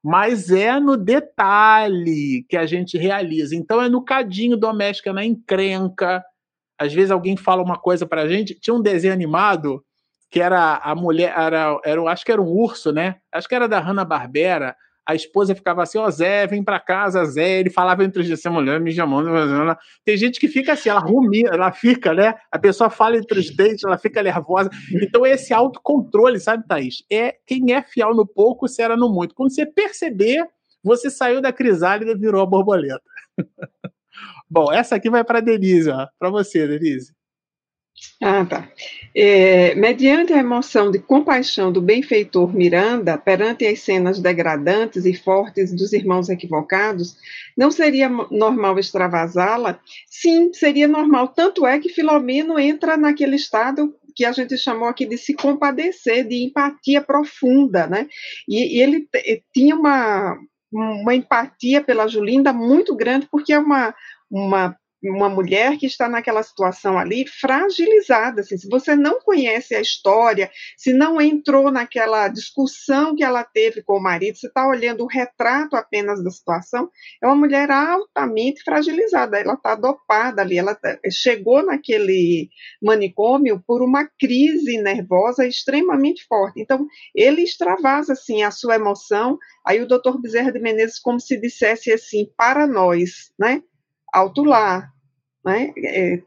mas 0.03 0.51
é 0.51 0.81
no 0.81 0.97
detalhe 0.97 2.47
que 2.49 2.57
a 2.57 2.65
gente 2.65 2.97
realiza. 2.97 3.55
Então 3.55 3.81
é 3.81 3.91
no 3.91 4.03
cadinho 4.03 4.57
doméstico, 4.57 5.11
é 5.11 5.13
na 5.13 5.25
encrenca. 5.25 6.25
Às 6.79 6.95
vezes 6.95 7.11
alguém 7.11 7.37
fala 7.37 7.63
uma 7.63 7.79
coisa 7.79 8.07
para 8.07 8.23
a 8.23 8.29
gente. 8.29 8.59
Tinha 8.59 8.75
um 8.75 8.83
desenho 8.83 9.13
animado 9.13 9.85
que 10.35 10.41
era 10.41 10.79
a 10.79 10.97
mulher, 10.97 11.33
era, 11.37 11.81
era, 11.85 12.03
acho 12.11 12.25
que 12.25 12.33
era 12.33 12.43
um 12.43 12.51
urso, 12.51 12.91
né? 12.91 13.19
Acho 13.31 13.49
que 13.49 13.55
era 13.55 13.69
da 13.69 13.79
Hanna-Barbera. 13.79 14.75
A 15.07 15.15
esposa 15.15 15.55
ficava 15.55 15.85
assim, 15.85 15.97
ó, 15.97 16.07
oh, 16.07 16.11
Zé, 16.11 16.45
vem 16.45 16.61
pra 16.61 16.81
casa, 16.81 17.25
Zé. 17.25 17.61
Ele 17.61 17.71
falava 17.71 18.03
entre 18.03 18.21
os 18.21 18.29
essa 18.29 18.51
mulher 18.51 18.81
me 18.81 18.91
chamando. 18.91 19.31
Tem 20.05 20.17
gente 20.17 20.41
que 20.41 20.49
fica 20.49 20.73
assim, 20.73 20.89
ela 20.89 20.99
rumia, 20.99 21.51
ela 21.53 21.71
fica, 21.71 22.13
né? 22.13 22.35
A 22.51 22.59
pessoa 22.59 22.91
fala 22.91 23.17
entre 23.17 23.39
os 23.39 23.55
dentes, 23.55 23.85
ela 23.85 23.97
fica 23.97 24.25
nervosa. 24.25 24.71
Então, 25.01 25.25
esse 25.25 25.55
autocontrole, 25.55 26.41
sabe, 26.41 26.67
Thaís? 26.67 27.05
É 27.09 27.37
quem 27.47 27.73
é 27.73 27.81
fiel 27.81 28.13
no 28.13 28.27
pouco, 28.27 28.67
será 28.67 28.97
no 28.97 29.09
muito. 29.09 29.37
Quando 29.37 29.55
você 29.55 29.65
perceber, 29.65 30.45
você 30.83 31.11
saiu 31.11 31.41
da 31.41 31.53
crisálida 31.53 32.11
e 32.11 32.19
virou 32.19 32.43
a 32.43 32.47
borboleta. 32.47 33.05
Bom, 34.51 34.73
essa 34.73 34.97
aqui 34.97 35.09
vai 35.09 35.23
para 35.23 35.39
Denise, 35.39 35.91
ó. 35.91 36.09
Para 36.19 36.31
você, 36.31 36.67
Denise. 36.67 37.15
Ah, 38.23 38.45
tá. 38.45 38.69
É, 39.15 39.75
mediante 39.75 40.33
a 40.33 40.39
emoção 40.39 40.91
de 40.91 40.99
compaixão 40.99 41.71
do 41.71 41.81
benfeitor 41.81 42.53
Miranda 42.53 43.17
perante 43.17 43.67
as 43.67 43.81
cenas 43.81 44.19
degradantes 44.19 45.05
e 45.05 45.15
fortes 45.15 45.73
dos 45.73 45.93
irmãos 45.93 46.29
equivocados, 46.29 47.17
não 47.57 47.71
seria 47.71 48.09
normal 48.09 48.79
extravasá-la? 48.79 49.79
Sim, 50.09 50.53
seria 50.53 50.89
normal. 50.89 51.29
Tanto 51.29 51.67
é 51.67 51.79
que 51.79 51.89
Filomeno 51.89 52.59
entra 52.59 52.97
naquele 52.97 53.37
estado 53.37 53.95
que 54.17 54.25
a 54.25 54.33
gente 54.33 54.57
chamou 54.57 54.89
aqui 54.89 55.07
de 55.07 55.19
se 55.19 55.35
compadecer, 55.35 56.27
de 56.27 56.45
empatia 56.45 57.01
profunda, 57.01 57.87
né? 57.87 58.09
E, 58.49 58.79
e 58.79 58.83
ele 58.83 59.09
tinha 59.53 59.75
uma, 59.75 60.37
uma 60.73 61.15
empatia 61.15 61.83
pela 61.83 62.09
Julinda 62.09 62.53
muito 62.53 62.95
grande, 62.95 63.27
porque 63.31 63.53
é 63.53 63.59
uma, 63.59 63.95
uma 64.31 64.77
uma 65.11 65.29
mulher 65.29 65.77
que 65.77 65.87
está 65.87 66.09
naquela 66.09 66.43
situação 66.43 66.99
ali 66.99 67.27
fragilizada. 67.27 68.41
Assim, 68.41 68.57
se 68.57 68.69
você 68.69 68.97
não 68.97 69.21
conhece 69.21 69.75
a 69.75 69.81
história, 69.81 70.51
se 70.77 70.93
não 70.93 71.21
entrou 71.21 71.71
naquela 71.71 72.29
discussão 72.29 73.15
que 73.15 73.23
ela 73.23 73.45
teve 73.45 73.83
com 73.83 73.99
o 73.99 74.03
marido, 74.03 74.39
você 74.39 74.47
está 74.47 74.67
olhando 74.67 75.05
o 75.05 75.09
retrato 75.09 75.77
apenas 75.77 76.23
da 76.23 76.31
situação, 76.31 76.91
é 77.23 77.27
uma 77.27 77.37
mulher 77.37 77.71
altamente 77.71 78.63
fragilizada. 78.63 79.39
Ela 79.39 79.55
está 79.55 79.75
dopada 79.75 80.43
ali, 80.43 80.59
ela 80.59 80.75
tá, 80.75 80.99
chegou 81.11 81.65
naquele 81.65 82.49
manicômio 82.83 83.63
por 83.67 83.83
uma 83.83 84.09
crise 84.19 84.81
nervosa 84.81 85.47
extremamente 85.47 86.25
forte. 86.27 86.61
Então, 86.61 86.87
ele 87.15 87.43
extravasa 87.43 88.13
assim 88.13 88.43
a 88.43 88.51
sua 88.51 88.77
emoção. 88.77 89.39
Aí 89.67 89.81
o 89.81 89.87
doutor 89.89 90.21
Bezerra 90.21 90.53
de 90.53 90.61
Menezes, 90.61 90.99
como 90.99 91.21
se 91.21 91.41
dissesse 91.41 91.93
assim, 91.93 92.27
para 92.37 92.67
nós, 92.67 93.33
né? 93.39 93.63
Alto 94.13 94.45
lá, 94.45 94.94
né? 95.45 95.73
É, 95.77 96.23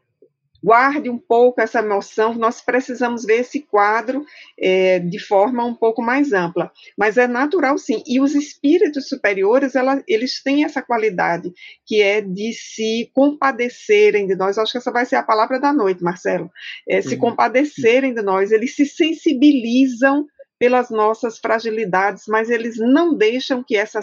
guarde 0.62 1.08
um 1.08 1.18
pouco 1.18 1.60
essa 1.60 1.78
emoção, 1.78 2.34
nós 2.34 2.60
precisamos 2.60 3.24
ver 3.24 3.40
esse 3.40 3.60
quadro 3.60 4.24
é, 4.58 4.98
de 4.98 5.18
forma 5.18 5.64
um 5.64 5.74
pouco 5.74 6.02
mais 6.02 6.32
ampla, 6.32 6.70
mas 6.96 7.16
é 7.16 7.26
natural 7.26 7.78
sim, 7.78 8.02
e 8.06 8.20
os 8.20 8.34
espíritos 8.34 9.08
superiores, 9.08 9.74
ela, 9.74 10.02
eles 10.08 10.42
têm 10.42 10.64
essa 10.64 10.82
qualidade, 10.82 11.52
que 11.86 12.02
é 12.02 12.20
de 12.20 12.52
se 12.52 13.10
compadecerem 13.14 14.26
de 14.26 14.34
nós, 14.34 14.58
acho 14.58 14.72
que 14.72 14.78
essa 14.78 14.92
vai 14.92 15.06
ser 15.06 15.16
a 15.16 15.22
palavra 15.22 15.60
da 15.60 15.72
noite, 15.72 16.02
Marcelo, 16.02 16.50
é, 16.88 17.00
se 17.00 17.14
uhum. 17.14 17.20
compadecerem 17.20 18.12
de 18.12 18.22
nós, 18.22 18.50
eles 18.50 18.74
se 18.74 18.84
sensibilizam 18.84 20.26
pelas 20.58 20.90
nossas 20.90 21.38
fragilidades, 21.38 22.24
mas 22.26 22.50
eles 22.50 22.76
não 22.78 23.14
deixam 23.14 23.62
que 23.62 23.76
essa, 23.76 24.00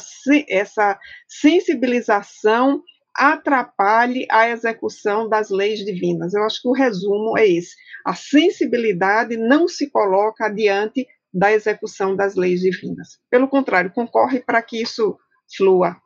essa 0.47 0.97
sensibilização 1.27 2.81
atrapalhe 3.15 4.27
a 4.29 4.49
execução 4.49 5.29
das 5.29 5.49
leis 5.49 5.79
divinas. 5.79 6.33
Eu 6.33 6.43
acho 6.43 6.61
que 6.61 6.67
o 6.67 6.73
resumo 6.73 7.37
é 7.37 7.47
esse. 7.47 7.75
A 8.05 8.13
sensibilidade 8.13 9.37
não 9.37 9.67
se 9.67 9.89
coloca 9.89 10.45
adiante 10.45 11.07
da 11.33 11.51
execução 11.51 12.15
das 12.15 12.35
leis 12.35 12.61
divinas. 12.61 13.19
Pelo 13.29 13.47
contrário, 13.47 13.91
concorre 13.91 14.39
para 14.39 14.61
que 14.61 14.81
isso 14.81 15.17
flua. 15.55 15.97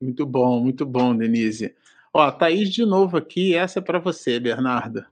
Muito 0.00 0.24
bom, 0.26 0.60
muito 0.60 0.86
bom, 0.86 1.16
Denise. 1.16 1.74
Ó, 2.12 2.30
Thaís 2.30 2.70
de 2.70 2.84
novo 2.84 3.16
aqui, 3.16 3.54
essa 3.54 3.78
é 3.78 3.82
para 3.82 3.98
você, 3.98 4.40
Bernarda. 4.40 5.06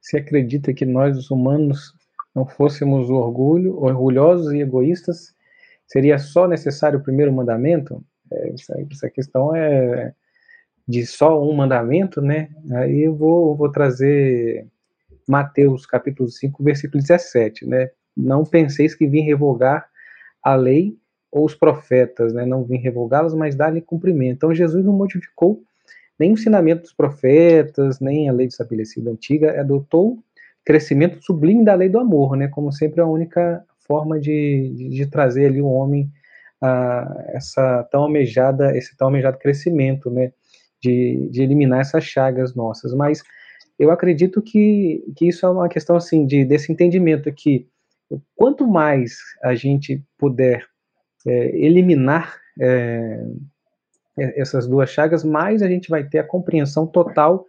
Você 0.00 0.18
acredita 0.18 0.72
que 0.72 0.84
nós, 0.84 1.18
os 1.18 1.30
humanos, 1.30 1.92
não 2.34 2.46
fôssemos 2.46 3.10
orgulho, 3.10 3.76
orgulhosos 3.82 4.52
e 4.52 4.60
egoístas 4.60 5.34
Seria 5.86 6.18
só 6.18 6.48
necessário 6.48 6.98
o 6.98 7.02
primeiro 7.02 7.32
mandamento? 7.32 8.04
É, 8.30 8.52
essa, 8.52 8.74
essa, 8.90 9.10
questão 9.10 9.54
é 9.54 10.12
de 10.86 11.04
só 11.04 11.42
um 11.42 11.52
mandamento, 11.52 12.20
né? 12.20 12.48
Aí 12.72 13.02
eu 13.02 13.14
vou, 13.14 13.56
vou 13.56 13.70
trazer 13.70 14.66
Mateus 15.26 15.84
capítulo 15.84 16.28
5, 16.28 16.62
versículo 16.62 17.02
17, 17.02 17.66
né? 17.66 17.90
Não 18.16 18.44
penseis 18.44 18.94
que 18.94 19.06
vim 19.06 19.22
revogar 19.22 19.88
a 20.42 20.54
lei 20.54 20.96
ou 21.30 21.44
os 21.44 21.54
profetas, 21.54 22.32
né? 22.32 22.46
Não 22.46 22.64
vim 22.64 22.76
revogá-las, 22.76 23.34
mas 23.34 23.56
dar-lhe 23.56 23.80
cumprimento. 23.80 24.36
Então 24.36 24.54
Jesus 24.54 24.84
não 24.84 24.92
modificou 24.92 25.62
nem 26.18 26.30
o 26.30 26.34
ensinamento 26.34 26.82
dos 26.82 26.92
profetas, 26.92 28.00
nem 28.00 28.28
a 28.28 28.32
lei 28.32 28.46
estabelecida 28.46 29.10
antiga, 29.10 29.60
adotou 29.60 30.18
crescimento 30.64 31.22
sublime 31.22 31.64
da 31.64 31.74
lei 31.74 31.88
do 31.88 31.98
amor, 31.98 32.36
né? 32.36 32.48
Como 32.48 32.72
sempre 32.72 33.00
a 33.00 33.06
única 33.06 33.64
forma 33.86 34.18
de, 34.18 34.72
de, 34.74 34.88
de 34.88 35.06
trazer 35.06 35.46
ali 35.46 35.60
o 35.60 35.68
homem 35.68 36.10
a 36.60 37.24
essa 37.28 37.86
tão 37.90 38.02
almejada, 38.02 38.76
esse 38.76 38.96
tão 38.96 39.08
almejado 39.08 39.38
crescimento, 39.38 40.10
né? 40.10 40.32
De, 40.86 41.28
de 41.30 41.42
eliminar 41.42 41.80
essas 41.80 42.04
chagas 42.04 42.54
nossas. 42.54 42.94
Mas 42.94 43.22
eu 43.78 43.90
acredito 43.90 44.40
que, 44.40 45.04
que 45.16 45.28
isso 45.28 45.44
é 45.44 45.50
uma 45.50 45.68
questão 45.68 45.96
assim 45.96 46.26
de 46.26 46.44
desse 46.44 46.72
entendimento 46.72 47.32
que 47.32 47.68
quanto 48.34 48.66
mais 48.66 49.18
a 49.42 49.54
gente 49.54 50.02
puder 50.16 50.64
é, 51.26 51.56
eliminar 51.58 52.36
é, 52.60 53.24
essas 54.16 54.66
duas 54.66 54.88
chagas, 54.90 55.24
mais 55.24 55.60
a 55.62 55.68
gente 55.68 55.88
vai 55.90 56.04
ter 56.04 56.18
a 56.18 56.24
compreensão 56.24 56.86
total 56.86 57.44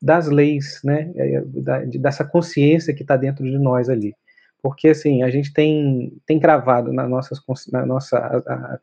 das 0.00 0.28
leis, 0.28 0.80
né, 0.82 1.12
é, 1.16 1.42
da, 1.44 1.84
dessa 1.84 2.24
consciência 2.24 2.94
que 2.94 3.02
está 3.02 3.16
dentro 3.16 3.44
de 3.44 3.58
nós 3.58 3.88
ali 3.88 4.14
porque 4.62 4.88
assim 4.88 5.22
a 5.22 5.30
gente 5.30 5.52
tem 5.52 6.12
tem 6.26 6.38
cravado 6.38 6.92
na, 6.92 7.08
nossas, 7.08 7.40
na 7.70 7.86
nossa 7.86 8.18
a, 8.18 8.36
a, 8.36 8.78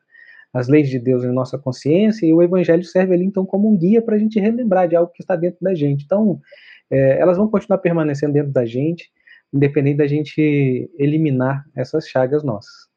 as 0.56 0.70
leis 0.70 0.88
de 0.90 0.98
Deus 0.98 1.22
na 1.26 1.34
nossa 1.34 1.60
consciência 1.60 2.26
e 2.26 2.32
o 2.32 2.42
Evangelho 2.42 2.86
serve 2.86 3.14
ali 3.14 3.26
então 3.26 3.46
como 3.46 3.70
um 3.70 3.78
guia 3.78 4.02
para 4.02 4.16
a 4.16 4.18
gente 4.18 4.40
relembrar 4.40 4.88
de 4.88 4.96
algo 4.96 5.12
que 5.12 5.22
está 5.22 5.36
dentro 5.36 5.60
da 5.62 5.76
gente. 5.76 6.06
Então 6.06 6.40
é, 6.90 7.20
elas 7.20 7.36
vão 7.36 7.50
continuar 7.50 7.80
permanecendo 7.80 8.32
dentro 8.32 8.54
da 8.54 8.66
gente, 8.66 9.12
independente 9.54 9.98
da 9.98 10.08
gente 10.08 10.90
eliminar 10.98 11.66
essas 11.76 12.08
chagas 12.08 12.42
nossas. 12.42 12.88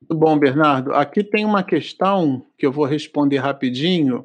Muito 0.00 0.18
bom, 0.18 0.38
Bernardo. 0.38 0.94
Aqui 0.94 1.22
tem 1.22 1.44
uma 1.44 1.62
questão 1.62 2.46
que 2.56 2.64
eu 2.64 2.72
vou 2.72 2.86
responder 2.86 3.36
rapidinho. 3.36 4.24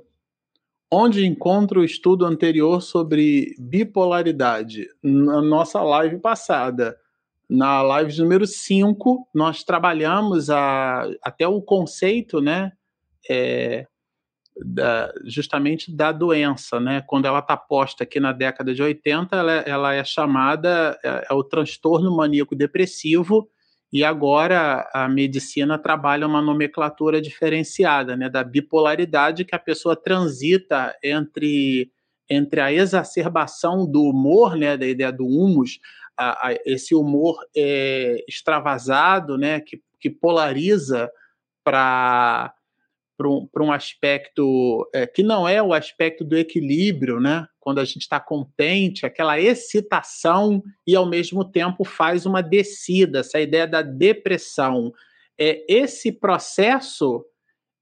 Onde 0.90 1.26
encontro 1.26 1.81
o 1.81 1.84
estudo 1.84 2.26
anterior 2.26 2.81
sobre 2.81 3.56
bipolaridade? 3.60 4.88
Na 5.03 5.41
nossa 5.41 5.81
live 5.81 6.18
passada. 6.19 6.95
Na 7.56 7.84
live 7.84 8.20
número 8.20 8.48
5, 8.48 9.30
nós 9.32 9.64
trabalhamos 9.64 10.50
a, 10.50 11.08
até 11.22 11.48
o 11.48 11.62
conceito, 11.62 12.42
né, 12.42 12.72
é, 13.30 13.86
da, 14.58 15.14
justamente 15.24 15.96
da 15.96 16.12
doença, 16.12 16.80
né? 16.80 17.04
Quando 17.06 17.28
ela 17.28 17.38
está 17.38 17.56
posta 17.56 18.06
aqui 18.06 18.20
na 18.20 18.32
década 18.32 18.74
de 18.74 18.82
80, 18.82 19.36
ela, 19.36 19.52
ela 19.52 19.94
é 19.94 20.04
chamada 20.04 20.98
é, 21.06 21.28
é 21.30 21.34
o 21.36 21.44
transtorno 21.44 22.18
maníaco 22.18 22.56
depressivo 22.56 23.48
e 23.92 24.04
agora 24.04 24.90
a 24.92 25.08
medicina 25.08 25.78
trabalha 25.78 26.26
uma 26.26 26.42
nomenclatura 26.42 27.22
diferenciada, 27.22 28.18
né, 28.18 28.30
da 28.30 28.44
bipolaridade 28.44 29.46
que 29.46 29.54
a 29.54 29.60
pessoa 29.60 29.96
transita 29.96 30.98
entre 31.04 31.92
entre 32.30 32.62
a 32.62 32.72
exacerbação 32.72 33.86
do 33.86 34.02
humor, 34.02 34.56
né, 34.56 34.78
da 34.78 34.88
ideia 34.88 35.12
do 35.12 35.26
humus, 35.26 35.80
a, 36.18 36.49
a, 36.49 36.53
esse 36.65 36.95
humor 36.95 37.38
é, 37.56 38.23
extravasado, 38.27 39.38
né, 39.38 39.60
que, 39.60 39.81
que 39.99 40.10
polariza 40.10 41.10
para 41.64 42.53
um, 43.22 43.48
um 43.60 43.72
aspecto 43.72 44.90
é, 44.94 45.07
que 45.07 45.23
não 45.23 45.48
é 45.48 45.61
o 45.61 45.73
aspecto 45.73 46.23
do 46.23 46.38
equilíbrio, 46.38 47.19
né? 47.19 47.48
Quando 47.60 47.80
a 47.80 47.85
gente 47.85 48.02
está 48.02 48.19
contente, 48.19 49.06
aquela 49.06 49.40
excitação 49.40 50.61
e 50.85 50.95
ao 50.95 51.06
mesmo 51.06 51.45
tempo 51.45 51.85
faz 51.85 52.26
uma 52.26 52.44
descida, 52.44 53.19
essa 53.19 53.40
ideia 53.40 53.65
da 53.65 53.81
depressão. 53.81 54.91
É, 55.40 55.64
esse 55.69 56.11
processo 56.11 57.26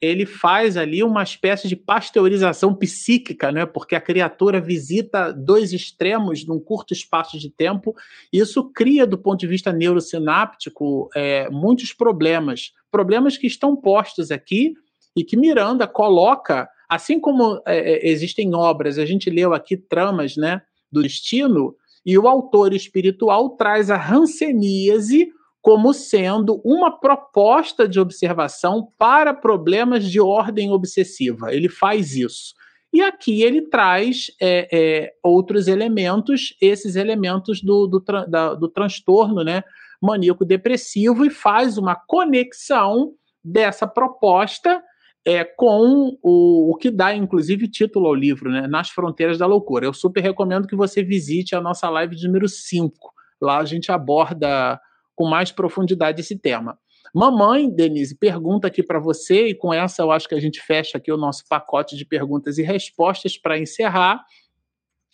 ele 0.02 0.26
faz 0.26 0.78
ali 0.78 1.04
uma 1.04 1.22
espécie 1.22 1.68
de 1.68 1.76
pasteurização 1.76 2.74
psíquica, 2.74 3.52
né? 3.52 3.68
porque 3.68 3.96
a 3.96 4.02
criatura 4.02 4.60
visita 4.60 5.32
dois 5.32 5.72
extremos 5.72 6.46
num 6.46 6.60
curto 6.60 6.92
espaço 6.92 7.38
de 7.38 7.52
tempo. 7.52 7.96
Isso 8.34 8.64
cria, 8.74 9.06
do 9.06 9.18
ponto 9.18 9.40
de 9.40 9.48
vista 9.48 9.72
neurosináptico, 9.72 11.08
é, 11.16 11.48
muitos 11.52 11.94
problemas. 11.94 12.74
Problemas 12.90 13.38
que 13.38 13.46
estão 13.46 13.76
postos 13.76 14.32
aqui 14.32 14.74
e 15.16 15.24
que 15.24 15.38
Miranda 15.38 15.88
coloca, 15.88 16.68
assim 16.90 17.20
como 17.20 17.62
é, 17.68 17.78
é 17.94 18.10
existem 18.10 18.56
obras, 18.56 18.98
a 18.98 19.06
gente 19.06 19.30
leu 19.30 19.54
aqui 19.54 19.78
tramas 19.78 20.36
né, 20.36 20.64
do 20.92 21.04
destino, 21.04 21.76
e 22.04 22.18
o 22.18 22.28
autor 22.28 22.74
espiritual 22.74 23.52
traz 23.52 23.92
a 23.92 23.98
ranceníase 23.98 25.32
como 25.62 25.94
sendo 25.94 26.60
uma 26.66 27.00
proposta 27.00 27.88
de 27.88 28.00
observação 28.00 28.92
para 28.98 29.34
problemas 29.34 30.10
de 30.10 30.20
ordem 30.20 30.72
obsessiva. 30.72 31.54
Ele 31.54 31.70
faz 31.70 32.16
isso. 32.16 32.56
E 32.92 33.02
aqui 33.02 33.44
ele 33.44 33.62
traz 33.62 34.32
é, 34.42 34.68
é, 34.72 35.14
outros 35.24 35.68
elementos, 35.68 36.56
esses 36.62 36.96
elementos 36.96 37.62
do, 37.62 37.88
do, 37.88 38.00
da, 38.28 38.54
do 38.54 38.68
transtorno 38.68 39.44
né, 39.44 39.64
maníaco-depressivo, 40.02 41.26
e 41.26 41.30
faz 41.30 41.78
uma 41.78 41.96
conexão 41.96 43.14
dessa 43.44 43.88
proposta 43.88 44.84
é, 45.24 45.44
com 45.44 46.18
o, 46.22 46.72
o 46.72 46.76
que 46.76 46.90
dá, 46.90 47.16
inclusive, 47.16 47.68
título 47.68 48.08
ao 48.08 48.16
livro, 48.16 48.52
né, 48.52 48.68
Nas 48.68 48.90
Fronteiras 48.90 49.38
da 49.38 49.46
Loucura. 49.46 49.86
Eu 49.86 49.94
super 49.94 50.22
recomendo 50.22 50.68
que 50.68 50.76
você 50.76 51.04
visite 51.04 51.56
a 51.56 51.62
nossa 51.62 51.90
live 51.90 52.16
de 52.16 52.26
número 52.28 52.50
5. 52.50 53.14
Lá 53.40 53.60
a 53.60 53.66
gente 53.66 53.92
aborda 53.92 54.80
com 55.22 55.30
mais 55.30 55.52
profundidade 55.52 56.20
esse 56.20 56.36
tema. 56.36 56.80
Mamãe, 57.14 57.70
Denise, 57.70 58.16
pergunta 58.16 58.66
aqui 58.66 58.82
para 58.82 58.98
você, 59.00 59.50
e 59.50 59.54
com 59.54 59.72
essa 59.72 60.02
eu 60.02 60.12
acho 60.12 60.28
que 60.28 60.34
a 60.34 60.40
gente 60.40 60.60
fecha 60.60 60.98
aqui 60.98 61.12
o 61.12 61.18
nosso 61.18 61.44
pacote 61.48 61.96
de 61.96 62.04
perguntas 62.04 62.58
e 62.58 62.64
respostas 62.64 63.38
para 63.38 63.60
encerrar. 63.60 64.26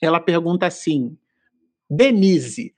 Ela 0.02 0.22
pergunta 0.22 0.66
assim: 0.66 1.18
Denise, 1.90 2.74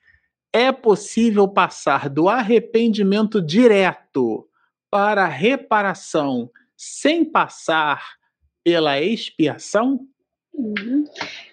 é 0.52 0.72
possível 0.72 1.48
passar 1.48 2.10
do 2.10 2.28
arrependimento 2.28 3.40
direto 3.40 4.50
para 4.90 5.28
reparação 5.28 6.50
sem 6.76 7.24
passar 7.24 8.16
pela 8.64 9.00
expiação? 9.00 10.00
Uhum. 10.60 11.06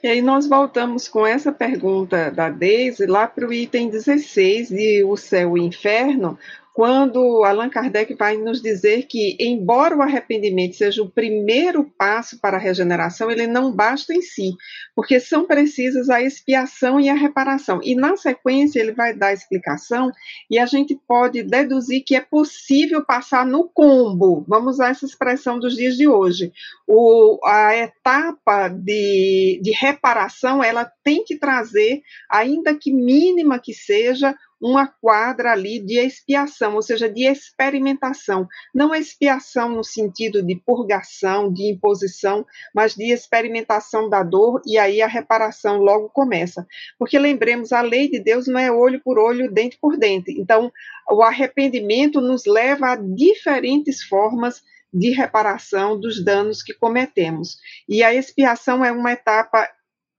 E 0.02 0.08
aí 0.08 0.20
nós 0.20 0.48
voltamos 0.48 1.06
com 1.06 1.24
essa 1.24 1.52
pergunta 1.52 2.28
da 2.28 2.50
Deise 2.50 3.06
lá 3.06 3.28
para 3.28 3.46
o 3.46 3.52
item 3.52 3.88
16 3.88 4.68
de 4.68 5.04
O 5.04 5.16
Céu 5.16 5.56
e 5.56 5.60
o 5.60 5.64
Inferno, 5.64 6.36
quando 6.76 7.42
Allan 7.42 7.70
Kardec 7.70 8.14
vai 8.16 8.36
nos 8.36 8.60
dizer 8.60 9.04
que, 9.04 9.34
embora 9.40 9.96
o 9.96 10.02
arrependimento 10.02 10.76
seja 10.76 11.02
o 11.02 11.08
primeiro 11.08 11.90
passo 11.96 12.38
para 12.38 12.58
a 12.58 12.60
regeneração, 12.60 13.30
ele 13.30 13.46
não 13.46 13.72
basta 13.72 14.12
em 14.12 14.20
si, 14.20 14.52
porque 14.94 15.18
são 15.18 15.46
precisas 15.46 16.10
a 16.10 16.20
expiação 16.20 17.00
e 17.00 17.08
a 17.08 17.14
reparação. 17.14 17.80
E 17.82 17.94
na 17.94 18.14
sequência 18.18 18.78
ele 18.78 18.92
vai 18.92 19.16
dar 19.16 19.28
a 19.28 19.32
explicação 19.32 20.12
e 20.50 20.58
a 20.58 20.66
gente 20.66 20.94
pode 21.08 21.42
deduzir 21.44 22.04
que 22.04 22.14
é 22.14 22.20
possível 22.20 23.02
passar 23.02 23.46
no 23.46 23.70
combo, 23.70 24.44
vamos 24.46 24.74
usar 24.74 24.90
essa 24.90 25.06
expressão 25.06 25.58
dos 25.58 25.74
dias 25.74 25.96
de 25.96 26.06
hoje. 26.06 26.52
O, 26.86 27.40
a 27.42 27.74
etapa 27.74 28.68
de, 28.68 29.60
de 29.62 29.70
reparação 29.70 30.62
ela 30.62 30.84
tem 31.02 31.24
que 31.24 31.38
trazer, 31.38 32.02
ainda 32.30 32.74
que 32.74 32.92
mínima 32.92 33.58
que 33.58 33.72
seja, 33.72 34.36
uma 34.60 34.86
quadra 34.86 35.52
ali 35.52 35.78
de 35.78 35.98
expiação, 35.98 36.74
ou 36.74 36.82
seja, 36.82 37.08
de 37.08 37.26
experimentação. 37.26 38.48
Não 38.74 38.94
expiação 38.94 39.68
no 39.68 39.84
sentido 39.84 40.42
de 40.42 40.56
purgação, 40.56 41.52
de 41.52 41.70
imposição, 41.70 42.46
mas 42.74 42.94
de 42.94 43.12
experimentação 43.12 44.08
da 44.08 44.22
dor, 44.22 44.62
e 44.66 44.78
aí 44.78 45.02
a 45.02 45.06
reparação 45.06 45.78
logo 45.78 46.08
começa. 46.08 46.66
Porque 46.98 47.18
lembremos, 47.18 47.72
a 47.72 47.82
lei 47.82 48.08
de 48.08 48.18
Deus 48.18 48.46
não 48.46 48.58
é 48.58 48.72
olho 48.72 49.00
por 49.02 49.18
olho, 49.18 49.52
dente 49.52 49.78
por 49.80 49.96
dente. 49.96 50.32
Então, 50.32 50.72
o 51.10 51.22
arrependimento 51.22 52.20
nos 52.20 52.46
leva 52.46 52.92
a 52.92 52.96
diferentes 52.96 54.02
formas 54.02 54.62
de 54.92 55.10
reparação 55.10 55.98
dos 55.98 56.24
danos 56.24 56.62
que 56.62 56.72
cometemos. 56.72 57.58
E 57.88 58.02
a 58.02 58.14
expiação 58.14 58.84
é 58.84 58.90
uma 58.90 59.12
etapa 59.12 59.68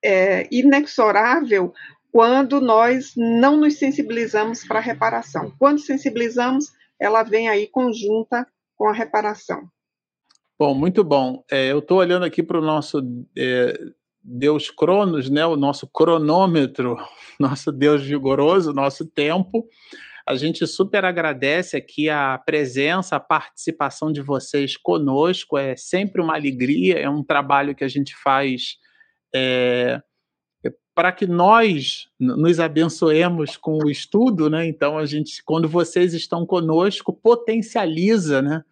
é, 0.04 0.48
inexorável 0.52 1.74
quando 2.12 2.60
nós 2.62 3.14
não 3.16 3.58
nos 3.58 3.78
sensibilizamos 3.78 4.66
para 4.66 4.80
a 4.80 4.82
reparação. 4.82 5.54
Quando 5.60 5.80
sensibilizamos, 5.80 6.66
ela 7.00 7.24
vem 7.24 7.48
aí 7.50 7.68
conjunta 7.68 8.48
com 8.76 8.88
a 8.88 8.94
reparação. 8.94 9.70
Bom, 10.60 10.74
muito 10.74 11.04
bom. 11.04 11.44
É, 11.52 11.72
eu 11.72 11.80
estou 11.80 12.00
olhando 12.00 12.26
aqui 12.26 12.42
para 12.42 12.58
o 12.58 12.64
nosso 12.64 13.00
é, 13.38 13.80
Deus 14.24 14.70
Cronos, 14.70 15.30
né, 15.30 15.46
o 15.46 15.56
nosso 15.56 15.88
cronômetro, 15.88 16.98
nosso 17.40 17.72
Deus 17.72 18.04
vigoroso, 18.04 18.74
nosso 18.74 19.06
tempo. 19.06 19.68
A 20.28 20.36
gente 20.36 20.68
super 20.68 21.06
agradece 21.06 21.78
aqui 21.78 22.10
a 22.10 22.38
presença, 22.38 23.16
a 23.16 23.20
participação 23.20 24.12
de 24.12 24.22
vocês 24.22 24.76
conosco. 24.76 25.58
É 25.58 25.76
sempre 25.78 26.22
uma 26.22 26.36
alegria, 26.36 27.00
é 27.00 27.10
um 27.10 27.24
trabalho 27.24 27.74
que 27.74 27.84
a 27.84 27.88
gente 27.88 28.14
faz 28.22 28.78
é, 29.34 30.02
para 30.98 31.12
que 31.12 31.28
nós 31.28 32.10
nos 32.20 32.60
abençoemos 32.60 33.56
com 33.56 33.78
o 33.86 33.88
estudo, 33.88 34.50
né? 34.50 34.66
Então 34.66 34.98
a 34.98 35.06
gente, 35.06 35.44
quando 35.44 35.70
vocês 35.70 36.12
estão 36.16 36.44
conosco, 36.44 37.14
potencializa, 37.14 38.42
né, 38.42 38.64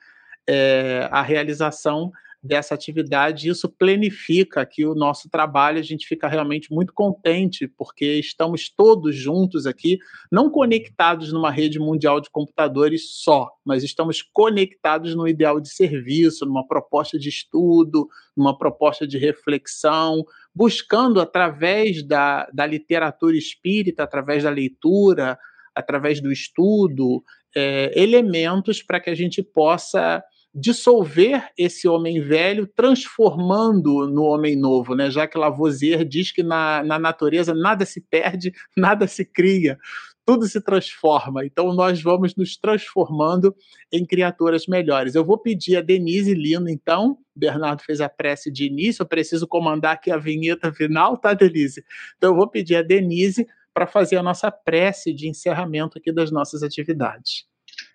é, 0.47 1.07
a 1.11 1.21
realização 1.21 2.11
dessa 2.45 2.75
atividade, 2.75 3.49
isso 3.49 3.67
planifica 3.67 4.61
aqui 4.61 4.85
o 4.85 4.93
nosso 4.93 5.29
trabalho, 5.29 5.79
a 5.79 5.83
gente 5.83 6.07
fica 6.07 6.27
realmente 6.27 6.71
muito 6.71 6.93
contente, 6.93 7.67
porque 7.67 8.19
estamos 8.19 8.69
todos 8.69 9.15
juntos 9.15 9.65
aqui, 9.65 9.97
não 10.31 10.49
conectados 10.49 11.33
numa 11.33 11.49
rede 11.49 11.79
mundial 11.79 12.21
de 12.21 12.29
computadores 12.29 13.23
só, 13.23 13.49
mas 13.65 13.83
estamos 13.83 14.21
conectados 14.21 15.15
no 15.15 15.27
ideal 15.27 15.59
de 15.59 15.69
serviço, 15.69 16.45
numa 16.45 16.67
proposta 16.67 17.17
de 17.17 17.29
estudo, 17.29 18.07
numa 18.37 18.55
proposta 18.57 19.07
de 19.07 19.17
reflexão, 19.17 20.23
buscando 20.53 21.19
através 21.19 22.03
da, 22.03 22.47
da 22.53 22.65
literatura 22.65 23.35
espírita, 23.35 24.03
através 24.03 24.43
da 24.43 24.49
leitura, 24.49 25.37
através 25.73 26.21
do 26.21 26.31
estudo, 26.31 27.23
é, 27.55 27.91
elementos 27.99 28.83
para 28.83 28.99
que 28.99 29.09
a 29.09 29.15
gente 29.15 29.41
possa 29.41 30.23
dissolver 30.55 31.49
esse 31.57 31.85
homem 31.85 32.21
velho, 32.21 32.65
transformando 32.65 34.07
no 34.07 34.23
homem 34.23 34.55
novo, 34.55 34.95
né? 34.95 35.11
Já 35.11 35.27
que 35.27 35.37
Lavoisier 35.37 36.05
diz 36.05 36.31
que 36.31 36.41
na, 36.41 36.81
na 36.81 36.97
natureza 36.97 37.53
nada 37.53 37.85
se 37.85 37.99
perde, 37.99 38.53
nada 38.75 39.05
se 39.05 39.25
cria, 39.25 39.77
tudo 40.25 40.47
se 40.47 40.61
transforma. 40.61 41.45
Então 41.45 41.73
nós 41.73 42.01
vamos 42.01 42.37
nos 42.37 42.55
transformando 42.55 43.53
em 43.91 44.05
criaturas 44.05 44.65
melhores. 44.65 45.13
Eu 45.13 45.25
vou 45.25 45.37
pedir 45.37 45.75
a 45.75 45.81
Denise 45.81 46.33
Lino, 46.33 46.69
então. 46.69 47.17
Bernardo 47.35 47.81
fez 47.81 47.99
a 47.99 48.07
prece 48.07 48.49
de 48.49 48.65
início, 48.65 49.03
eu 49.03 49.07
preciso 49.07 49.45
comandar 49.45 49.95
aqui 49.95 50.09
a 50.09 50.15
vinheta 50.15 50.71
final, 50.71 51.17
tá, 51.17 51.33
Denise? 51.33 51.83
Então 52.15 52.31
eu 52.31 52.35
vou 52.35 52.47
pedir 52.47 52.77
a 52.77 52.81
Denise 52.81 53.45
para 53.73 53.85
fazer 53.85 54.15
a 54.15 54.23
nossa 54.23 54.49
prece 54.49 55.13
de 55.13 55.27
encerramento 55.27 55.97
aqui 55.97 56.13
das 56.13 56.31
nossas 56.31 56.63
atividades. 56.63 57.45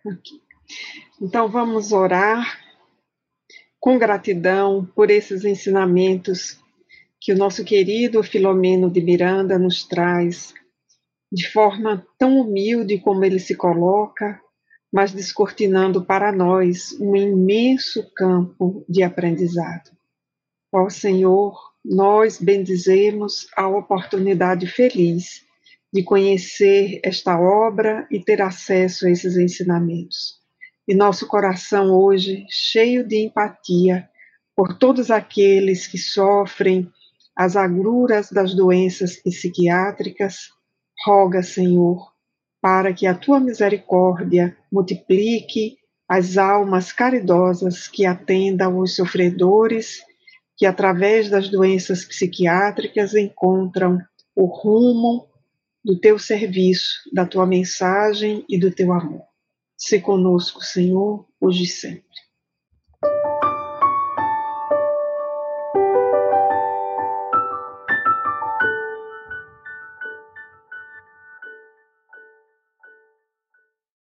Okay. 0.04 0.49
Então 1.20 1.48
vamos 1.48 1.92
orar 1.92 2.58
com 3.78 3.98
gratidão 3.98 4.86
por 4.94 5.10
esses 5.10 5.44
ensinamentos 5.44 6.58
que 7.20 7.32
o 7.32 7.36
nosso 7.36 7.62
querido 7.62 8.22
Filomeno 8.22 8.90
de 8.90 9.02
Miranda 9.02 9.58
nos 9.58 9.84
traz, 9.84 10.54
de 11.30 11.46
forma 11.48 12.06
tão 12.18 12.40
humilde 12.40 12.98
como 12.98 13.22
ele 13.24 13.38
se 13.38 13.54
coloca, 13.54 14.40
mas 14.90 15.12
descortinando 15.12 16.04
para 16.04 16.32
nós 16.32 16.98
um 16.98 17.14
imenso 17.14 18.10
campo 18.14 18.84
de 18.88 19.02
aprendizado. 19.02 19.90
Ó 20.72 20.88
Senhor, 20.88 21.54
nós 21.84 22.40
bendizemos 22.40 23.46
a 23.54 23.68
oportunidade 23.68 24.66
feliz 24.66 25.44
de 25.92 26.02
conhecer 26.02 27.00
esta 27.04 27.38
obra 27.38 28.06
e 28.10 28.18
ter 28.22 28.40
acesso 28.40 29.06
a 29.06 29.10
esses 29.10 29.36
ensinamentos 29.36 30.39
e 30.90 30.94
nosso 30.94 31.28
coração 31.28 31.94
hoje 31.94 32.44
cheio 32.50 33.06
de 33.06 33.24
empatia 33.24 34.08
por 34.56 34.76
todos 34.76 35.08
aqueles 35.08 35.86
que 35.86 35.96
sofrem 35.96 36.90
as 37.36 37.54
agruras 37.54 38.28
das 38.32 38.56
doenças 38.56 39.14
psiquiátricas, 39.14 40.48
roga, 41.06 41.44
Senhor, 41.44 42.10
para 42.60 42.92
que 42.92 43.06
a 43.06 43.14
tua 43.14 43.38
misericórdia 43.38 44.56
multiplique 44.70 45.76
as 46.08 46.36
almas 46.36 46.90
caridosas 46.92 47.86
que 47.86 48.04
atendam 48.04 48.80
os 48.80 48.96
sofredores 48.96 50.00
que, 50.56 50.66
através 50.66 51.30
das 51.30 51.48
doenças 51.48 52.04
psiquiátricas, 52.04 53.14
encontram 53.14 54.00
o 54.34 54.46
rumo 54.46 55.28
do 55.84 56.00
teu 56.00 56.18
serviço, 56.18 57.08
da 57.12 57.24
tua 57.24 57.46
mensagem 57.46 58.44
e 58.48 58.58
do 58.58 58.72
teu 58.72 58.92
amor. 58.92 59.29
Se 59.82 59.98
conosco, 59.98 60.62
Senhor, 60.62 61.26
hoje 61.40 61.64
e 61.64 61.66
sempre. 61.66 62.29